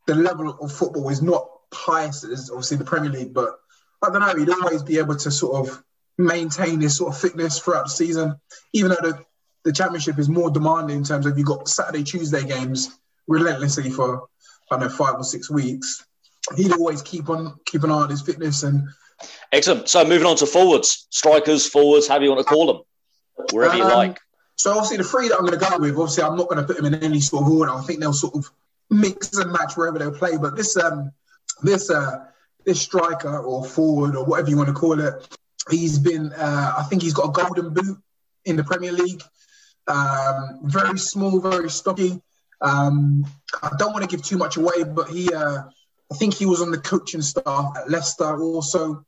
the 0.06 0.14
level 0.14 0.50
of 0.62 0.72
football 0.72 1.10
is 1.10 1.24
not 1.24 1.50
highest 1.74 2.24
as 2.24 2.52
obviously 2.52 2.78
the 2.78 2.86
Premier 2.86 3.10
League, 3.10 3.34
but 3.34 3.56
I 4.04 4.10
don't 4.12 4.22
know. 4.22 4.36
He'd 4.38 4.50
always 4.50 4.84
be 4.84 5.00
able 5.00 5.16
to 5.16 5.32
sort 5.32 5.68
of 5.68 5.84
maintain 6.18 6.82
his 6.82 6.98
sort 6.98 7.14
of 7.14 7.20
fitness 7.20 7.60
throughout 7.60 7.86
the 7.86 7.92
season, 7.92 8.36
even 8.74 8.90
though 8.90 9.10
the, 9.10 9.26
the 9.64 9.74
championship 9.74 10.20
is 10.20 10.30
more 10.30 10.50
demanding 10.50 10.98
in 10.98 11.04
terms 11.04 11.26
of 11.26 11.38
you've 11.38 11.48
got 11.48 11.68
Saturday, 11.68 12.04
Tuesday 12.04 12.44
games 12.44 12.98
relentlessly 13.28 13.90
for 13.90 14.28
I 14.72 14.78
don't 14.78 14.82
know 14.82 14.90
five 14.90 15.16
or 15.16 15.24
six 15.24 15.50
weeks. 15.50 16.06
He'd 16.56 16.74
always 16.74 17.02
keep 17.02 17.30
on 17.30 17.56
keep 17.66 17.84
an 17.84 17.92
eye 17.92 17.96
on 17.96 18.10
his 18.10 18.22
fitness 18.22 18.64
and 18.64 18.88
Excellent. 19.52 19.88
So 19.88 20.04
moving 20.04 20.28
on 20.28 20.36
to 20.38 20.46
forwards, 20.46 21.08
strikers, 21.10 21.68
forwards, 21.68 22.08
however 22.08 22.26
you 22.26 22.32
want 22.32 22.46
to 22.46 22.54
call 22.54 22.68
them, 22.68 22.82
wherever 23.52 23.76
you 23.76 23.84
Um, 23.84 23.90
like. 23.90 24.20
So 24.58 24.72
obviously 24.72 24.98
the 24.98 25.04
three 25.04 25.30
that 25.30 25.36
I'm 25.36 25.46
going 25.46 25.60
to 25.60 25.70
go 25.70 25.78
with, 25.78 25.98
obviously 25.98 26.24
I'm 26.24 26.38
not 26.38 26.50
going 26.50 26.62
to 26.62 26.68
put 26.68 26.78
them 26.78 26.86
in 26.86 26.96
any 26.96 27.20
sort 27.20 27.44
of 27.44 27.52
order. 27.52 27.72
I 27.72 27.82
think 27.82 28.00
they'll 28.00 28.14
sort 28.14 28.36
of 28.36 28.50
mix 28.90 29.34
and 29.38 29.52
match 29.52 29.76
wherever 29.76 30.00
they'll 30.00 30.12
play. 30.12 30.38
But 30.38 30.56
this 30.56 30.78
um 30.78 31.12
this 31.64 31.90
uh 31.90 32.26
this 32.66 32.82
striker 32.82 33.38
or 33.38 33.64
forward 33.64 34.16
or 34.16 34.26
whatever 34.26 34.50
you 34.50 34.58
want 34.58 34.70
to 34.70 34.74
call 34.74 35.00
it, 35.00 35.38
he's 35.70 36.00
been 36.00 36.32
uh, 36.34 36.74
I 36.78 36.84
think 36.84 37.02
he's 37.02 37.14
got 37.14 37.30
a 37.30 37.32
golden 37.32 37.74
boot 37.74 37.98
in 38.46 38.56
the 38.56 38.64
Premier 38.64 38.92
League. 38.92 39.24
Um, 39.88 40.60
very 40.64 40.98
small, 40.98 41.40
very 41.40 41.70
stocky. 41.70 42.22
Um, 42.62 43.26
I 43.62 43.72
don't 43.78 43.94
want 43.94 44.10
to 44.10 44.16
give 44.16 44.26
too 44.26 44.38
much 44.38 44.58
away, 44.58 44.84
but 44.84 45.10
he 45.10 45.32
uh, 45.34 45.64
I 46.12 46.16
think 46.16 46.34
he 46.34 46.46
was 46.46 46.62
on 46.62 46.72
the 46.72 46.78
coaching 46.80 47.22
staff 47.22 47.74
at 47.78 47.90
Leicester 47.90 48.42
also. 48.42 49.06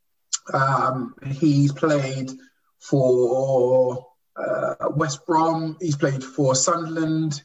Um, 0.53 1.15
he's 1.25 1.71
played 1.73 2.31
for 2.79 4.05
uh, 4.35 4.75
West 4.95 5.25
Brom. 5.25 5.77
He's 5.81 5.95
played 5.97 6.23
for 6.23 6.55
Sunderland. 6.55 7.41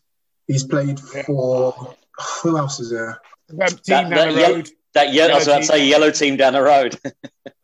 He's 0.46 0.64
played 0.64 0.98
for 1.00 1.94
who 2.42 2.58
else 2.58 2.80
is 2.80 2.90
there? 2.90 3.20
Um, 3.50 3.58
team 3.58 3.58
That- 3.58 3.86
down 3.86 4.10
that 4.10 4.32
the 4.34 4.40
yellow- 4.40 4.54
road. 4.56 4.70
That 4.94 5.12
yeah, 5.14 5.24
I 5.28 5.34
was 5.36 5.46
about 5.46 5.58
to 5.60 5.64
say 5.64 5.86
yellow 5.86 6.10
team 6.10 6.36
down 6.36 6.52
the 6.52 6.60
road. 6.62 6.98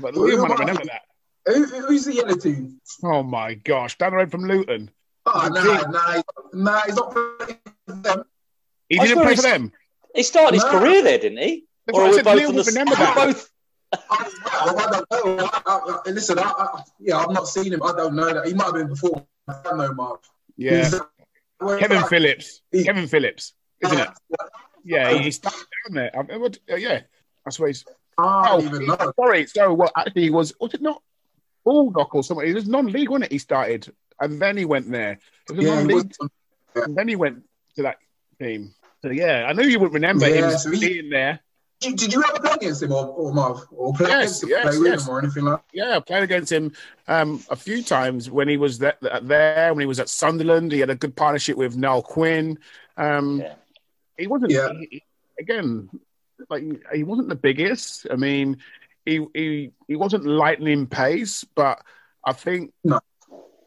But 0.00 0.14
Liam 0.14 0.40
might 0.40 0.48
not 0.48 0.58
remember 0.60 0.84
that. 0.86 1.02
Who, 1.46 1.64
who's 1.64 2.04
the 2.04 2.14
yellow 2.14 2.34
team? 2.36 2.80
Oh 3.02 3.22
my 3.22 3.54
gosh, 3.54 3.96
down 3.98 4.12
the 4.12 4.18
road 4.18 4.30
from 4.30 4.44
Luton. 4.44 4.90
Oh, 5.26 5.48
The 5.48 5.54
no, 5.62 5.62
team. 5.80 5.90
no, 5.90 6.22
no, 6.72 6.80
he's 6.86 6.96
not 6.96 7.12
playing 7.12 7.58
for 7.86 7.92
them. 7.94 8.24
He 8.88 8.98
I 8.98 9.06
didn't 9.06 9.22
play 9.22 9.36
for 9.36 9.42
them. 9.42 9.72
he 10.14 10.22
started 10.22 10.54
his 10.54 10.64
No. 10.64 10.70
career 10.78 11.02
there, 11.02 11.18
didn't 11.18 11.38
he? 11.38 11.64
That's 11.86 11.98
or 11.98 12.04
are 12.04 12.10
we 12.10 12.22
both 12.22 12.38
Liam 12.38 12.48
on 12.50 12.56
the 12.56 12.62
remember 12.64 12.94
that. 12.96 13.14
both? 13.14 13.50
I, 13.92 14.32
I 14.50 14.90
don't 14.90 15.10
know. 15.38 15.44
I, 15.44 15.60
I, 15.66 15.98
I, 16.06 16.10
listen, 16.10 16.38
I, 16.38 16.42
I, 16.42 16.82
yeah, 17.00 17.16
I've 17.18 17.30
not 17.32 17.48
seen 17.48 17.72
him. 17.72 17.82
I 17.82 17.92
don't 17.92 18.14
know 18.14 18.32
that. 18.32 18.46
He 18.46 18.54
might 18.54 18.66
have 18.66 18.74
been 18.74 18.88
before. 18.88 19.26
I 19.48 19.60
don't 19.64 19.78
know, 19.78 19.92
Mark. 19.94 20.22
Yeah. 20.56 20.76
He's- 20.88 21.00
Kevin 21.80 22.02
Phillips. 22.04 22.62
He- 22.70 22.84
Kevin 22.84 23.06
Phillips, 23.06 23.54
isn't 23.84 23.98
it? 23.98 24.08
Uh, 24.08 24.46
Yeah, 24.84 25.10
he, 25.12 25.18
he 25.24 25.30
down 25.30 25.52
there. 25.90 26.10
I, 26.16 26.36
what, 26.36 26.58
uh, 26.70 26.76
yeah, 26.76 27.00
that's 27.44 27.58
where 27.58 27.68
he's. 27.68 27.84
I 28.22 28.50
Oh, 28.52 28.62
even 28.62 28.86
know. 28.86 29.12
sorry. 29.16 29.46
So, 29.46 29.72
well, 29.74 29.90
actually, 29.96 30.22
he 30.22 30.30
was, 30.30 30.52
was 30.60 30.74
it 30.74 30.82
not 30.82 31.02
Baldock 31.64 32.14
or 32.14 32.22
something? 32.22 32.46
It 32.48 32.54
was 32.54 32.68
non 32.68 32.86
league, 32.86 33.08
wasn't 33.10 33.26
it? 33.26 33.32
He 33.32 33.38
started 33.38 33.92
and 34.20 34.40
then 34.40 34.56
he 34.56 34.64
went 34.64 34.90
there. 34.90 35.18
It 35.48 35.56
was 35.56 35.64
Yeah, 35.64 35.74
non 35.74 35.88
he 35.88 35.94
league, 35.94 36.12
was- 36.18 36.30
and 36.84 36.96
then 36.96 37.08
he 37.08 37.16
went 37.16 37.42
to 37.76 37.82
that 37.82 37.96
team. 38.40 38.74
So, 39.02 39.10
yeah, 39.10 39.46
I 39.48 39.52
knew 39.52 39.64
you 39.64 39.80
would 39.80 39.92
remember 39.94 40.28
Yeah, 40.28 40.50
him 40.50 40.58
so 40.58 40.70
he- 40.70 40.80
being 40.80 41.10
there. 41.10 41.40
Did, 41.80 41.96
did 41.96 42.12
you 42.12 42.22
ever 42.22 42.38
play 42.38 42.52
against 42.56 42.82
him 42.82 42.92
or, 42.92 43.06
or 43.06 43.32
Marv? 43.32 43.62
Or 43.70 43.94
play 43.94 44.08
Yes, 44.08 44.42
against 44.42 44.42
him, 44.42 44.48
yes, 44.50 44.62
play 44.68 44.78
with 44.78 44.86
yes. 44.88 45.02
him 45.08 45.14
or 45.14 45.18
anything 45.18 45.44
like 45.44 45.60
Yeah, 45.72 45.96
I 45.96 46.00
played 46.00 46.22
against 46.24 46.52
him 46.52 46.72
um, 47.08 47.42
a 47.48 47.56
few 47.56 47.82
times 47.82 48.30
when 48.30 48.48
he 48.48 48.58
was 48.58 48.78
there, 48.78 48.96
there, 49.22 49.72
when 49.72 49.80
he 49.80 49.86
was 49.86 49.98
at 49.98 50.10
Sunderland. 50.10 50.72
He 50.72 50.80
had 50.80 50.90
a 50.90 50.94
good 50.94 51.16
partnership 51.16 51.56
with 51.56 51.78
Niall 51.78 52.02
Quinn. 52.02 52.58
Um, 52.98 53.40
Yeah. 53.40 53.54
He 54.18 54.26
wasn't, 54.26 54.50
Yeah. 54.50 54.68
he- 54.74 54.88
he- 54.90 55.02
again, 55.38 55.88
like 56.48 56.64
he 56.94 57.02
wasn't 57.02 57.28
the 57.28 57.34
biggest. 57.34 58.06
I 58.10 58.16
mean, 58.16 58.58
he 59.04 59.26
he 59.34 59.70
he 59.88 59.96
wasn't 59.96 60.24
lightning 60.26 60.86
pace, 60.86 61.44
but 61.44 61.82
I 62.24 62.32
think 62.32 62.72
No. 62.84 63.00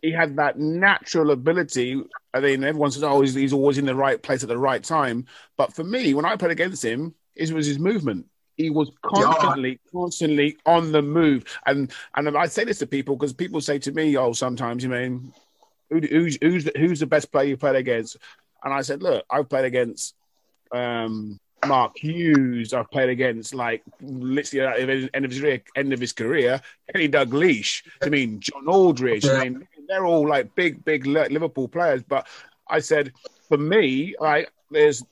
he 0.01 0.11
had 0.11 0.35
that 0.37 0.59
natural 0.59 1.31
ability. 1.31 2.01
I 2.33 2.39
mean, 2.39 2.63
everyone 2.63 2.91
says, 2.91 3.03
"Oh, 3.03 3.21
he's, 3.21 3.33
he's 3.33 3.53
always 3.53 3.77
in 3.77 3.85
the 3.85 3.95
right 3.95 4.21
place 4.21 4.43
at 4.43 4.49
the 4.49 4.57
right 4.57 4.83
time." 4.83 5.25
But 5.57 5.73
for 5.73 5.83
me, 5.83 6.13
when 6.13 6.25
I 6.25 6.35
played 6.35 6.51
against 6.51 6.83
him, 6.83 7.13
it 7.35 7.51
was 7.51 7.67
his 7.67 7.79
movement. 7.79 8.27
He 8.57 8.69
was 8.69 8.91
constantly, 9.01 9.79
constantly 9.91 10.57
on 10.65 10.91
the 10.91 11.01
move, 11.01 11.43
and 11.65 11.91
and 12.15 12.37
I 12.37 12.45
say 12.45 12.63
this 12.63 12.79
to 12.79 12.87
people 12.87 13.15
because 13.15 13.33
people 13.33 13.61
say 13.61 13.79
to 13.79 13.91
me, 13.91 14.15
"Oh, 14.17 14.33
sometimes 14.33 14.83
you 14.83 14.89
mean 14.89 15.33
who, 15.89 15.99
who's 15.99 16.37
who's 16.41 16.65
the, 16.65 16.71
who's 16.77 16.99
the 16.99 17.07
best 17.07 17.31
player 17.31 17.47
you 17.47 17.57
played 17.57 17.75
against?" 17.75 18.17
And 18.63 18.71
I 18.71 18.81
said, 18.81 19.01
"Look, 19.01 19.25
I've 19.29 19.49
played 19.49 19.65
against 19.65 20.13
um, 20.71 21.39
Mark 21.67 21.97
Hughes. 21.97 22.73
I've 22.73 22.89
played 22.91 23.09
against 23.09 23.53
like 23.53 23.83
literally 24.01 24.65
at 24.65 24.87
the 24.87 25.09
end 25.13 25.25
of 25.25 25.31
his 25.31 25.39
career, 25.41 25.61
end 25.75 25.93
of 25.93 25.99
his 25.99 26.13
career, 26.13 26.61
Kenny 26.91 27.09
Dalglish. 27.09 27.83
I 28.01 28.09
mean, 28.09 28.39
John 28.39 28.67
Aldridge. 28.67 29.25
I 29.25 29.43
mean, 29.43 29.67
they're 29.87 30.05
all 30.05 30.27
like 30.27 30.53
big, 30.55 30.83
big 30.85 31.05
Liverpool 31.05 31.67
players. 31.67 32.03
But 32.03 32.27
I 32.67 32.79
said, 32.79 33.13
for 33.47 33.57
me, 33.57 34.15
like 34.19 34.51
there's 34.71 35.03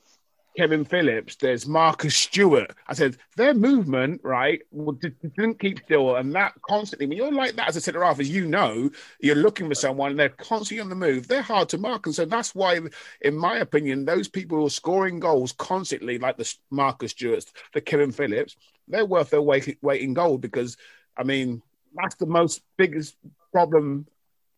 Kevin 0.56 0.84
Phillips, 0.84 1.36
there's 1.36 1.66
Marcus 1.66 2.14
Stewart. 2.14 2.74
I 2.86 2.94
said 2.94 3.16
their 3.36 3.54
movement, 3.54 4.20
right, 4.22 4.60
well, 4.70 4.92
d- 4.92 5.10
didn't 5.36 5.58
keep 5.58 5.80
still, 5.84 6.16
and 6.16 6.34
that 6.34 6.52
constantly. 6.62 7.06
When 7.06 7.16
you're 7.16 7.32
like 7.32 7.56
that 7.56 7.68
as 7.68 7.76
a 7.76 7.80
centre 7.80 8.04
half, 8.04 8.20
as 8.20 8.28
you 8.28 8.46
know, 8.46 8.90
you're 9.20 9.34
looking 9.34 9.68
for 9.68 9.74
someone, 9.74 10.10
and 10.10 10.20
they're 10.20 10.28
constantly 10.28 10.80
on 10.82 10.90
the 10.90 10.94
move. 10.94 11.26
They're 11.26 11.42
hard 11.42 11.70
to 11.70 11.78
mark, 11.78 12.06
and 12.06 12.14
so 12.14 12.24
that's 12.26 12.54
why, 12.54 12.78
in 13.22 13.36
my 13.36 13.58
opinion, 13.58 14.04
those 14.04 14.28
people 14.28 14.58
who 14.58 14.66
are 14.66 14.70
scoring 14.70 15.20
goals 15.20 15.52
constantly, 15.52 16.18
like 16.18 16.36
the 16.36 16.54
Marcus 16.70 17.12
Stewarts, 17.12 17.52
the 17.72 17.80
Kevin 17.80 18.12
Phillips, 18.12 18.56
they're 18.88 19.06
worth 19.06 19.30
their 19.30 19.42
weight, 19.42 19.78
weight 19.80 20.02
in 20.02 20.12
gold 20.12 20.42
because, 20.42 20.76
I 21.16 21.22
mean, 21.22 21.62
that's 21.94 22.16
the 22.16 22.26
most 22.26 22.62
biggest 22.76 23.16
problem 23.52 24.06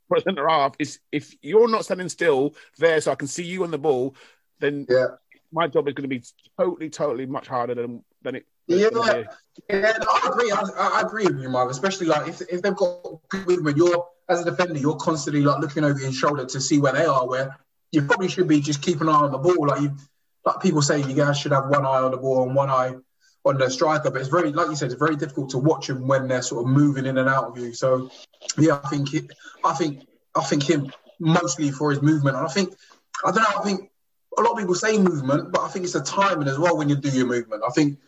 for 0.08 0.16
a 0.16 0.20
centre 0.20 0.48
half 0.48 0.74
is 0.78 0.98
if 1.12 1.34
you're 1.40 1.68
not 1.68 1.84
standing 1.84 2.08
still 2.08 2.54
there, 2.78 3.00
so 3.00 3.12
I 3.12 3.16
can 3.16 3.28
see 3.28 3.44
you 3.44 3.64
on 3.64 3.70
the 3.70 3.78
ball, 3.78 4.14
then 4.60 4.86
Yeah. 4.88 5.06
My 5.54 5.68
job 5.68 5.88
is 5.88 5.94
going 5.94 6.08
to 6.08 6.08
be 6.08 6.22
totally, 6.58 6.90
totally 6.90 7.26
much 7.26 7.46
harder 7.46 7.74
than 7.74 8.04
than 8.22 8.34
it. 8.36 8.46
Yeah, 8.66 8.88
yeah, 9.68 9.92
no, 10.00 10.06
I 10.10 10.28
agree. 10.30 10.50
I, 10.50 10.62
I 10.78 11.02
agree 11.02 11.26
with 11.26 11.40
you, 11.40 11.48
Mark. 11.50 11.70
Especially 11.70 12.06
like 12.06 12.28
if, 12.28 12.40
if 12.50 12.62
they've 12.62 12.74
got 12.74 13.02
good 13.28 13.46
movement, 13.46 13.76
you're 13.76 14.06
as 14.28 14.40
a 14.40 14.44
defender, 14.44 14.78
you're 14.78 14.96
constantly 14.96 15.42
like 15.42 15.60
looking 15.60 15.84
over 15.84 15.98
your 15.98 16.12
shoulder 16.12 16.46
to 16.46 16.60
see 16.60 16.80
where 16.80 16.92
they 16.92 17.04
are. 17.04 17.28
Where 17.28 17.56
you 17.92 18.02
probably 18.02 18.28
should 18.28 18.48
be 18.48 18.60
just 18.60 18.82
keeping 18.82 19.02
an 19.02 19.10
eye 19.10 19.18
on 19.18 19.32
the 19.32 19.38
ball. 19.38 19.68
Like 19.68 19.82
you, 19.82 19.96
like 20.44 20.60
people 20.60 20.82
say, 20.82 21.02
you 21.02 21.14
guys 21.14 21.38
should 21.38 21.52
have 21.52 21.68
one 21.68 21.84
eye 21.84 22.00
on 22.00 22.10
the 22.10 22.16
ball 22.16 22.44
and 22.44 22.54
one 22.54 22.70
eye 22.70 22.94
on 23.44 23.58
the 23.58 23.70
striker. 23.70 24.10
But 24.10 24.20
it's 24.20 24.30
very, 24.30 24.50
like 24.50 24.70
you 24.70 24.76
said, 24.76 24.90
it's 24.90 24.98
very 24.98 25.16
difficult 25.16 25.50
to 25.50 25.58
watch 25.58 25.86
them 25.86 26.08
when 26.08 26.26
they're 26.26 26.42
sort 26.42 26.64
of 26.64 26.70
moving 26.70 27.06
in 27.06 27.18
and 27.18 27.28
out 27.28 27.44
of 27.44 27.58
you. 27.58 27.74
So 27.74 28.10
yeah, 28.58 28.80
I 28.82 28.88
think 28.88 29.14
it, 29.14 29.30
I 29.62 29.74
think 29.74 30.06
I 30.34 30.42
think 30.42 30.68
him 30.68 30.90
mostly 31.20 31.70
for 31.70 31.90
his 31.90 32.00
movement. 32.00 32.36
And 32.36 32.46
I 32.46 32.50
think 32.50 32.74
I 33.24 33.30
don't 33.30 33.42
know. 33.42 33.60
I 33.60 33.62
think 33.62 33.90
a 34.38 34.42
lot 34.42 34.52
of 34.52 34.58
people 34.58 34.74
say 34.74 34.98
movement, 34.98 35.52
but 35.52 35.62
I 35.62 35.68
think 35.68 35.84
it's 35.84 35.94
the 35.94 36.00
timing 36.00 36.48
as 36.48 36.58
well 36.58 36.76
when 36.76 36.88
you 36.88 36.96
do 36.96 37.08
your 37.10 37.26
movement. 37.26 37.62
I 37.66 37.70
think 37.70 37.98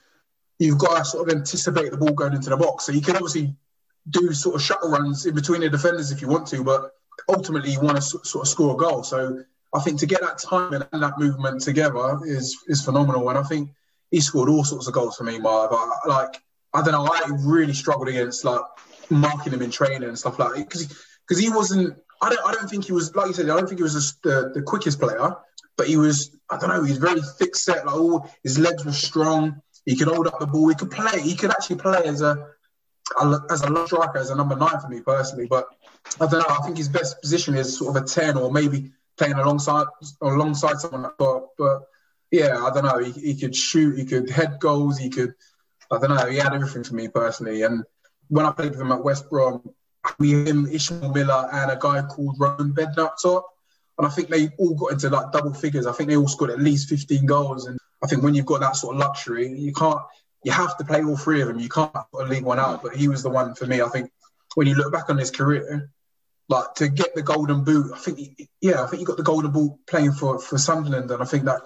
you've 0.58 0.78
got 0.78 0.98
to 0.98 1.04
sort 1.04 1.28
of 1.28 1.36
anticipate 1.36 1.90
the 1.90 1.96
ball 1.96 2.12
going 2.12 2.32
into 2.32 2.50
the 2.50 2.56
box. 2.56 2.84
So 2.84 2.92
you 2.92 3.00
can 3.00 3.16
obviously 3.16 3.54
do 4.08 4.32
sort 4.32 4.54
of 4.54 4.62
shuttle 4.62 4.90
runs 4.90 5.26
in 5.26 5.34
between 5.34 5.60
the 5.60 5.68
defenders 5.68 6.10
if 6.10 6.22
you 6.22 6.28
want 6.28 6.46
to, 6.48 6.62
but 6.64 6.92
ultimately 7.28 7.72
you 7.72 7.80
want 7.80 7.96
to 7.96 8.02
sort 8.02 8.42
of 8.42 8.48
score 8.48 8.74
a 8.74 8.76
goal. 8.76 9.02
So 9.02 9.42
I 9.74 9.80
think 9.80 10.00
to 10.00 10.06
get 10.06 10.20
that 10.20 10.38
timing 10.38 10.82
and 10.92 11.02
that 11.02 11.18
movement 11.18 11.60
together 11.60 12.20
is 12.24 12.56
is 12.68 12.84
phenomenal. 12.84 13.28
And 13.28 13.38
I 13.38 13.42
think 13.42 13.70
he 14.10 14.20
scored 14.20 14.48
all 14.48 14.64
sorts 14.64 14.86
of 14.86 14.94
goals 14.94 15.16
for 15.16 15.24
me, 15.24 15.38
Marv. 15.38 15.70
But 15.70 16.08
like 16.08 16.42
I 16.72 16.82
don't 16.82 16.92
know, 16.92 17.08
I 17.10 17.22
really 17.40 17.74
struggled 17.74 18.08
against 18.08 18.44
like 18.44 18.60
marking 19.10 19.52
him 19.52 19.62
in 19.62 19.70
training 19.70 20.04
and 20.04 20.18
stuff 20.18 20.38
like 20.38 20.54
that 20.54 20.68
because 20.68 20.86
because 21.26 21.42
he 21.42 21.50
wasn't. 21.50 21.96
I 22.22 22.30
don't. 22.30 22.46
I 22.46 22.52
don't 22.52 22.68
think 22.68 22.86
he 22.86 22.92
was 22.92 23.14
like 23.14 23.28
you 23.28 23.34
said. 23.34 23.50
I 23.50 23.56
don't 23.56 23.66
think 23.66 23.80
he 23.80 23.82
was 23.82 24.16
the, 24.22 24.50
the 24.54 24.62
quickest 24.62 24.98
player, 24.98 25.36
but 25.76 25.86
he 25.86 25.96
was. 25.96 26.36
I 26.50 26.58
don't 26.58 26.70
know. 26.70 26.82
He 26.82 26.90
was 26.90 26.98
very 26.98 27.20
thick 27.38 27.56
set. 27.56 27.86
Like 27.86 27.96
all 27.96 28.30
his 28.42 28.58
legs 28.58 28.84
were 28.84 28.92
strong. 28.92 29.60
He 29.84 29.96
could 29.96 30.08
hold 30.08 30.26
up 30.26 30.38
the 30.38 30.46
ball. 30.46 30.68
He 30.68 30.74
could 30.74 30.90
play. 30.90 31.20
He 31.20 31.36
could 31.36 31.50
actually 31.50 31.76
play 31.76 32.02
as 32.04 32.22
a 32.22 32.48
as 33.50 33.62
a 33.62 33.86
striker, 33.86 34.18
as 34.18 34.30
a 34.30 34.34
number 34.34 34.56
nine 34.56 34.80
for 34.80 34.88
me 34.88 35.00
personally. 35.00 35.46
But 35.46 35.66
I 36.20 36.26
don't 36.26 36.40
know. 36.40 36.56
I 36.56 36.62
think 36.64 36.76
his 36.76 36.88
best 36.88 37.20
position 37.20 37.54
is 37.54 37.78
sort 37.78 37.96
of 37.96 38.02
a 38.02 38.06
ten, 38.06 38.36
or 38.36 38.52
maybe 38.52 38.92
playing 39.16 39.34
alongside 39.34 39.86
alongside 40.20 40.78
someone 40.78 41.02
like 41.02 41.18
that. 41.18 41.48
But 41.58 41.82
yeah, 42.30 42.64
I 42.64 42.70
don't 42.70 42.84
know. 42.84 42.98
He, 42.98 43.12
he 43.12 43.40
could 43.40 43.54
shoot. 43.54 43.98
He 43.98 44.04
could 44.04 44.30
head 44.30 44.58
goals. 44.60 44.98
He 44.98 45.10
could. 45.10 45.34
I 45.90 45.98
don't 45.98 46.14
know. 46.14 46.26
He 46.26 46.38
had 46.38 46.54
everything 46.54 46.84
for 46.84 46.94
me 46.94 47.08
personally. 47.08 47.62
And 47.62 47.84
when 48.28 48.46
I 48.46 48.52
played 48.52 48.72
with 48.72 48.80
him 48.80 48.92
at 48.92 49.04
West 49.04 49.30
Brom, 49.30 49.62
we 50.18 50.44
him, 50.44 50.66
Ishmael 50.66 51.12
Miller, 51.12 51.48
and 51.52 51.70
a 51.70 51.78
guy 51.80 52.02
called 52.02 52.36
Roman 52.38 52.72
Bednar 52.72 53.12
top. 53.22 53.46
And 53.98 54.06
I 54.06 54.10
think 54.10 54.28
they 54.28 54.50
all 54.58 54.74
got 54.74 54.92
into 54.92 55.08
like 55.10 55.32
double 55.32 55.54
figures. 55.54 55.86
I 55.86 55.92
think 55.92 56.10
they 56.10 56.16
all 56.16 56.28
scored 56.28 56.50
at 56.50 56.60
least 56.60 56.88
15 56.88 57.24
goals. 57.26 57.66
And 57.66 57.78
I 58.02 58.06
think 58.06 58.22
when 58.22 58.34
you've 58.34 58.46
got 58.46 58.60
that 58.60 58.76
sort 58.76 58.94
of 58.94 59.00
luxury, 59.00 59.48
you 59.48 59.72
can't, 59.72 60.00
you 60.44 60.52
have 60.52 60.76
to 60.78 60.84
play 60.84 61.02
all 61.02 61.16
three 61.16 61.40
of 61.40 61.48
them. 61.48 61.58
You 61.58 61.68
can't 61.68 61.92
leave 62.12 62.44
one 62.44 62.58
out. 62.58 62.82
But 62.82 62.94
he 62.94 63.08
was 63.08 63.22
the 63.22 63.30
one 63.30 63.54
for 63.54 63.66
me. 63.66 63.80
I 63.80 63.88
think 63.88 64.10
when 64.54 64.66
you 64.66 64.74
look 64.74 64.92
back 64.92 65.08
on 65.08 65.16
his 65.16 65.30
career, 65.30 65.90
like 66.48 66.74
to 66.74 66.88
get 66.88 67.14
the 67.14 67.22
golden 67.22 67.64
boot, 67.64 67.92
I 67.92 67.98
think, 67.98 68.40
yeah, 68.60 68.82
I 68.82 68.86
think 68.86 69.00
he 69.00 69.06
got 69.06 69.16
the 69.16 69.22
golden 69.22 69.50
boot 69.50 69.72
playing 69.88 70.12
for, 70.12 70.38
for 70.38 70.58
Sunderland. 70.58 71.10
And 71.10 71.22
I 71.22 71.26
think 71.26 71.44
that 71.44 71.62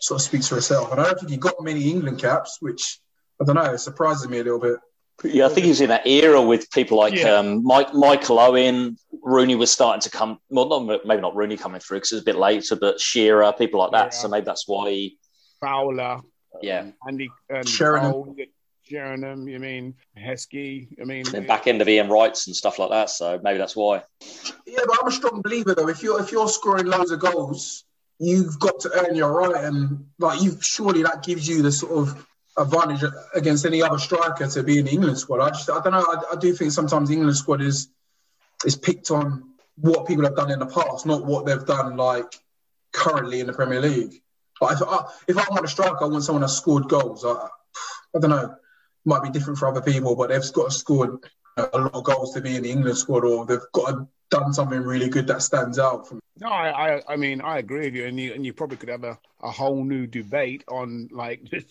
sort 0.00 0.20
of 0.20 0.24
speaks 0.24 0.48
for 0.48 0.56
itself. 0.56 0.92
And 0.92 1.00
I 1.00 1.04
don't 1.04 1.18
think 1.18 1.30
he 1.30 1.36
got 1.36 1.60
many 1.60 1.90
England 1.90 2.20
caps, 2.20 2.58
which 2.60 3.00
I 3.40 3.44
don't 3.44 3.56
know, 3.56 3.74
it 3.74 3.78
surprises 3.78 4.28
me 4.28 4.38
a 4.38 4.44
little 4.44 4.60
bit. 4.60 4.78
Yeah, 5.24 5.46
I 5.46 5.48
think 5.48 5.64
he 5.64 5.70
was 5.70 5.80
in 5.80 5.88
that 5.90 6.06
era 6.06 6.42
with 6.42 6.70
people 6.70 6.98
like 6.98 7.14
Yeah. 7.14 7.34
um, 7.36 7.62
Mike, 7.64 7.94
Michael 7.94 8.38
Owen. 8.38 8.96
Rooney 9.22 9.54
was 9.54 9.70
starting 9.70 10.00
to 10.00 10.10
come. 10.10 10.38
Well, 10.48 10.68
not 10.68 11.04
maybe 11.06 11.20
not 11.22 11.36
Rooney 11.36 11.56
coming 11.56 11.80
through 11.80 11.98
because 11.98 12.12
it 12.12 12.14
was 12.16 12.22
a 12.22 12.24
bit 12.24 12.36
later, 12.36 12.74
but 12.76 13.00
Shearer, 13.00 13.52
people 13.52 13.78
like 13.80 13.92
that. 13.92 14.06
Yeah. 14.06 14.10
So 14.10 14.28
maybe 14.28 14.44
that's 14.44 14.66
why. 14.66 14.90
He, 14.90 15.18
Fowler, 15.60 16.20
yeah, 16.60 16.86
Andy, 17.06 17.30
um, 17.54 17.64
Sheringham. 17.64 18.12
Cole, 18.12 18.36
Sheringham, 18.82 19.46
you 19.48 19.60
mean 19.60 19.94
Heskey? 20.18 20.88
I 21.00 21.04
mean, 21.04 21.24
and 21.34 21.46
back 21.46 21.68
end 21.68 21.80
of 21.80 21.88
Ian 21.88 22.08
Wrights 22.10 22.48
and 22.48 22.56
stuff 22.56 22.80
like 22.80 22.90
that. 22.90 23.10
So 23.10 23.40
maybe 23.44 23.58
that's 23.58 23.76
why. 23.76 24.02
Yeah, 24.66 24.80
but 24.86 24.98
I'm 25.00 25.06
a 25.06 25.12
strong 25.12 25.40
believer 25.40 25.74
though. 25.74 25.88
If 25.88 26.02
you're 26.02 26.20
if 26.20 26.32
you're 26.32 26.48
scoring 26.48 26.86
loads 26.86 27.12
of 27.12 27.20
goals, 27.20 27.84
you've 28.18 28.58
got 28.58 28.80
to 28.80 28.90
earn 29.06 29.14
your 29.14 29.32
right, 29.32 29.64
and 29.64 30.06
like 30.18 30.42
you 30.42 30.56
surely 30.60 31.04
that 31.04 31.22
gives 31.22 31.46
you 31.46 31.62
the 31.62 31.70
sort 31.70 31.92
of 31.92 32.26
advantage 32.56 33.02
against 33.34 33.64
any 33.64 33.82
other 33.82 33.98
striker 33.98 34.46
to 34.46 34.62
be 34.62 34.78
in 34.78 34.84
the 34.84 34.92
England 34.92 35.18
squad. 35.18 35.40
I 35.40 35.50
just 35.50 35.70
I 35.70 35.80
don't 35.80 35.92
know. 35.92 36.06
I, 36.06 36.34
I 36.34 36.36
do 36.36 36.52
think 36.52 36.72
sometimes 36.72 37.08
the 37.08 37.14
England 37.14 37.36
squad 37.36 37.60
is 37.60 37.88
is 38.64 38.76
picked 38.76 39.10
on 39.10 39.50
what 39.76 40.06
people 40.06 40.24
have 40.24 40.36
done 40.36 40.50
in 40.50 40.58
the 40.58 40.66
past, 40.66 41.06
not 41.06 41.24
what 41.24 41.46
they've 41.46 41.64
done 41.64 41.96
like 41.96 42.34
currently 42.92 43.40
in 43.40 43.46
the 43.46 43.52
Premier 43.52 43.80
League. 43.80 44.22
But 44.60 44.72
if 44.72 44.82
I 44.82 45.06
if 45.28 45.38
I 45.38 45.44
want 45.50 45.64
a 45.64 45.68
striker, 45.68 46.04
I 46.04 46.06
want 46.06 46.24
someone 46.24 46.42
that's 46.42 46.56
scored 46.56 46.88
goals. 46.88 47.24
I, 47.24 47.48
I 48.14 48.18
don't 48.20 48.30
know. 48.30 48.54
Might 49.04 49.22
be 49.24 49.30
different 49.30 49.58
for 49.58 49.66
other 49.66 49.80
people, 49.80 50.14
but 50.14 50.28
they've 50.28 50.52
got 50.52 50.66
to 50.66 50.70
scored 50.70 51.18
a 51.56 51.78
lot 51.78 51.94
of 51.94 52.04
goals 52.04 52.34
to 52.34 52.40
be 52.40 52.54
in 52.54 52.62
the 52.62 52.70
England 52.70 52.96
squad, 52.98 53.24
or 53.24 53.44
they've 53.46 53.58
got 53.72 53.90
to 53.90 54.08
done 54.32 54.52
something 54.52 54.80
really 54.80 55.10
good 55.10 55.26
that 55.26 55.42
stands 55.42 55.78
out. 55.78 56.10
No, 56.40 56.48
I, 56.48 56.96
I, 56.96 57.02
I 57.10 57.16
mean, 57.16 57.42
I 57.42 57.58
agree 57.58 57.84
with 57.84 57.94
you, 57.94 58.06
and 58.06 58.18
you, 58.18 58.32
and 58.32 58.46
you 58.46 58.54
probably 58.54 58.78
could 58.78 58.88
have 58.88 59.04
a, 59.04 59.18
a 59.42 59.50
whole 59.50 59.84
new 59.84 60.06
debate 60.06 60.64
on 60.68 61.08
like 61.12 61.44
just 61.50 61.66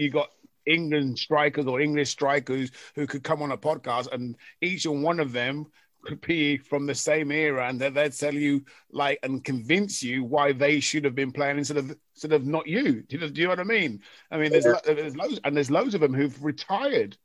you 0.00 0.10
got 0.10 0.30
England 0.66 1.18
strikers 1.18 1.66
or 1.66 1.80
English 1.80 2.10
strikers 2.10 2.70
who 2.94 3.06
could 3.06 3.22
come 3.24 3.42
on 3.42 3.52
a 3.52 3.58
podcast, 3.58 4.12
and 4.12 4.36
each 4.60 4.84
and 4.86 5.02
one 5.02 5.20
of 5.20 5.32
them 5.32 5.66
could 6.02 6.20
be 6.20 6.56
from 6.56 6.86
the 6.86 6.94
same 6.94 7.32
era, 7.32 7.68
and 7.68 7.80
then 7.80 7.92
they'd 7.94 8.12
tell 8.12 8.34
you 8.34 8.64
like 8.92 9.18
and 9.22 9.44
convince 9.44 10.02
you 10.02 10.22
why 10.24 10.52
they 10.52 10.78
should 10.78 11.04
have 11.04 11.14
been 11.14 11.32
playing 11.32 11.58
instead 11.58 11.76
of 11.76 11.96
instead 12.14 12.32
of 12.32 12.46
not 12.46 12.66
you. 12.66 13.02
Do 13.02 13.18
you, 13.18 13.28
do 13.30 13.40
you 13.40 13.46
know 13.46 13.52
what 13.52 13.60
I 13.60 13.64
mean? 13.64 14.00
I 14.30 14.38
mean, 14.38 14.52
there's 14.52 14.64
Yeah. 14.64 14.72
lo- 14.86 14.94
there's 14.94 15.16
loads, 15.16 15.40
and 15.44 15.56
there's 15.56 15.70
loads 15.70 15.94
of 15.94 16.00
them 16.00 16.14
who've 16.14 16.42
retired 16.44 17.16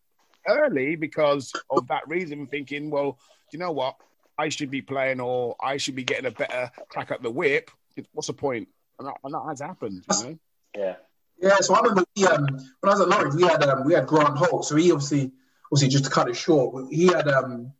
early 0.47 0.95
because 0.95 1.53
of 1.69 1.87
that 1.87 2.07
reason, 2.07 2.47
thinking, 2.47 2.89
well, 2.89 3.11
do 3.51 3.57
you 3.57 3.59
know 3.59 3.71
what? 3.71 3.95
I 4.37 4.49
should 4.49 4.71
be 4.71 4.81
playing 4.81 5.19
or 5.19 5.55
I 5.61 5.77
should 5.77 5.95
be 5.95 6.03
getting 6.03 6.25
a 6.25 6.31
better 6.31 6.71
crack 6.89 7.11
at 7.11 7.21
the 7.21 7.29
whip. 7.29 7.69
What's 8.13 8.27
the 8.27 8.33
point? 8.33 8.67
And 8.97 9.07
that, 9.07 9.15
and 9.23 9.33
that 9.33 9.43
has 9.47 9.61
happened, 9.61 10.03
you 10.09 10.23
know? 10.23 10.39
Yeah, 10.75 10.95
Yeah, 11.43 11.57
so 11.59 11.75
I 11.75 11.79
remember 11.79 12.05
we, 12.15 12.25
um, 12.25 12.45
when 12.45 12.89
I 12.89 12.95
was 12.95 13.01
at 13.01 13.09
Norwich, 13.09 13.33
we 13.33 13.43
had 13.43 13.61
um, 13.63 13.83
we 13.83 13.93
had 13.93 14.07
Grant 14.07 14.37
Holt. 14.37 14.63
So 14.63 14.77
he 14.77 14.93
obviously, 14.93 15.29
obviously, 15.65 15.89
just 15.89 16.05
to 16.05 16.09
cut 16.09 16.29
it 16.29 16.37
short, 16.37 16.85
he 16.89 17.07
had 17.07 17.27
um, 17.27 17.73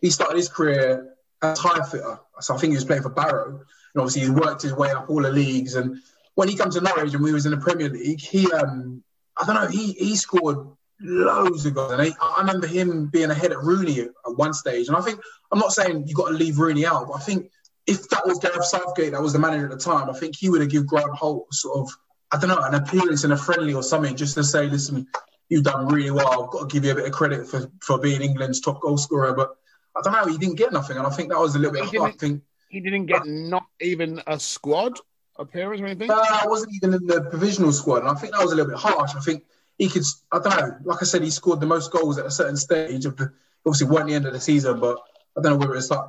he 0.00 0.10
started 0.10 0.36
his 0.36 0.48
career 0.48 1.14
as 1.40 1.56
a 1.56 1.62
tire 1.62 1.84
fitter. 1.84 2.18
So 2.40 2.56
I 2.56 2.58
think 2.58 2.72
he 2.72 2.76
was 2.76 2.84
playing 2.84 3.02
for 3.02 3.10
Barrow, 3.10 3.50
and 3.50 4.00
obviously 4.00 4.22
he 4.22 4.30
worked 4.30 4.62
his 4.62 4.72
way 4.74 4.90
up 4.90 5.08
all 5.08 5.22
the 5.22 5.30
leagues. 5.30 5.76
And 5.76 5.98
when 6.34 6.48
he 6.48 6.56
came 6.56 6.70
to 6.70 6.80
Norwich 6.80 7.14
and 7.14 7.22
we 7.22 7.32
was 7.32 7.46
in 7.46 7.52
the 7.52 7.58
Premier 7.58 7.88
League, 7.88 8.20
he 8.20 8.50
um, 8.50 9.04
I 9.40 9.46
don't 9.46 9.54
know, 9.54 9.68
he 9.68 9.92
he 9.92 10.16
scored 10.16 10.66
loads 11.00 11.64
of 11.66 11.74
goals. 11.74 11.92
And 11.92 12.02
he, 12.02 12.12
I 12.20 12.40
remember 12.40 12.66
him 12.66 13.06
being 13.06 13.30
ahead 13.30 13.52
at 13.52 13.62
Rooney 13.62 14.00
at 14.00 14.10
one 14.34 14.54
stage. 14.54 14.88
And 14.88 14.96
I 14.96 15.00
think 15.02 15.20
I'm 15.52 15.60
not 15.60 15.72
saying 15.72 16.08
you 16.08 16.16
got 16.16 16.30
to 16.30 16.34
leave 16.34 16.58
Rooney 16.58 16.84
out, 16.84 17.06
but 17.06 17.14
I 17.14 17.20
think 17.20 17.52
if 17.86 18.08
that 18.08 18.26
was 18.26 18.40
Gareth 18.40 18.64
Southgate 18.64 19.12
that 19.12 19.22
was 19.22 19.34
the 19.34 19.38
manager 19.38 19.66
at 19.66 19.70
the 19.70 19.78
time, 19.78 20.10
I 20.10 20.14
think 20.14 20.34
he 20.34 20.50
would 20.50 20.62
have 20.62 20.70
given 20.70 20.88
Grant 20.88 21.14
Holt 21.14 21.54
sort 21.54 21.78
of 21.78 21.96
I 22.34 22.38
don't 22.40 22.48
know, 22.48 22.58
an 22.62 22.74
appearance 22.74 23.22
in 23.22 23.30
a 23.30 23.36
friendly 23.36 23.74
or 23.74 23.82
something, 23.82 24.16
just 24.16 24.34
to 24.34 24.42
say, 24.42 24.66
listen, 24.66 25.06
you've 25.48 25.62
done 25.62 25.86
really 25.86 26.10
well. 26.10 26.44
I've 26.44 26.50
got 26.50 26.68
to 26.68 26.74
give 26.74 26.84
you 26.84 26.90
a 26.90 26.94
bit 26.96 27.06
of 27.06 27.12
credit 27.12 27.46
for, 27.46 27.70
for 27.80 27.98
being 27.98 28.22
England's 28.22 28.60
top 28.60 28.80
goal 28.80 28.98
scorer. 28.98 29.32
But 29.34 29.56
I 29.96 30.00
don't 30.02 30.12
know, 30.12 30.32
he 30.32 30.36
didn't 30.36 30.56
get 30.56 30.72
nothing. 30.72 30.96
And 30.96 31.06
I 31.06 31.10
think 31.10 31.28
that 31.30 31.38
was 31.38 31.54
a 31.54 31.60
little 31.60 31.72
bit, 31.72 32.00
I 32.00 32.10
think. 32.10 32.42
He 32.68 32.80
didn't 32.80 33.06
get 33.06 33.24
not 33.24 33.66
even 33.80 34.20
a 34.26 34.40
squad 34.40 34.98
appearance 35.36 35.80
or 35.80 35.86
anything? 35.86 36.10
Uh, 36.10 36.14
I 36.14 36.46
wasn't 36.46 36.74
even 36.74 36.94
in 36.94 37.06
the 37.06 37.22
provisional 37.22 37.72
squad. 37.72 37.98
And 37.98 38.08
I 38.08 38.14
think 38.14 38.32
that 38.32 38.42
was 38.42 38.52
a 38.52 38.56
little 38.56 38.72
bit 38.72 38.80
harsh. 38.80 39.14
I 39.14 39.20
think 39.20 39.44
he 39.78 39.88
could, 39.88 40.02
I 40.32 40.40
don't 40.40 40.58
know, 40.58 40.76
like 40.84 41.02
I 41.02 41.04
said, 41.04 41.22
he 41.22 41.30
scored 41.30 41.60
the 41.60 41.66
most 41.66 41.92
goals 41.92 42.18
at 42.18 42.26
a 42.26 42.30
certain 42.30 42.56
stage 42.56 43.06
of 43.06 43.16
the, 43.16 43.32
obviously, 43.64 43.88
weren't 43.88 44.08
the 44.08 44.14
end 44.14 44.26
of 44.26 44.32
the 44.32 44.40
season, 44.40 44.80
but 44.80 44.98
I 45.36 45.40
don't 45.40 45.52
know 45.52 45.58
whether 45.58 45.76
it's 45.76 45.90
like 45.90 46.04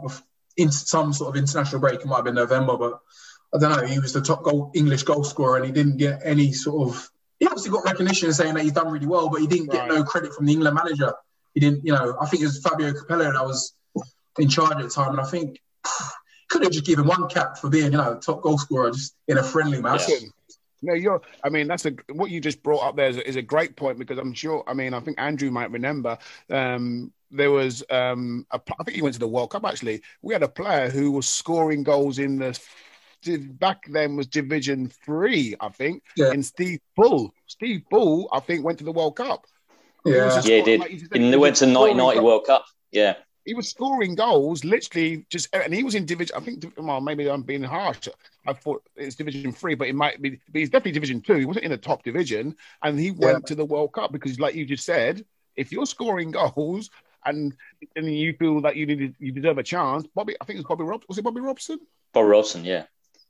in 0.58 0.72
some 0.72 1.14
sort 1.14 1.30
of 1.30 1.40
international 1.40 1.82
break. 1.82 2.00
It 2.00 2.06
might 2.08 2.18
have 2.18 2.26
been 2.26 2.36
November, 2.36 2.78
but 2.78 3.00
I 3.56 3.60
don't 3.60 3.72
know. 3.72 3.88
He 3.88 4.00
was 4.00 4.14
the 4.14 4.22
top 4.22 4.44
goal 4.44 4.72
English 4.74 5.04
goal 5.04 5.24
scorer, 5.24 5.58
and 5.58 5.66
he 5.66 5.72
didn't 5.72 5.98
get 5.98 6.22
any 6.24 6.52
sort 6.52 6.90
of. 6.90 7.10
He 7.40 7.46
obviously 7.46 7.72
got 7.72 7.86
recognition 7.86 8.32
saying 8.34 8.54
that 8.54 8.64
he's 8.64 8.74
done 8.74 8.92
really 8.92 9.08
well, 9.08 9.30
but 9.30 9.42
he 9.42 9.48
didn't 9.48 9.72
get 9.72 9.88
no 9.88 10.04
credit 10.04 10.34
from 10.34 10.46
the 10.46 10.54
England 10.54 10.76
manager. 10.76 11.14
He 11.54 11.60
didn't, 11.60 11.86
you 11.86 11.94
know. 11.94 12.18
I 12.20 12.26
think 12.28 12.44
it 12.44 12.48
was 12.48 12.62
Fabio 12.62 12.92
Capello 12.94 13.32
that 13.32 13.46
was 13.46 13.74
in 14.40 14.50
charge 14.50 14.78
at 14.78 14.84
the 14.84 14.90
time, 14.90 15.12
and 15.12 15.22
I 15.22 15.26
think 15.26 15.62
could 16.50 16.64
have 16.64 16.72
just 16.72 16.86
given 16.86 17.08
one 17.08 17.30
cap 17.30 17.58
for 17.58 17.70
being, 17.70 17.92
you 17.92 17.98
know, 17.98 18.20
top 18.20 18.42
goal 18.42 18.58
scorer 18.58 18.92
just 18.92 19.16
in 19.28 19.38
a 19.38 19.44
friendly 19.44 19.82
match. 19.82 20.04
Yeah. 20.08 20.18
No, 20.82 20.94
you're. 20.94 21.22
I 21.44 21.50
mean, 21.50 21.68
that's 21.68 21.86
a 21.86 21.94
what 22.12 22.30
you 22.30 22.40
just 22.40 22.62
brought 22.62 22.84
up 22.84 22.96
there 22.96 23.10
is 23.10 23.18
a, 23.18 23.28
is 23.28 23.36
a 23.38 23.42
great 23.42 23.76
point 23.76 23.98
because 23.98 24.18
I'm 24.18 24.34
sure. 24.34 24.64
I 24.68 24.74
mean, 24.74 24.94
I 24.94 25.00
think 25.00 25.20
Andrew 25.20 25.50
might 25.50 25.72
remember. 25.72 26.18
Um, 26.50 27.12
there 27.32 27.52
was, 27.52 27.84
um, 27.90 28.46
a, 28.52 28.62
I 28.80 28.84
think 28.84 28.96
he 28.96 29.02
went 29.02 29.14
to 29.16 29.20
the 29.20 29.28
World 29.28 29.52
Cup. 29.52 29.66
Actually, 29.66 30.02
we 30.22 30.34
had 30.34 30.44
a 30.44 30.48
player 30.48 30.90
who 30.90 31.12
was 31.12 31.28
scoring 31.28 31.84
goals 31.84 32.20
in 32.20 32.38
the 32.38 32.58
back 33.60 33.86
then 33.88 34.16
was 34.16 34.28
Division 34.28 34.90
Three, 34.90 35.56
I 35.60 35.70
think. 35.70 36.04
Yeah. 36.16 36.32
And 36.32 36.46
Steve 36.46 36.80
Bull, 36.96 37.34
Steve 37.48 37.84
Bull, 37.90 38.30
I 38.32 38.40
think 38.40 38.64
went 38.64 38.78
to 38.80 38.86
the 38.86 38.92
World 38.92 39.16
Cup. 39.16 39.46
Yeah, 40.06 40.42
yeah, 40.44 40.58
he 40.58 40.62
did. 40.62 40.80
Like, 40.80 40.92
and 41.14 41.34
they 41.34 41.38
went 41.38 41.56
to 41.58 41.66
1990 41.66 42.20
World 42.20 42.46
Cup. 42.46 42.66
Yeah 42.92 43.16
he 43.46 43.54
was 43.54 43.70
scoring 43.70 44.16
goals 44.16 44.66
literally 44.66 45.26
just, 45.30 45.48
and 45.54 45.74
he 45.74 45.84
was 45.84 45.96
in 45.96 46.06
division. 46.06 46.36
I 46.36 46.40
think, 46.40 46.66
well, 46.78 47.00
maybe 47.00 47.30
I'm 47.30 47.44
being 47.44 47.64
harsh. 47.64 48.08
I 48.48 48.54
thought 48.54 48.84
it's 48.96 49.16
Division 49.16 49.52
Three, 49.52 49.76
but 49.76 49.88
it 49.88 49.96
might 49.96 50.22
be. 50.22 50.32
But 50.32 50.60
he's 50.60 50.70
definitely 50.70 50.94
Division 50.94 51.22
Two. 51.22 51.36
He 51.36 51.46
wasn't 51.46 51.66
in 51.66 51.72
the 51.72 51.78
top 51.78 52.04
division, 52.04 52.56
and 52.82 53.00
he 53.00 53.12
went 53.12 53.44
yeah. 53.44 53.48
to 53.48 53.56
the 53.56 53.66
World 53.66 53.94
Cup 53.94 54.12
because, 54.12 54.40
like 54.40 54.56
you 54.56 54.66
just 54.66 54.84
said, 54.84 55.24
if 55.56 55.72
you're 55.72 55.86
scoring 55.86 56.32
goals 56.32 56.90
and 57.24 57.56
and 57.96 58.12
you 58.12 58.34
feel 58.34 58.62
that 58.62 58.76
you 58.76 58.88
need 58.88 59.16
you 59.20 59.32
deserve 59.32 59.60
a 59.60 59.64
chance, 59.64 60.08
Bobby, 60.16 60.36
I 60.42 60.46
think 60.46 60.60
it's 60.60 60.68
Bobby 60.68 60.84
Rob. 60.84 61.04
Was 61.08 61.20
it 61.20 61.24
Bobby 61.24 61.42
Robson? 61.42 61.80
Bobby 62.14 62.30
Robson, 62.30 62.66
yeah. 62.66 62.86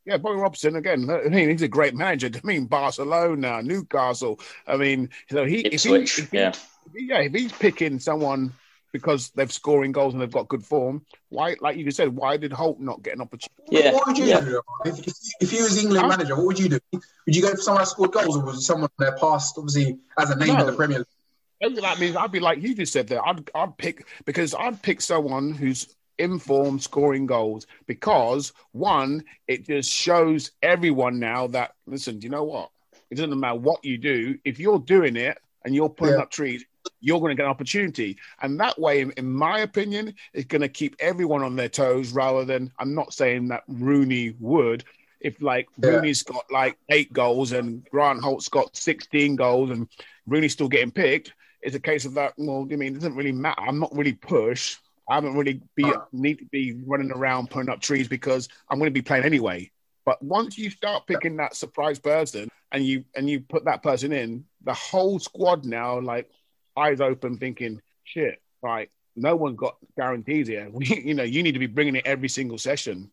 Yeah, 0.05 0.17
Bobby 0.17 0.39
Robson 0.39 0.75
again. 0.75 1.09
I 1.09 1.29
mean, 1.29 1.49
he's 1.49 1.63
a 1.63 1.67
great 1.67 1.95
manager. 1.95 2.29
I 2.43 2.45
mean, 2.45 2.65
Barcelona, 2.65 3.61
Newcastle. 3.63 4.39
I 4.67 4.77
mean, 4.77 5.09
so 5.29 5.45
he, 5.45 5.61
if 5.61 5.83
he, 5.83 5.95
if 5.95 6.15
he, 6.15 6.37
yeah, 6.37 6.53
yeah, 6.93 7.21
if 7.21 7.33
he's 7.33 7.51
picking 7.51 7.99
someone 7.99 8.53
because 8.95 9.31
they've 9.31 9.51
scoring 9.51 9.91
goals 9.91 10.13
and 10.13 10.21
they've 10.21 10.31
got 10.31 10.47
good 10.47 10.63
form. 10.63 11.05
Why, 11.27 11.57
like 11.59 11.75
you 11.75 11.83
just 11.83 11.97
said, 11.97 12.15
why 12.15 12.37
did 12.37 12.53
Holt 12.53 12.79
not 12.79 13.03
get 13.03 13.13
an 13.15 13.21
opportunity? 13.21 13.61
Yeah. 13.69 13.91
What 13.91 14.07
would 14.07 14.17
you 14.17 14.23
yeah. 14.23 14.39
do 14.39 14.61
if, 14.85 14.99
if, 14.99 15.13
if 15.41 15.53
you 15.53 15.63
was 15.63 15.77
England 15.83 16.07
manager? 16.07 16.33
What 16.37 16.45
would 16.45 16.59
you 16.59 16.69
do? 16.69 16.79
Would 16.93 17.35
you 17.35 17.41
go 17.41 17.51
for 17.51 17.57
someone 17.57 17.81
that 17.81 17.87
scored 17.87 18.13
goals, 18.13 18.37
or 18.37 18.45
was 18.45 18.59
it 18.59 18.61
someone 18.61 18.89
in 18.97 19.05
their 19.05 19.17
past, 19.17 19.57
obviously 19.57 19.97
as 20.17 20.29
a 20.29 20.37
name 20.37 20.53
no. 20.53 20.61
in 20.61 20.65
the 20.67 20.73
Premier 20.73 20.99
League? 20.99 21.81
That 21.81 21.99
means 21.99 22.15
I'd 22.15 22.31
be 22.31 22.39
like 22.39 22.61
you 22.61 22.73
just 22.73 22.93
said 22.93 23.07
there. 23.07 23.25
I'd 23.25 23.49
I'd 23.53 23.77
pick 23.77 24.07
because 24.23 24.55
I'd 24.55 24.81
pick 24.81 25.01
someone 25.01 25.51
who's 25.51 25.93
in 26.17 26.39
form, 26.39 26.79
scoring 26.79 27.25
goals. 27.25 27.67
Because 27.87 28.53
one, 28.71 29.23
it 29.47 29.65
just 29.65 29.91
shows 29.91 30.51
everyone 30.61 31.19
now 31.19 31.47
that 31.47 31.73
listen. 31.87 32.19
Do 32.19 32.25
you 32.25 32.31
know 32.31 32.43
what? 32.43 32.69
It 33.09 33.15
doesn't 33.15 33.39
matter 33.39 33.59
what 33.59 33.83
you 33.83 33.97
do. 33.97 34.37
If 34.43 34.59
you're 34.59 34.79
doing 34.79 35.15
it 35.15 35.37
and 35.63 35.75
you're 35.75 35.89
putting 35.89 36.15
yeah. 36.15 36.21
up 36.21 36.31
trees, 36.31 36.65
you're 37.01 37.19
going 37.19 37.29
to 37.29 37.35
get 37.35 37.45
an 37.45 37.51
opportunity. 37.51 38.17
And 38.41 38.59
that 38.59 38.79
way, 38.79 39.01
in, 39.01 39.11
in 39.11 39.31
my 39.31 39.59
opinion, 39.59 40.15
it's 40.33 40.45
going 40.45 40.61
to 40.61 40.69
keep 40.69 40.95
everyone 40.99 41.43
on 41.43 41.55
their 41.55 41.69
toes 41.69 42.11
rather 42.11 42.45
than, 42.45 42.71
I'm 42.79 42.93
not 42.93 43.13
saying 43.13 43.47
that 43.49 43.63
Rooney 43.67 44.35
would. 44.39 44.83
If 45.21 45.41
like 45.41 45.67
yeah. 45.81 45.89
Rooney's 45.89 46.23
got 46.23 46.45
like 46.51 46.77
eight 46.89 47.11
goals 47.11 47.51
and 47.51 47.83
Grant 47.89 48.21
Holt's 48.21 48.49
got 48.49 48.75
16 48.75 49.35
goals 49.35 49.71
and 49.71 49.87
Rooney's 50.27 50.53
still 50.53 50.67
getting 50.67 50.91
picked, 50.91 51.33
it's 51.61 51.75
a 51.75 51.79
case 51.79 52.05
of 52.05 52.13
that, 52.13 52.33
well, 52.37 52.67
I 52.71 52.75
mean, 52.75 52.93
it 52.93 52.95
doesn't 52.95 53.15
really 53.15 53.31
matter. 53.31 53.61
I'm 53.61 53.79
not 53.79 53.95
really 53.95 54.13
pushed. 54.13 54.79
I 55.07 55.15
haven't 55.15 55.35
really 55.35 55.61
be 55.75 55.91
need 56.11 56.39
to 56.39 56.45
be 56.45 56.73
running 56.85 57.11
around 57.11 57.49
putting 57.49 57.69
up 57.69 57.81
trees 57.81 58.07
because 58.07 58.49
I'm 58.69 58.79
going 58.79 58.89
to 58.89 58.93
be 58.93 59.01
playing 59.01 59.23
anyway. 59.23 59.71
But 60.05 60.21
once 60.21 60.57
you 60.57 60.69
start 60.69 61.07
picking 61.07 61.37
that 61.37 61.55
surprise 61.55 61.99
person 61.99 62.49
and 62.71 62.85
you 62.85 63.05
and 63.15 63.29
you 63.29 63.41
put 63.41 63.65
that 63.65 63.83
person 63.83 64.11
in, 64.11 64.45
the 64.63 64.73
whole 64.73 65.19
squad 65.19 65.65
now 65.65 65.99
like 65.99 66.29
eyes 66.77 67.01
open, 67.01 67.37
thinking, 67.37 67.81
shit, 68.03 68.41
like 68.63 68.91
no 69.15 69.35
one's 69.35 69.57
got 69.57 69.77
guarantees 69.97 70.47
here. 70.47 70.69
We, 70.73 70.85
you 70.87 71.13
know, 71.13 71.23
you 71.23 71.43
need 71.43 71.53
to 71.53 71.59
be 71.59 71.67
bringing 71.67 71.95
it 71.95 72.05
every 72.05 72.29
single 72.29 72.57
session. 72.57 73.11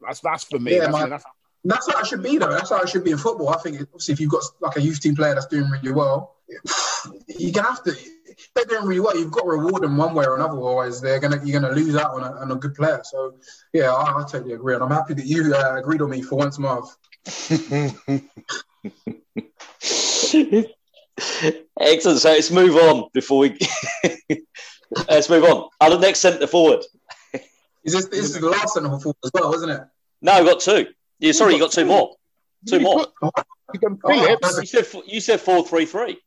That's 0.00 0.20
that's 0.20 0.44
for 0.44 0.58
me. 0.58 0.72
Yeah, 0.72 0.80
that's, 0.80 0.92
my, 0.92 1.08
that's, 1.08 1.24
that's 1.64 1.90
how 1.90 2.00
it 2.00 2.06
should 2.06 2.22
be, 2.22 2.36
though. 2.36 2.50
That's 2.50 2.70
how 2.70 2.80
it 2.80 2.88
should 2.88 3.04
be 3.04 3.12
in 3.12 3.18
football. 3.18 3.48
I 3.48 3.58
think 3.58 3.80
obviously 3.80 4.12
if 4.12 4.20
you've 4.20 4.30
got 4.30 4.42
like 4.60 4.76
a 4.76 4.82
youth 4.82 5.00
team 5.00 5.16
player 5.16 5.34
that's 5.34 5.46
doing 5.46 5.70
really 5.70 5.92
well, 5.92 6.36
you're 7.26 7.52
gonna 7.52 7.68
have 7.68 7.82
to. 7.84 7.94
They're 8.54 8.64
doing 8.64 8.86
really 8.86 9.00
well. 9.00 9.16
You've 9.16 9.30
got 9.30 9.42
to 9.42 9.50
reward 9.50 9.82
them 9.82 9.96
one 9.96 10.14
way 10.14 10.24
or 10.24 10.36
another. 10.36 10.54
Otherwise, 10.54 11.00
they're 11.00 11.20
gonna 11.20 11.40
you're 11.44 11.60
gonna 11.60 11.74
lose 11.74 11.96
out 11.96 12.12
on 12.12 12.22
a, 12.22 12.36
on 12.40 12.50
a 12.50 12.56
good 12.56 12.74
player. 12.74 13.00
So, 13.04 13.34
yeah, 13.72 13.92
I, 13.92 14.20
I 14.20 14.24
totally 14.24 14.54
agree, 14.54 14.74
and 14.74 14.82
I'm 14.82 14.90
happy 14.90 15.14
that 15.14 15.26
you 15.26 15.54
uh, 15.54 15.76
agreed 15.76 16.02
on 16.02 16.10
me 16.10 16.22
for 16.22 16.36
once, 16.36 16.58
Marv. 16.58 16.84
Excellent. 21.80 22.18
So 22.18 22.30
let's 22.30 22.50
move 22.50 22.76
on 22.76 23.08
before 23.12 23.38
we 23.38 23.58
let's 25.08 25.30
move 25.30 25.44
on. 25.44 25.68
Our 25.80 25.90
the 25.90 25.98
next 25.98 26.20
centre 26.20 26.46
forward. 26.46 26.84
Is 27.84 27.92
this 27.92 28.06
this 28.06 28.24
is 28.24 28.40
the 28.40 28.48
last 28.48 28.74
centre 28.74 28.88
forward 28.88 29.16
as 29.24 29.30
well, 29.32 29.54
isn't 29.54 29.70
it? 29.70 29.80
No, 30.22 30.32
I 30.32 30.44
got 30.44 30.60
two. 30.60 30.86
Yeah, 31.18 31.32
sorry, 31.32 31.54
you 31.54 31.60
got 31.60 31.72
two 31.72 31.84
more. 31.84 32.16
Two 32.66 32.80
more. 32.80 33.06
Phillips. 34.06 34.58
You 34.58 34.66
said 34.66 35.02
you 35.06 35.20
said 35.20 35.40
four 35.40 35.66
three 35.66 35.86
three. 35.86 36.18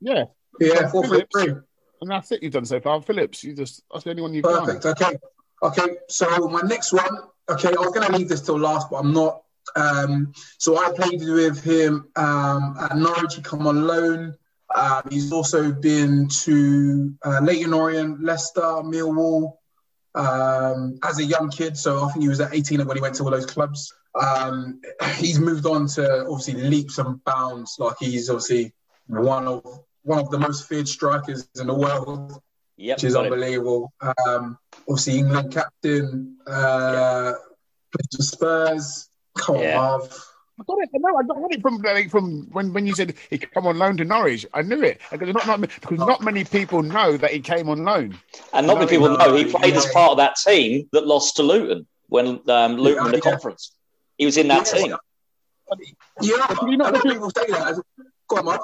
Yeah. 0.00 0.24
Yeah, 0.60 0.88
four 0.88 1.06
three 1.06 1.24
three. 1.32 1.54
And 2.00 2.10
that's 2.10 2.30
it 2.32 2.42
you've 2.42 2.52
done 2.52 2.64
so 2.64 2.80
far. 2.80 3.00
Phillips, 3.02 3.42
you 3.42 3.54
just 3.54 3.82
that's 3.92 4.04
the 4.04 4.10
only 4.10 4.22
one 4.22 4.34
you've 4.34 4.44
Perfect. 4.44 4.82
done. 4.82 4.92
Okay. 4.92 5.18
Okay. 5.62 5.96
So 6.08 6.48
my 6.48 6.62
next 6.62 6.92
one, 6.92 7.18
okay, 7.48 7.68
I 7.68 7.80
was 7.80 7.92
gonna 7.92 8.16
leave 8.16 8.28
this 8.28 8.42
till 8.42 8.58
last, 8.58 8.90
but 8.90 8.98
I'm 8.98 9.12
not. 9.12 9.42
Um, 9.76 10.32
so 10.58 10.78
I 10.78 10.92
played 10.92 11.20
with 11.20 11.62
him 11.62 12.08
um, 12.16 12.76
at 12.80 12.96
Norwich. 12.96 13.34
He 13.34 13.42
come 13.42 13.66
on 13.66 13.86
loan. 13.86 14.34
Um, 14.74 15.02
he's 15.10 15.32
also 15.32 15.72
been 15.72 16.28
to 16.28 17.14
uh, 17.24 17.40
Leyton 17.42 17.72
Orient, 17.72 18.22
Leicester, 18.22 18.60
Millwall 18.60 19.54
um, 20.14 20.98
as 21.04 21.18
a 21.18 21.24
young 21.24 21.50
kid. 21.50 21.76
So 21.76 22.04
I 22.04 22.12
think 22.12 22.22
he 22.22 22.28
was 22.28 22.40
at 22.40 22.54
18 22.54 22.86
when 22.86 22.96
he 22.96 23.00
went 23.00 23.14
to 23.16 23.24
all 23.24 23.30
those 23.30 23.46
clubs. 23.46 23.92
Um, 24.20 24.80
he's 25.16 25.38
moved 25.38 25.66
on 25.66 25.86
to 25.88 26.26
obviously 26.26 26.54
leaps 26.54 26.98
and 26.98 27.22
bounds. 27.24 27.76
Like 27.78 27.96
he's 28.00 28.28
obviously 28.28 28.74
one 29.06 29.46
of 29.46 29.84
one 30.08 30.18
of 30.18 30.30
the 30.30 30.38
most 30.38 30.68
feared 30.68 30.88
strikers 30.88 31.48
in 31.60 31.66
the 31.66 31.74
world, 31.74 32.40
yep, 32.76 32.96
which 32.96 33.04
is 33.04 33.14
unbelievable. 33.14 33.92
Um, 34.00 34.58
obviously 34.88 35.18
England 35.18 35.52
captain, 35.52 36.36
uh, 36.46 37.32
yep. 37.32 37.36
played 37.92 38.08
for 38.16 38.22
Spurs. 38.22 39.08
Come 39.36 39.56
on, 39.56 39.62
yeah. 39.62 39.98
I 40.60 40.64
got 40.66 40.78
it. 40.80 40.88
I 40.92 40.98
know. 40.98 41.16
I 41.16 41.22
got 41.22 41.52
it 41.52 41.62
from 41.62 41.78
like, 41.78 42.10
from 42.10 42.48
when, 42.50 42.72
when 42.72 42.86
you 42.86 42.94
said 42.94 43.14
he 43.30 43.38
came 43.38 43.66
on 43.66 43.78
loan 43.78 43.96
to 43.98 44.04
Norwich. 44.04 44.44
I 44.52 44.62
knew 44.62 44.82
it 44.82 45.00
because 45.12 45.32
not, 45.32 45.46
not 45.46 45.60
because 45.60 45.98
not 45.98 46.20
many 46.22 46.44
people 46.44 46.82
know 46.82 47.16
that 47.16 47.30
he 47.30 47.40
came 47.40 47.68
on 47.68 47.84
loan. 47.84 48.18
And 48.52 48.66
not 48.66 48.78
many 48.78 48.90
people 48.90 49.16
know 49.16 49.34
he 49.34 49.44
played 49.44 49.74
yeah. 49.74 49.78
as 49.78 49.86
part 49.92 50.12
of 50.12 50.16
that 50.16 50.34
team 50.36 50.88
that 50.92 51.06
lost 51.06 51.36
to 51.36 51.44
Luton 51.44 51.86
when 52.08 52.40
um, 52.48 52.76
Luton 52.76 52.96
yeah, 52.96 53.02
won 53.02 53.10
the 53.12 53.18
yeah. 53.18 53.30
conference. 53.30 53.72
He 54.16 54.24
was 54.26 54.36
in 54.36 54.48
that 54.48 54.66
team. 54.66 54.96
Yeah, 56.20 56.46
did 56.48 56.68
he 56.68 56.76
not 56.76 56.94
go 56.94 57.02
people 57.02 57.30
say 57.30 57.46
that. 57.50 57.80
Go 58.26 58.36
on, 58.38 58.44
Mark. 58.46 58.62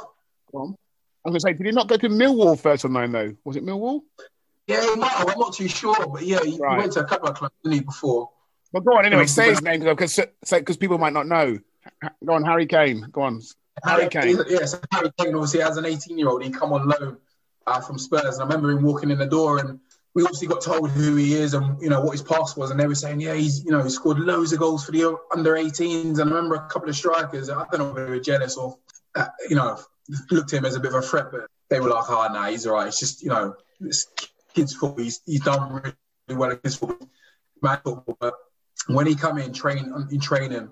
Go 0.51 0.59
on. 0.59 0.76
I 1.24 1.30
was 1.30 1.44
going 1.44 1.54
to 1.54 1.58
say, 1.58 1.64
did 1.64 1.66
he 1.66 1.72
not 1.72 1.88
go 1.88 1.96
to 1.96 2.08
Millwall 2.08 2.58
first 2.58 2.84
on 2.84 2.92
loan 2.92 3.12
though? 3.12 3.34
Was 3.44 3.56
it 3.56 3.64
Millwall? 3.64 4.02
Yeah, 4.66 4.82
he 4.82 4.96
might 4.96 5.12
have. 5.12 5.28
I'm 5.28 5.38
not 5.38 5.54
too 5.54 5.68
sure, 5.68 6.06
but 6.06 6.22
yeah, 6.22 6.40
he, 6.44 6.58
right. 6.58 6.78
went 6.78 6.92
to 6.92 7.00
a 7.00 7.04
couple 7.04 7.28
of 7.28 7.36
clubs, 7.36 7.54
didn't 7.62 7.74
he, 7.74 7.80
before? 7.80 8.30
Well, 8.72 8.82
go 8.82 8.98
on 8.98 9.06
anyway. 9.06 9.26
Say 9.26 9.50
his 9.50 9.62
name 9.62 9.80
because 9.80 10.18
because 10.50 10.76
people 10.76 10.98
might 10.98 11.12
not 11.12 11.26
know. 11.26 11.58
Go 12.24 12.32
on, 12.32 12.44
Harry 12.44 12.66
Kane. 12.66 13.06
Go 13.12 13.22
on, 13.22 13.40
Harry 13.84 14.08
Kane. 14.08 14.38
Yes, 14.48 14.78
Harry 14.90 15.10
Kane. 15.18 15.34
Obviously, 15.34 15.62
as 15.62 15.76
an 15.76 15.84
18-year-old, 15.84 16.42
he 16.42 16.50
come 16.50 16.72
on 16.72 16.88
loan 16.88 17.18
uh, 17.66 17.80
from 17.80 17.98
Spurs, 17.98 18.38
and 18.38 18.42
I 18.42 18.46
remember 18.46 18.70
him 18.70 18.82
walking 18.82 19.10
in 19.10 19.18
the 19.18 19.26
door, 19.26 19.58
and 19.58 19.78
we 20.14 20.22
obviously 20.22 20.48
got 20.48 20.62
told 20.62 20.90
who 20.90 21.16
he 21.16 21.34
is 21.34 21.54
and 21.54 21.80
you 21.80 21.88
know 21.88 22.00
what 22.00 22.12
his 22.12 22.22
past 22.22 22.56
was, 22.56 22.70
and 22.70 22.80
they 22.80 22.86
were 22.86 22.94
saying, 22.94 23.20
yeah, 23.20 23.34
he's 23.34 23.64
you 23.64 23.70
know 23.70 23.82
he 23.82 23.90
scored 23.90 24.18
loads 24.18 24.52
of 24.52 24.60
goals 24.60 24.84
for 24.84 24.92
the 24.92 25.16
under 25.32 25.54
18s, 25.54 26.18
and 26.18 26.30
I 26.30 26.34
remember 26.34 26.54
a 26.54 26.68
couple 26.68 26.88
of 26.88 26.96
strikers. 26.96 27.50
I 27.50 27.64
don't 27.70 27.78
know 27.78 27.90
if 27.90 27.96
they 27.96 28.04
were 28.04 28.20
jealous 28.20 28.56
or 28.56 28.78
uh, 29.14 29.26
you 29.48 29.56
know 29.56 29.78
looked 30.30 30.52
at 30.52 30.59
him 30.59 30.64
as 30.64 30.76
a 30.76 30.80
bit 30.80 30.94
of 30.94 31.02
a 31.02 31.07
threat, 31.07 31.26
but 31.32 31.46
they 31.70 31.80
were 31.80 31.90
like, 31.90 32.05
oh, 32.09 32.28
nah, 32.32 32.48
he's 32.48 32.66
all 32.66 32.74
right. 32.74 32.88
It's 32.88 32.98
just 32.98 33.22
you 33.22 33.30
know 33.30 33.55
this 33.80 34.07
kid's 34.55 34.74
football. 34.74 35.02
He's, 35.02 35.20
he's 35.26 35.40
done 35.40 35.72
really 35.72 36.38
well 36.38 36.52
at 36.52 36.61
his 36.62 36.76
football, 36.76 37.09
football, 37.61 38.16
but 38.20 38.34
when 38.86 39.07
he 39.07 39.14
come 39.14 39.38
in 39.38 39.52
train 39.52 39.92
in 40.11 40.20
training 40.20 40.70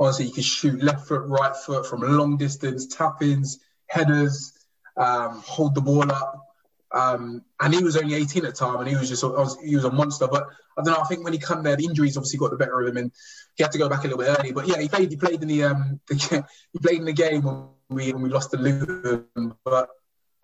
honestly, 0.00 0.24
he 0.24 0.32
can 0.32 0.42
shoot 0.42 0.82
left 0.82 1.06
foot, 1.06 1.22
right 1.26 1.54
foot 1.54 1.86
from 1.86 2.00
long 2.00 2.38
distance, 2.38 2.86
tap 2.86 3.22
ins, 3.22 3.60
headers. 3.86 4.52
um, 4.96 5.42
hold 5.46 5.74
the 5.74 5.80
ball 5.80 6.10
up. 6.10 6.46
Um, 6.92 7.44
and 7.60 7.72
he 7.72 7.84
was 7.84 7.96
only 7.96 8.14
18 8.14 8.44
at 8.44 8.52
the 8.52 8.56
time, 8.56 8.80
and 8.80 8.88
he 8.88 8.96
was 8.96 9.08
just 9.08 9.24
he 9.62 9.76
was 9.76 9.84
a 9.84 9.92
monster. 9.92 10.26
But 10.26 10.48
I 10.76 10.82
don't 10.82 10.94
know. 10.94 11.00
I 11.00 11.06
think 11.06 11.22
when 11.22 11.32
he 11.32 11.38
come 11.38 11.62
there, 11.62 11.76
the 11.76 11.84
injuries 11.84 12.16
obviously 12.16 12.38
got 12.38 12.50
the 12.50 12.56
better 12.56 12.80
of 12.80 12.88
him, 12.88 12.96
and 12.96 13.12
he 13.54 13.62
had 13.62 13.70
to 13.72 13.78
go 13.78 13.88
back 13.88 14.00
a 14.00 14.08
little 14.08 14.18
bit 14.18 14.36
early. 14.36 14.50
But 14.50 14.66
yeah, 14.66 14.80
he 14.80 14.88
played. 14.88 15.10
He 15.10 15.16
played 15.16 15.40
in 15.40 15.46
the 15.46 15.64
um, 15.64 16.00
the, 16.08 16.44
he 16.72 16.78
played 16.80 16.98
in 16.98 17.04
the 17.04 17.12
game 17.12 17.42
we 17.90 18.12
when 18.12 18.22
we 18.22 18.30
lost 18.30 18.50
to 18.52 18.56
Luton. 18.56 19.54
But 19.64 19.88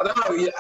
I 0.00 0.04
don't 0.04 0.30
know. 0.30 0.36
Yeah, 0.36 0.50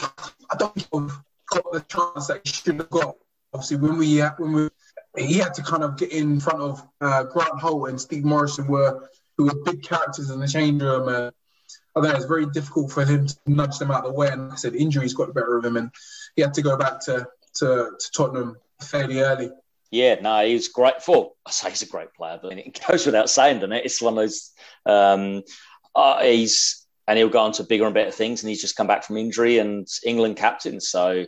I 0.00 0.56
don't 0.56 0.74
think 0.74 0.88
we 0.92 1.08
got 1.50 1.72
the 1.72 1.80
chance 1.80 2.28
that 2.28 2.40
he 2.44 2.52
should 2.52 2.76
have 2.76 2.90
got. 2.90 3.16
Obviously, 3.52 3.76
when 3.76 3.98
we 3.98 4.20
when 4.20 4.52
we 4.52 4.68
he 5.16 5.38
had 5.38 5.54
to 5.54 5.62
kind 5.62 5.82
of 5.82 5.96
get 5.96 6.12
in 6.12 6.40
front 6.40 6.60
of 6.60 6.86
uh, 7.00 7.24
Grant 7.24 7.60
Holt 7.60 7.88
and 7.88 8.00
Steve 8.00 8.24
Morison 8.24 8.66
were 8.66 9.08
who 9.36 9.44
were 9.44 9.64
big 9.64 9.82
characters 9.82 10.30
in 10.30 10.40
the 10.40 10.48
change 10.48 10.82
room. 10.82 11.08
Uh, 11.08 11.30
I 11.96 12.00
think 12.00 12.14
it's 12.14 12.24
very 12.24 12.46
difficult 12.46 12.90
for 12.90 13.04
him 13.04 13.26
to 13.26 13.36
nudge 13.46 13.78
them 13.78 13.90
out 13.90 14.04
of 14.04 14.12
the 14.12 14.18
way. 14.18 14.28
And 14.28 14.52
I 14.52 14.56
said 14.56 14.74
injuries 14.74 15.14
got 15.14 15.28
the 15.28 15.32
better 15.32 15.56
of 15.56 15.64
him, 15.64 15.76
and 15.76 15.90
he 16.36 16.42
had 16.42 16.54
to 16.54 16.62
go 16.62 16.76
back 16.76 17.00
to 17.06 17.26
to, 17.56 17.66
to 17.98 18.10
Tottenham 18.12 18.56
fairly 18.80 19.20
early. 19.20 19.50
Yeah, 19.90 20.16
no, 20.20 20.44
he's 20.44 20.68
great. 20.68 21.02
For 21.02 21.32
I 21.46 21.52
say 21.52 21.70
he's 21.70 21.82
a 21.82 21.86
great 21.86 22.12
player, 22.14 22.40
but 22.42 22.58
it 22.58 22.80
goes 22.88 23.06
without 23.06 23.30
saying, 23.30 23.58
doesn't 23.58 23.72
it? 23.72 23.84
It's 23.84 24.02
one 24.02 24.14
of 24.14 24.16
those. 24.16 24.50
Um, 24.86 25.42
uh, 25.94 26.22
he's 26.22 26.84
and 27.06 27.18
he'll 27.18 27.28
go 27.28 27.40
on 27.40 27.52
to 27.52 27.64
bigger 27.64 27.84
and 27.84 27.94
better 27.94 28.10
things, 28.10 28.42
and 28.42 28.48
he's 28.48 28.60
just 28.60 28.76
come 28.76 28.86
back 28.86 29.04
from 29.04 29.16
injury 29.16 29.58
and 29.58 29.86
England 30.04 30.36
captain. 30.36 30.80
So, 30.80 31.26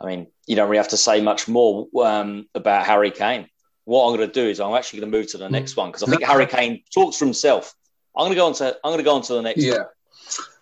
I 0.00 0.06
mean, 0.06 0.26
you 0.46 0.56
don't 0.56 0.68
really 0.68 0.78
have 0.78 0.88
to 0.88 0.96
say 0.96 1.20
much 1.20 1.46
more 1.46 1.86
um, 2.04 2.48
about 2.54 2.86
Harry 2.86 3.10
Kane. 3.10 3.48
What 3.84 4.06
I'm 4.06 4.16
going 4.16 4.28
to 4.28 4.32
do 4.32 4.48
is 4.48 4.60
I'm 4.60 4.74
actually 4.74 5.00
going 5.00 5.12
to 5.12 5.18
move 5.18 5.30
to 5.30 5.38
the 5.38 5.48
next 5.48 5.76
one 5.76 5.90
because 5.90 6.02
I 6.02 6.06
think 6.06 6.24
Harry 6.24 6.46
Kane 6.46 6.82
talks 6.92 7.18
for 7.18 7.24
himself. 7.24 7.72
I'm 8.16 8.24
going 8.24 8.32
to 8.32 8.36
go 8.36 8.46
on 8.46 8.54
to 8.54 8.76
I'm 8.82 8.90
going 8.90 8.98
to 8.98 9.04
go 9.04 9.14
on 9.14 9.22
to 9.22 9.34
the 9.34 9.42
next. 9.42 9.62
Yeah. 9.62 9.84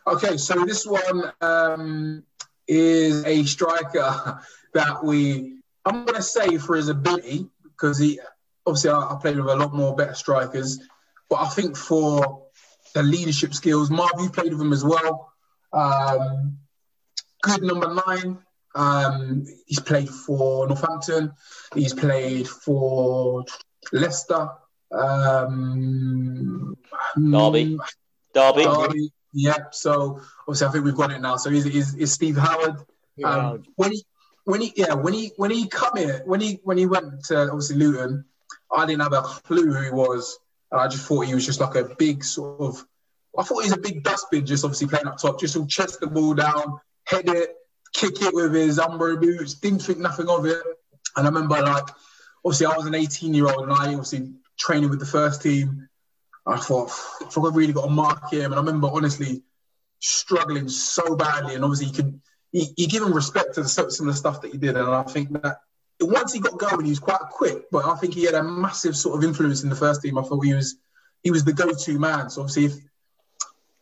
One. 0.05 0.17
Okay, 0.17 0.37
so 0.37 0.67
this 0.67 0.87
one 0.87 1.33
um, 1.41 2.23
is 2.69 3.25
a 3.25 3.45
striker 3.45 4.43
that 4.75 5.03
we 5.03 5.57
I'm 5.87 6.05
going 6.05 6.17
to 6.17 6.23
say 6.23 6.59
for 6.59 6.77
his 6.77 6.89
ability 6.89 7.47
because 7.63 7.99
he 7.99 8.21
obviously 8.67 8.91
I, 8.91 8.99
I 8.99 9.19
played 9.21 9.37
with 9.39 9.49
a 9.49 9.57
lot 9.57 9.75
more 9.75 9.97
better 9.97 10.15
strikers, 10.15 10.81
but 11.31 11.37
I 11.37 11.49
think 11.49 11.79
for 11.79 12.44
the 12.95 13.03
leadership 13.03 13.53
skills, 13.55 13.91
Marv, 13.91 14.13
you 14.19 14.31
played 14.31 14.53
with 14.53 14.61
him 14.61 14.73
as 14.73 14.85
well. 14.85 15.33
Um, 15.73 16.59
good 17.43 17.63
number 17.63 18.01
nine. 18.07 18.39
Um, 18.75 19.45
he's 19.67 19.81
played 19.81 20.09
for 20.09 20.67
Northampton. 20.67 21.33
He's 21.75 21.93
played 21.93 22.49
for 22.49 23.45
Leicester. 23.93 24.49
Um, 24.93 26.77
Derby. 27.17 27.79
Derby. 28.33 28.65
Derby. 28.65 29.13
Yeah. 29.33 29.57
So 29.73 30.21
obviously, 30.41 30.67
I 30.67 30.71
think 30.71 30.85
we've 30.85 30.97
got 30.97 31.13
it 31.13 31.21
now. 31.21 31.37
So 31.37 31.51
he's, 31.51 31.65
he's, 31.65 31.95
he's 31.95 32.13
Steve 32.13 32.37
Howard. 32.37 32.77
Um, 33.23 33.63
when 33.77 33.93
he 33.93 34.05
when 34.45 34.61
he 34.61 34.73
yeah 34.77 34.95
when 34.95 35.13
he 35.15 35.33
when 35.37 35.51
he 35.51 35.69
come 35.69 35.97
here 35.97 36.23
when 36.27 36.41
he 36.41 36.61
when 36.65 36.77
he 36.77 36.87
went 36.87 37.25
to 37.27 37.43
obviously 37.43 37.77
Luton, 37.77 38.25
I 38.75 38.87
didn't 38.87 39.03
have 39.03 39.13
a 39.13 39.23
clue 39.23 39.73
who 39.73 39.83
he 39.83 39.91
was, 39.91 40.39
and 40.75 40.83
I 40.83 40.89
just 40.89 41.07
thought 41.07 41.21
he 41.21 41.35
was 41.35 41.47
just 41.47 41.61
like 41.61 41.77
a 41.77 41.95
big 41.95 42.25
sort 42.25 42.61
of. 42.61 42.85
I 43.39 43.45
thought 43.45 43.63
he 43.63 43.71
was 43.71 43.79
a 43.79 43.81
big 43.81 44.03
dustbin, 44.03 44.45
just 44.45 44.65
obviously 44.65 44.89
playing 44.89 45.07
up 45.07 45.19
top, 45.19 45.39
just 45.39 45.55
to 45.55 45.65
chest 45.69 46.01
the 46.01 46.09
ball 46.09 46.35
down, 46.35 46.81
head 47.05 47.29
it, 47.29 47.55
kick 47.93 48.21
it 48.21 48.35
with 48.35 48.53
his 48.53 48.81
Umbro 48.81 49.21
boots. 49.21 49.55
Didn't 49.55 49.83
think 49.83 49.99
nothing 49.99 50.29
of 50.29 50.47
it. 50.47 50.61
And 51.17 51.27
I 51.27 51.31
remember 51.31 51.63
like 51.63 51.85
obviously 52.45 52.67
I 52.67 52.77
was 52.77 52.87
an 52.87 52.95
18 52.97 53.35
year 53.35 53.47
old 53.47 53.69
and 53.69 53.73
I 53.73 53.95
obviously 53.95 54.33
training 54.59 54.91
with 54.91 54.99
the 54.99 55.07
first 55.07 55.43
team. 55.43 55.89
I 56.45 56.57
thought, 56.57 56.91
I 57.23 57.27
thought 57.27 57.53
I 57.53 57.55
really 57.55 57.73
got 57.73 57.85
to 57.85 57.91
mark 57.91 58.33
him. 58.33 58.47
And 58.47 58.55
I 58.55 58.59
remember 58.59 58.89
honestly 58.89 59.45
struggling 60.01 60.69
so 60.69 61.15
badly. 61.15 61.55
And 61.55 61.65
obviously 61.65 61.87
you 61.87 61.93
can, 61.93 62.23
you, 62.51 62.67
you 62.77 62.89
give 62.89 63.05
him 63.05 63.13
respect 63.13 63.55
to 63.55 63.63
the, 63.63 63.69
some 63.69 63.87
of 63.87 64.07
the 64.07 64.15
stuff 64.15 64.41
that 64.43 64.51
he 64.51 64.59
did. 64.59 64.77
And 64.77 64.89
I 64.89 65.05
think 65.05 65.41
that 65.41 65.59
once 66.07 66.33
he 66.33 66.41
got 66.41 66.59
going, 66.59 66.85
he 66.85 66.91
was 66.91 66.99
quite 66.99 67.21
quick, 67.31 67.71
but 67.71 67.85
I 67.85 67.95
think 67.97 68.15
he 68.15 68.25
had 68.25 68.35
a 68.35 68.43
massive 68.43 68.97
sort 68.97 69.17
of 69.17 69.25
influence 69.25 69.63
in 69.63 69.71
the 69.71 69.77
first 69.77 70.03
team. 70.03 70.19
I 70.19 70.23
thought 70.23 70.45
he 70.45 70.55
was 70.55 70.77
he 71.23 71.31
was 71.31 71.45
the 71.45 71.53
go-to 71.53 71.99
man. 71.99 72.31
So 72.31 72.43
obviously, 72.43 72.67
if, 72.67 72.75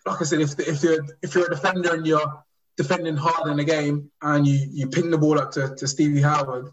like 0.06 0.20
I 0.20 0.24
said, 0.24 0.40
if 0.40 0.58
if 0.58 0.82
you're 0.82 1.04
if 1.22 1.34
you're 1.34 1.46
a 1.46 1.50
defender 1.50 1.94
and 1.94 2.06
you're 2.06 2.44
defending 2.76 3.16
hard 3.16 3.48
in 3.50 3.58
a 3.58 3.64
game 3.64 4.10
and 4.20 4.46
you 4.46 4.66
you 4.70 4.88
ping 4.88 5.10
the 5.10 5.18
ball 5.18 5.38
up 5.38 5.52
to, 5.52 5.74
to 5.74 5.86
Stevie 5.86 6.22
Howard, 6.22 6.70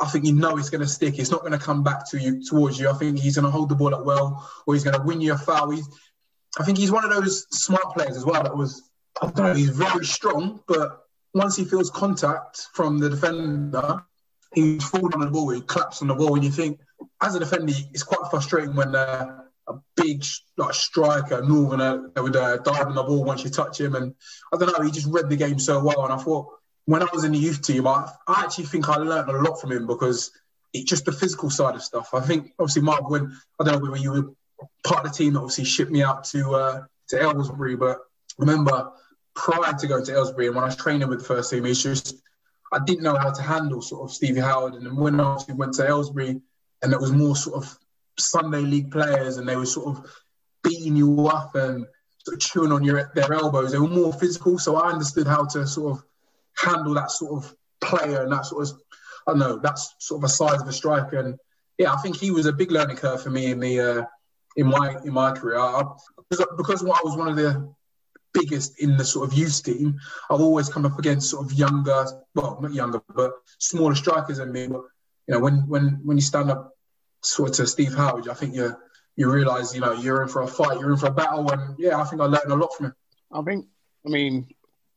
I 0.00 0.06
think 0.08 0.24
you 0.24 0.32
know 0.32 0.56
it's 0.58 0.70
going 0.70 0.82
to 0.82 0.86
stick. 0.86 1.18
It's 1.18 1.30
not 1.30 1.40
going 1.40 1.52
to 1.52 1.58
come 1.58 1.82
back 1.82 2.08
to 2.10 2.18
you 2.18 2.44
towards 2.44 2.78
you. 2.78 2.88
I 2.88 2.94
think 2.94 3.18
he's 3.18 3.36
going 3.36 3.44
to 3.44 3.50
hold 3.50 3.68
the 3.68 3.74
ball 3.74 3.94
up 3.94 4.04
well, 4.04 4.50
or 4.66 4.74
he's 4.74 4.84
going 4.84 4.96
to 4.96 5.02
win 5.02 5.20
you 5.20 5.32
a 5.32 5.38
foul. 5.38 5.70
He's, 5.70 5.88
I 6.58 6.64
think 6.64 6.78
he's 6.78 6.90
one 6.90 7.04
of 7.04 7.10
those 7.10 7.46
smart 7.50 7.94
players 7.94 8.16
as 8.16 8.24
well. 8.24 8.42
That 8.42 8.56
was 8.56 8.90
I 9.20 9.30
don't 9.30 9.46
know. 9.46 9.54
He's 9.54 9.70
very 9.70 10.04
strong, 10.04 10.60
but 10.66 11.02
once 11.34 11.56
he 11.56 11.64
feels 11.64 11.90
contact 11.90 12.68
from 12.72 12.98
the 12.98 13.10
defender, 13.10 14.02
he's 14.54 14.84
falling 14.88 15.14
on 15.14 15.20
the 15.20 15.30
ball, 15.30 15.50
he 15.50 15.60
claps 15.60 16.02
on 16.02 16.08
the 16.08 16.14
ball, 16.14 16.34
and 16.34 16.44
you 16.44 16.50
think, 16.50 16.80
as 17.22 17.34
a 17.34 17.38
defender, 17.38 17.72
it's 17.92 18.02
quite 18.02 18.30
frustrating 18.30 18.74
when 18.74 18.94
uh, 18.94 19.40
a 19.68 19.74
big 19.96 20.24
like 20.56 20.74
striker, 20.74 21.42
Northerner, 21.42 22.10
would 22.16 22.36
uh, 22.36 22.58
dive 22.58 22.86
on 22.86 22.94
the 22.94 23.02
ball 23.02 23.24
once 23.24 23.44
you 23.44 23.50
touch 23.50 23.80
him. 23.80 23.94
And 23.94 24.14
I 24.52 24.56
don't 24.56 24.76
know, 24.76 24.84
he 24.84 24.90
just 24.90 25.06
read 25.06 25.28
the 25.28 25.36
game 25.36 25.58
so 25.58 25.82
well. 25.82 26.04
And 26.04 26.12
I 26.12 26.16
thought, 26.16 26.48
when 26.84 27.02
I 27.02 27.08
was 27.12 27.24
in 27.24 27.32
the 27.32 27.38
youth 27.38 27.62
team, 27.62 27.86
I, 27.86 28.08
I 28.28 28.44
actually 28.44 28.66
think 28.66 28.88
I 28.88 28.96
learned 28.96 29.28
a 29.28 29.42
lot 29.42 29.60
from 29.60 29.72
him 29.72 29.86
because 29.86 30.30
it's 30.72 30.88
just 30.88 31.04
the 31.04 31.12
physical 31.12 31.50
side 31.50 31.74
of 31.74 31.82
stuff. 31.82 32.10
I 32.14 32.20
think, 32.20 32.52
obviously, 32.58 32.82
Mark, 32.82 33.08
when 33.10 33.36
I 33.60 33.64
don't 33.64 33.82
know 33.82 33.90
whether 33.90 34.02
you 34.02 34.12
were 34.12 34.32
part 34.84 35.04
of 35.04 35.12
the 35.12 35.16
team 35.16 35.32
that 35.34 35.40
obviously 35.40 35.64
shipped 35.64 35.90
me 35.90 36.02
out 36.02 36.24
to 36.24 36.54
uh, 36.54 36.82
to 37.08 37.20
Aylesbury, 37.20 37.76
but 37.76 38.00
remember 38.38 38.92
prior 39.34 39.72
to 39.72 39.86
going 39.86 40.04
to 40.04 40.12
Aylesbury 40.12 40.46
and 40.46 40.56
when 40.56 40.64
I 40.64 40.68
was 40.68 40.76
training 40.76 41.08
with 41.08 41.18
the 41.18 41.24
first 41.24 41.50
team, 41.50 41.66
it's 41.66 41.82
just 41.82 42.16
I 42.72 42.78
didn't 42.84 43.04
know 43.04 43.16
how 43.16 43.30
to 43.30 43.42
handle 43.42 43.80
sort 43.80 44.08
of 44.08 44.14
Stevie 44.14 44.40
Howard. 44.40 44.74
And 44.74 44.86
then 44.86 44.96
when 44.96 45.20
I 45.20 45.38
went 45.50 45.74
to 45.74 45.86
Aylesbury 45.86 46.40
and 46.82 46.92
it 46.92 47.00
was 47.00 47.12
more 47.12 47.36
sort 47.36 47.56
of 47.62 47.78
Sunday 48.18 48.60
league 48.60 48.90
players 48.90 49.36
and 49.36 49.48
they 49.48 49.56
were 49.56 49.66
sort 49.66 49.96
of 49.96 50.10
beating 50.62 50.96
you 50.96 51.28
up 51.28 51.54
and 51.54 51.86
sort 52.18 52.34
of 52.34 52.40
chewing 52.40 52.72
on 52.72 52.82
your 52.82 53.10
their 53.14 53.32
elbows, 53.32 53.72
they 53.72 53.78
were 53.78 53.88
more 53.88 54.12
physical. 54.12 54.58
So 54.58 54.76
I 54.76 54.90
understood 54.90 55.26
how 55.26 55.44
to 55.46 55.66
sort 55.66 55.92
of 55.98 56.04
handle 56.56 56.94
that 56.94 57.10
sort 57.10 57.44
of 57.44 57.56
player 57.80 58.22
and 58.22 58.32
that 58.32 58.46
sort 58.46 58.68
of 58.68 58.80
I 59.26 59.32
don't 59.32 59.40
know, 59.40 59.58
that's 59.58 59.94
sort 59.98 60.20
of 60.20 60.24
a 60.24 60.28
size 60.28 60.60
of 60.60 60.68
a 60.68 60.72
striker. 60.72 61.18
And 61.18 61.38
yeah, 61.78 61.92
I 61.92 61.96
think 61.96 62.16
he 62.16 62.30
was 62.30 62.46
a 62.46 62.52
big 62.52 62.70
learning 62.70 62.96
curve 62.96 63.22
for 63.22 63.30
me 63.30 63.50
in 63.50 63.60
the 63.60 63.80
uh, 63.80 64.04
in 64.56 64.66
my 64.66 64.96
in 65.04 65.12
my 65.12 65.32
career. 65.32 65.58
I, 65.58 65.82
because 66.30 66.46
because 66.56 66.82
I 66.82 67.00
was 67.04 67.16
one 67.16 67.28
of 67.28 67.36
the 67.36 67.72
biggest 68.38 68.80
in 68.80 68.96
the 68.96 69.04
sort 69.04 69.28
of 69.28 69.36
youth 69.36 69.62
team, 69.62 69.98
I've 70.30 70.40
always 70.40 70.68
come 70.68 70.86
up 70.86 70.98
against 70.98 71.30
sort 71.30 71.46
of 71.46 71.52
younger, 71.52 72.06
well, 72.34 72.58
not 72.60 72.74
younger, 72.74 73.00
but 73.14 73.32
smaller 73.58 73.94
strikers 73.94 74.38
than 74.38 74.52
me. 74.52 74.66
But 74.66 74.82
you 75.26 75.34
know, 75.34 75.40
when 75.40 75.66
when 75.68 76.00
when 76.04 76.16
you 76.16 76.22
stand 76.22 76.50
up 76.50 76.72
sort 77.22 77.50
of 77.50 77.56
to 77.56 77.66
Steve 77.66 77.94
Howard, 77.94 78.28
I 78.28 78.34
think 78.34 78.54
you 78.54 78.76
you 79.16 79.30
realise, 79.30 79.74
you 79.74 79.80
know, 79.80 79.92
you're 79.92 80.22
in 80.22 80.28
for 80.28 80.42
a 80.42 80.46
fight, 80.46 80.78
you're 80.78 80.92
in 80.92 80.98
for 80.98 81.06
a 81.06 81.12
battle, 81.12 81.50
and 81.50 81.74
yeah, 81.78 81.98
I 81.98 82.04
think 82.04 82.20
I 82.20 82.26
learned 82.26 82.52
a 82.52 82.54
lot 82.54 82.74
from 82.76 82.86
him. 82.86 82.94
I 83.32 83.42
think, 83.42 83.66
I 84.06 84.10
mean, 84.10 84.46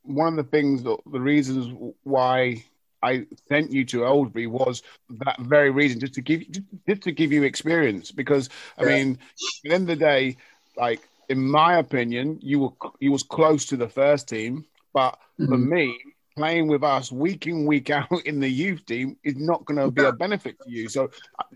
one 0.03 0.37
of 0.37 0.45
the 0.45 0.51
things, 0.51 0.83
that, 0.83 0.97
the 1.09 1.19
reasons 1.21 1.93
why 2.03 2.65
I 3.01 3.25
sent 3.47 3.71
you 3.71 3.85
to 3.85 4.05
Aylesbury 4.05 4.47
was 4.47 4.83
that 5.09 5.39
very 5.39 5.71
reason, 5.71 5.99
just 5.99 6.15
to 6.15 6.21
give 6.21 6.43
just 6.87 7.01
to 7.03 7.11
give 7.11 7.31
you 7.31 7.43
experience. 7.43 8.11
Because 8.11 8.49
I 8.77 8.83
yeah. 8.83 8.89
mean, 8.89 9.11
at 9.13 9.69
the 9.69 9.71
end 9.73 9.89
of 9.89 9.99
the 9.99 10.05
day, 10.05 10.37
like 10.75 11.07
in 11.29 11.49
my 11.49 11.77
opinion, 11.77 12.39
you 12.41 12.59
were 12.59 12.91
you 12.99 13.11
was 13.11 13.23
close 13.23 13.65
to 13.67 13.77
the 13.77 13.87
first 13.87 14.27
team, 14.27 14.65
but 14.93 15.17
mm-hmm. 15.39 15.45
for 15.45 15.57
me, 15.57 15.97
playing 16.35 16.67
with 16.67 16.83
us 16.83 17.11
week 17.11 17.47
in 17.47 17.65
week 17.65 17.89
out 17.89 18.25
in 18.25 18.39
the 18.39 18.49
youth 18.49 18.85
team 18.85 19.17
is 19.23 19.35
not 19.37 19.63
going 19.65 19.79
to 19.79 19.91
be 19.91 20.03
a 20.03 20.11
benefit 20.11 20.57
to 20.63 20.71
you. 20.71 20.89
So 20.89 21.11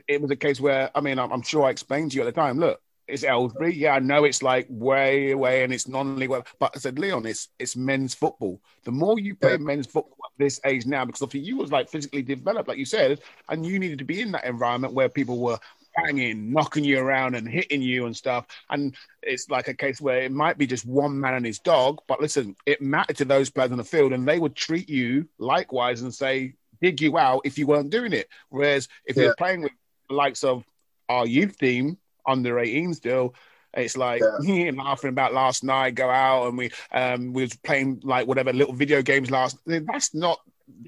it 0.08 0.22
was 0.22 0.32
a 0.32 0.36
case 0.36 0.62
where 0.62 0.92
I 0.96 1.02
mean, 1.02 1.20
I'm, 1.20 1.32
I'm 1.32 1.42
sure 1.42 1.66
I 1.66 1.72
explained 1.72 2.12
to 2.12 2.18
you 2.18 2.22
at 2.22 2.26
the 2.26 2.40
time. 2.42 2.60
Look, 2.60 2.80
it's 3.08 3.24
Aylesbury. 3.24 3.76
Yeah, 3.76 3.96
I 3.96 4.00
know 4.00 4.24
it's 4.24 4.44
like 4.44 4.68
way 4.70 5.32
away 5.32 5.64
and 5.64 5.74
it's 5.74 5.88
non-league, 5.88 6.30
but 6.60 6.72
I 6.76 6.80
said, 6.80 7.00
Leon, 7.00 7.26
it's 7.26 7.50
it's 7.60 7.76
men's 7.76 8.14
football. 8.14 8.62
The 8.84 8.92
more 8.92 9.20
you 9.20 9.36
play 9.36 9.52
yeah. 9.52 9.58
men's 9.58 9.88
football 9.88 10.18
at 10.26 10.38
this 10.38 10.60
age 10.66 10.86
now, 10.86 11.04
because 11.04 11.22
obviously 11.22 11.48
you 11.48 11.58
was 11.58 11.72
like 11.72 11.90
physically 11.90 12.22
developed, 12.22 12.68
like 12.68 12.78
you 12.78 12.86
said, 12.86 13.22
and 13.50 13.66
you 13.66 13.80
needed 13.80 13.98
to 14.00 14.06
be 14.06 14.22
in 14.22 14.32
that 14.34 14.46
environment 14.46 14.94
where 14.94 15.10
people 15.10 15.40
were 15.40 15.58
banging, 15.96 16.52
knocking 16.52 16.84
you 16.84 17.00
around 17.00 17.36
and 17.36 17.48
hitting 17.48 17.82
you 17.82 18.06
and 18.06 18.16
stuff. 18.16 18.46
And 18.70 18.96
it's 19.22 19.50
like 19.50 19.68
a 19.68 19.74
case 19.74 20.02
where 20.02 20.22
it 20.22 20.32
might 20.32 20.58
be 20.58 20.68
just 20.68 20.86
one 20.86 21.20
man 21.20 21.36
and 21.36 21.46
his 21.46 21.60
dog, 21.60 22.00
but 22.08 22.22
listen, 22.22 22.56
it 22.66 22.82
mattered 22.82 23.18
to 23.18 23.26
those 23.26 23.50
players 23.50 23.72
on 23.72 23.78
the 23.78 23.84
field, 23.84 24.14
and 24.14 24.28
they 24.28 24.40
would 24.40 24.56
treat 24.56 24.90
you 24.90 25.28
likewise 25.38 26.02
and 26.02 26.14
say, 26.14 26.56
dig 26.82 27.02
you 27.02 27.18
out 27.18 27.42
if 27.46 27.58
you 27.58 27.66
weren't 27.66 27.90
doing 27.90 28.14
it. 28.14 28.28
Whereas 28.50 28.88
if 29.06 29.16
yeah. 29.16 29.24
you're 29.24 29.36
playing 29.36 29.62
with 29.62 29.72
the 30.10 30.16
likes 30.16 30.44
of 30.44 30.66
our 31.10 31.26
youth 31.26 31.58
team 31.58 31.98
under 32.28 32.60
18 32.60 32.94
still, 32.94 33.34
it's 33.76 33.98
like 33.98 34.22
yeah. 34.44 34.72
laughing 34.76 35.10
about 35.10 35.34
last 35.34 35.64
night, 35.64 35.96
go 35.96 36.10
out 36.10 36.48
and 36.48 36.58
we 36.58 36.72
um 36.92 37.34
we 37.34 37.42
was 37.42 37.56
playing 37.56 38.02
like 38.04 38.28
whatever 38.28 38.54
little 38.54 38.74
video 38.74 39.02
games 39.02 39.32
last. 39.32 39.58
That's 39.66 40.14
not 40.14 40.40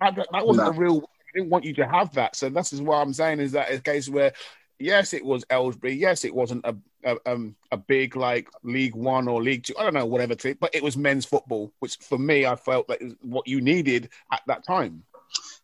that, 0.01 0.15
that 0.15 0.45
wasn't 0.45 0.67
no. 0.67 0.71
a 0.71 0.79
real. 0.79 0.97
I 0.99 1.39
didn't 1.39 1.49
want 1.49 1.65
you 1.65 1.73
to 1.75 1.87
have 1.87 2.13
that. 2.13 2.35
So 2.35 2.49
this 2.49 2.71
is 2.71 2.81
what 2.81 2.97
I'm 2.97 3.13
saying 3.13 3.39
is 3.39 3.53
that 3.53 3.71
a 3.71 3.79
case 3.79 4.07
where 4.07 4.33
yes, 4.79 5.13
it 5.13 5.23
was 5.23 5.45
Aylesbury. 5.49 5.93
Yes, 5.93 6.25
it 6.25 6.33
wasn't 6.33 6.65
a 6.65 6.75
a, 7.05 7.17
um, 7.25 7.55
a 7.71 7.77
big 7.77 8.15
like 8.15 8.49
League 8.63 8.95
One 8.95 9.27
or 9.27 9.41
League 9.41 9.63
Two. 9.63 9.75
I 9.79 9.83
don't 9.83 9.93
know, 9.93 10.05
whatever. 10.05 10.35
To, 10.35 10.55
but 10.55 10.73
it 10.73 10.83
was 10.83 10.97
men's 10.97 11.25
football, 11.25 11.71
which 11.79 11.97
for 11.97 12.17
me, 12.17 12.45
I 12.45 12.55
felt 12.55 12.87
that 12.87 13.01
is 13.01 13.15
what 13.21 13.47
you 13.47 13.61
needed 13.61 14.09
at 14.31 14.41
that 14.47 14.65
time. 14.65 15.03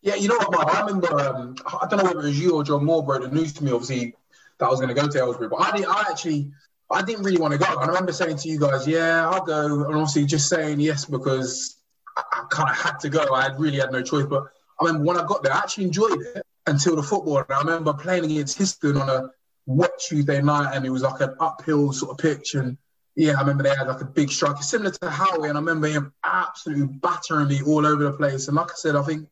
Yeah, 0.02 0.16
you 0.16 0.28
know 0.28 0.38
what, 0.38 0.52
Mark, 0.52 0.76
I 0.76 0.82
remember. 0.82 1.20
Um, 1.20 1.56
I 1.66 1.88
don't 1.88 2.00
know 2.00 2.06
whether 2.06 2.22
it 2.22 2.26
was 2.26 2.40
you 2.40 2.56
or 2.56 2.64
John 2.64 2.86
Moore 2.86 3.04
broke 3.04 3.24
the 3.24 3.30
news 3.30 3.54
to 3.54 3.64
me. 3.64 3.72
Obviously, 3.72 4.16
that 4.60 4.66
I 4.66 4.70
was 4.70 4.80
going 4.80 4.94
to 4.94 5.00
go 5.00 5.08
to 5.08 5.18
Aylesbury, 5.18 5.50
but 5.50 5.62
I 5.62 5.72
didn't. 5.76 5.90
I 5.90 6.06
actually, 6.10 6.52
I 6.90 7.02
didn't 7.02 7.24
really 7.24 7.40
want 7.40 7.54
to 7.54 7.58
go. 7.58 7.66
I 7.66 7.86
remember 7.86 8.12
saying 8.12 8.38
to 8.38 8.48
you 8.50 8.60
guys, 8.60 8.88
"Yeah, 8.88 9.30
I'll 9.30 9.44
go," 9.44 9.86
and 9.86 9.96
obviously 9.96 10.26
just 10.26 10.48
saying 10.50 10.80
yes 10.80 11.06
because 11.06 11.78
I, 12.18 12.24
I 12.34 12.46
kind 12.50 12.70
of 12.70 12.78
had 12.78 13.00
to 13.00 13.10
go. 13.10 13.34
I 13.34 13.56
really 13.58 13.80
had 13.80 13.92
no 13.92 14.02
choice. 14.02 14.26
But 14.26 14.44
I 14.80 14.86
remember 14.86 15.06
when 15.06 15.18
I 15.18 15.26
got 15.26 15.44
there, 15.44 15.54
I 15.54 15.58
actually 15.60 15.86
enjoyed 15.86 16.22
it 16.22 16.46
until 16.68 16.96
the 16.96 17.04
football. 17.04 17.44
I 17.50 17.60
remember 17.60 17.94
playing 17.94 18.26
against 18.26 18.58
Histon 18.58 19.00
on 19.02 19.10
a 19.10 19.30
wet 19.66 19.92
Tuesday 20.00 20.42
night, 20.42 20.76
and 20.76 20.86
it 20.86 20.90
was 20.90 21.02
like 21.02 21.22
an 21.22 21.36
uphill 21.40 21.92
sort 21.94 22.12
of 22.12 22.18
pitch. 22.18 22.56
And 22.56 22.78
yeah, 23.16 23.34
I 23.34 23.42
remember 23.42 23.64
they 23.64 23.76
had 23.76 23.88
like 23.88 24.02
a 24.02 24.06
big 24.06 24.30
strike, 24.32 24.62
similar 24.64 24.92
to 24.92 25.10
Howie, 25.10 25.50
and 25.50 25.58
I 25.58 25.62
remember 25.62 25.88
him 25.88 26.14
absolutely 26.24 26.88
battering 27.02 27.48
me 27.48 27.62
all 27.62 27.86
over 27.86 28.04
the 28.04 28.14
place. 28.14 28.48
And 28.48 28.56
like 28.58 28.72
I 28.72 28.76
said, 28.76 28.96
I 28.96 29.04
think 29.04 29.28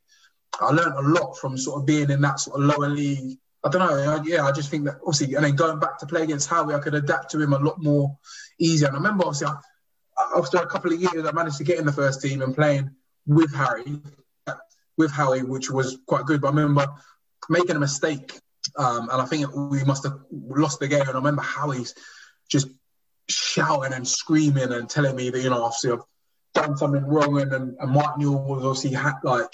I 0.60 0.72
learned 0.72 0.94
a 0.94 1.22
lot 1.22 1.38
from 1.38 1.58
sort 1.58 1.80
of 1.80 1.86
being 1.86 2.10
in 2.10 2.22
that 2.22 2.40
sort 2.40 2.60
of 2.60 2.66
lower 2.66 2.90
league. 2.90 3.38
I 3.64 3.70
don't 3.70 3.86
know. 3.86 4.24
Yeah, 4.26 4.46
I 4.46 4.52
just 4.52 4.70
think 4.70 4.86
that 4.86 5.00
obviously, 5.06 5.36
and 5.36 5.44
then 5.44 5.56
going 5.56 5.80
back 5.80 5.98
to 6.00 6.06
play 6.06 6.24
against 6.24 6.50
Howie, 6.50 6.74
I 6.74 6.80
could 6.80 6.96
adapt 6.96 7.32
to 7.32 7.42
him 7.42 7.54
a 7.54 7.60
lot 7.60 7.82
more 7.82 8.18
easier. 8.60 8.88
And 8.88 8.96
I 8.96 9.00
remember 9.00 9.26
obviously, 9.26 9.48
I, 9.48 9.58
after 10.38 10.58
a 10.58 10.68
couple 10.68 10.94
of 10.94 11.00
years, 11.00 11.26
I 11.26 11.32
managed 11.32 11.58
to 11.58 11.64
get 11.64 11.80
in 11.80 11.86
the 11.86 11.92
first 11.92 12.22
team 12.22 12.42
and 12.42 12.56
playing 12.56 12.90
with 13.26 13.54
Harry, 13.54 14.02
with 14.98 15.12
Howie, 15.12 15.44
which 15.44 15.70
was 15.70 15.98
quite 16.08 16.26
good. 16.26 16.42
But 16.42 16.48
I 16.48 16.52
remember 16.52 16.88
making 17.50 17.76
a 17.76 17.80
mistake, 17.80 18.40
um, 18.78 19.10
and 19.10 19.22
I 19.22 19.26
think 19.26 19.54
we 19.56 19.84
must 19.84 20.04
have 20.04 20.20
lost 20.32 20.80
the 20.80 20.88
game. 20.88 21.02
And 21.02 21.12
I 21.12 21.14
remember 21.14 21.42
Howie's 21.42 21.96
just 22.50 22.68
shouting 23.30 23.94
and 23.94 24.08
screaming 24.08 24.72
and 24.72 24.90
telling 24.90 25.16
me 25.16 25.30
that 25.30 25.42
you 25.42 25.50
know 25.50 25.64
obviously 25.64 25.92
I've 25.92 26.04
done 26.54 26.78
something 26.78 27.06
wrong, 27.06 27.40
and 27.42 27.52
and, 27.54 27.92
Mark 27.92 28.18
Newell 28.18 28.44
was 28.44 28.66
obviously 28.66 28.92
like 29.24 29.48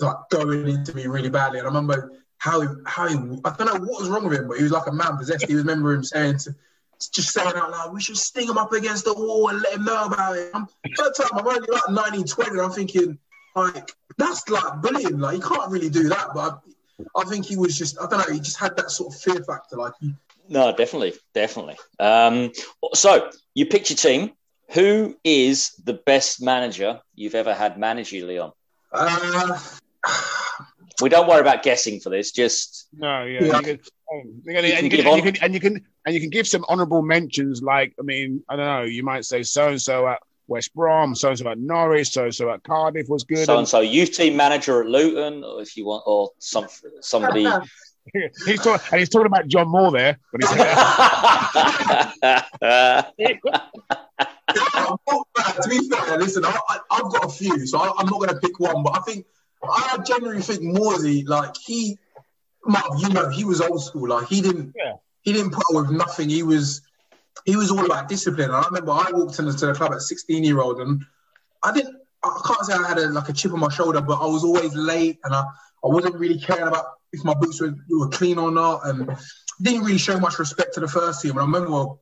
like 0.00 0.16
going 0.30 0.68
into 0.68 0.94
me 0.94 1.06
really 1.06 1.30
badly. 1.30 1.58
And 1.58 1.66
I 1.66 1.70
remember 1.70 2.12
how 2.38 2.60
he, 2.60 2.68
how 2.86 3.06
he, 3.06 3.14
I 3.44 3.54
don't 3.56 3.66
know 3.66 3.86
what 3.86 4.00
was 4.00 4.08
wrong 4.08 4.24
with 4.24 4.38
him, 4.38 4.48
but 4.48 4.56
he 4.56 4.64
was 4.64 4.72
like 4.72 4.86
a 4.88 4.92
man 4.92 5.16
possessed. 5.16 5.46
He 5.46 5.54
was 5.54 5.64
remember 5.64 5.92
him 5.92 6.02
saying 6.02 6.38
to, 6.38 6.54
just 7.10 7.32
saying 7.32 7.52
out 7.56 7.70
loud, 7.70 7.92
we 7.92 8.00
should 8.00 8.16
sting 8.16 8.48
him 8.48 8.58
up 8.58 8.72
against 8.72 9.04
the 9.04 9.14
wall 9.14 9.48
and 9.48 9.60
let 9.62 9.74
him 9.74 9.84
know 9.84 10.06
about 10.06 10.36
it. 10.36 10.50
I'm, 10.54 10.66
that 10.84 11.14
time 11.16 11.38
I'm 11.38 11.46
only 11.46 11.68
like 11.70 11.90
19, 11.90 12.24
20, 12.24 12.50
and 12.50 12.60
I'm 12.60 12.70
thinking, 12.70 13.18
like, 13.54 13.92
that's 14.18 14.48
like 14.48 14.82
bullying. 14.82 15.18
Like, 15.18 15.36
you 15.36 15.42
can't 15.42 15.70
really 15.70 15.90
do 15.90 16.08
that. 16.08 16.28
But 16.34 16.60
I, 17.16 17.20
I 17.22 17.24
think 17.24 17.46
he 17.46 17.56
was 17.56 17.76
just, 17.76 17.98
I 18.00 18.06
don't 18.06 18.26
know, 18.26 18.34
he 18.34 18.40
just 18.40 18.58
had 18.58 18.76
that 18.76 18.90
sort 18.90 19.14
of 19.14 19.20
fear 19.20 19.42
factor. 19.44 19.76
Like, 19.76 19.92
he, 20.00 20.14
no, 20.48 20.74
definitely, 20.74 21.14
definitely. 21.34 21.76
Um, 21.98 22.52
so 22.94 23.30
you 23.54 23.66
picked 23.66 23.90
your 23.90 23.96
team. 23.96 24.32
Who 24.70 25.16
is 25.22 25.72
the 25.84 25.92
best 25.92 26.40
manager 26.40 27.00
you've 27.14 27.34
ever 27.34 27.52
had 27.52 27.78
manage 27.78 28.10
you, 28.10 28.26
Leon? 28.26 28.52
uh, 28.92 29.58
We 31.02 31.08
don't 31.08 31.28
worry 31.28 31.40
about 31.40 31.62
guessing 31.62 32.00
for 32.00 32.10
this. 32.10 32.32
Just 32.32 32.88
No, 32.92 33.24
yeah, 33.24 33.44
Yeah. 33.44 33.56
You 33.58 33.62
can, 33.62 33.80
and, 34.10 34.42
you 34.44 34.52
can, 34.52 34.64
and, 34.64 34.84
you 34.84 34.90
give 34.90 35.04
can, 35.04 35.06
and, 35.06 35.16
you 35.16 35.32
can, 35.32 35.42
and 35.42 35.54
you 35.54 35.60
can 35.60 35.86
and 36.04 36.14
you 36.14 36.20
can 36.20 36.30
give 36.30 36.46
some 36.46 36.64
honourable 36.68 37.02
mentions. 37.02 37.62
Like, 37.62 37.94
I 37.98 38.02
mean, 38.02 38.42
I 38.48 38.56
don't 38.56 38.66
know. 38.66 38.82
You 38.82 39.02
might 39.02 39.24
say 39.24 39.42
so 39.42 39.68
and 39.68 39.80
so 39.80 40.06
at 40.08 40.20
West 40.46 40.74
Brom, 40.74 41.14
so 41.14 41.30
and 41.30 41.38
so 41.38 41.48
at 41.48 41.58
Norwich, 41.58 42.10
so 42.10 42.24
and 42.24 42.34
so 42.34 42.50
at 42.50 42.62
Cardiff 42.62 43.08
was 43.08 43.24
good. 43.24 43.44
so 43.46 43.58
and 43.58 43.68
so 43.68 43.80
youth 43.80 44.12
team 44.12 44.36
manager 44.36 44.82
at 44.82 44.88
Luton, 44.88 45.44
or 45.44 45.62
if 45.62 45.76
you 45.76 45.86
want, 45.86 46.02
or 46.06 46.30
some 46.38 46.66
somebody. 47.00 47.46
he's 48.44 48.60
talking, 48.60 48.84
and 48.90 48.98
he's 48.98 49.08
talking 49.08 49.26
about 49.26 49.46
John 49.46 49.68
Moore 49.68 49.92
there. 49.92 50.18
When 50.32 50.40
he 50.40 50.46
said 50.48 50.64
to 55.62 55.68
be 55.68 55.88
fair, 55.88 56.18
listen, 56.18 56.44
I, 56.44 56.58
I, 56.68 56.78
I've 56.90 57.12
got 57.12 57.24
a 57.26 57.28
few, 57.28 57.64
so 57.66 57.78
I, 57.78 57.92
I'm 57.98 58.06
not 58.06 58.18
going 58.18 58.28
to 58.28 58.36
pick 58.36 58.58
one, 58.58 58.82
but 58.82 58.96
I 58.98 59.00
think 59.02 59.26
I 59.62 59.98
generally 60.04 60.42
think 60.42 60.62
Morsey, 60.62 61.24
like 61.24 61.56
he, 61.56 61.96
you 62.98 63.08
know, 63.10 63.28
he 63.28 63.44
was 63.44 63.60
old 63.60 63.82
school. 63.82 64.08
Like 64.08 64.26
he 64.28 64.40
didn't, 64.40 64.74
Yeah. 64.76 64.94
he 65.22 65.32
didn't 65.32 65.52
put 65.52 65.64
up 65.70 65.82
with 65.86 65.90
nothing. 65.90 66.28
He 66.28 66.42
was, 66.42 66.82
he 67.44 67.56
was 67.56 67.70
all 67.70 67.84
about 67.84 68.08
discipline. 68.08 68.50
And 68.50 68.56
I 68.56 68.64
remember 68.66 68.92
I 68.92 69.10
walked 69.12 69.38
into 69.38 69.52
the 69.52 69.74
club 69.74 69.92
at 69.92 70.02
16 70.02 70.44
year 70.44 70.60
old, 70.60 70.80
and 70.80 71.04
I 71.62 71.72
didn't, 71.72 71.96
I 72.24 72.40
can't 72.46 72.64
say 72.64 72.74
I 72.74 72.88
had 72.88 72.98
a, 72.98 73.08
like 73.08 73.28
a 73.28 73.32
chip 73.32 73.52
on 73.52 73.60
my 73.60 73.70
shoulder, 73.70 74.00
but 74.00 74.20
I 74.20 74.26
was 74.26 74.44
always 74.44 74.74
late, 74.74 75.18
and 75.24 75.34
I, 75.34 75.40
I 75.40 75.88
wasn't 75.88 76.16
really 76.16 76.38
caring 76.38 76.68
about 76.68 76.84
if 77.12 77.24
my 77.24 77.34
boots 77.34 77.60
were, 77.60 77.74
were 77.90 78.08
clean 78.08 78.38
or 78.38 78.50
not, 78.50 78.86
and 78.86 79.16
didn't 79.60 79.84
really 79.84 79.98
show 79.98 80.18
much 80.18 80.38
respect 80.38 80.74
to 80.74 80.80
the 80.80 80.88
first 80.88 81.22
team. 81.22 81.32
And 81.32 81.40
I 81.40 81.44
remember 81.44 81.94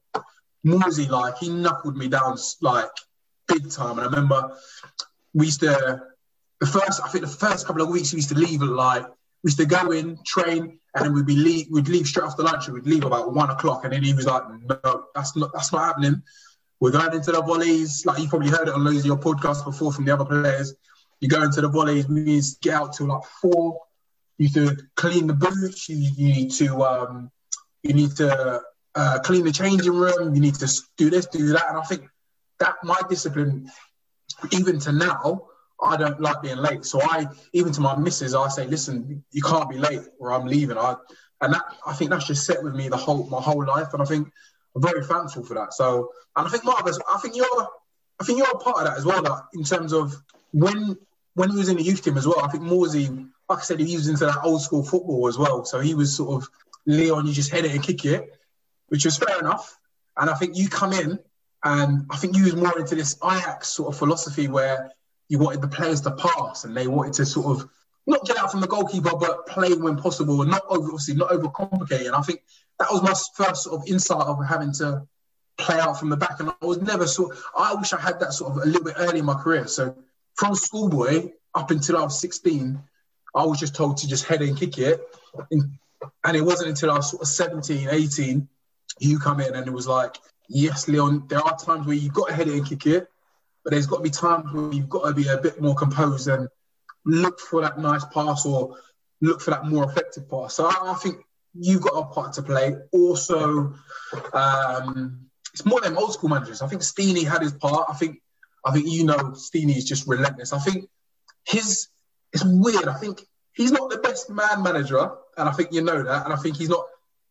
Morsey, 0.63 1.07
like 1.07 1.39
he 1.39 1.49
knuckled 1.49 1.97
me 1.97 2.09
down 2.09 2.37
like 2.61 2.91
big 3.49 3.71
time. 3.71 3.99
And 3.99 4.01
I 4.01 4.05
remember 4.05 4.57
we 5.35 5.47
used 5.47 5.61
to 5.61 6.03
the 6.61 6.67
first 6.67 7.01
I 7.03 7.09
think 7.09 7.25
the 7.25 7.31
first 7.31 7.67
couple 7.67 7.83
of 7.83 7.89
weeks 7.89 8.13
we 8.13 8.19
used 8.19 8.29
to 8.31 8.35
leave 8.35 8.63
at 8.63 8.69
like 8.69 9.07
we 9.43 9.49
used 9.49 9.59
to 9.59 9.67
go 9.67 9.91
in, 9.91 10.19
train, 10.25 10.79
and 10.95 11.05
then 11.05 11.15
we'd 11.15 11.27
be 11.27 11.37
leave 11.37 11.67
we'd 11.71 11.89
leave 11.89 12.07
straight 12.07 12.27
after 12.27 12.43
lunch 12.43 12.69
we'd 12.69 12.87
leave 12.87 13.05
about 13.05 13.35
one 13.35 13.51
o'clock. 13.51 13.85
And 13.85 13.93
then 13.93 14.03
he 14.03 14.13
was 14.13 14.27
like, 14.27 14.43
No, 14.69 15.05
that's 15.15 15.37
not 15.37 15.53
that's 15.53 15.73
not 15.73 15.85
happening. 15.85 16.23
We're 16.81 16.93
going 16.93 17.15
into 17.15 17.33
the 17.33 17.43
volleys, 17.43 18.07
like 18.07 18.19
you 18.19 18.29
probably 18.29 18.49
heard 18.49 18.69
it 18.69 18.75
on 18.75 18.85
loads 18.85 19.01
of 19.01 19.07
your 19.07 19.19
podcasts 19.19 19.65
before 19.65 19.93
from 19.93 20.07
the 20.07 20.15
other 20.15 20.25
players. 20.25 20.75
You 21.21 21.29
go 21.29 21.43
into 21.43 21.61
the 21.61 21.69
volleys, 21.69 22.09
we 22.09 22.21
need 22.21 22.43
to 22.43 22.57
get 22.63 22.75
out 22.75 22.95
till 22.95 23.09
like 23.09 23.25
four. 23.41 23.81
You 24.39 24.47
need 24.47 24.55
to 24.55 24.77
clean 24.97 25.27
the 25.27 25.35
boots, 25.35 25.89
you, 25.89 25.97
you 25.97 26.35
need 26.35 26.51
to 26.53 26.83
um 26.83 27.31
you 27.83 27.95
need 27.95 28.17
to 28.17 28.63
uh, 28.95 29.19
clean 29.21 29.45
the 29.45 29.53
changing 29.53 29.93
room. 29.93 30.35
You 30.35 30.41
need 30.41 30.57
to 30.57 30.69
do 30.97 31.11
this, 31.11 31.27
do 31.27 31.49
that. 31.49 31.69
And 31.69 31.79
I 31.79 31.83
think 31.83 32.09
that 32.59 32.77
my 32.83 33.01
discipline, 33.09 33.71
even 34.53 34.79
to 34.81 34.93
now, 34.93 35.47
I 35.83 35.97
don't 35.97 36.21
like 36.21 36.43
being 36.43 36.59
late. 36.59 36.85
So 36.85 37.01
I, 37.03 37.27
even 37.53 37.73
to 37.73 37.81
my 37.81 37.97
missus, 37.97 38.35
I 38.35 38.49
say, 38.49 38.67
listen, 38.67 39.25
you 39.33 39.43
can't 39.43 39.69
be 39.69 39.79
late 39.79 40.03
or 40.19 40.33
I'm 40.33 40.47
leaving. 40.47 40.79
I, 40.79 40.97
and 41.41 41.55
that, 41.55 41.65
I 41.87 41.95
think 41.95 42.11
that's 42.11 42.27
just 42.27 42.45
set 42.45 42.63
with 42.63 42.75
me 42.75 42.89
the 42.89 42.97
whole, 42.97 43.27
my 43.27 43.41
whole 43.41 43.65
life. 43.65 43.93
And 43.93 44.03
I 44.03 44.05
think 44.05 44.31
I'm 44.75 44.83
very 44.83 45.05
thankful 45.05 45.45
for 45.45 45.55
that. 45.55 45.73
So, 45.73 46.11
and 46.37 46.47
I 46.47 46.51
think 46.51 46.65
Marcus, 46.65 46.99
I 47.09 47.19
think 47.19 47.37
you're, 47.37 47.69
I 48.21 48.25
think 48.25 48.39
you're 48.39 48.51
a 48.51 48.59
part 48.59 48.79
of 48.79 48.85
that 48.85 48.99
as 48.99 49.07
well. 49.07 49.23
Like 49.23 49.43
in 49.55 49.65
terms 49.65 49.93
of 49.93 50.15
when, 50.53 50.97
when 51.35 51.51
he 51.51 51.57
was 51.57 51.69
in 51.69 51.77
the 51.77 51.83
youth 51.83 52.03
team 52.03 52.19
as 52.19 52.27
well, 52.27 52.41
I 52.45 52.49
think 52.49 52.63
Morsey, 52.63 53.09
like 53.49 53.59
I 53.59 53.63
said, 53.63 53.81
he 53.81 53.97
was 53.97 54.09
into 54.09 54.27
that 54.27 54.41
old 54.45 54.63
school 54.63 54.85
football 54.85 55.29
as 55.29 55.39
well. 55.39 55.65
So 55.65 55.81
he 55.81 55.95
was 55.95 56.15
sort 56.15 56.43
of 56.43 56.49
Leon, 56.87 57.27
you 57.27 57.33
just 57.33 57.51
head 57.51 57.65
it 57.65 57.73
and 57.73 57.83
kick 57.83 58.05
it, 58.05 58.39
which 58.89 59.05
was 59.05 59.17
fair 59.17 59.39
enough. 59.39 59.79
And 60.17 60.29
I 60.29 60.35
think 60.35 60.57
you 60.57 60.69
come 60.69 60.93
in, 60.93 61.19
and 61.63 62.07
I 62.11 62.17
think 62.17 62.37
you 62.37 62.45
was 62.45 62.57
more 62.57 62.79
into 62.79 62.95
this 62.95 63.17
Ajax 63.25 63.69
sort 63.69 63.93
of 63.93 63.99
philosophy 63.99 64.49
where 64.49 64.93
you 65.31 65.39
wanted 65.39 65.63
the 65.63 65.69
players 65.69 66.01
to 66.03 66.11
pass 66.11 66.65
and 66.65 66.77
they 66.77 66.89
wanted 66.89 67.15
to 67.15 67.25
sort 67.25 67.47
of 67.47 67.71
not 68.07 68.27
get 68.27 68.37
out 68.37 68.51
from 68.51 68.61
the 68.61 68.67
goalkeeper, 68.67 69.13
but 69.17 69.47
play 69.47 69.73
when 69.75 69.97
possible 69.97 70.43
and 70.43 70.51
not 70.51 70.65
over, 70.69 70.87
obviously 70.87 71.15
not 71.15 71.31
overcomplicate. 71.31 72.07
And 72.07 72.17
I 72.17 72.21
think 72.21 72.43
that 72.81 72.89
was 72.91 73.01
my 73.03 73.15
first 73.37 73.63
sort 73.63 73.81
of 73.81 73.87
insight 73.87 74.27
of 74.27 74.45
having 74.45 74.73
to 74.75 75.07
play 75.57 75.79
out 75.79 76.01
from 76.01 76.11
the 76.11 76.17
back. 76.17 76.41
And 76.41 76.51
I 76.51 76.67
was 76.67 76.83
never 76.83 77.07
sort. 77.07 77.39
I 77.57 77.75
wish 77.75 77.93
I 77.93 78.01
had 78.01 78.19
that 78.19 78.33
sort 78.33 78.51
of 78.51 78.63
a 78.65 78.67
little 78.67 78.83
bit 78.83 78.95
early 78.99 79.21
in 79.21 79.25
my 79.25 79.41
career. 79.41 79.69
So 79.69 79.95
from 80.35 80.57
schoolboy 80.57 81.31
up 81.55 81.71
until 81.71 81.97
I 81.97 82.03
was 82.03 82.21
16, 82.21 82.83
I 83.33 83.45
was 83.45 83.61
just 83.61 83.77
told 83.77 83.99
to 83.99 84.09
just 84.09 84.25
head 84.25 84.43
and 84.43 84.59
kick 84.59 84.79
it. 84.79 85.01
And 85.53 86.37
it 86.37 86.43
wasn't 86.43 86.71
until 86.71 86.91
I 86.91 86.97
was 86.97 87.11
sort 87.11 87.23
of 87.23 87.29
17, 87.29 87.89
18, 87.89 88.49
you 88.99 89.21
come 89.21 89.39
in 89.39 89.55
and 89.55 89.69
it 89.69 89.73
was 89.73 89.87
like, 89.87 90.17
yes, 90.49 90.89
Leon, 90.89 91.27
there 91.29 91.39
are 91.39 91.57
times 91.57 91.87
where 91.87 91.95
you've 91.95 92.15
got 92.15 92.29
to 92.29 92.35
head 92.35 92.49
and 92.49 92.67
kick 92.67 92.87
it, 92.87 93.09
but 93.65 93.73
there's 93.73 93.87
got 93.87 93.99
to 93.99 94.03
be 94.03 94.11
times 94.11 94.53
where 94.53 94.73
you've 94.73 94.89
got 94.89 95.07
to 95.07 95.15
be 95.15 95.29
a 95.29 95.39
bit 95.39 95.61
more 95.61 95.75
composed 95.75 96.29
and 96.29 96.49
look 97.05 97.41
for 97.41 97.63
that 97.63 97.79
nice 97.79 98.05
pass 98.07 98.47
or 98.47 98.77
look 99.21 99.41
for 99.41 99.51
that 99.51 99.67
more 99.67 99.85
effective 99.85 100.29
pass. 100.29 100.55
So 100.55 100.67
I, 100.67 100.93
I 100.93 100.95
think 100.95 101.17
you've 101.55 101.83
got 101.83 101.95
a 101.95 102.07
part 102.07 102.35
to 102.35 102.43
play. 102.43 102.77
Also, 102.93 103.75
um, 104.33 105.27
it's 105.53 105.65
more 105.65 105.81
than 105.81 105.97
old 105.97 106.13
school 106.13 106.31
managers. 106.31 106.63
I 106.63 106.69
think 106.69 106.83
Steenie 106.83 107.25
had 107.25 107.43
his 107.43 107.53
part. 107.53 107.87
I 107.89 107.95
think 107.95 108.21
I 108.65 108.73
think 108.73 108.87
you 108.89 109.05
know 109.05 109.33
Steenie 109.35 109.77
is 109.77 109.85
just 109.85 110.07
relentless. 110.07 110.53
I 110.53 110.59
think 110.59 110.89
his 111.47 111.89
it's 112.33 112.45
weird. 112.45 112.87
I 112.87 112.95
think 112.95 113.27
he's 113.53 113.73
not 113.73 113.91
the 113.91 113.99
best 113.99 114.31
man 114.31 114.63
manager, 114.63 115.11
and 115.37 115.49
I 115.49 115.53
think 115.53 115.73
you 115.73 115.83
know 115.83 116.03
that. 116.03 116.25
And 116.25 116.33
I 116.33 116.37
think 116.37 116.57
he's 116.57 116.69
not 116.69 116.85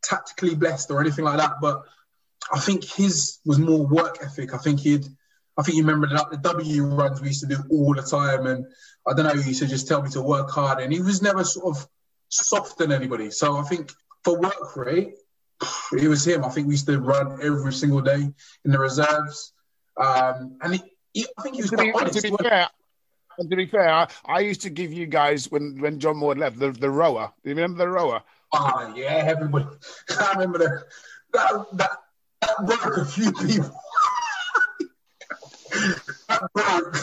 tactically 0.03 0.55
blessed 0.55 0.91
or 0.91 0.99
anything 0.99 1.25
like 1.25 1.37
that. 1.37 1.55
But 1.61 1.83
I 2.51 2.59
think 2.59 2.83
his 2.83 3.39
was 3.45 3.59
more 3.59 3.85
work 3.85 4.17
ethic. 4.21 4.53
I 4.53 4.57
think 4.57 4.79
he'd. 4.81 5.05
I 5.59 5.61
think 5.61 5.75
you 5.75 5.83
remember 5.83 6.07
that 6.07 6.31
the 6.31 6.37
W 6.37 6.85
runs 6.85 7.21
we 7.21 7.27
used 7.27 7.41
to 7.41 7.47
do 7.47 7.57
all 7.69 7.93
the 7.93 8.01
time, 8.01 8.47
and 8.47 8.65
I 9.05 9.13
don't 9.13 9.25
know. 9.25 9.41
He 9.41 9.49
used 9.49 9.61
to 9.61 9.67
just 9.67 9.89
tell 9.89 10.01
me 10.01 10.09
to 10.11 10.21
work 10.21 10.49
hard, 10.49 10.79
and 10.79 10.93
he 10.93 11.01
was 11.01 11.21
never 11.21 11.43
sort 11.43 11.75
of 11.75 11.87
soft 12.29 12.79
on 12.79 12.93
anybody. 12.93 13.29
So 13.29 13.57
I 13.57 13.63
think 13.63 13.91
for 14.23 14.39
work 14.39 14.77
rate, 14.77 15.15
it 15.91 16.07
was 16.07 16.25
him. 16.25 16.45
I 16.45 16.49
think 16.49 16.67
we 16.67 16.75
used 16.75 16.85
to 16.87 16.97
run 16.97 17.39
every 17.43 17.73
single 17.73 17.99
day 17.99 18.31
in 18.63 18.71
the 18.71 18.79
reserves, 18.79 19.51
um, 19.97 20.57
and 20.61 20.75
he, 20.75 20.81
he, 21.11 21.27
I 21.37 21.41
think 21.41 21.55
he 21.55 21.61
was 21.61 21.71
to 21.71 21.75
quite 21.75 21.93
be, 21.93 21.99
honest. 21.99 22.21
to 22.21 22.31
be 22.31 22.37
fair, 22.41 22.69
and 23.37 23.49
to 23.49 23.55
be 23.57 23.65
fair, 23.65 23.89
I, 23.89 24.07
I 24.25 24.39
used 24.39 24.61
to 24.61 24.69
give 24.69 24.93
you 24.93 25.07
guys 25.07 25.51
when 25.51 25.81
when 25.81 25.99
John 25.99 26.15
Moore 26.15 26.35
left 26.35 26.57
the, 26.57 26.71
the 26.71 26.89
rower. 26.89 27.33
Do 27.43 27.49
you 27.49 27.55
remember 27.57 27.79
the 27.79 27.89
rower? 27.89 28.23
Ah, 28.53 28.93
yeah, 28.95 29.23
everybody. 29.27 29.65
I 30.21 30.33
remember 30.35 30.59
the 30.59 30.83
that, 31.33 31.65
that, 31.73 31.91
that 32.41 32.65
broke 32.65 32.97
a 32.97 33.03
few 33.03 33.33
people. 33.33 33.75
That 36.29 36.49
broke. 36.53 36.93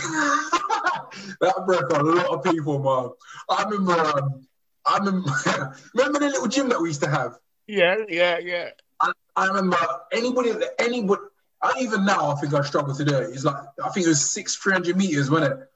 that 1.41 1.67
broke 1.67 1.93
a 1.93 2.03
lot 2.03 2.27
of 2.27 2.45
people, 2.45 2.79
man. 2.79 3.11
I 3.51 3.65
remember. 3.65 4.19
Um, 4.19 4.47
I 4.87 4.99
remember. 4.99 5.31
remember 5.95 6.19
the 6.21 6.27
little 6.27 6.49
gym 6.49 6.69
that 6.71 6.81
we 6.81 6.89
used 6.89 7.03
to 7.03 7.11
have. 7.11 7.39
Yeah, 7.67 7.97
yeah, 8.09 8.39
yeah. 8.39 8.71
I, 9.01 9.13
I 9.35 9.47
remember 9.49 9.77
anybody, 10.13 10.53
anybody. 10.79 11.23
I 11.63 11.73
even 11.81 12.05
now, 12.05 12.31
I 12.31 12.35
think 12.37 12.55
I 12.55 12.63
struggle 12.63 12.95
to 12.95 13.05
do 13.05 13.15
it. 13.17 13.31
It's 13.31 13.45
like 13.45 13.57
I 13.83 13.89
think 13.91 14.07
it 14.07 14.11
was 14.11 14.31
six, 14.31 14.55
three 14.57 14.73
hundred 14.73 14.97
meters, 14.97 15.31
wasn't 15.31 15.53
it? 15.53 15.69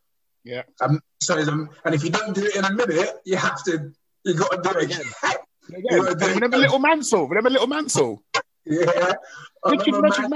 Yeah. 0.44 0.62
Um, 0.81 1.01
so, 1.20 1.39
um, 1.39 1.70
and 1.85 1.94
if 1.94 2.05
you 2.05 2.10
don't 2.10 2.35
do 2.35 2.44
it 2.44 2.56
in 2.56 2.64
a 2.64 2.72
minute, 2.72 3.10
you 3.24 3.36
have 3.36 3.62
to. 3.64 3.93
You 4.24 4.35
got 4.35 4.51
to 4.51 4.62
do 4.62 4.78
it 4.78 4.85
again. 4.85 5.01
again. 5.74 6.18
Remember 6.35 6.59
Little 6.59 6.78
Mansell? 6.78 7.27
Remember 7.27 7.51
Little 7.51 7.66
Mansell? 7.66 8.22
yeah. 8.64 9.12
Richard, 9.64 9.94
Richard 9.94 10.31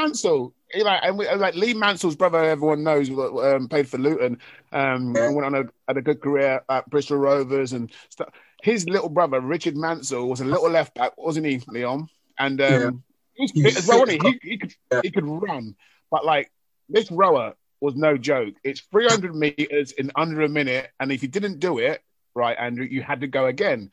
Like, 0.77 1.01
and 1.03 1.19
we, 1.19 1.31
like 1.31 1.55
Lee 1.55 1.75
Mansell's 1.75 2.17
brother, 2.17 2.43
everyone 2.43 2.83
knows, 2.83 3.11
um, 3.11 3.69
played 3.69 3.89
for 3.89 3.99
Luton. 3.99 4.39
Um, 4.73 5.13
went 5.13 5.45
on 5.45 5.55
a 5.55 5.65
had 5.87 5.97
a 5.97 6.03
good 6.03 6.21
career 6.21 6.63
at 6.69 6.89
Bristol 6.91 7.19
Rovers 7.19 7.73
and 7.73 7.91
stuff. 8.09 8.31
His 8.63 8.89
little 8.89 9.09
brother, 9.09 9.41
Richard 9.41 9.77
Mansell, 9.77 10.29
was 10.29 10.41
a 10.41 10.45
little 10.45 10.71
left 10.71 10.95
back, 10.95 11.17
wasn't 11.19 11.47
he, 11.47 11.63
Leon? 11.69 12.09
And 12.39 12.61
um, 12.61 13.05
yeah. 13.37 13.47
he 13.53 13.63
was 13.63 13.77
as 13.77 13.87
well, 13.87 14.07
he? 14.07 14.19
He, 14.23 14.39
he 14.43 14.59
could 14.59 14.75
yeah. 14.91 15.01
he 15.03 15.11
could 15.11 15.27
run, 15.27 15.77
but 16.11 16.25
like 16.25 16.51
this 16.89 17.11
rower 17.11 17.55
was 17.81 17.95
no 17.95 18.17
joke. 18.17 18.55
It's 18.65 18.81
300 18.81 19.35
meters 19.35 19.93
in 19.93 20.11
under 20.17 20.43
a 20.43 20.49
minute, 20.49 20.91
and 20.99 21.13
if 21.13 21.23
you 21.23 21.29
didn't 21.29 21.61
do 21.61 21.79
it 21.79 22.03
right, 22.35 22.57
Andrew, 22.59 22.87
you 22.89 23.03
had 23.03 23.21
to 23.21 23.27
go 23.27 23.47
again. 23.47 23.91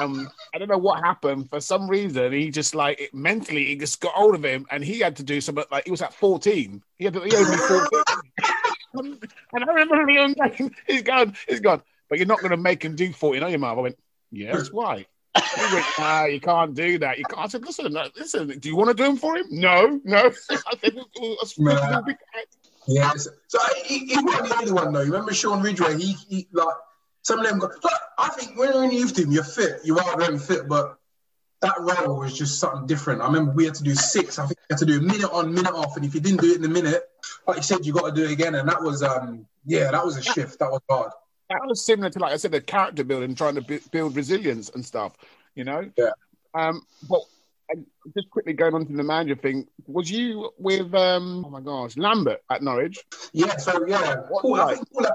Um, 0.00 0.28
I 0.54 0.58
don't 0.58 0.68
know 0.68 0.78
what 0.78 1.02
happened. 1.02 1.50
For 1.50 1.60
some 1.60 1.88
reason, 1.88 2.32
he 2.32 2.50
just 2.50 2.74
like 2.74 3.00
it, 3.00 3.14
mentally, 3.14 3.72
it 3.72 3.80
just 3.80 4.00
got 4.00 4.12
hold 4.12 4.34
of 4.34 4.44
him, 4.44 4.66
and 4.70 4.84
he 4.84 5.00
had 5.00 5.16
to 5.16 5.22
do 5.22 5.40
something. 5.40 5.64
Like 5.70 5.84
he 5.84 5.90
was 5.90 6.02
at 6.02 6.14
14. 6.14 6.82
He 6.96 7.04
had 7.04 7.14
to, 7.14 7.20
he 7.20 7.36
only 7.36 7.56
14. 7.56 7.88
and 8.94 9.18
I 9.54 9.58
remember 9.66 10.04
Leon 10.06 10.34
going, 10.34 10.74
he's 10.86 11.02
gone, 11.02 11.36
he's 11.48 11.60
gone. 11.60 11.82
But 12.08 12.18
you're 12.18 12.26
not 12.26 12.40
going 12.40 12.50
to 12.50 12.56
make 12.56 12.84
him 12.84 12.96
do 12.96 13.12
14, 13.12 13.42
are 13.42 13.50
you, 13.50 13.58
Marv? 13.58 13.78
I 13.78 13.82
went, 13.82 13.98
yeah, 14.30 14.52
that's 14.52 14.72
why. 14.72 15.06
He 15.36 15.74
went, 15.74 15.86
nah, 15.98 16.24
you 16.24 16.40
can't 16.40 16.74
do 16.74 16.98
that. 16.98 17.18
You 17.18 17.24
can't. 17.24 17.44
I 17.44 17.48
said, 17.48 17.64
listen, 17.64 17.96
listen, 18.16 18.58
do 18.58 18.68
you 18.68 18.76
want 18.76 18.88
to 18.88 18.94
do 18.94 19.04
them 19.04 19.16
for 19.16 19.36
him? 19.36 19.46
No, 19.50 20.00
no. 20.04 20.30
I 20.50 20.56
said, 20.82 20.96
yeah. 22.86 23.12
So 23.48 23.58
he, 23.84 24.06
he 24.06 24.16
wasn't 24.18 24.48
the 24.48 24.56
only 24.60 24.72
one 24.72 24.92
though. 24.92 25.00
You 25.00 25.12
remember 25.12 25.32
Sean 25.32 25.62
Ridgway? 25.62 25.96
He, 25.96 26.12
he 26.28 26.48
like 26.52 26.76
some 27.24 27.40
of 27.40 27.46
them. 27.46 27.58
Got, 27.58 27.82
like, 27.82 27.94
I 28.18 28.28
think 28.30 28.56
when 28.58 28.72
you're 28.72 28.84
in 28.84 28.92
youth 28.92 29.14
team, 29.14 29.32
you're 29.32 29.44
fit. 29.44 29.80
You 29.84 29.98
are 29.98 30.18
very 30.18 30.38
fit, 30.38 30.68
but 30.68 30.98
that 31.60 31.74
role 31.80 32.20
was 32.20 32.36
just 32.36 32.60
something 32.60 32.86
different. 32.86 33.22
I 33.22 33.26
remember 33.26 33.52
we 33.52 33.64
had 33.64 33.74
to 33.74 33.82
do 33.82 33.94
six. 33.94 34.38
I 34.38 34.46
think 34.46 34.58
we 34.68 34.74
had 34.74 34.78
to 34.78 34.86
do 34.86 34.98
a 34.98 35.02
minute 35.02 35.32
on, 35.32 35.52
minute 35.52 35.72
off, 35.72 35.96
and 35.96 36.04
if 36.04 36.14
you 36.14 36.20
didn't 36.20 36.40
do 36.40 36.52
it 36.52 36.58
in 36.58 36.64
a 36.64 36.68
minute, 36.68 37.08
like 37.46 37.56
you 37.56 37.62
said, 37.62 37.84
you 37.84 37.92
got 37.92 38.14
to 38.14 38.14
do 38.14 38.24
it 38.24 38.30
again. 38.30 38.54
And 38.54 38.68
that 38.68 38.82
was, 38.82 39.02
um, 39.02 39.46
yeah, 39.64 39.90
that 39.90 40.04
was 40.04 40.16
a 40.16 40.22
shift. 40.22 40.58
That 40.58 40.70
was 40.70 40.82
hard. 40.88 41.10
That 41.50 41.60
was 41.66 41.84
similar 41.84 42.10
to, 42.10 42.18
like 42.18 42.32
I 42.32 42.36
said, 42.36 42.52
the 42.52 42.60
character 42.60 43.04
building, 43.04 43.34
trying 43.34 43.54
to 43.56 43.80
build 43.90 44.16
resilience 44.16 44.70
and 44.70 44.84
stuff. 44.84 45.16
You 45.54 45.64
know. 45.64 45.90
Yeah. 45.96 46.10
Um, 46.54 46.82
but 47.08 47.20
and 47.68 47.86
just 48.14 48.30
quickly 48.30 48.52
going 48.52 48.74
on 48.74 48.86
to 48.86 48.92
the 48.92 49.02
manager 49.02 49.36
thing, 49.36 49.66
was 49.86 50.10
you 50.10 50.50
with 50.58 50.94
um 50.94 51.44
oh 51.46 51.50
my 51.50 51.60
gosh, 51.60 51.96
Lambert 51.96 52.42
at 52.50 52.62
Norwich? 52.62 52.98
Yeah, 53.32 53.56
so 53.56 53.86
yeah. 53.86 54.16
Paul, 54.28 54.52
like? 54.52 54.60
I 54.60 54.74
think 54.74 54.92
Paul, 54.92 55.06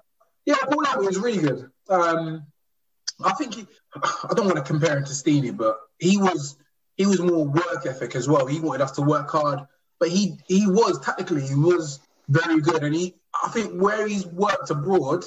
yeah, 0.46 0.56
Paul 0.64 0.84
Lambert 0.84 1.06
was 1.06 1.18
really 1.18 1.40
good. 1.40 1.70
Um 1.90 2.46
I 3.24 3.34
think 3.34 3.56
he, 3.56 3.68
I 3.96 4.34
don't 4.34 4.46
want 4.46 4.58
to 4.58 4.64
compare 4.64 4.98
him 4.98 5.06
to 5.06 5.14
Stevie, 5.14 5.52
but 5.52 5.78
he 5.98 6.18
was 6.18 6.56
he 6.96 7.06
was 7.06 7.20
more 7.20 7.46
work 7.46 7.86
ethic 7.86 8.16
as 8.16 8.28
well. 8.28 8.46
He 8.46 8.60
wanted 8.60 8.82
us 8.82 8.92
to 8.92 9.02
work 9.02 9.30
hard, 9.30 9.62
but 10.00 10.10
he 10.10 10.38
he 10.48 10.68
was 10.68 11.00
technically 11.00 11.46
he 11.46 11.56
was 11.56 12.00
very 12.30 12.62
good, 12.62 12.84
and 12.84 12.96
he 12.96 13.16
I 13.44 13.50
think 13.50 13.74
where 13.82 14.08
he's 14.08 14.26
worked 14.26 14.70
abroad, 14.70 15.26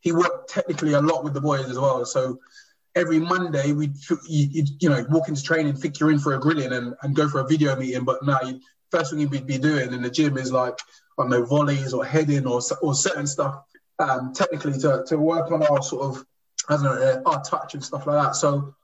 he 0.00 0.12
worked 0.12 0.50
technically 0.50 0.92
a 0.92 1.00
lot 1.00 1.24
with 1.24 1.34
the 1.34 1.40
boys 1.40 1.68
as 1.68 1.78
well. 1.78 2.04
So 2.04 2.40
every 2.94 3.18
Monday 3.18 3.72
we 3.72 3.90
you, 4.28 4.64
you, 4.78 4.88
know 4.88 5.04
walk 5.08 5.28
into 5.28 5.42
training, 5.42 5.74
think 5.74 5.98
you're 5.98 6.12
in 6.12 6.18
for 6.18 6.34
a 6.34 6.40
grilling 6.40 6.72
and, 6.72 6.94
and 7.02 7.16
go 7.16 7.28
for 7.28 7.40
a 7.40 7.46
video 7.46 7.74
meeting, 7.76 8.04
but 8.04 8.24
now 8.24 8.38
you, 8.42 8.60
first 8.90 9.10
thing 9.10 9.20
you'd 9.20 9.46
be 9.46 9.58
doing 9.58 9.92
in 9.92 10.02
the 10.02 10.10
gym 10.10 10.38
is 10.38 10.52
like 10.52 10.78
I 11.18 11.22
don't 11.22 11.30
know 11.30 11.44
volleys 11.44 11.92
or 11.92 12.04
heading 12.04 12.46
or 12.46 12.60
or 12.80 12.94
certain 12.94 13.26
stuff 13.26 13.64
um, 13.98 14.32
technically 14.32 14.78
to, 14.80 15.04
to 15.06 15.18
work 15.18 15.50
on 15.52 15.62
our 15.62 15.82
sort 15.82 16.02
of 16.02 16.24
I 16.68 16.74
don't 16.74 16.84
know 16.84 16.92
uh, 16.92 17.22
our 17.26 17.42
touch 17.42 17.74
and 17.74 17.84
stuff 17.84 18.06
like 18.06 18.22
that. 18.22 18.36
So 18.36 18.74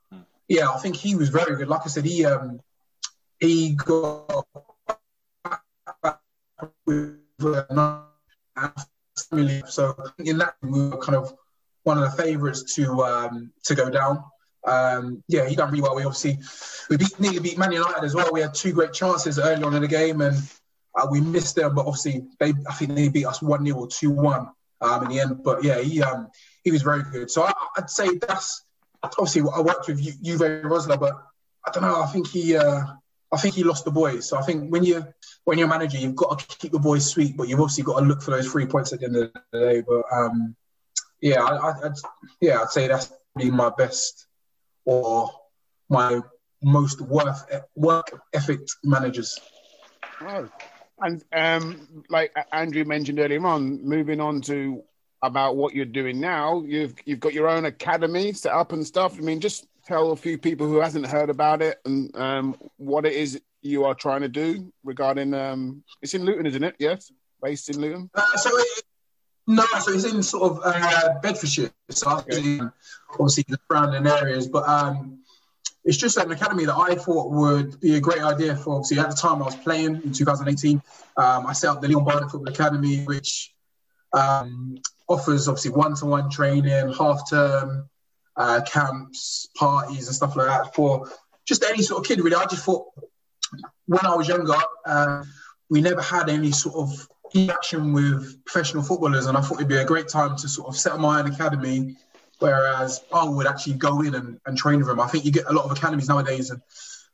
yeah, 0.49 0.69
I 0.69 0.79
think 0.79 0.97
he 0.97 1.15
was 1.15 1.29
very 1.29 1.57
good. 1.57 1.69
Like 1.69 1.83
I 1.85 1.89
said, 1.89 2.05
he 2.05 2.25
um, 2.25 2.61
he 3.39 3.75
got 3.75 4.47
with 6.87 7.17
so 9.67 9.97
in 10.19 10.39
that 10.39 10.55
we 10.63 10.89
were 10.89 10.99
kind 10.99 11.17
of 11.17 11.33
one 11.85 11.97
of 11.99 12.05
the 12.05 12.23
favourites 12.23 12.75
to 12.75 13.03
um, 13.05 13.53
to 13.65 13.75
go 13.75 13.89
down. 13.89 14.25
Um, 14.67 15.23
yeah, 15.29 15.49
he 15.49 15.57
done 15.57 15.71
really 15.71 15.83
well. 15.83 15.97
We 15.97 16.05
obviously 16.05 16.39
we 16.91 16.99
beat 16.99 17.19
nearly 17.19 17.39
beat 17.39 17.59
Man 17.59 17.73
United 17.73 18.05
as 18.05 18.15
well. 18.15 18.31
We 18.33 18.41
had 18.41 18.53
two 18.53 18.73
great 18.73 18.93
chances 18.93 19.39
early 19.39 19.63
on 19.63 19.75
in 19.75 19.83
the 19.83 19.89
game, 19.89 20.21
and 20.21 20.37
uh, 20.95 21.07
we 21.11 21.21
missed 21.21 21.57
them. 21.57 21.75
But 21.75 21.87
obviously, 21.87 22.27
they 22.39 22.53
I 22.69 22.75
think 22.75 22.95
they 22.95 23.09
beat 23.09 23.25
us 23.25 23.41
one 23.41 23.65
0 23.65 23.79
or 23.79 23.87
two 23.87 24.11
one 24.11 24.51
um, 24.81 25.05
in 25.05 25.09
the 25.11 25.21
end. 25.21 25.43
But 25.43 25.65
yeah, 25.65 25.81
he 25.81 26.03
um, 26.03 26.29
he 26.65 26.71
was 26.71 26.83
very 26.83 27.03
good. 27.03 27.31
So 27.31 27.43
I, 27.43 27.53
would 27.77 27.91
say 27.91 28.19
that's 28.19 28.65
obviously 29.03 29.43
I 29.55 29.61
worked 29.61 29.89
with 29.89 30.01
Uwe 30.01 30.63
Rosler, 30.63 30.99
but 30.99 31.15
I 31.67 31.71
don't 31.71 31.83
know. 31.83 32.03
I 32.03 32.07
think 32.07 32.29
he 32.29 32.57
uh, 32.57 32.83
I 33.33 33.37
think 33.37 33.55
he 33.55 33.65
lost 33.65 33.85
the 33.85 33.91
boys. 33.91 34.29
So 34.29 34.37
I 34.37 34.43
think 34.43 34.71
when 34.71 34.85
you 34.85 35.07
when 35.45 35.59
you're 35.59 35.69
a 35.69 35.71
manager, 35.71 35.99
you've 35.99 36.17
got 36.17 36.39
to 36.39 36.59
keep 36.59 36.73
the 36.73 36.79
boys 36.79 37.09
sweet, 37.09 37.37
but 37.37 37.49
you've 37.49 37.61
obviously 37.61 37.85
got 37.85 38.01
to 38.01 38.07
look 38.07 38.23
for 38.23 38.33
those 38.33 38.51
three 38.51 38.67
points 38.67 38.93
at 38.93 39.01
the 39.01 39.07
end 39.07 39.17
of 39.17 39.33
the 39.53 39.59
day. 39.59 39.83
But 39.87 40.03
um, 40.13 40.57
yeah, 41.21 41.43
I, 41.43 41.81
would 41.81 41.95
yeah, 42.41 42.61
I'd 42.61 42.71
say 42.71 42.89
that's 42.89 43.13
probably 43.33 43.51
my 43.51 43.71
best 43.77 44.27
or 44.85 45.31
my 45.89 46.21
most 46.63 47.01
worth 47.01 47.45
work 47.75 48.21
ethic 48.33 48.61
managers. 48.85 49.39
Oh. 50.21 50.49
And 51.01 51.25
um, 51.33 52.05
like 52.09 52.35
Andrew 52.53 52.85
mentioned 52.85 53.21
earlier 53.21 53.45
on, 53.47 53.83
moving 53.87 54.21
on 54.21 54.41
to 54.43 54.83
about 55.23 55.57
what 55.57 55.75
you're 55.75 55.85
doing 55.85 56.21
now, 56.21 56.63
you've 56.67 56.95
you've 57.05 57.21
got 57.21 57.35
your 57.35 57.49
own 57.49 57.65
academy 57.67 58.33
set 58.33 58.53
up 58.53 58.73
and 58.73 58.87
stuff. 58.87 59.17
I 59.19 59.21
mean, 59.21 59.41
just 59.41 59.67
tell 59.85 60.13
a 60.13 60.17
few 60.17 60.39
people 60.39 60.67
who 60.67 60.81
hasn't 60.81 61.07
heard 61.07 61.31
about 61.31 61.63
it 61.63 61.81
and 61.85 62.15
um, 62.17 62.57
what 62.77 63.07
it 63.07 63.13
is 63.13 63.41
you 63.63 63.85
are 63.85 63.95
trying 63.95 64.23
to 64.23 64.29
do 64.29 64.73
regarding. 64.85 65.35
Um, 65.35 65.83
it's 66.03 66.15
in 66.15 66.25
Luton, 66.25 66.47
isn't 66.47 66.65
it? 66.65 66.77
Yes, 66.79 67.13
based 67.43 67.69
in 67.69 67.81
Luton. 67.81 68.11
Uh, 68.15 68.37
so 68.37 68.51
it, 68.53 68.83
no, 69.47 69.65
so 69.81 69.93
it's 69.93 70.05
in 70.05 70.23
sort 70.23 70.53
of 70.53 70.61
uh, 70.65 71.19
Bedfordshire, 71.23 71.71
so 71.91 72.19
okay. 72.19 72.61
obviously 73.13 73.45
the 73.49 73.59
surrounding 73.71 74.07
areas. 74.07 74.47
But 74.49 74.69
um, 74.69 75.20
it's 75.85 75.97
just 75.97 76.17
an 76.19 76.31
academy 76.31 76.67
that 76.67 76.77
I 76.77 76.95
thought 76.95 77.31
would 77.31 77.81
be 77.81 77.97
a 77.97 78.01
great 78.01 78.23
idea 78.23 78.55
for. 78.55 78.75
Obviously, 78.75 78.99
at 78.99 79.11
the 79.11 79.17
time 79.17 79.43
I 79.43 79.47
was 79.47 79.57
playing 79.57 80.03
in 80.03 80.13
2018, 80.13 80.83
um, 81.17 81.47
I 81.47 81.53
set 81.53 81.71
up 81.71 81.81
the 81.81 81.89
Leon 81.89 82.05
Barnett 82.05 82.31
Football 82.31 82.53
Academy, 82.53 83.05
which 83.05 83.55
um, 84.13 84.77
offers 85.09 85.49
obviously 85.49 85.71
one-to-one 85.71 86.31
training, 86.31 86.93
half-term 86.93 87.89
uh, 88.37 88.61
camps, 88.67 89.49
parties, 89.57 90.07
and 90.07 90.17
stuff 90.17 90.37
like 90.37 90.47
that 90.47 90.75
for 90.75 91.11
just 91.47 91.65
any 91.65 91.83
sort 91.83 92.01
of 92.01 92.07
kid. 92.07 92.23
Really, 92.23 92.37
I 92.37 92.45
just 92.45 92.65
thought 92.65 92.87
when 93.87 94.05
I 94.05 94.15
was 94.15 94.29
younger, 94.29 94.55
uh, 94.87 95.25
we 95.69 95.81
never 95.81 96.03
had 96.03 96.29
any 96.29 96.53
sort 96.53 96.77
of 96.77 97.09
interaction 97.35 97.93
with 97.93 98.45
professional 98.45 98.83
footballers, 98.83 99.27
and 99.27 99.37
I 99.37 99.41
thought 99.41 99.57
it'd 99.57 99.69
be 99.69 99.77
a 99.77 99.85
great 99.85 100.09
time 100.09 100.37
to 100.37 100.49
sort 100.49 100.69
of 100.69 100.77
set 100.77 100.93
up 100.93 101.01
my 101.01 101.21
own 101.21 101.31
academy. 101.31 101.97
Whereas 102.41 103.03
I 103.13 103.29
would 103.29 103.47
actually 103.47 103.75
go 103.75 104.01
in 104.03 104.15
and, 104.15 104.41
and 104.47 104.57
train 104.57 104.79
with 104.79 104.89
them. 104.89 104.99
I 104.99 105.07
think 105.07 105.25
you 105.25 105.31
get 105.31 105.47
a 105.47 105.53
lot 105.53 105.67
of 105.67 105.71
academies 105.71 106.09
nowadays 106.09 106.51
and 106.51 106.61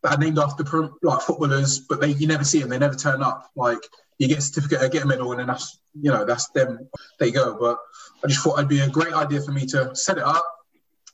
that 0.03 0.15
are 0.15 0.19
named 0.19 0.39
after 0.39 0.65
like 1.03 1.21
footballers, 1.23 1.81
but 1.81 2.01
they 2.01 2.11
you 2.13 2.27
never 2.27 2.45
see 2.45 2.61
them. 2.61 2.69
They 2.69 2.79
never 2.79 2.95
turn 2.95 3.23
up. 3.23 3.51
Like 3.57 3.79
you 4.19 4.29
get 4.29 4.39
a 4.39 4.43
certificate, 4.43 4.93
get 4.93 5.03
a 5.03 5.07
medal, 5.07 5.31
and 5.33 5.41
then 5.41 5.49
that's 5.49 5.79
you 6.01 6.11
know 6.11 6.25
that's 6.25 6.49
them. 6.51 6.89
They 7.19 7.31
go. 7.31 7.57
But 7.59 7.79
I 8.25 8.29
just 8.29 8.43
thought 8.43 8.59
it'd 8.59 8.69
be 8.69 8.81
a 8.81 8.89
great 8.89 9.13
idea 9.13 9.41
for 9.43 9.53
me 9.53 9.67
to 9.67 9.95
set 9.95 10.19
it 10.19 10.25
up, 10.25 10.47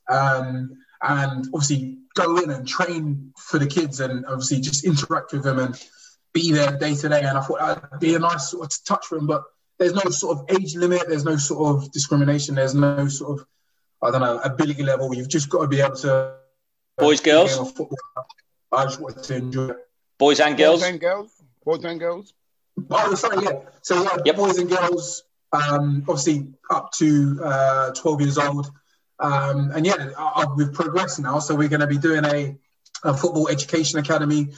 um, 0.08 0.76
and 1.00 1.46
obviously 1.54 1.98
go 2.14 2.36
in 2.36 2.50
and 2.50 2.66
train 2.66 3.32
for 3.38 3.58
the 3.58 3.66
kids, 3.66 4.00
and 4.00 4.26
obviously 4.26 4.60
just 4.60 4.84
interact 4.84 5.32
with 5.32 5.44
them 5.44 5.58
and 5.58 5.82
be 6.32 6.52
there 6.52 6.76
day 6.76 6.94
to 6.94 7.08
day. 7.08 7.22
And 7.22 7.38
I 7.38 7.40
thought 7.40 7.60
that'd 7.60 8.00
be 8.00 8.14
a 8.14 8.18
nice 8.18 8.50
sort 8.50 8.64
of 8.64 8.84
touch 8.84 9.06
for 9.06 9.16
them. 9.16 9.26
But 9.26 9.44
there's 9.78 9.94
no 9.94 10.10
sort 10.10 10.38
of 10.38 10.56
age 10.60 10.76
limit. 10.76 11.08
There's 11.08 11.24
no 11.24 11.36
sort 11.36 11.76
of 11.76 11.92
discrimination. 11.92 12.56
There's 12.56 12.74
no 12.74 13.08
sort 13.08 13.40
of 13.40 13.46
I 14.02 14.10
don't 14.10 14.20
know 14.20 14.38
ability 14.38 14.82
level. 14.82 15.14
You've 15.14 15.28
just 15.28 15.48
got 15.48 15.62
to 15.62 15.68
be 15.68 15.80
able 15.80 15.96
to. 15.96 16.34
Boys, 16.98 17.20
girls. 17.20 17.72
I 18.70 18.84
just 18.84 19.00
wanted 19.00 19.22
to 19.24 19.36
enjoy 19.36 19.68
it. 19.68 19.76
Boys 20.18 20.40
and 20.40 20.56
girls. 20.56 20.80
Boys 20.80 20.90
and 20.90 21.00
girls. 21.00 21.42
Boys 21.64 21.84
and 21.84 22.00
girls. 22.00 22.34
Oh, 22.90 23.14
sorry, 23.14 23.44
yeah. 23.44 23.60
So 23.82 24.02
yeah, 24.02 24.16
yep. 24.24 24.36
boys 24.36 24.58
and 24.58 24.68
girls. 24.68 25.24
Um, 25.52 26.04
obviously 26.08 26.48
up 26.70 26.92
to 26.92 27.38
uh, 27.44 27.90
12 27.92 28.20
years 28.22 28.38
old. 28.38 28.70
Um, 29.18 29.70
and 29.72 29.84
yeah, 29.84 30.10
uh, 30.16 30.46
we've 30.56 30.72
progressed 30.72 31.20
now, 31.20 31.38
so 31.38 31.54
we're 31.54 31.68
going 31.68 31.80
to 31.80 31.86
be 31.86 31.98
doing 31.98 32.24
a 32.24 32.56
a 33.04 33.16
football 33.16 33.48
education 33.48 33.98
academy 33.98 34.48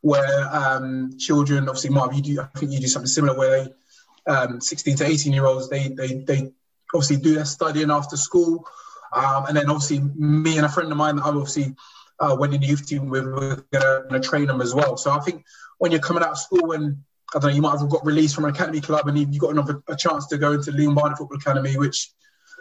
where 0.00 0.48
um, 0.54 1.16
children, 1.18 1.68
obviously, 1.68 1.90
Mark, 1.90 2.14
you 2.14 2.22
do, 2.22 2.40
I 2.40 2.58
think 2.58 2.72
you 2.72 2.80
do 2.80 2.86
something 2.86 3.06
similar 3.06 3.36
where 3.36 3.64
they, 3.64 4.32
um, 4.32 4.60
16 4.60 4.96
to 4.96 5.06
18 5.06 5.32
year 5.32 5.46
olds, 5.46 5.68
they, 5.68 5.88
they, 5.88 6.14
they 6.14 6.52
obviously 6.94 7.16
do 7.16 7.34
their 7.34 7.44
studying 7.44 7.90
after 7.90 8.16
school. 8.16 8.66
Um, 9.14 9.46
and 9.46 9.56
then 9.56 9.70
obviously 9.70 10.00
me 10.16 10.56
and 10.56 10.66
a 10.66 10.68
friend 10.68 10.90
of 10.90 10.98
mine, 10.98 11.16
that 11.16 11.24
I'm 11.24 11.36
obviously 11.36 11.74
uh, 12.18 12.36
went 12.38 12.54
in 12.54 12.60
the 12.60 12.66
youth 12.66 12.86
team 12.86 13.08
with, 13.08 13.24
we're 13.24 13.64
going 13.72 14.08
to 14.10 14.20
train 14.20 14.46
them 14.46 14.60
as 14.60 14.74
well. 14.74 14.96
So 14.96 15.10
I 15.10 15.20
think 15.20 15.44
when 15.78 15.92
you're 15.92 16.00
coming 16.00 16.22
out 16.22 16.30
of 16.30 16.38
school 16.38 16.72
and 16.72 16.96
I 17.34 17.38
don't 17.38 17.50
know, 17.50 17.56
you 17.56 17.62
might 17.62 17.78
have 17.78 17.88
got 17.88 18.04
released 18.04 18.34
from 18.34 18.44
an 18.44 18.50
academy 18.50 18.80
club 18.80 19.08
and 19.08 19.18
you've 19.18 19.38
got 19.38 19.50
another 19.50 19.82
a 19.88 19.96
chance 19.96 20.26
to 20.28 20.38
go 20.38 20.52
into 20.52 20.70
Leon 20.70 20.94
Barnett 20.94 21.18
Football 21.18 21.38
Academy, 21.38 21.76
which 21.76 22.12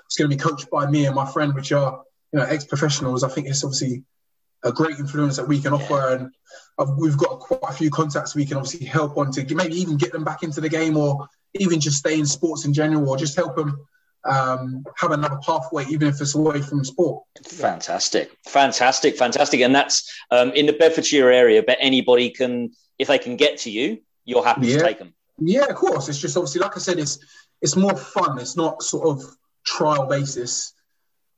is 0.09 0.17
going 0.17 0.29
to 0.29 0.35
be 0.35 0.41
coached 0.41 0.69
by 0.71 0.89
me 0.89 1.05
and 1.05 1.15
my 1.15 1.29
friend, 1.31 1.53
which 1.53 1.71
are 1.71 2.03
you 2.31 2.39
know 2.39 2.45
ex-professionals. 2.45 3.23
I 3.23 3.29
think 3.29 3.47
it's 3.47 3.63
obviously 3.63 4.03
a 4.63 4.71
great 4.71 4.97
influence 4.97 5.37
that 5.37 5.47
we 5.47 5.59
can 5.59 5.73
offer, 5.73 6.15
and 6.77 6.97
we've 6.97 7.17
got 7.17 7.39
quite 7.39 7.59
a 7.69 7.73
few 7.73 7.91
contacts 7.91 8.33
we 8.33 8.45
can 8.45 8.57
obviously 8.57 8.85
help 8.85 9.17
on 9.17 9.31
to 9.33 9.55
maybe 9.55 9.75
even 9.75 9.97
get 9.97 10.11
them 10.11 10.23
back 10.23 10.41
into 10.41 10.61
the 10.61 10.69
game, 10.69 10.97
or 10.97 11.27
even 11.53 11.79
just 11.79 11.97
stay 11.97 12.17
in 12.17 12.25
sports 12.25 12.65
in 12.65 12.73
general, 12.73 13.07
or 13.07 13.17
just 13.17 13.35
help 13.35 13.55
them 13.55 13.77
um, 14.25 14.83
have 14.97 15.11
another 15.11 15.39
pathway, 15.45 15.85
even 15.89 16.07
if 16.07 16.21
it's 16.21 16.35
away 16.35 16.61
from 16.61 16.83
sport. 16.83 17.23
Fantastic, 17.45 18.31
fantastic, 18.47 19.17
fantastic, 19.17 19.61
and 19.61 19.75
that's 19.75 20.11
um, 20.31 20.51
in 20.51 20.65
the 20.65 20.73
Bedfordshire 20.73 21.29
area. 21.29 21.63
But 21.65 21.77
anybody 21.79 22.29
can, 22.29 22.71
if 22.97 23.07
they 23.07 23.19
can 23.19 23.35
get 23.35 23.59
to 23.59 23.71
you, 23.71 23.99
you're 24.25 24.43
happy 24.43 24.67
yeah. 24.67 24.77
to 24.77 24.83
take 24.83 24.99
them. 24.99 25.13
Yeah, 25.39 25.65
of 25.65 25.75
course. 25.75 26.09
It's 26.09 26.19
just 26.19 26.37
obviously, 26.37 26.61
like 26.61 26.77
I 26.77 26.79
said, 26.79 26.99
it's 26.99 27.19
it's 27.61 27.75
more 27.75 27.95
fun. 27.95 28.39
It's 28.39 28.55
not 28.55 28.81
sort 28.81 29.07
of 29.07 29.23
trial 29.65 30.05
basis. 30.05 30.73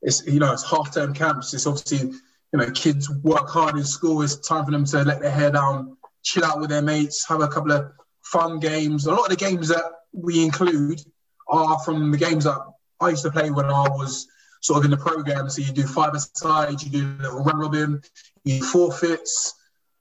It's 0.01 0.25
you 0.27 0.39
know, 0.39 0.53
it's 0.53 0.69
half 0.69 0.93
term 0.93 1.13
camps. 1.13 1.53
It's 1.53 1.65
obviously 1.65 2.13
you 2.53 2.59
know, 2.59 2.71
kids 2.71 3.09
work 3.09 3.49
hard 3.49 3.75
in 3.75 3.83
school. 3.83 4.21
It's 4.21 4.35
time 4.35 4.65
for 4.65 4.71
them 4.71 4.85
to 4.85 5.03
let 5.03 5.19
their 5.19 5.31
hair 5.31 5.51
down, 5.51 5.97
chill 6.23 6.45
out 6.45 6.59
with 6.59 6.69
their 6.69 6.81
mates, 6.81 7.27
have 7.27 7.41
a 7.41 7.47
couple 7.47 7.71
of 7.71 7.91
fun 8.23 8.59
games. 8.59 9.07
A 9.07 9.11
lot 9.11 9.29
of 9.31 9.37
the 9.37 9.45
games 9.45 9.67
that 9.67 9.83
we 10.13 10.43
include 10.43 11.01
are 11.47 11.77
from 11.79 12.11
the 12.11 12.17
games 12.17 12.45
that 12.45 12.57
I 12.99 13.09
used 13.09 13.23
to 13.23 13.31
play 13.31 13.51
when 13.51 13.65
I 13.65 13.87
was 13.89 14.27
sort 14.61 14.79
of 14.79 14.85
in 14.85 14.91
the 14.91 14.97
program. 14.97 15.49
So 15.49 15.61
you 15.61 15.71
do 15.71 15.83
five 15.83 16.13
aside, 16.13 16.81
you 16.81 16.89
do 16.89 17.15
a 17.19 17.21
little 17.21 17.43
run 17.43 17.57
robin, 17.57 18.01
you 18.43 18.63
forfeits. 18.63 19.53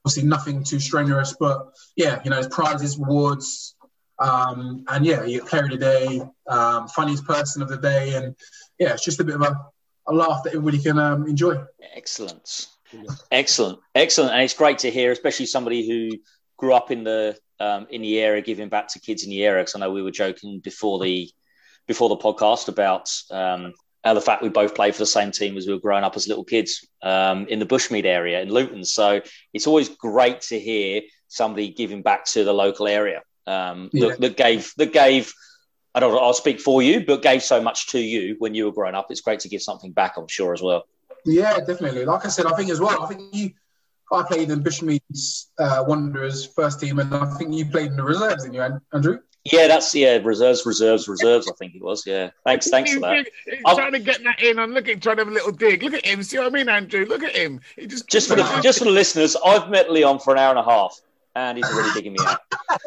Obviously, 0.03 0.27
nothing 0.29 0.63
too 0.63 0.79
strenuous, 0.79 1.35
but 1.39 1.73
yeah, 1.95 2.21
you 2.23 2.29
know, 2.29 2.47
prizes, 2.49 2.97
rewards, 2.99 3.75
um, 4.19 4.85
and 4.87 5.05
yeah, 5.05 5.23
you 5.23 5.43
player 5.43 5.63
of 5.63 5.71
the 5.71 5.77
day, 5.77 6.21
um, 6.47 6.87
funniest 6.87 7.25
person 7.25 7.61
of 7.61 7.69
the 7.69 7.77
day, 7.77 8.13
and 8.13 8.35
yeah, 8.77 8.93
it's 8.93 9.03
just 9.03 9.19
a 9.19 9.23
bit 9.23 9.35
of 9.35 9.41
a, 9.41 9.59
a 10.07 10.13
laugh 10.13 10.43
that 10.43 10.51
everybody 10.51 10.79
can 10.79 10.99
um, 10.99 11.27
enjoy. 11.27 11.59
Excellent, 11.95 12.67
excellent, 13.31 13.79
excellent, 13.95 14.31
and 14.31 14.43
it's 14.43 14.53
great 14.53 14.77
to 14.79 14.91
hear, 14.91 15.11
especially 15.11 15.47
somebody 15.47 15.87
who 15.87 16.17
grew 16.57 16.73
up 16.73 16.91
in 16.91 17.03
the 17.03 17.37
um, 17.59 17.87
in 17.89 18.01
the 18.01 18.19
era, 18.19 18.41
giving 18.41 18.69
back 18.69 18.87
to 18.89 18.99
kids 18.99 19.23
in 19.23 19.31
the 19.31 19.43
era. 19.43 19.61
Because 19.61 19.75
I 19.75 19.79
know 19.79 19.91
we 19.91 20.03
were 20.03 20.11
joking 20.11 20.59
before 20.59 20.99
the 20.99 21.29
before 21.87 22.09
the 22.09 22.17
podcast 22.17 22.67
about 22.67 23.11
um, 23.31 23.73
the 24.03 24.21
fact 24.21 24.43
we 24.43 24.49
both 24.49 24.75
played 24.75 24.93
for 24.93 24.99
the 24.99 25.05
same 25.05 25.31
team 25.31 25.57
as 25.57 25.65
we 25.65 25.73
were 25.73 25.79
growing 25.79 26.03
up 26.03 26.15
as 26.15 26.27
little 26.27 26.43
kids 26.43 26.85
um, 27.01 27.47
in 27.47 27.59
the 27.59 27.65
Bushmead 27.65 28.05
area 28.05 28.41
in 28.41 28.49
Luton. 28.49 28.85
So 28.85 29.21
it's 29.53 29.67
always 29.67 29.89
great 29.89 30.41
to 30.41 30.59
hear 30.59 31.01
somebody 31.27 31.69
giving 31.69 32.03
back 32.03 32.25
to 32.25 32.43
the 32.43 32.53
local 32.53 32.87
area 32.87 33.23
um, 33.47 33.89
yeah. 33.93 34.09
that, 34.09 34.21
that, 34.21 34.37
gave 34.37 34.73
that 34.77 34.93
gave. 34.93 35.33
I 35.93 35.99
don't. 35.99 36.13
I'll 36.17 36.33
speak 36.33 36.59
for 36.59 36.83
you, 36.83 37.05
but 37.05 37.21
gave 37.21 37.41
so 37.41 37.61
much 37.61 37.87
to 37.89 37.99
you 37.99 38.35
when 38.39 38.53
you 38.53 38.65
were 38.65 38.73
growing 38.73 38.95
up. 38.95 39.07
It's 39.09 39.21
great 39.21 39.39
to 39.41 39.49
give 39.49 39.61
something 39.61 39.91
back. 39.91 40.17
I'm 40.17 40.27
sure 40.27 40.53
as 40.53 40.61
well. 40.61 40.87
Yeah, 41.25 41.57
definitely. 41.59 42.05
Like 42.05 42.25
I 42.25 42.29
said, 42.29 42.45
I 42.45 42.55
think 42.55 42.69
as 42.69 42.79
well. 42.79 43.01
I 43.01 43.07
think 43.07 43.33
you. 43.33 43.51
I 44.11 44.21
played 44.21 44.51
in 44.51 44.63
Bushmead's 44.63 45.51
uh, 45.57 45.83
Wanderers 45.87 46.45
first 46.45 46.79
team, 46.79 46.99
and 46.99 47.13
I 47.13 47.25
think 47.37 47.53
you 47.55 47.65
played 47.65 47.87
in 47.87 47.95
the 47.95 48.03
reserves, 48.03 48.43
didn't 48.43 48.53
you, 48.53 48.79
Andrew? 48.93 49.19
Yeah, 49.51 49.67
that's 49.67 49.93
yeah, 49.93 50.17
reserves, 50.23 50.65
reserves, 50.65 51.07
reserves. 51.07 51.47
I 51.47 51.53
think 51.53 51.75
it 51.75 51.83
was. 51.83 52.07
Yeah, 52.07 52.31
thanks, 52.43 52.67
thanks 52.67 52.91
for 52.91 52.99
that. 53.01 53.27
He's 53.45 53.61
trying 53.61 53.91
to 53.91 53.99
get 53.99 54.23
that 54.23 54.41
in. 54.41 54.57
I'm 54.57 54.71
looking, 54.71 54.99
trying 54.99 55.17
to 55.17 55.21
have 55.21 55.27
a 55.27 55.31
little 55.31 55.51
dig. 55.51 55.83
Look 55.83 55.93
at 55.93 56.03
him. 56.03 56.23
See 56.23 56.39
what 56.39 56.47
I 56.47 56.49
mean, 56.49 56.67
Andrew? 56.67 57.05
Look 57.05 57.21
at 57.21 57.35
him. 57.35 57.61
He 57.75 57.85
just 57.85 58.09
just 58.09 58.27
for 58.27 58.35
the 58.35 58.59
just 58.63 58.79
for 58.79 58.85
the 58.85 58.91
listeners, 58.91 59.37
I've 59.45 59.69
met 59.69 59.91
Leon 59.91 60.17
for 60.19 60.33
an 60.33 60.39
hour 60.39 60.49
and 60.49 60.57
a 60.57 60.63
half, 60.63 60.99
and 61.35 61.59
he's 61.59 61.67
already 61.67 61.93
digging 61.93 62.13
me 62.13 62.19
out. 62.25 62.39
but 62.49 62.79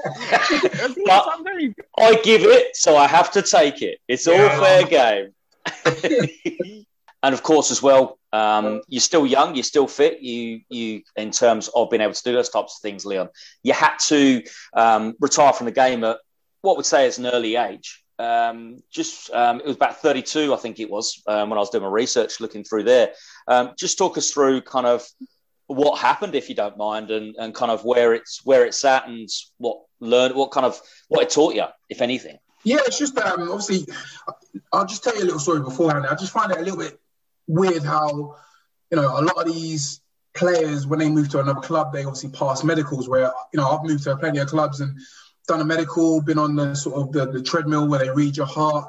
I 1.97 2.21
give 2.25 2.43
it, 2.43 2.77
so 2.77 2.97
I 2.97 3.07
have 3.07 3.31
to 3.33 3.43
take 3.43 3.81
it. 3.81 4.01
It's 4.09 4.27
all 4.27 4.37
fair 4.37 4.85
game. 4.85 5.35
and 7.23 7.35
of 7.35 7.45
course, 7.45 7.71
as 7.71 7.81
well, 7.81 8.19
um, 8.33 8.83
you're 8.89 9.01
still 9.01 9.27
young, 9.27 9.55
you're 9.55 9.63
still 9.63 9.87
fit. 9.87 10.23
You, 10.23 10.63
you, 10.69 11.03
in 11.15 11.31
terms 11.31 11.69
of 11.69 11.89
being 11.89 12.03
able 12.03 12.15
to 12.15 12.23
do 12.25 12.33
those 12.33 12.49
types 12.49 12.79
of 12.79 12.83
things, 12.83 13.07
Leon. 13.07 13.29
You 13.63 13.75
had 13.75 13.97
to 14.07 14.43
um, 14.73 15.15
retire 15.21 15.53
from 15.53 15.67
the 15.67 15.73
game 15.73 16.03
at 16.03 16.19
what 16.63 16.77
would 16.77 16.87
say 16.87 17.07
is 17.07 17.19
an 17.19 17.27
early 17.27 17.57
age. 17.57 18.03
Um, 18.19 18.79
just 18.91 19.31
um, 19.31 19.61
it 19.61 19.67
was 19.67 19.77
about 19.77 20.03
32, 20.03 20.53
I 20.53 20.57
think 20.57 20.81
it 20.81 20.91
was, 20.91 21.23
um, 21.29 21.51
when 21.51 21.57
I 21.57 21.61
was 21.61 21.71
doing 21.71 21.85
my 21.85 21.91
research, 21.91 22.41
looking 22.41 22.65
through 22.65 22.83
there. 22.83 23.13
Um, 23.47 23.73
just 23.79 23.97
talk 23.97 24.19
us 24.19 24.31
through 24.31 24.63
kind 24.63 24.87
of 24.87 25.07
what 25.69 26.01
happened, 26.01 26.35
if 26.35 26.49
you 26.49 26.55
don't 26.55 26.77
mind, 26.77 27.11
and, 27.11 27.37
and 27.39 27.55
kind 27.55 27.71
of 27.71 27.85
where 27.85 28.15
it's 28.15 28.41
where 28.45 28.65
it's 28.65 28.85
at, 28.85 29.07
and 29.07 29.29
what 29.59 29.79
learned, 30.01 30.35
what 30.35 30.51
kind 30.51 30.67
of 30.67 30.81
what 31.09 31.23
it 31.23 31.31
taught 31.31 31.55
you, 31.55 31.65
if 31.89 32.03
anything. 32.03 32.39
Yeah, 32.65 32.79
it's 32.87 32.99
just 32.99 33.17
um, 33.19 33.43
obviously. 33.43 33.87
I'll 34.73 34.87
just 34.87 35.05
tell 35.05 35.15
you 35.17 35.23
a 35.23 35.25
little 35.25 35.39
story 35.39 35.61
beforehand. 35.61 36.07
I 36.07 36.15
just 36.15 36.33
find 36.33 36.51
it 36.51 36.59
a 36.59 36.63
little 36.63 36.79
bit 36.79 36.99
weird 37.47 37.83
how 37.83 38.37
you 38.91 38.97
know 38.97 39.19
a 39.19 39.23
lot 39.23 39.39
of 39.39 39.47
these 39.47 40.01
players 40.35 40.87
when 40.87 40.99
they 40.99 41.09
move 41.09 41.29
to 41.31 41.41
another 41.41 41.61
club, 41.61 41.93
they 41.93 42.05
obviously 42.05 42.31
pass 42.31 42.65
medicals. 42.65 43.09
Where 43.09 43.33
you 43.53 43.61
know 43.61 43.69
I've 43.69 43.85
moved 43.85 44.05
to 44.05 44.17
plenty 44.17 44.39
of 44.39 44.49
clubs 44.49 44.81
and 44.81 44.99
done 45.49 45.61
a 45.61 45.65
medical, 45.65 46.21
been 46.21 46.39
on 46.39 46.55
the 46.55 46.75
sort 46.75 46.97
of 46.97 47.13
the, 47.13 47.33
the 47.33 47.43
treadmill 47.43 47.89
where 47.89 47.99
they 47.99 48.11
read 48.11 48.37
your 48.37 48.47
heart, 48.47 48.87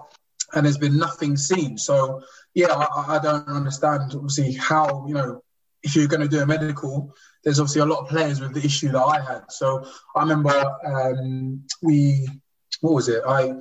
and 0.54 0.66
there's 0.66 0.78
been 0.78 0.98
nothing 0.98 1.36
seen. 1.38 1.78
So 1.78 2.22
yeah, 2.54 2.68
I, 2.74 3.16
I 3.16 3.20
don't 3.20 3.48
understand 3.48 4.12
obviously 4.14 4.54
how 4.54 5.06
you 5.08 5.16
know 5.16 5.42
if 5.82 5.96
you're 5.96 6.08
going 6.08 6.22
to 6.22 6.28
do 6.28 6.42
a 6.42 6.46
medical, 6.46 7.16
there's 7.44 7.60
obviously 7.60 7.82
a 7.82 7.86
lot 7.86 8.02
of 8.02 8.10
players 8.10 8.42
with 8.42 8.54
the 8.54 8.64
issue 8.64 8.90
that 8.90 9.02
I 9.02 9.22
had. 9.22 9.50
So 9.50 9.86
I 10.16 10.22
remember 10.22 10.54
um, 10.86 11.64
we, 11.82 12.28
what 12.82 12.94
was 12.94 13.08
it? 13.08 13.24
I 13.26 13.54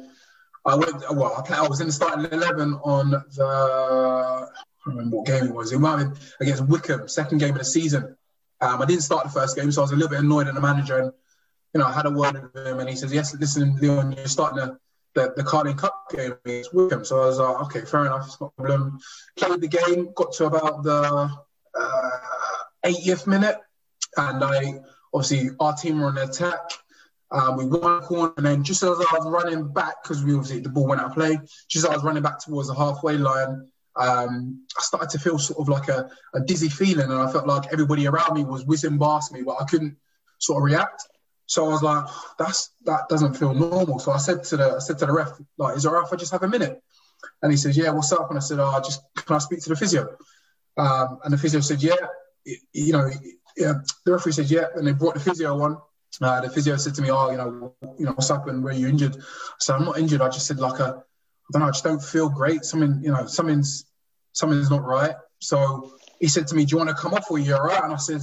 I 0.67 0.75
went 0.75 1.01
well. 1.13 1.35
I, 1.39 1.43
played, 1.47 1.61
I 1.61 1.69
was 1.69 1.81
in 1.81 1.87
the 1.87 1.93
starting 1.93 2.27
eleven 2.33 2.75
on 2.85 3.11
the 3.11 3.45
I 3.45 4.91
don't 4.91 4.97
remember 4.97 5.17
what 5.19 5.27
game 5.27 5.45
it 5.45 5.55
was. 5.55 5.73
It 5.73 5.79
might 5.79 5.99
have 5.99 6.15
been 6.15 6.23
against 6.41 6.67
Wycombe, 6.67 7.09
second 7.09 7.39
game 7.39 7.53
of 7.53 7.59
the 7.59 7.65
season. 7.65 8.17
Um, 8.61 8.83
I 8.83 8.87
didn't 8.87 9.03
start 9.03 9.25
the 9.25 9.31
first 9.31 9.55
game, 9.57 9.71
so 9.71 9.83
I 9.83 9.85
was 9.85 9.93
a 9.93 9.95
little 9.95 10.11
bit 10.11 10.19
annoyed 10.19 10.49
at 10.49 10.55
the 10.55 10.61
manager 10.61 10.99
and 10.99 11.13
you 11.75 11.81
know, 11.81 11.87
I 11.87 11.93
had 11.93 12.07
a 12.07 12.11
word 12.11 12.51
with 12.55 12.67
him 12.67 12.81
and 12.81 12.89
he 12.89 12.97
says, 12.97 13.13
yes, 13.13 13.35
listen, 13.39 13.77
Leon, 13.77 14.13
you're 14.13 14.27
starting 14.27 14.59
the, 14.59 14.79
the, 15.15 15.35
the 15.37 15.45
Carling 15.45 15.77
Cup 15.77 16.07
game 16.11 16.35
against 16.45 16.75
Wycombe. 16.75 17.05
So 17.05 17.23
I 17.23 17.27
was 17.27 17.39
like, 17.39 17.61
okay, 17.63 17.81
fair 17.83 18.07
enough, 18.07 18.27
it's 18.27 18.41
not 18.41 18.53
a 18.59 18.63
problem. 18.63 18.99
Played 19.37 19.61
the 19.61 19.69
game, 19.69 20.13
got 20.15 20.33
to 20.33 20.47
about 20.47 20.83
the 20.83 21.31
uh, 21.79 22.11
80th 22.85 23.27
minute, 23.27 23.59
and 24.17 24.43
I, 24.43 24.81
obviously, 25.13 25.51
our 25.61 25.75
team 25.75 26.01
were 26.01 26.07
on 26.07 26.19
attack. 26.19 26.59
Um, 27.31 27.57
we 27.59 27.67
won 27.67 28.03
a 28.03 28.07
corner, 28.07 28.33
and 28.39 28.47
then 28.47 28.65
just 28.65 28.83
as 28.83 28.91
I 28.91 29.19
was 29.19 29.29
running 29.29 29.71
back, 29.73 30.03
because 30.03 30.25
we 30.25 30.33
obviously 30.35 30.61
the 30.61 30.71
ball 30.71 30.87
went 30.87 31.01
out 31.01 31.09
of 31.09 31.15
play, 31.15 31.39
just 31.69 31.85
as 31.85 31.91
I 31.91 31.95
was 31.95 32.05
running 32.05 32.23
back 32.23 32.41
towards 32.41 32.69
the 32.69 32.75
halfway 32.75 33.19
line, 33.19 33.69
um, 33.97 34.65
I 34.79 34.83
started 34.83 35.11
to 35.11 35.19
feel 35.19 35.39
sort 35.39 35.59
of 35.59 35.69
like 35.69 35.89
a, 35.89 36.09
a, 36.33 36.41
dizzy 36.41 36.69
feeling, 36.69 37.11
and 37.11 37.21
I 37.21 37.31
felt 37.31 37.47
like 37.47 37.73
everybody 37.73 38.07
around 38.07 38.35
me 38.35 38.45
was 38.45 38.65
whizzing 38.65 38.99
past 38.99 39.33
me, 39.33 39.43
but 39.43 39.57
I 39.61 39.65
couldn't 39.65 39.97
sort 40.39 40.59
of 40.59 40.65
react. 40.65 41.03
So 41.49 41.65
I 41.65 41.69
was 41.69 41.83
like, 41.83 42.05
that's 42.39 42.73
that 42.85 43.09
doesn't 43.09 43.35
feel 43.35 43.55
normal. 43.55 43.99
So 43.99 44.13
I 44.13 44.19
said 44.19 44.45
to 44.45 44.57
the 44.59 44.77
I 44.77 44.79
said 44.81 44.99
to 44.99 45.07
the 45.07 45.13
ref, 45.13 45.33
like, 45.57 45.77
is 45.77 45.87
it 45.87 45.89
alright 45.89 46.07
if 46.07 46.13
I 46.13 46.17
just 46.17 46.31
have 46.33 46.43
a 46.43 46.49
minute? 46.49 46.81
And 47.43 47.51
he 47.51 47.57
says, 47.57 47.77
yeah, 47.77 47.91
what's 47.91 48.13
up? 48.13 48.29
And 48.29 48.39
I 48.39 48.41
said, 48.41 48.59
oh, 48.61 48.81
just 48.85 49.01
can 49.17 49.35
I 49.35 49.39
speak 49.39 49.63
to 49.63 49.71
the 49.71 49.77
physio? 49.77 50.15
Um, 50.77 51.19
and 51.25 51.33
the 51.33 51.39
physio 51.39 51.61
said, 51.61 51.83
yeah, 51.83 51.95
you 52.73 52.93
know, 52.93 53.11
yeah. 53.57 53.75
The 54.05 54.13
referee 54.13 54.33
said, 54.33 54.51
yeah, 54.51 54.67
and 54.77 54.87
they 54.87 54.93
brought 54.93 55.15
the 55.15 55.21
physio 55.21 55.59
on. 55.63 55.79
Uh, 56.21 56.41
the 56.43 56.51
physio 56.51 56.77
said 56.77 56.95
to 56.97 57.03
me, 57.03 57.11
oh, 57.11 57.31
you 57.31 57.39
know, 57.39 57.75
you 57.99 58.05
know, 58.05 58.13
what's 58.13 58.29
happened? 58.29 58.63
Were 58.63 58.73
you 58.73 58.87
injured? 58.87 59.17
So 59.59 59.75
I'm 59.75 59.87
not 59.87 59.99
injured. 59.99 60.21
I 60.21 60.29
just 60.29 60.47
said 60.47 60.59
like 60.59 60.81
a, 60.81 60.85
I 60.85 61.51
don't 61.53 61.63
know, 61.63 61.69
I 61.69 61.71
just 61.71 61.85
don't 61.85 62.03
feel 62.03 62.29
great. 62.29 62.65
Something, 62.65 63.01
you 63.03 63.11
know, 63.11 63.27
something's 63.27 63.87
something's 64.33 64.71
not 64.71 64.85
right. 64.85 65.15
So 65.39 65.95
he 66.21 66.29
said 66.29 66.47
to 66.49 66.55
me, 66.55 66.67
do 66.67 66.73
you 66.73 66.77
want 66.77 66.91
to 66.91 66.95
come 66.95 67.15
off 67.15 67.31
or 67.31 67.39
you 67.39 67.55
all 67.55 67.63
right? 67.63 67.83
And 67.83 67.93
I 67.93 67.97
said, 67.97 68.21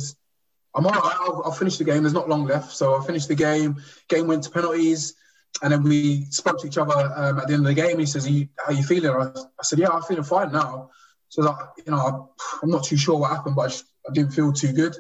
I'm 0.76 0.86
all 0.86 0.92
right. 0.92 1.18
I'll, 1.22 1.42
I'll 1.46 1.52
finish 1.52 1.78
the 1.78 1.84
game. 1.84 2.04
There's 2.04 2.14
not 2.14 2.30
long 2.30 2.46
left. 2.46 2.72
So 2.72 3.02
I 3.02 3.06
finished 3.06 3.28
the 3.28 3.36
game. 3.36 3.78
Game 4.10 4.28
went 4.28 4.44
to 4.44 4.52
penalties. 4.52 5.16
And 5.64 5.72
then 5.72 5.84
we 5.84 6.26
spoke 6.26 6.60
to 6.60 6.68
each 6.68 6.78
other 6.78 7.14
um, 7.16 7.40
at 7.40 7.48
the 7.48 7.54
end 7.54 7.66
of 7.66 7.74
the 7.74 7.82
game. 7.82 7.98
He 7.98 8.06
says, 8.06 8.30
you, 8.30 8.50
"How 8.60 8.74
you 8.74 8.84
feeling?" 8.84 9.10
I, 9.10 9.28
I, 9.40 9.64
said, 9.64 9.80
"Yeah, 9.80 9.90
I'm 9.90 10.02
feeling 10.02 10.24
fine 10.24 10.52
now." 10.52 10.90
So 11.30 11.44
like, 11.44 11.56
you 11.78 11.92
know, 11.92 12.34
I'm 12.62 12.70
not 12.70 12.84
too 12.84 12.98
sure 12.98 13.18
what 13.18 13.32
happened, 13.32 13.56
but 13.56 13.72
I, 13.72 14.10
I 14.10 14.14
didn't 14.14 14.34
feel 14.34 14.52
too 14.52 14.74
good. 14.74 14.98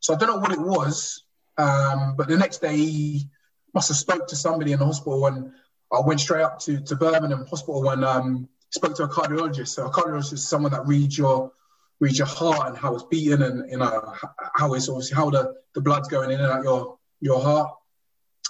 So 0.00 0.14
I 0.14 0.16
don't 0.16 0.30
know 0.30 0.38
what 0.38 0.52
it 0.52 0.60
was. 0.60 1.24
Um, 1.58 2.14
but 2.16 2.28
the 2.28 2.38
next 2.38 2.62
day, 2.62 2.76
he 2.76 3.28
must 3.74 3.88
have 3.88 3.98
spoke 3.98 4.26
to 4.28 4.36
somebody 4.36 4.72
in 4.72 4.78
the 4.78 4.86
hospital, 4.86 5.26
and 5.26 5.52
I 5.92 6.00
went 6.00 6.20
straight 6.20 6.42
up 6.42 6.58
to, 6.60 6.80
to 6.80 6.96
Birmingham 6.96 7.46
Hospital 7.46 7.90
and 7.90 8.04
um, 8.04 8.48
spoke 8.70 8.96
to 8.96 9.04
a 9.04 9.08
cardiologist. 9.08 9.68
So 9.68 9.86
a 9.86 9.90
cardiologist 9.90 10.32
is 10.32 10.48
someone 10.48 10.72
that 10.72 10.86
reads 10.86 11.18
your 11.18 11.52
read 12.00 12.16
your 12.16 12.26
heart 12.26 12.68
and 12.68 12.76
how 12.76 12.94
it's 12.94 13.04
beating 13.04 13.42
and 13.42 13.70
you 13.70 13.76
know 13.76 14.14
how 14.54 14.72
it's 14.74 14.88
obviously 14.88 15.14
how 15.14 15.30
the, 15.30 15.54
the 15.74 15.80
blood's 15.80 16.08
going 16.08 16.30
in 16.30 16.40
and 16.40 16.50
out 16.50 16.64
your 16.64 16.98
your 17.20 17.40
heart. 17.40 17.72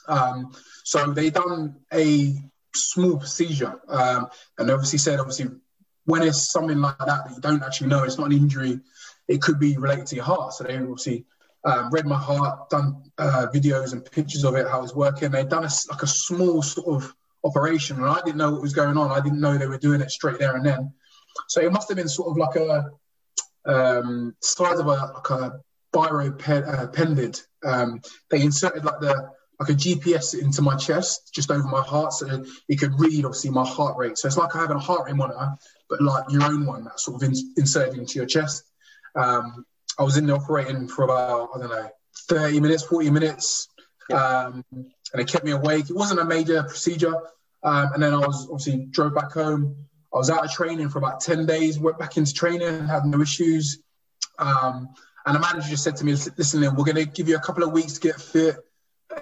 Um, 0.09 0.53
so 0.85 1.13
they 1.13 1.31
done 1.31 1.77
a 1.93 2.35
small 2.75 3.19
procedure 3.19 3.81
um, 3.89 4.29
and 4.59 4.71
obviously 4.71 4.99
said 4.99 5.19
obviously 5.19 5.49
when 6.05 6.23
it's 6.23 6.51
something 6.51 6.79
like 6.79 6.99
that 6.99 7.25
that 7.27 7.35
you 7.35 7.41
don't 7.41 7.63
actually 7.63 7.89
know 7.89 8.05
it's 8.05 8.19
not 8.19 8.27
an 8.27 8.33
injury 8.37 8.81
it 9.29 9.43
could 9.43 9.61
be 9.61 9.77
related 9.77 10.07
to 10.07 10.17
your 10.17 10.25
heart. 10.25 10.53
So 10.55 10.65
they 10.65 10.77
obviously 10.77 11.25
um, 11.65 11.91
read 11.91 12.07
my 12.07 12.17
heart 12.17 12.71
done 12.71 13.03
uh, 13.19 13.47
videos 13.55 13.93
and 13.93 14.05
pictures 14.05 14.45
of 14.45 14.57
it 14.57 14.67
how 14.67 14.83
it's 14.83 14.95
working. 14.95 15.31
They'd 15.31 15.49
done 15.49 15.65
a, 15.65 15.71
like 15.91 16.03
a 16.03 16.07
small 16.07 16.63
sort 16.63 17.03
of 17.03 17.15
operation 17.45 17.97
and 17.97 18.07
I 18.07 18.21
didn't 18.25 18.39
know 18.39 18.51
what 18.51 18.63
was 18.63 18.73
going 18.73 18.97
on. 18.97 19.11
I 19.11 19.21
didn't 19.21 19.41
know 19.41 19.57
they 19.57 19.67
were 19.67 19.79
doing 19.79 20.01
it 20.01 20.11
straight 20.11 20.39
there 20.39 20.57
and 20.57 20.67
then. 20.67 20.93
So 21.49 21.61
it 21.61 21.73
must 21.73 21.89
have 21.89 21.97
been 21.97 22.09
sort 22.09 22.31
of 22.31 22.37
like 22.37 22.57
a 22.57 22.91
um, 23.67 24.35
size 24.41 24.79
of 24.79 24.87
a 24.87 24.91
like 24.91 25.31
a 25.31 25.61
biro 25.93 26.39
pen, 26.39 26.65
uh, 26.65 26.87
pended. 26.89 27.41
Um, 27.65 28.01
they 28.31 28.43
inserted 28.43 28.85
like 28.85 29.01
the 29.01 29.31
like 29.59 29.69
a 29.69 29.75
GPS 29.75 30.41
into 30.41 30.63
my 30.63 30.75
chest, 30.77 31.35
just 31.35 31.51
over 31.51 31.69
my 31.69 31.83
heart, 31.83 32.15
so 32.15 32.45
it 32.69 32.77
could 32.77 32.99
read 32.99 33.25
obviously 33.27 33.51
my 33.51 33.67
heart 33.67 33.97
rate. 33.99 34.17
So 34.17 34.27
it's 34.27 34.39
like 34.39 34.53
having 34.53 34.77
a 34.77 34.81
heart 34.81 35.07
rate 35.07 35.17
monitor, 35.17 35.51
but 35.89 36.01
like 36.01 36.25
your 36.31 36.45
own 36.45 36.65
one 36.65 36.85
that's 36.85 37.05
sort 37.05 37.23
of 37.23 37.29
in, 37.29 37.35
inserted 37.59 37.99
into 37.99 38.15
your 38.15 38.27
chest. 38.27 38.65
Um, 39.15 39.67
I 39.99 40.03
was 40.03 40.17
in 40.17 40.27
the 40.27 40.35
operating 40.35 40.89
for 40.89 41.05
about 41.05 41.51
I 41.55 41.59
don't 41.59 41.69
know 41.71 41.91
30 42.29 42.61
minutes, 42.61 42.85
40 42.85 43.11
minutes, 43.11 43.69
um, 44.11 44.65
and 44.73 45.21
it 45.21 45.29
kept 45.29 45.45
me 45.45 45.51
awake. 45.51 45.91
It 45.91 45.97
wasn't 45.97 46.21
a 46.21 46.25
major 46.25 46.63
procedure, 46.63 47.17
um, 47.63 47.93
and 47.93 48.03
then 48.03 48.15
I 48.15 48.19
was 48.19 48.49
obviously 48.51 48.87
drove 48.87 49.15
back 49.15 49.33
home. 49.33 49.77
I 50.13 50.19
was 50.19 50.31
out 50.31 50.45
of 50.45 50.51
training 50.51 50.89
for 50.89 50.99
about 50.99 51.21
10 51.21 51.47
days, 51.47 51.79
went 51.79 51.99
back 51.99 52.17
into 52.17 52.35
training, 52.35 52.87
had 52.87 53.05
no 53.05 53.21
issues. 53.21 53.79
Um, 54.39 54.89
and 55.27 55.37
the 55.37 55.41
manager 55.41 55.69
just 55.69 55.85
said 55.85 55.97
to 55.97 56.05
me, 56.05 56.13
listen, 56.13 56.61
we're 56.63 56.85
going 56.85 56.97
to 56.97 57.05
give 57.05 57.29
you 57.29 57.37
a 57.37 57.41
couple 57.41 57.63
of 57.63 57.73
weeks 57.73 57.95
to 57.95 58.01
get 58.01 58.21
fit 58.21 58.57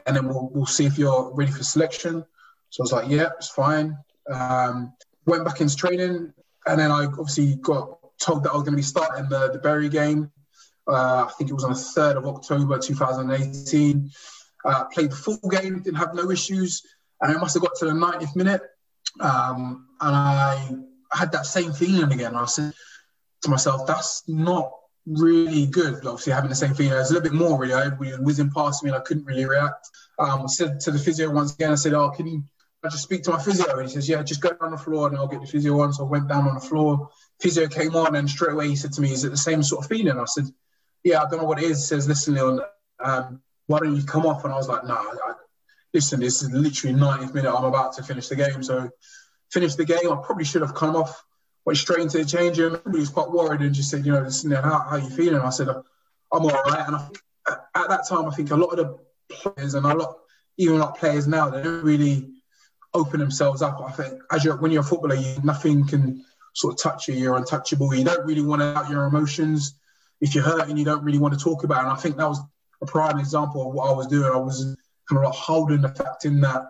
and 0.06 0.16
then 0.16 0.28
we'll, 0.28 0.50
we'll 0.52 0.66
see 0.66 0.86
if 0.86 0.98
you're 0.98 1.30
ready 1.34 1.50
for 1.50 1.62
selection. 1.62 2.24
So 2.70 2.82
I 2.82 2.84
was 2.84 2.92
like, 2.92 3.10
yeah, 3.10 3.30
it's 3.36 3.50
fine. 3.50 3.98
Um, 4.30 4.92
went 5.26 5.44
back 5.44 5.60
into 5.60 5.76
training 5.76 6.32
and 6.66 6.80
then 6.80 6.90
I 6.90 7.04
obviously 7.04 7.56
got 7.56 7.98
told 8.18 8.44
that 8.44 8.50
I 8.50 8.54
was 8.54 8.62
going 8.62 8.72
to 8.72 8.76
be 8.76 8.82
starting 8.82 9.28
the, 9.28 9.50
the 9.52 9.58
Bury 9.58 9.88
game. 9.88 10.30
Uh, 10.86 11.26
I 11.28 11.32
think 11.36 11.50
it 11.50 11.54
was 11.54 11.64
on 11.64 11.72
the 11.72 11.76
3rd 11.76 12.16
of 12.16 12.26
October 12.26 12.78
2018. 12.78 14.10
Uh, 14.64 14.84
played 14.86 15.10
the 15.10 15.16
full 15.16 15.38
game, 15.50 15.82
didn't 15.82 15.98
have 15.98 16.14
no 16.14 16.30
issues. 16.30 16.82
And 17.20 17.36
I 17.36 17.38
must 17.38 17.54
have 17.54 17.62
got 17.62 17.74
to 17.76 17.84
the 17.84 17.92
90th 17.92 18.36
minute 18.36 18.62
um, 19.20 19.86
and 20.00 20.16
I 20.16 20.70
had 21.12 21.32
that 21.32 21.46
same 21.46 21.72
feeling 21.72 22.12
again. 22.12 22.34
I 22.34 22.44
said 22.46 22.72
to 23.42 23.50
myself, 23.50 23.86
that's 23.86 24.22
not 24.28 24.72
really 25.06 25.66
good. 25.66 26.06
Obviously, 26.06 26.32
having 26.32 26.50
the 26.50 26.56
same 26.56 26.74
feeling. 26.74 26.92
It 26.92 26.96
was 26.96 27.10
a 27.10 27.14
little 27.14 27.30
bit 27.30 27.38
more 27.38 27.58
really. 27.58 27.74
I 27.74 27.88
whizzing 27.88 28.50
past 28.50 28.84
me 28.84 28.90
and 28.90 28.96
I 28.96 29.00
couldn't 29.00 29.24
really 29.24 29.46
react. 29.46 29.88
Um, 30.18 30.42
I 30.42 30.46
said 30.46 30.80
to 30.80 30.90
the 30.90 30.98
physio 30.98 31.30
once 31.30 31.54
again, 31.54 31.72
I 31.72 31.76
said, 31.76 31.94
oh, 31.94 32.10
can 32.10 32.26
you 32.26 32.42
I 32.84 32.88
just 32.88 33.02
speak 33.02 33.24
to 33.24 33.32
my 33.32 33.42
physio? 33.42 33.78
And 33.78 33.88
he 33.88 33.94
says, 33.94 34.08
yeah, 34.08 34.22
just 34.22 34.40
go 34.40 34.50
down 34.50 34.70
the 34.70 34.78
floor 34.78 35.08
and 35.08 35.16
I'll 35.16 35.26
get 35.26 35.40
the 35.40 35.46
physio 35.46 35.80
on. 35.80 35.92
So 35.92 36.04
I 36.04 36.08
went 36.08 36.28
down 36.28 36.46
on 36.46 36.54
the 36.54 36.60
floor. 36.60 37.10
Physio 37.40 37.66
came 37.66 37.96
on 37.96 38.14
and 38.14 38.30
straight 38.30 38.52
away 38.52 38.68
he 38.68 38.76
said 38.76 38.92
to 38.92 39.00
me, 39.00 39.12
is 39.12 39.24
it 39.24 39.30
the 39.30 39.36
same 39.36 39.62
sort 39.62 39.84
of 39.84 39.90
feeling? 39.90 40.18
I 40.18 40.24
said, 40.26 40.44
yeah, 41.02 41.22
I 41.22 41.28
don't 41.28 41.40
know 41.40 41.46
what 41.46 41.60
it 41.62 41.64
is. 41.64 41.78
He 41.78 41.86
says, 41.86 42.06
listen, 42.06 42.34
Leon, 42.34 42.60
um, 43.00 43.42
why 43.66 43.80
don't 43.80 43.96
you 43.96 44.04
come 44.04 44.26
off? 44.26 44.44
And 44.44 44.52
I 44.52 44.56
was 44.56 44.68
like, 44.68 44.84
no, 44.84 44.94
listen, 45.98 46.20
this 46.20 46.42
is 46.42 46.52
literally 46.52 46.94
90th 46.96 47.34
minute. 47.34 47.52
I'm 47.52 47.64
about 47.64 47.92
to 47.94 48.04
finish 48.04 48.28
the 48.28 48.36
game. 48.36 48.62
So 48.62 48.88
finish 49.50 49.74
the 49.74 49.84
game. 49.84 50.12
I 50.12 50.16
probably 50.24 50.44
should 50.44 50.62
have 50.62 50.72
come 50.72 50.94
off, 50.94 51.24
went 51.64 51.76
straight 51.76 51.98
into 51.98 52.18
the 52.18 52.24
change 52.24 52.56
room. 52.56 52.78
He 52.92 53.00
was 53.00 53.08
quite 53.08 53.28
worried 53.28 53.62
and 53.62 53.74
just 53.74 53.90
said, 53.90 54.06
you 54.06 54.12
know, 54.12 54.20
listen, 54.20 54.52
how, 54.52 54.86
how 54.88 54.94
you 54.94 55.10
feeling? 55.10 55.40
I 55.40 55.50
said, 55.50 55.66
I'm 55.68 55.82
all 56.30 56.50
right. 56.50 56.86
And 56.86 56.94
I 56.94 57.08
at 57.74 57.88
that 57.88 58.06
time, 58.08 58.26
I 58.26 58.30
think 58.30 58.52
a 58.52 58.56
lot 58.56 58.78
of 58.78 58.78
the 58.78 58.98
players 59.34 59.74
and 59.74 59.84
a 59.84 59.92
lot, 59.92 60.18
even 60.56 60.78
like 60.78 60.94
players 60.94 61.26
now, 61.26 61.50
they 61.50 61.62
don't 61.64 61.82
really 61.82 62.30
open 62.94 63.18
themselves 63.18 63.60
up. 63.60 63.80
I 63.84 63.90
think 63.90 64.22
as 64.30 64.44
you're, 64.44 64.56
when 64.56 64.70
you're 64.70 64.82
a 64.82 64.84
footballer, 64.84 65.16
you, 65.16 65.34
nothing 65.42 65.84
can 65.84 66.24
sort 66.54 66.74
of 66.74 66.80
touch 66.80 67.08
you. 67.08 67.14
You're 67.14 67.36
untouchable. 67.36 67.92
You 67.92 68.04
don't 68.04 68.24
really 68.24 68.42
want 68.42 68.62
to 68.62 68.78
out 68.78 68.88
your 68.88 69.04
emotions. 69.06 69.74
If 70.20 70.36
you're 70.36 70.44
hurting, 70.44 70.76
you 70.76 70.84
don't 70.84 71.02
really 71.02 71.18
want 71.18 71.34
to 71.34 71.40
talk 71.40 71.64
about 71.64 71.78
it. 71.78 71.88
And 71.88 71.92
I 71.92 71.96
think 71.96 72.18
that 72.18 72.28
was 72.28 72.40
a 72.82 72.86
prime 72.86 73.18
example 73.18 73.66
of 73.66 73.74
what 73.74 73.90
I 73.90 73.92
was 73.92 74.06
doing. 74.06 74.30
I 74.32 74.36
was 74.36 74.76
of 75.16 75.24
like 75.24 75.34
holding 75.34 75.82
fact 75.82 76.24
in 76.24 76.40
that, 76.42 76.68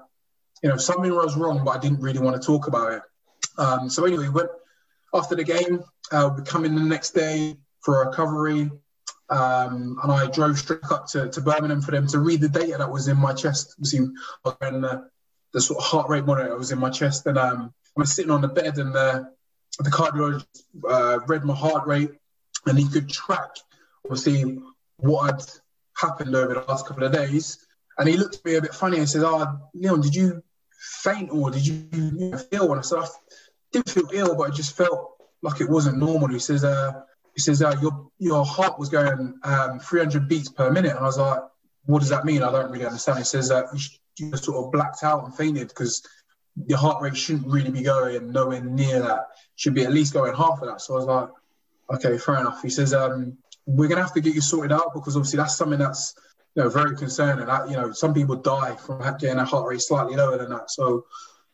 you 0.63 0.69
know, 0.69 0.77
something 0.77 1.15
was 1.15 1.37
wrong, 1.37 1.65
but 1.65 1.77
I 1.77 1.79
didn't 1.79 2.01
really 2.01 2.21
want 2.21 2.41
to 2.41 2.47
talk 2.47 2.69
about 2.69 2.93
it. 2.93 3.03
Um, 3.59 3.91
so 3.91 4.05
anyway, 4.05 4.29
went 4.29 4.51
after 5.13 5.35
the 5.35 5.45
game. 5.45 5.83
Uh, 6.11 6.31
we 6.37 6.43
come 6.43 6.65
in 6.65 6.75
the 6.75 6.83
next 6.83 7.11
day 7.11 7.57
for 7.81 8.05
recovery, 8.05 8.71
um, 9.31 9.99
and 10.03 10.13
I 10.13 10.27
drove 10.27 10.59
straight 10.59 10.91
up 10.91 11.07
to, 11.09 11.29
to 11.29 11.41
Birmingham 11.41 11.83
for 11.83 11.91
them 11.91 12.07
to 12.09 12.19
read 12.19 12.41
the 12.41 12.49
data 12.49 12.77
that 12.79 12.91
was 12.91 13.09
in 13.09 13.17
my 13.17 13.33
chest. 13.33 13.75
See, 13.85 13.99
and 13.99 14.85
the, 14.85 15.09
the 15.53 15.61
sort 15.61 15.79
of 15.79 15.85
heart 15.85 16.09
rate 16.09 16.25
monitor 16.25 16.57
was 16.57 16.73
in 16.73 16.79
my 16.79 16.91
chest, 16.91 17.27
and 17.27 17.39
um, 17.39 17.73
I 17.97 18.01
was 18.01 18.15
sitting 18.15 18.31
on 18.31 18.41
the 18.41 18.49
bed, 18.49 18.79
and 18.79 18.95
the 18.95 19.31
the 19.79 19.91
cardiologist 19.91 20.47
uh, 20.89 21.21
read 21.27 21.45
my 21.45 21.55
heart 21.55 21.87
rate, 21.87 22.11
and 22.67 22.79
he 22.79 22.89
could 22.89 23.09
track 23.09 23.51
obviously 24.05 24.59
what 24.97 25.31
had 25.31 25.45
happened 25.97 26.35
over 26.35 26.55
the 26.55 26.65
last 26.69 26.87
couple 26.87 27.05
of 27.05 27.13
days. 27.13 27.65
And 27.99 28.09
he 28.09 28.17
looked 28.17 28.37
at 28.37 28.45
me 28.45 28.55
a 28.55 28.63
bit 28.63 28.75
funny 28.75 28.99
and 28.99 29.09
says, 29.09 29.25
"Oh, 29.25 29.59
Leon, 29.75 30.01
did 30.01 30.15
you 30.15 30.43
faint 31.03 31.31
or 31.31 31.51
did 31.51 31.67
you, 31.67 32.39
feel?" 32.51 32.71
And 32.71 32.79
I 32.79 32.83
said, 32.83 33.01
"I 33.01 33.07
didn't 33.73 33.91
feel 33.91 34.09
ill, 34.13 34.37
but 34.37 34.51
I 34.51 34.55
just 34.55 34.77
felt 34.77 35.17
like 35.43 35.61
it 35.61 35.69
wasn't 35.69 35.99
normal." 35.99 36.29
He 36.29 36.39
says, 36.39 36.65
uh, 36.65 36.93
"He 37.35 37.41
says 37.41 37.61
uh, 37.61 37.75
your 37.83 38.09
your 38.19 38.45
heart 38.45 38.79
was 38.79 38.89
going 38.89 39.39
um, 39.43 39.81
300 39.81 40.29
beats 40.29 40.49
per 40.49 40.71
minute," 40.71 40.93
and 40.93 41.01
I 41.01 41.05
was 41.05 41.19
like, 41.19 41.41
"What 41.87 42.01
does 42.01 42.11
that 42.11 42.25
mean? 42.25 42.43
I 42.43 42.53
don't 42.53 42.71
really 42.71 42.87
understand." 42.87 43.19
He 43.19 43.25
says, 43.25 43.51
uh, 43.51 43.65
"You, 43.75 43.81
you 44.19 44.37
sort 44.37 44.65
of 44.65 44.73
blacked 44.73 45.03
out 45.03 45.25
and 45.25 45.35
fainted 45.35 45.69
because." 45.69 46.03
Your 46.67 46.79
heart 46.79 47.01
rate 47.01 47.17
shouldn't 47.17 47.47
really 47.47 47.71
be 47.71 47.83
going 47.83 48.33
nowhere 48.33 48.61
near 48.61 48.99
that. 48.99 49.29
Should 49.55 49.75
be 49.75 49.85
at 49.85 49.93
least 49.93 50.13
going 50.13 50.35
half 50.35 50.61
of 50.61 50.67
that. 50.67 50.81
So 50.81 50.95
I 50.95 50.97
was 50.97 51.07
like, 51.07 51.29
okay, 51.95 52.19
fair 52.19 52.41
enough. 52.41 52.63
He 52.63 52.69
says, 52.69 52.93
um, 52.93 53.39
we're 53.65 53.87
gonna 53.87 54.03
have 54.03 54.15
to 54.15 54.21
get 54.21 54.35
you 54.35 54.41
sorted 54.41 54.73
out 54.73 54.93
because 54.95 55.15
obviously 55.17 55.37
that's 55.37 55.57
something 55.57 55.79
that's 55.79 56.15
you 56.59 56.65
know, 56.65 56.71
very 56.71 56.97
concerning. 56.97 57.47
That, 57.47 57.71
you 57.71 57.77
know, 57.77 57.93
some 57.93 58.13
people 58.13 58.35
die 58.35 58.75
from 58.75 58.99
getting 59.19 59.39
a 59.39 59.45
heart 59.45 59.69
rate 59.69 59.81
slightly 59.81 60.17
lower 60.17 60.39
than 60.39 60.51
that. 60.51 60.73
So 60.73 61.07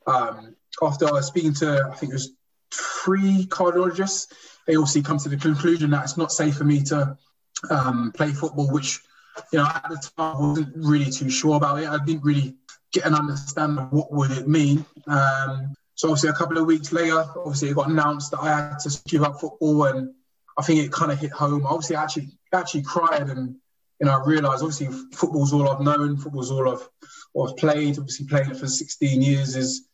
um, 0.06 0.56
after 0.80 1.14
I 1.14 1.20
speaking 1.20 1.52
to, 1.56 1.90
I 1.92 1.94
think 1.94 2.12
it 2.12 2.14
was 2.14 2.30
three 2.72 3.44
cardiologists, 3.44 4.32
they 4.66 4.76
obviously 4.76 5.02
come 5.02 5.18
to 5.18 5.28
the 5.28 5.36
conclusion 5.36 5.90
that 5.90 6.04
it's 6.04 6.16
not 6.16 6.32
safe 6.32 6.56
for 6.56 6.64
me 6.64 6.82
to 6.84 7.18
um, 7.68 8.12
play 8.12 8.30
football, 8.30 8.72
which, 8.72 9.00
you 9.52 9.58
know, 9.58 9.66
at 9.66 9.86
the 9.90 9.96
time 9.96 10.36
I 10.36 10.40
wasn't 10.40 10.74
really 10.74 11.10
too 11.10 11.28
sure 11.28 11.56
about 11.56 11.82
it. 11.82 11.86
I 11.86 12.02
didn't 12.02 12.24
really 12.24 12.54
get 12.90 13.04
an 13.04 13.14
understanding 13.14 13.84
of 13.84 13.92
what 13.92 14.10
would 14.10 14.30
it 14.30 14.48
mean. 14.48 14.86
Um, 15.06 15.74
so 15.96 16.08
obviously 16.08 16.30
a 16.30 16.32
couple 16.32 16.56
of 16.56 16.64
weeks 16.64 16.92
later, 16.92 17.26
obviously 17.36 17.68
it 17.68 17.74
got 17.74 17.90
announced 17.90 18.30
that 18.30 18.40
I 18.40 18.48
had 18.48 18.78
to 18.78 19.02
give 19.06 19.22
up 19.22 19.38
football 19.38 19.84
and 19.84 20.14
I 20.56 20.62
think 20.62 20.80
it 20.80 20.92
kind 20.92 21.12
of 21.12 21.18
hit 21.18 21.32
home. 21.32 21.66
Obviously 21.66 21.96
I 21.96 22.04
actually 22.04 22.30
actually 22.54 22.84
cried 22.84 23.28
and 23.28 23.56
you 24.00 24.06
know, 24.06 24.20
I 24.20 24.26
realised 24.26 24.62
obviously 24.62 24.88
football's 25.12 25.52
all 25.52 25.68
I've 25.68 25.80
known, 25.80 26.16
football's 26.16 26.50
all 26.50 26.68
I've, 26.70 26.88
I've 27.40 27.56
played. 27.56 27.98
Obviously, 27.98 28.26
playing 28.26 28.50
it 28.50 28.56
for 28.56 28.66
16 28.66 29.22
years 29.22 29.56
is 29.56 29.88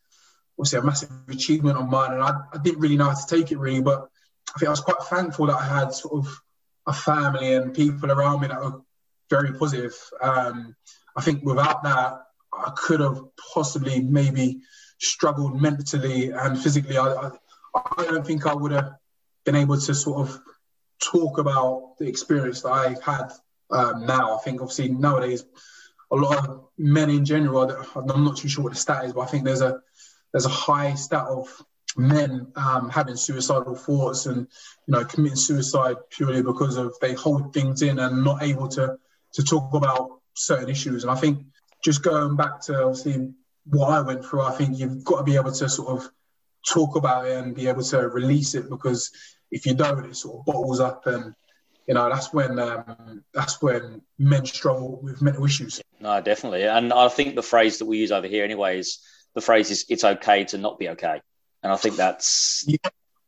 obviously 0.59 0.78
a 0.78 0.82
massive 0.82 1.10
achievement 1.28 1.77
on 1.77 1.90
mine, 1.90 2.12
and 2.12 2.22
I, 2.22 2.32
I 2.52 2.59
didn't 2.59 2.81
really 2.81 2.97
know 2.97 3.10
how 3.10 3.14
to 3.14 3.36
take 3.36 3.52
it 3.52 3.59
really. 3.59 3.82
But 3.82 4.09
I 4.55 4.59
think 4.59 4.68
I 4.68 4.70
was 4.70 4.81
quite 4.81 5.02
thankful 5.02 5.47
that 5.47 5.56
I 5.56 5.81
had 5.81 5.93
sort 5.93 6.24
of 6.24 6.40
a 6.86 6.93
family 6.93 7.55
and 7.55 7.74
people 7.74 8.10
around 8.10 8.40
me 8.40 8.48
that 8.48 8.60
were 8.60 8.81
very 9.28 9.52
positive. 9.52 9.94
Um, 10.20 10.74
I 11.16 11.22
think 11.22 11.44
without 11.44 11.82
that, 11.82 12.22
I 12.52 12.72
could 12.77 13.01
have 13.01 13.20
possibly 13.55 14.01
maybe 14.01 14.60
struggled 14.98 15.60
mentally 15.60 16.31
and 16.31 16.60
physically. 16.60 16.97
I, 16.97 17.06
I, 17.06 17.31
I 17.74 18.05
don't 18.05 18.27
think 18.27 18.47
I 18.47 18.55
would 18.55 18.72
have 18.72 18.94
been 19.44 19.56
able 19.56 19.78
to 19.78 19.94
sort 19.94 20.28
of 20.28 20.40
talk 21.01 21.39
about 21.39 21.94
the 21.98 22.06
experience 22.06 22.62
that 22.62 22.72
I 22.72 22.97
had 23.05 23.31
um, 23.72 24.06
now. 24.06 24.36
I 24.36 24.38
think 24.42 24.60
obviously 24.60 24.88
nowadays 24.88 25.44
a 26.10 26.16
lot 26.16 26.48
of 26.48 26.64
men 26.78 27.10
in 27.10 27.24
general. 27.24 27.70
I'm 27.94 28.24
not 28.24 28.36
too 28.36 28.48
sure 28.48 28.64
what 28.64 28.72
the 28.72 28.78
stat 28.78 29.05
is, 29.05 29.12
but 29.12 29.20
I 29.20 29.26
think 29.26 29.44
there's 29.44 29.62
a 29.62 29.80
there's 30.32 30.47
a 30.47 30.51
high 30.51 30.94
stat 30.94 31.24
of 31.24 31.48
men 31.97 32.47
um, 32.55 32.88
having 32.88 33.16
suicidal 33.16 33.74
thoughts 33.74 34.26
and 34.26 34.47
you 34.86 34.92
know 34.92 35.05
committing 35.05 35.36
suicide 35.36 35.97
purely 36.10 36.42
because 36.42 36.76
of 36.76 36.94
they 37.01 37.14
hold 37.14 37.52
things 37.52 37.82
in 37.82 37.98
and 37.98 38.24
not 38.24 38.42
able 38.42 38.68
to 38.68 38.97
to 39.32 39.42
talk 39.42 39.74
about 39.74 40.20
certain 40.34 40.68
issues. 40.68 41.05
And 41.05 41.10
I 41.10 41.16
think 41.16 41.44
just 41.84 42.02
going 42.02 42.36
back 42.36 42.60
to 42.62 42.84
obviously 42.84 43.32
what 43.64 43.90
I 43.90 44.01
went 44.01 44.24
through, 44.24 44.42
I 44.42 44.52
think 44.52 44.78
you've 44.78 45.05
got 45.05 45.18
to 45.18 45.24
be 45.24 45.36
able 45.36 45.52
to 45.52 45.68
sort 45.68 45.88
of 45.88 46.10
talk 46.68 46.97
about 46.97 47.26
it 47.26 47.36
and 47.36 47.55
be 47.55 47.68
able 47.68 47.82
to 47.82 48.09
release 48.09 48.55
it 48.55 48.68
because 48.68 49.10
if 49.51 49.66
you 49.66 49.74
don't, 49.74 50.05
it 50.05 50.16
sort 50.16 50.40
of 50.40 50.44
bottles 50.44 50.80
up 50.80 51.06
and 51.06 51.34
you 51.90 51.94
know 51.94 52.08
that's 52.08 52.32
when 52.32 52.56
um, 52.60 53.24
that's 53.34 53.60
when 53.60 54.00
men 54.16 54.46
struggle 54.46 55.00
with 55.02 55.20
mental 55.20 55.44
issues. 55.44 55.80
No, 55.98 56.20
definitely, 56.20 56.62
and 56.62 56.92
I 56.92 57.08
think 57.08 57.34
the 57.34 57.42
phrase 57.42 57.78
that 57.78 57.86
we 57.86 57.98
use 57.98 58.12
over 58.12 58.28
here, 58.28 58.44
anyway, 58.44 58.78
is 58.78 59.00
the 59.34 59.40
phrase 59.40 59.72
is 59.72 59.86
"it's 59.88 60.04
okay 60.04 60.44
to 60.44 60.58
not 60.58 60.78
be 60.78 60.88
okay," 60.90 61.20
and 61.64 61.72
I 61.72 61.74
think 61.74 61.96
that's 61.96 62.64
yeah. 62.68 62.76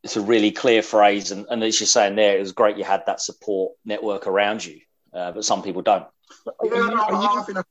it's 0.05 0.17
a 0.17 0.21
really 0.21 0.53
clear 0.53 0.81
phrase, 0.81 1.33
and, 1.33 1.45
and 1.51 1.61
as 1.65 1.81
you're 1.81 1.89
saying 1.89 2.15
there, 2.15 2.37
it 2.37 2.41
was 2.41 2.53
great 2.53 2.77
you 2.77 2.85
had 2.85 3.03
that 3.07 3.21
support 3.21 3.73
network 3.85 4.29
around 4.29 4.65
you, 4.65 4.79
uh, 5.13 5.33
but 5.33 5.45
some 5.45 5.65
people 5.65 5.83
don't. 5.83 6.07
Are 6.61 6.67
you, 6.67 6.73
are 6.73 6.81
you, 6.81 7.59
I 7.59 7.63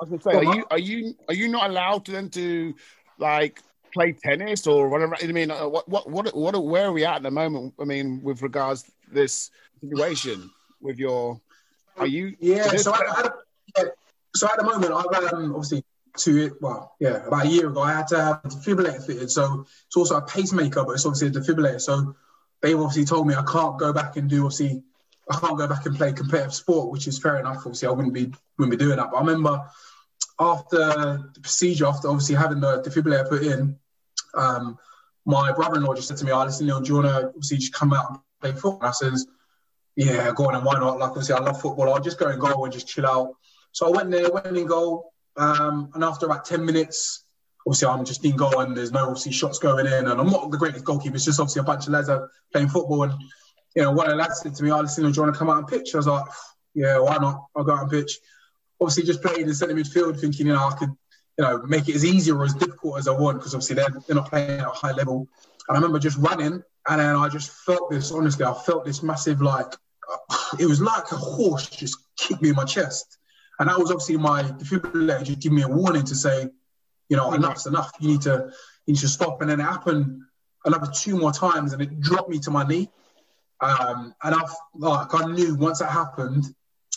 was 0.00 0.08
gonna 0.08 0.22
say, 0.22 0.30
are 0.38 0.54
you 0.54 0.64
are 0.70 0.78
you 0.78 1.14
are 1.28 1.34
you 1.34 1.48
not 1.48 1.68
allowed 1.68 2.06
to 2.06 2.12
then 2.12 2.30
to 2.30 2.74
like 3.18 3.60
play 3.92 4.12
tennis 4.12 4.66
or 4.66 4.88
whatever? 4.88 5.18
I 5.22 5.26
mean, 5.26 5.50
uh, 5.50 5.68
what 5.68 5.86
what 5.86 6.08
what 6.08 6.34
what 6.34 6.64
where 6.64 6.86
are 6.86 6.92
we 6.92 7.04
at 7.04 7.16
at 7.16 7.22
the 7.24 7.30
moment? 7.30 7.74
I 7.78 7.84
mean, 7.84 8.22
with 8.22 8.40
regards 8.40 8.84
to 8.84 8.92
this 9.12 9.50
situation 9.80 10.50
with 10.80 10.98
your, 10.98 11.40
are 11.96 12.06
you? 12.06 12.36
Yeah. 12.40 12.68
So 12.76 12.94
at, 12.94 13.26
at, 13.26 13.32
yeah, 13.76 13.84
so 14.34 14.46
at 14.46 14.56
the 14.56 14.64
moment, 14.64 14.92
I've 14.92 15.32
um, 15.32 15.54
obviously 15.54 15.84
two 16.16 16.56
well, 16.60 16.94
yeah, 17.00 17.26
about 17.26 17.46
a 17.46 17.48
year 17.48 17.68
ago, 17.68 17.80
I 17.80 17.92
had 17.92 18.08
to 18.08 18.22
have 18.22 18.40
a 18.44 18.48
defibrillator 18.48 19.06
fitted. 19.06 19.30
So 19.30 19.66
it's 19.86 19.96
also 19.96 20.16
a 20.16 20.22
pacemaker, 20.22 20.84
but 20.84 20.92
it's 20.92 21.06
obviously 21.06 21.28
a 21.28 21.30
defibrillator. 21.30 21.80
So 21.80 22.14
they've 22.60 22.78
obviously 22.78 23.04
told 23.04 23.26
me 23.26 23.34
I 23.34 23.44
can't 23.44 23.78
go 23.78 23.92
back 23.92 24.16
and 24.16 24.28
do 24.28 24.44
obviously 24.44 24.82
I 25.30 25.38
can't 25.38 25.58
go 25.58 25.66
back 25.66 25.86
and 25.86 25.96
play 25.96 26.12
competitive 26.12 26.54
sport, 26.54 26.90
which 26.90 27.06
is 27.06 27.18
fair 27.18 27.38
enough. 27.38 27.58
Obviously, 27.58 27.88
I 27.88 27.92
wouldn't 27.92 28.14
be 28.14 28.32
wouldn't 28.58 28.78
be 28.78 28.82
doing 28.84 28.96
that. 28.96 29.10
But 29.10 29.18
I 29.18 29.20
remember 29.20 29.62
after 30.40 30.78
the 30.78 31.40
procedure, 31.40 31.86
after 31.86 32.08
obviously 32.08 32.34
having 32.34 32.60
the 32.60 32.82
defibrillator 32.82 33.28
put 33.28 33.42
in, 33.42 33.76
um, 34.34 34.78
my 35.26 35.52
brother-in-law 35.52 35.94
just 35.94 36.08
said 36.08 36.16
to 36.18 36.24
me, 36.24 36.32
"I 36.32 36.42
oh, 36.42 36.44
listen, 36.44 36.66
Leon, 36.66 36.82
do 36.84 36.88
you 36.88 36.94
want 36.96 37.06
to 37.08 37.26
obviously 37.28 37.58
just 37.58 37.74
come 37.74 37.92
out 37.92 38.10
and 38.10 38.18
play 38.40 38.52
football?" 38.52 38.78
And 38.80 38.88
I 38.88 38.92
says, 38.92 39.26
"Yeah, 39.98 40.30
go 40.30 40.46
on, 40.46 40.54
and 40.54 40.64
why 40.64 40.78
not? 40.78 41.00
Like 41.00 41.08
I 41.08 41.10
obviously, 41.10 41.34
I 41.34 41.40
love 41.40 41.60
football. 41.60 41.92
I'll 41.92 42.00
just 42.00 42.20
go 42.20 42.28
and 42.28 42.40
go 42.40 42.62
and 42.62 42.72
just 42.72 42.86
chill 42.86 43.04
out." 43.04 43.34
So 43.72 43.88
I 43.88 43.90
went 43.90 44.12
there, 44.12 44.30
went 44.30 44.56
in 44.56 44.64
goal, 44.64 45.12
um, 45.36 45.90
and 45.92 46.04
after 46.04 46.26
about 46.26 46.44
ten 46.44 46.64
minutes, 46.64 47.24
obviously 47.66 47.88
I'm 47.88 48.04
just 48.04 48.24
in 48.24 48.36
goal, 48.36 48.60
and 48.60 48.76
there's 48.76 48.92
no 48.92 49.08
obviously 49.08 49.32
shots 49.32 49.58
going 49.58 49.86
in, 49.86 50.06
and 50.06 50.20
I'm 50.20 50.30
not 50.30 50.52
the 50.52 50.56
greatest 50.56 50.84
goalkeeper. 50.84 51.16
It's 51.16 51.24
just 51.24 51.40
obviously 51.40 51.60
a 51.60 51.64
bunch 51.64 51.88
of 51.88 51.94
lads 51.94 52.08
are 52.08 52.30
playing 52.52 52.68
football, 52.68 53.02
and 53.02 53.12
you 53.74 53.82
know, 53.82 53.90
one 53.90 54.06
of 54.06 54.12
the 54.12 54.16
lads 54.16 54.40
said 54.40 54.54
to 54.54 54.62
me, 54.62 54.70
"Oh, 54.70 54.80
listen, 54.80 55.02
do 55.02 55.10
you 55.10 55.20
want 55.20 55.34
to 55.34 55.38
come 55.38 55.50
out 55.50 55.58
and 55.58 55.66
pitch?" 55.66 55.92
I 55.94 55.96
was 55.96 56.06
like, 56.06 56.26
"Yeah, 56.74 57.00
why 57.00 57.16
not? 57.16 57.46
I'll 57.56 57.64
go 57.64 57.72
out 57.72 57.82
and 57.82 57.90
pitch." 57.90 58.20
Obviously, 58.80 59.02
just 59.02 59.20
playing 59.20 59.40
in 59.40 59.48
the 59.48 59.54
centre 59.54 59.74
midfield, 59.74 60.20
thinking 60.20 60.46
you 60.46 60.52
know 60.52 60.64
I 60.64 60.76
could, 60.78 60.90
you 61.38 61.44
know, 61.44 61.60
make 61.66 61.88
it 61.88 61.96
as 61.96 62.04
easy 62.04 62.30
or 62.30 62.44
as 62.44 62.54
difficult 62.54 62.98
as 62.98 63.08
I 63.08 63.12
want 63.12 63.38
because 63.38 63.52
obviously 63.52 63.74
they're 63.74 63.96
they're 64.06 64.14
not 64.14 64.30
playing 64.30 64.60
at 64.60 64.68
a 64.68 64.70
high 64.70 64.92
level. 64.92 65.26
And 65.68 65.76
I 65.76 65.80
remember 65.80 65.98
just 65.98 66.18
running, 66.18 66.62
and 66.88 67.00
then 67.00 67.16
I 67.16 67.28
just 67.28 67.50
felt 67.50 67.90
this. 67.90 68.12
Honestly, 68.12 68.44
I 68.44 68.54
felt 68.54 68.84
this 68.84 69.02
massive 69.02 69.42
like 69.42 69.72
it 70.58 70.66
was 70.66 70.80
like 70.80 71.10
a 71.12 71.16
horse 71.16 71.68
just 71.68 71.98
kicked 72.16 72.42
me 72.42 72.50
in 72.50 72.54
my 72.54 72.64
chest, 72.64 73.18
and 73.58 73.68
that 73.68 73.78
was 73.78 73.90
obviously 73.90 74.16
my 74.16 74.42
defibrillator 74.42 75.24
just 75.24 75.40
giving 75.40 75.56
me 75.56 75.62
a 75.62 75.68
warning 75.68 76.04
to 76.04 76.14
say, 76.14 76.48
you 77.08 77.16
know, 77.16 77.32
enough's 77.32 77.66
enough. 77.66 77.92
You 78.00 78.08
need 78.08 78.22
to 78.22 78.50
you 78.86 78.94
need 78.94 79.00
to 79.00 79.08
stop. 79.08 79.40
And 79.40 79.50
then 79.50 79.60
it 79.60 79.64
happened 79.64 80.22
another 80.64 80.90
two 80.94 81.18
more 81.18 81.32
times, 81.32 81.72
and 81.72 81.82
it 81.82 82.00
dropped 82.00 82.30
me 82.30 82.38
to 82.40 82.50
my 82.50 82.66
knee. 82.66 82.90
Um, 83.60 84.14
and 84.22 84.34
I 84.34 84.42
like 84.74 85.14
I 85.14 85.26
knew 85.26 85.54
once 85.54 85.80
that 85.80 85.90
happened, 85.90 86.44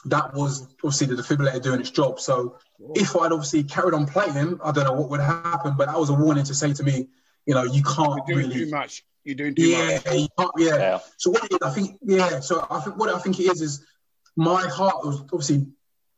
that 0.05 0.33
was 0.33 0.67
obviously 0.83 1.07
the 1.07 1.15
defibrillator 1.15 1.61
doing 1.61 1.79
its 1.79 1.91
job. 1.91 2.19
So 2.19 2.57
if 2.95 3.15
I'd 3.15 3.31
obviously 3.31 3.63
carried 3.63 3.93
on 3.93 4.05
playing, 4.05 4.59
I 4.63 4.71
don't 4.71 4.85
know 4.85 4.93
what 4.93 5.09
would 5.09 5.21
happen, 5.21 5.75
but 5.77 5.87
that 5.87 5.99
was 5.99 6.09
a 6.09 6.13
warning 6.13 6.43
to 6.45 6.55
say 6.55 6.73
to 6.73 6.83
me, 6.83 7.07
you 7.45 7.53
know, 7.53 7.63
you 7.63 7.83
can't 7.83 8.21
You're 8.27 8.37
doing 8.37 8.49
really 8.49 8.65
too 8.65 8.71
much. 8.71 9.03
You're 9.23 9.35
doing 9.35 9.55
too 9.55 9.67
yeah, 9.67 9.99
much. 10.05 10.13
you 10.13 10.27
yeah. 10.57 10.77
Yeah. 10.77 10.99
So 11.17 11.31
what 11.31 11.43
it 11.45 11.51
is, 11.51 11.59
I 11.61 11.69
think, 11.69 11.99
yeah. 12.01 12.39
So 12.39 12.65
I 12.69 12.79
think 12.79 12.97
what 12.97 13.09
I 13.13 13.19
think 13.19 13.39
it 13.39 13.43
is 13.43 13.61
is 13.61 13.85
my 14.35 14.61
heart 14.67 15.05
was 15.05 15.21
obviously 15.21 15.67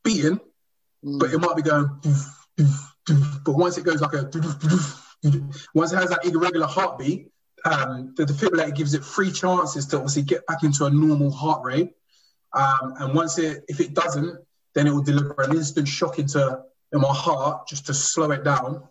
beating, 0.03 0.39
Mm. 1.03 1.19
but 1.19 1.33
it 1.33 1.37
might 1.37 1.55
be 1.57 1.61
going. 1.61 1.85
doof, 2.01 2.25
doof, 2.57 2.79
doof. 3.09 3.43
But 3.43 3.55
once 3.55 3.77
it 3.77 3.83
goes 3.83 3.99
like 3.99 4.13
a, 4.13 4.29
once 5.73 5.91
it 5.91 5.97
has 5.97 6.09
that 6.11 6.25
irregular 6.25 6.65
heartbeat, 6.67 7.29
um, 7.65 8.13
the 8.15 8.23
defibrillator 8.25 8.75
gives 8.75 8.93
it 8.93 9.03
three 9.03 9.31
chances 9.31 9.85
to 9.87 9.97
obviously 9.97 10.21
get 10.21 10.45
back 10.47 10.63
into 10.63 10.85
a 10.85 10.89
normal 10.89 11.29
heart 11.31 11.63
rate. 11.63 11.91
Um, 12.53 12.93
and 12.99 13.13
once 13.13 13.37
it, 13.37 13.65
if 13.67 13.79
it 13.81 13.93
doesn't, 13.93 14.37
then 14.75 14.87
it 14.87 14.91
will 14.91 15.03
deliver 15.03 15.35
an 15.39 15.55
instant 15.55 15.87
shock 15.87 16.19
into 16.19 16.61
in 16.93 17.01
my 17.01 17.13
heart 17.13 17.67
just 17.67 17.87
to 17.87 17.93
slow 17.93 18.31
it 18.31 18.43
down. 18.43 18.83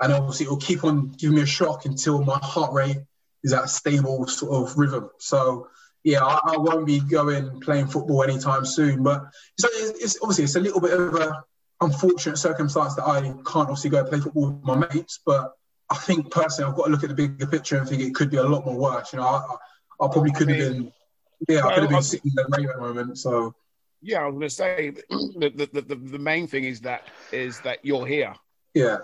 And 0.00 0.12
obviously, 0.12 0.46
it 0.46 0.50
will 0.50 0.58
keep 0.58 0.84
on 0.84 1.08
giving 1.08 1.36
me 1.36 1.42
a 1.42 1.46
shock 1.46 1.86
until 1.86 2.22
my 2.22 2.38
heart 2.42 2.72
rate 2.74 2.98
is 3.46 3.52
at 3.52 3.64
a 3.64 3.68
stable 3.68 4.26
sort 4.26 4.52
of 4.52 4.76
rhythm. 4.76 5.08
So, 5.18 5.68
yeah, 6.02 6.24
I, 6.24 6.54
I 6.54 6.56
won't 6.58 6.84
be 6.84 7.00
going 7.00 7.60
playing 7.60 7.86
football 7.86 8.24
anytime 8.24 8.66
soon. 8.66 9.04
But 9.04 9.22
so 9.58 9.68
it's, 9.72 10.02
it's 10.02 10.18
obviously 10.20 10.44
it's 10.44 10.56
a 10.56 10.60
little 10.60 10.80
bit 10.80 10.92
of 10.92 11.14
a 11.14 11.44
unfortunate 11.80 12.38
circumstance 12.38 12.96
that 12.96 13.06
I 13.06 13.20
can't 13.20 13.68
obviously 13.68 13.90
go 13.90 14.04
play 14.04 14.18
football 14.18 14.50
with 14.50 14.64
my 14.64 14.76
mates. 14.76 15.20
But 15.24 15.52
I 15.88 15.96
think 15.96 16.30
personally, 16.30 16.70
I've 16.70 16.76
got 16.76 16.86
to 16.86 16.90
look 16.90 17.04
at 17.04 17.08
the 17.08 17.14
bigger 17.14 17.46
picture 17.46 17.78
and 17.78 17.88
think 17.88 18.02
it 18.02 18.14
could 18.14 18.30
be 18.30 18.36
a 18.36 18.42
lot 18.42 18.66
more 18.66 18.76
worse. 18.76 19.12
You 19.12 19.20
know, 19.20 19.26
I, 19.26 19.36
I, 19.38 20.06
I 20.06 20.08
probably 20.10 20.32
could 20.32 20.48
have 20.48 20.58
been, 20.58 20.92
yeah, 21.48 21.64
I 21.64 21.74
could 21.74 21.84
have 21.84 21.90
been 21.90 22.02
sitting 22.02 22.32
in 22.32 22.34
the 22.34 22.56
rate 22.56 22.68
at 22.68 22.74
the 22.74 22.82
moment. 22.82 23.16
So. 23.18 23.54
Yeah, 24.02 24.22
I 24.22 24.26
was 24.26 24.32
going 24.32 24.40
to 24.40 24.50
say 24.50 24.90
the, 25.08 25.68
the, 25.72 25.80
the, 25.82 25.94
the 25.94 26.18
main 26.18 26.48
thing 26.48 26.64
is 26.64 26.80
that 26.80 27.04
is 27.32 27.60
that 27.60 27.84
you're 27.84 28.06
here. 28.06 28.34
Yeah. 28.74 28.98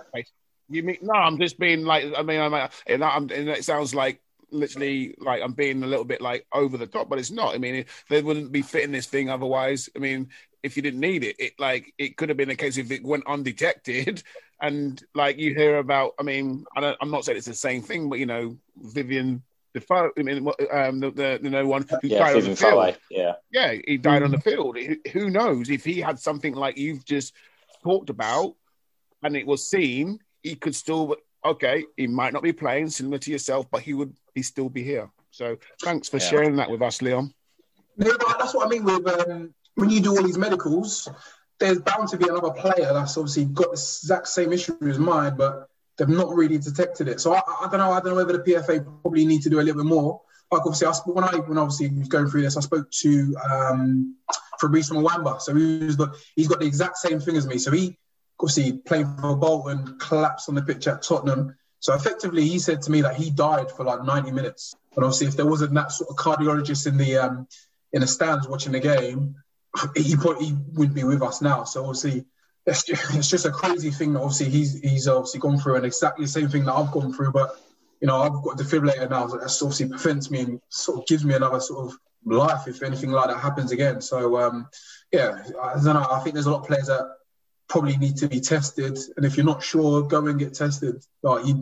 You 0.69 0.83
mean 0.83 0.99
no? 1.03 1.13
I'm 1.13 1.39
just 1.39 1.59
being 1.59 1.85
like 1.85 2.13
I 2.17 2.23
mean 2.23 2.41
I'm, 2.41 2.55
and, 2.87 3.05
I'm, 3.05 3.31
and 3.31 3.49
it 3.49 3.65
sounds 3.65 3.95
like 3.95 4.21
literally 4.53 5.15
like 5.19 5.43
I'm 5.43 5.53
being 5.53 5.83
a 5.83 5.87
little 5.87 6.05
bit 6.05 6.21
like 6.21 6.47
over 6.53 6.77
the 6.77 6.87
top, 6.87 7.09
but 7.09 7.19
it's 7.19 7.31
not. 7.31 7.55
I 7.55 7.59
mean, 7.59 7.75
it, 7.77 7.89
they 8.09 8.23
wouldn't 8.23 8.53
be 8.53 8.63
fitting 8.63 8.93
this 8.93 9.07
thing 9.07 9.31
otherwise. 9.31 9.89
I 9.97 9.99
mean, 9.99 10.29
if 10.63 10.77
you 10.77 10.83
didn't 10.83 11.01
need 11.01 11.25
it, 11.25 11.37
it 11.39 11.53
like 11.59 11.93
it 11.99 12.17
could 12.17 12.29
have 12.29 12.39
been 12.39 12.51
a 12.51 12.57
case 12.57 12.77
if 12.79 12.91
it 12.91 13.05
went 13.05 13.27
undetected, 13.27 14.23
and 14.61 15.03
like 15.15 15.39
you 15.39 15.55
hear 15.55 15.79
about. 15.79 16.13
I 16.19 16.23
mean, 16.23 16.65
I 16.77 16.81
don't, 16.81 16.97
I'm 17.01 17.11
not 17.11 17.25
saying 17.25 17.39
it's 17.39 17.47
the 17.47 17.55
same 17.55 17.83
thing, 17.83 18.09
but 18.09 18.19
you 18.19 18.27
know, 18.27 18.57
Vivian 18.77 19.43
Defoe. 19.75 20.11
I 20.19 20.23
mean, 20.23 20.47
um, 20.73 21.01
the, 21.01 21.11
the 21.11 21.41
you 21.43 21.51
know 21.51 21.67
one 21.67 21.87
who 21.89 22.09
Yeah, 22.09 22.19
died 22.21 22.37
on 22.37 22.45
the 22.45 22.57
field. 22.57 22.95
Foe. 22.95 22.95
Yeah. 23.11 23.33
Yeah, 23.51 23.75
he 23.87 23.97
died 23.97 24.23
on 24.23 24.31
the 24.31 24.41
field. 24.41 24.77
Who- 24.79 24.97
Who 25.13 25.31
knows 25.31 25.69
if 25.71 25.85
he 25.85 26.01
had 26.01 26.19
something 26.19 26.55
like 26.55 26.77
you've 26.79 27.05
just 27.05 27.35
talked 27.83 28.11
about, 28.11 28.55
and 29.23 29.37
it 29.37 29.47
was 29.47 29.67
seen, 29.67 30.19
he 30.43 30.55
could 30.55 30.75
still. 30.75 31.17
Okay, 31.45 31.85
he 31.97 32.07
might 32.07 32.33
not 32.33 32.45
be 32.45 32.53
playing 32.53 32.89
similar 32.89 33.19
to 33.19 33.31
yourself, 33.33 33.67
but 33.71 33.83
he 33.83 33.95
would. 33.95 34.15
He 34.35 34.43
still 34.43 34.69
be 34.69 34.83
here. 34.83 35.11
So 35.31 35.57
thanks 35.83 36.09
for 36.09 36.19
Yeah. 36.19 36.29
sharing 36.29 36.57
that 36.57 36.71
with 36.71 36.83
us, 36.83 37.03
Leon. 37.03 37.35
No, 37.97 38.17
but 38.19 38.39
that's 38.39 38.55
what 38.55 38.67
I 38.67 38.71
mean 38.71 38.85
with 38.85 39.07
um, 39.07 39.55
when 39.75 39.91
you 39.91 40.01
do 40.01 40.17
all 40.17 40.23
these 40.23 40.39
medicals, 40.39 41.09
there's 41.59 41.81
bound 41.81 42.09
to 42.09 42.17
be 42.17 42.29
another 42.29 42.51
player 42.51 42.93
that's 42.93 43.17
obviously 43.17 43.45
got 43.47 43.67
the 43.67 43.73
exact 43.73 44.29
same 44.29 44.53
issue 44.53 44.77
as 44.89 44.99
mine, 44.99 45.37
but 45.37 45.69
they've 45.97 46.09
not 46.09 46.35
really 46.35 46.59
detected 46.59 47.09
it. 47.09 47.21
So 47.21 47.35
I, 47.35 47.41
I 47.61 47.69
don't 47.69 47.79
know. 47.79 47.93
I 47.93 48.01
don't 48.01 48.11
know 48.11 48.17
whether 48.17 48.39
the 48.39 48.43
PFA 48.43 48.85
probably 49.03 49.25
need 49.25 49.43
to 49.43 49.51
do 49.51 49.61
a 49.61 49.63
little 49.63 49.83
bit 49.83 49.89
more. 49.89 50.21
Like 50.51 50.63
obviously, 50.67 50.87
I, 50.89 50.93
when 51.07 51.25
I 51.25 51.37
when 51.37 51.59
obviously 51.59 51.89
was 51.91 52.09
going 52.09 52.29
through 52.29 52.43
this, 52.43 52.57
I 52.57 52.61
spoke 52.61 52.91
to 52.91 53.37
um, 53.51 54.17
Fabrice 54.61 54.91
Muamba. 54.91 55.41
So 55.41 55.55
he 55.55 55.85
was 55.85 55.97
the, 55.97 56.15
he's 56.37 56.49
got 56.49 56.61
the 56.61 56.67
exact 56.67 56.99
same 56.99 57.21
thing 57.21 57.37
as 57.37 57.47
me. 57.47 57.59
So 57.59 57.71
he 57.71 57.99
obviously 58.41 58.79
playing 58.79 59.17
for 59.19 59.37
Bolton, 59.37 59.99
collapsed 59.99 60.49
on 60.49 60.55
the 60.55 60.63
pitch 60.63 60.89
at 60.89 61.03
Tottenham. 61.03 61.55
So 61.83 61.95
effectively, 61.95 62.47
he 62.47 62.61
said 62.61 62.81
to 62.83 62.93
me 62.93 63.01
that 63.01 63.17
he 63.17 63.31
died 63.31 63.69
for 63.73 63.85
like 63.85 64.05
90 64.05 64.31
minutes. 64.31 64.77
But 64.95 65.03
obviously, 65.03 65.27
if 65.27 65.37
there 65.37 65.47
wasn't 65.47 65.75
that 65.75 65.91
sort 65.91 66.11
of 66.11 66.17
cardiologist 66.17 66.87
in 66.87 66.97
the 66.97 67.19
um, 67.19 67.49
in 67.93 68.03
the 68.03 68.07
stands 68.07 68.47
watching 68.47 68.71
the 68.71 68.79
game, 68.79 69.35
he 69.97 70.15
probably 70.15 70.53
wouldn't 70.75 70.95
be 70.95 71.03
with 71.03 71.23
us 71.23 71.43
now. 71.43 71.65
So 71.65 71.81
obviously, 71.81 72.25
it's 72.67 72.85
just, 72.85 73.15
it's 73.17 73.29
just 73.29 73.47
a 73.47 73.51
crazy 73.51 73.91
thing 73.91 74.13
that 74.13 74.21
obviously 74.21 74.51
he's 74.51 74.79
he's 74.79 75.09
obviously 75.09 75.41
gone 75.41 75.59
through, 75.59 75.75
and 75.75 75.85
exactly 75.85 76.25
the 76.25 76.31
same 76.31 76.49
thing 76.49 76.65
that 76.67 76.73
I've 76.73 76.93
gone 76.93 77.13
through. 77.13 77.33
But 77.33 77.61
you 78.01 78.07
know, 78.07 78.23
I've 78.23 78.45
got 78.45 78.61
a 78.61 78.63
defibrillator 78.63 79.11
now, 79.11 79.27
so 79.27 79.39
that's 79.39 79.61
obviously 79.61 79.89
prevents 79.89 80.31
me 80.31 80.41
and 80.41 80.61
sort 80.69 81.01
of 81.01 81.07
gives 81.09 81.25
me 81.25 81.35
another 81.35 81.59
sort 81.59 81.87
of 81.87 81.99
life 82.25 82.69
if 82.69 82.85
anything 82.85 83.11
like 83.11 83.29
that 83.29 83.41
happens 83.41 83.73
again. 83.73 84.01
So 84.01 84.41
um, 84.41 84.69
yeah, 85.13 85.43
I 85.61 85.75
don't 85.75 85.95
know. 85.95 86.07
I 86.09 86.21
think 86.21 86.35
there's 86.35 86.47
a 86.47 86.53
lot 86.53 86.61
of 86.61 86.69
players 86.69 86.87
that 86.87 87.17
probably 87.73 87.97
need 87.97 88.17
to 88.19 88.29
be 88.29 88.39
tested, 88.39 88.99
and 89.17 89.25
if 89.25 89.37
you're 89.37 89.47
not 89.47 89.63
sure, 89.63 90.03
go 90.03 90.27
and 90.27 90.39
get 90.39 90.53
tested. 90.53 91.03
Like 91.23 91.47
you, 91.47 91.55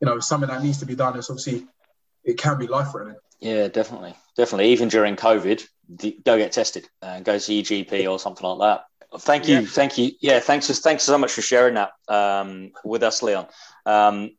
you 0.00 0.06
know, 0.06 0.20
something 0.20 0.48
that 0.48 0.62
needs 0.62 0.78
to 0.78 0.86
be 0.86 0.94
done. 0.94 1.18
It's 1.18 1.28
obviously 1.28 1.66
it 2.22 2.38
can 2.38 2.56
be 2.56 2.68
life 2.68 2.92
threatening. 2.92 3.16
Yeah, 3.40 3.66
definitely, 3.66 4.14
definitely. 4.36 4.68
Even 4.68 4.88
during 4.88 5.16
COVID, 5.16 5.66
go 6.24 6.38
get 6.38 6.52
tested 6.52 6.88
and 7.02 7.24
go 7.24 7.38
see 7.38 7.56
your 7.56 7.64
GP 7.64 8.08
or 8.08 8.18
something 8.20 8.46
like 8.46 8.60
that. 8.60 9.20
Thank 9.20 9.48
you, 9.48 9.56
Yeah. 9.60 9.66
thank 9.66 9.98
you. 9.98 10.12
Yeah, 10.20 10.38
thanks, 10.38 10.68
thanks 10.80 11.02
so 11.02 11.18
much 11.18 11.32
for 11.32 11.42
sharing 11.42 11.74
that 11.74 11.90
um, 12.08 12.70
with 12.84 13.02
us, 13.02 13.22
Leon. 13.22 13.46
Um, 13.84 14.36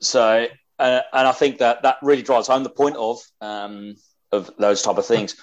so, 0.00 0.46
uh, 0.78 1.00
and 1.12 1.28
I 1.28 1.32
think 1.32 1.58
that 1.58 1.82
that 1.84 1.98
really 2.02 2.22
drives 2.22 2.48
home 2.48 2.64
the 2.64 2.70
point 2.70 2.96
of 2.96 3.20
um, 3.40 3.94
of 4.32 4.50
those 4.58 4.82
type 4.82 4.98
of 4.98 5.06
things. 5.06 5.36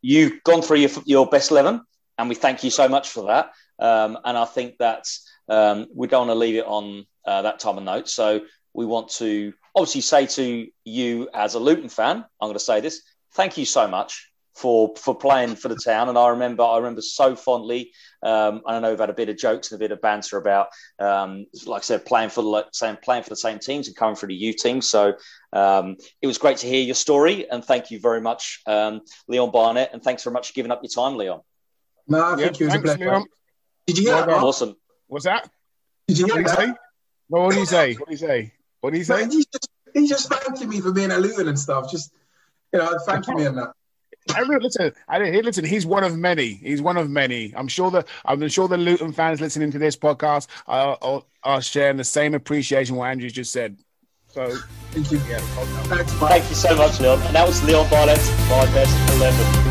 You've 0.00 0.42
gone 0.42 0.62
through 0.62 0.78
your 0.78 0.90
your 1.04 1.26
best 1.26 1.50
eleven, 1.50 1.82
and 2.16 2.28
we 2.30 2.34
thank 2.34 2.64
you 2.64 2.70
so 2.70 2.88
much 2.88 3.10
for 3.10 3.26
that. 3.26 3.52
Um, 3.80 4.18
and 4.24 4.36
I 4.36 4.44
think 4.44 4.78
that 4.78 5.06
um, 5.48 5.86
we 5.94 6.06
don't 6.06 6.28
want 6.28 6.36
to 6.36 6.40
leave 6.40 6.56
it 6.56 6.66
on 6.66 7.06
uh, 7.26 7.42
that 7.42 7.58
type 7.58 7.76
of 7.76 7.82
note. 7.82 8.08
So 8.08 8.40
we 8.72 8.86
want 8.86 9.08
to 9.10 9.52
obviously 9.74 10.02
say 10.02 10.26
to 10.26 10.68
you 10.84 11.28
as 11.34 11.54
a 11.54 11.58
Luton 11.58 11.88
fan, 11.88 12.24
I'm 12.40 12.48
going 12.48 12.54
to 12.54 12.60
say 12.60 12.80
this: 12.80 13.02
thank 13.32 13.58
you 13.58 13.64
so 13.64 13.88
much 13.88 14.30
for 14.54 14.94
for 14.96 15.14
playing 15.14 15.56
for 15.56 15.68
the 15.68 15.76
town. 15.76 16.08
And 16.08 16.18
I 16.18 16.28
remember 16.28 16.62
I 16.62 16.76
remember 16.76 17.00
so 17.00 17.34
fondly. 17.34 17.92
Um, 18.22 18.62
I 18.66 18.78
know 18.78 18.90
we've 18.90 18.98
had 18.98 19.10
a 19.10 19.14
bit 19.14 19.28
of 19.28 19.38
jokes 19.38 19.72
and 19.72 19.80
a 19.80 19.82
bit 19.82 19.92
of 19.92 20.00
banter 20.00 20.36
about, 20.36 20.68
um, 20.98 21.46
like 21.66 21.82
I 21.82 21.84
said, 21.84 22.04
playing 22.04 22.30
for 22.30 22.42
the 22.42 22.66
same 22.72 22.96
playing 22.96 23.22
for 23.22 23.30
the 23.30 23.36
same 23.36 23.58
teams 23.58 23.86
and 23.86 23.96
coming 23.96 24.16
for 24.16 24.26
the 24.26 24.34
U 24.34 24.52
team. 24.52 24.82
So 24.82 25.14
um, 25.52 25.96
it 26.20 26.26
was 26.26 26.38
great 26.38 26.58
to 26.58 26.66
hear 26.66 26.82
your 26.82 26.94
story, 26.94 27.50
and 27.50 27.64
thank 27.64 27.90
you 27.90 27.98
very 27.98 28.20
much, 28.20 28.60
um, 28.66 29.00
Leon 29.28 29.50
Barnett, 29.50 29.90
and 29.92 30.02
thanks 30.02 30.22
very 30.22 30.34
much 30.34 30.48
for 30.48 30.54
giving 30.54 30.70
up 30.70 30.80
your 30.82 30.90
time, 30.90 31.16
Leon. 31.16 31.40
No, 32.06 32.36
thank 32.36 32.60
you. 32.60 32.66
It 32.66 32.70
was 32.70 32.74
a 32.74 32.80
pleasure. 32.80 33.10
Leon. 33.10 33.26
Did 33.90 33.98
you 33.98 34.10
hear 34.10 34.14
well, 34.14 34.26
that? 34.26 34.44
Awesome. 34.44 34.76
What's 35.08 35.24
that? 35.24 35.50
Did 36.06 36.18
you 36.18 36.26
hear 36.26 36.42
what 36.42 36.56
that? 36.56 36.76
Well, 37.28 37.42
what 37.44 37.54
do 37.54 37.58
you 37.58 37.66
say? 37.66 37.94
What 37.94 38.06
do 38.06 38.12
you 38.12 38.18
say? 38.18 38.52
What 38.80 38.92
do 38.92 38.98
you 38.98 39.04
say? 39.04 39.20
Man, 39.20 39.30
he's, 39.32 39.46
just, 39.46 39.68
he's 39.94 40.08
just 40.08 40.32
thanking 40.32 40.68
me 40.68 40.80
for 40.80 40.92
being 40.92 41.10
at 41.10 41.20
Luton 41.20 41.48
and 41.48 41.58
stuff. 41.58 41.90
Just, 41.90 42.12
you 42.72 42.78
know, 42.78 42.96
thanking 43.04 43.34
me 43.34 43.46
and 43.46 43.58
that. 43.58 43.72
I 44.36 44.44
mean, 44.44 44.60
listen, 44.60 44.92
I 45.08 45.18
listen. 45.18 45.64
He's 45.64 45.84
one 45.84 46.04
of 46.04 46.16
many. 46.16 46.54
He's 46.54 46.80
one 46.80 46.96
of 46.96 47.10
many. 47.10 47.52
I'm 47.56 47.66
sure 47.66 47.90
that 47.90 48.06
I'm 48.24 48.46
sure 48.48 48.68
the 48.68 48.76
Luton 48.76 49.12
fans 49.12 49.40
listening 49.40 49.72
to 49.72 49.78
this 49.78 49.96
podcast 49.96 50.46
are, 50.68 50.96
are, 51.02 51.22
are 51.42 51.62
sharing 51.62 51.96
the 51.96 52.04
same 52.04 52.34
appreciation 52.34 52.94
what 52.94 53.06
Andrew 53.06 53.30
just 53.30 53.50
said. 53.50 53.76
So, 54.28 54.56
thank 54.92 55.10
you. 55.10 55.18
Yeah, 55.28 55.38
Thanks, 55.38 56.12
Thank 56.12 56.48
you 56.48 56.54
so 56.54 56.76
much, 56.76 57.00
Leon. 57.00 57.20
And 57.22 57.34
that 57.34 57.48
was 57.48 57.64
Leon 57.64 57.90
Barnett, 57.90 58.18
my 58.48 58.64
best 58.72 59.16
eleven. 59.16 59.69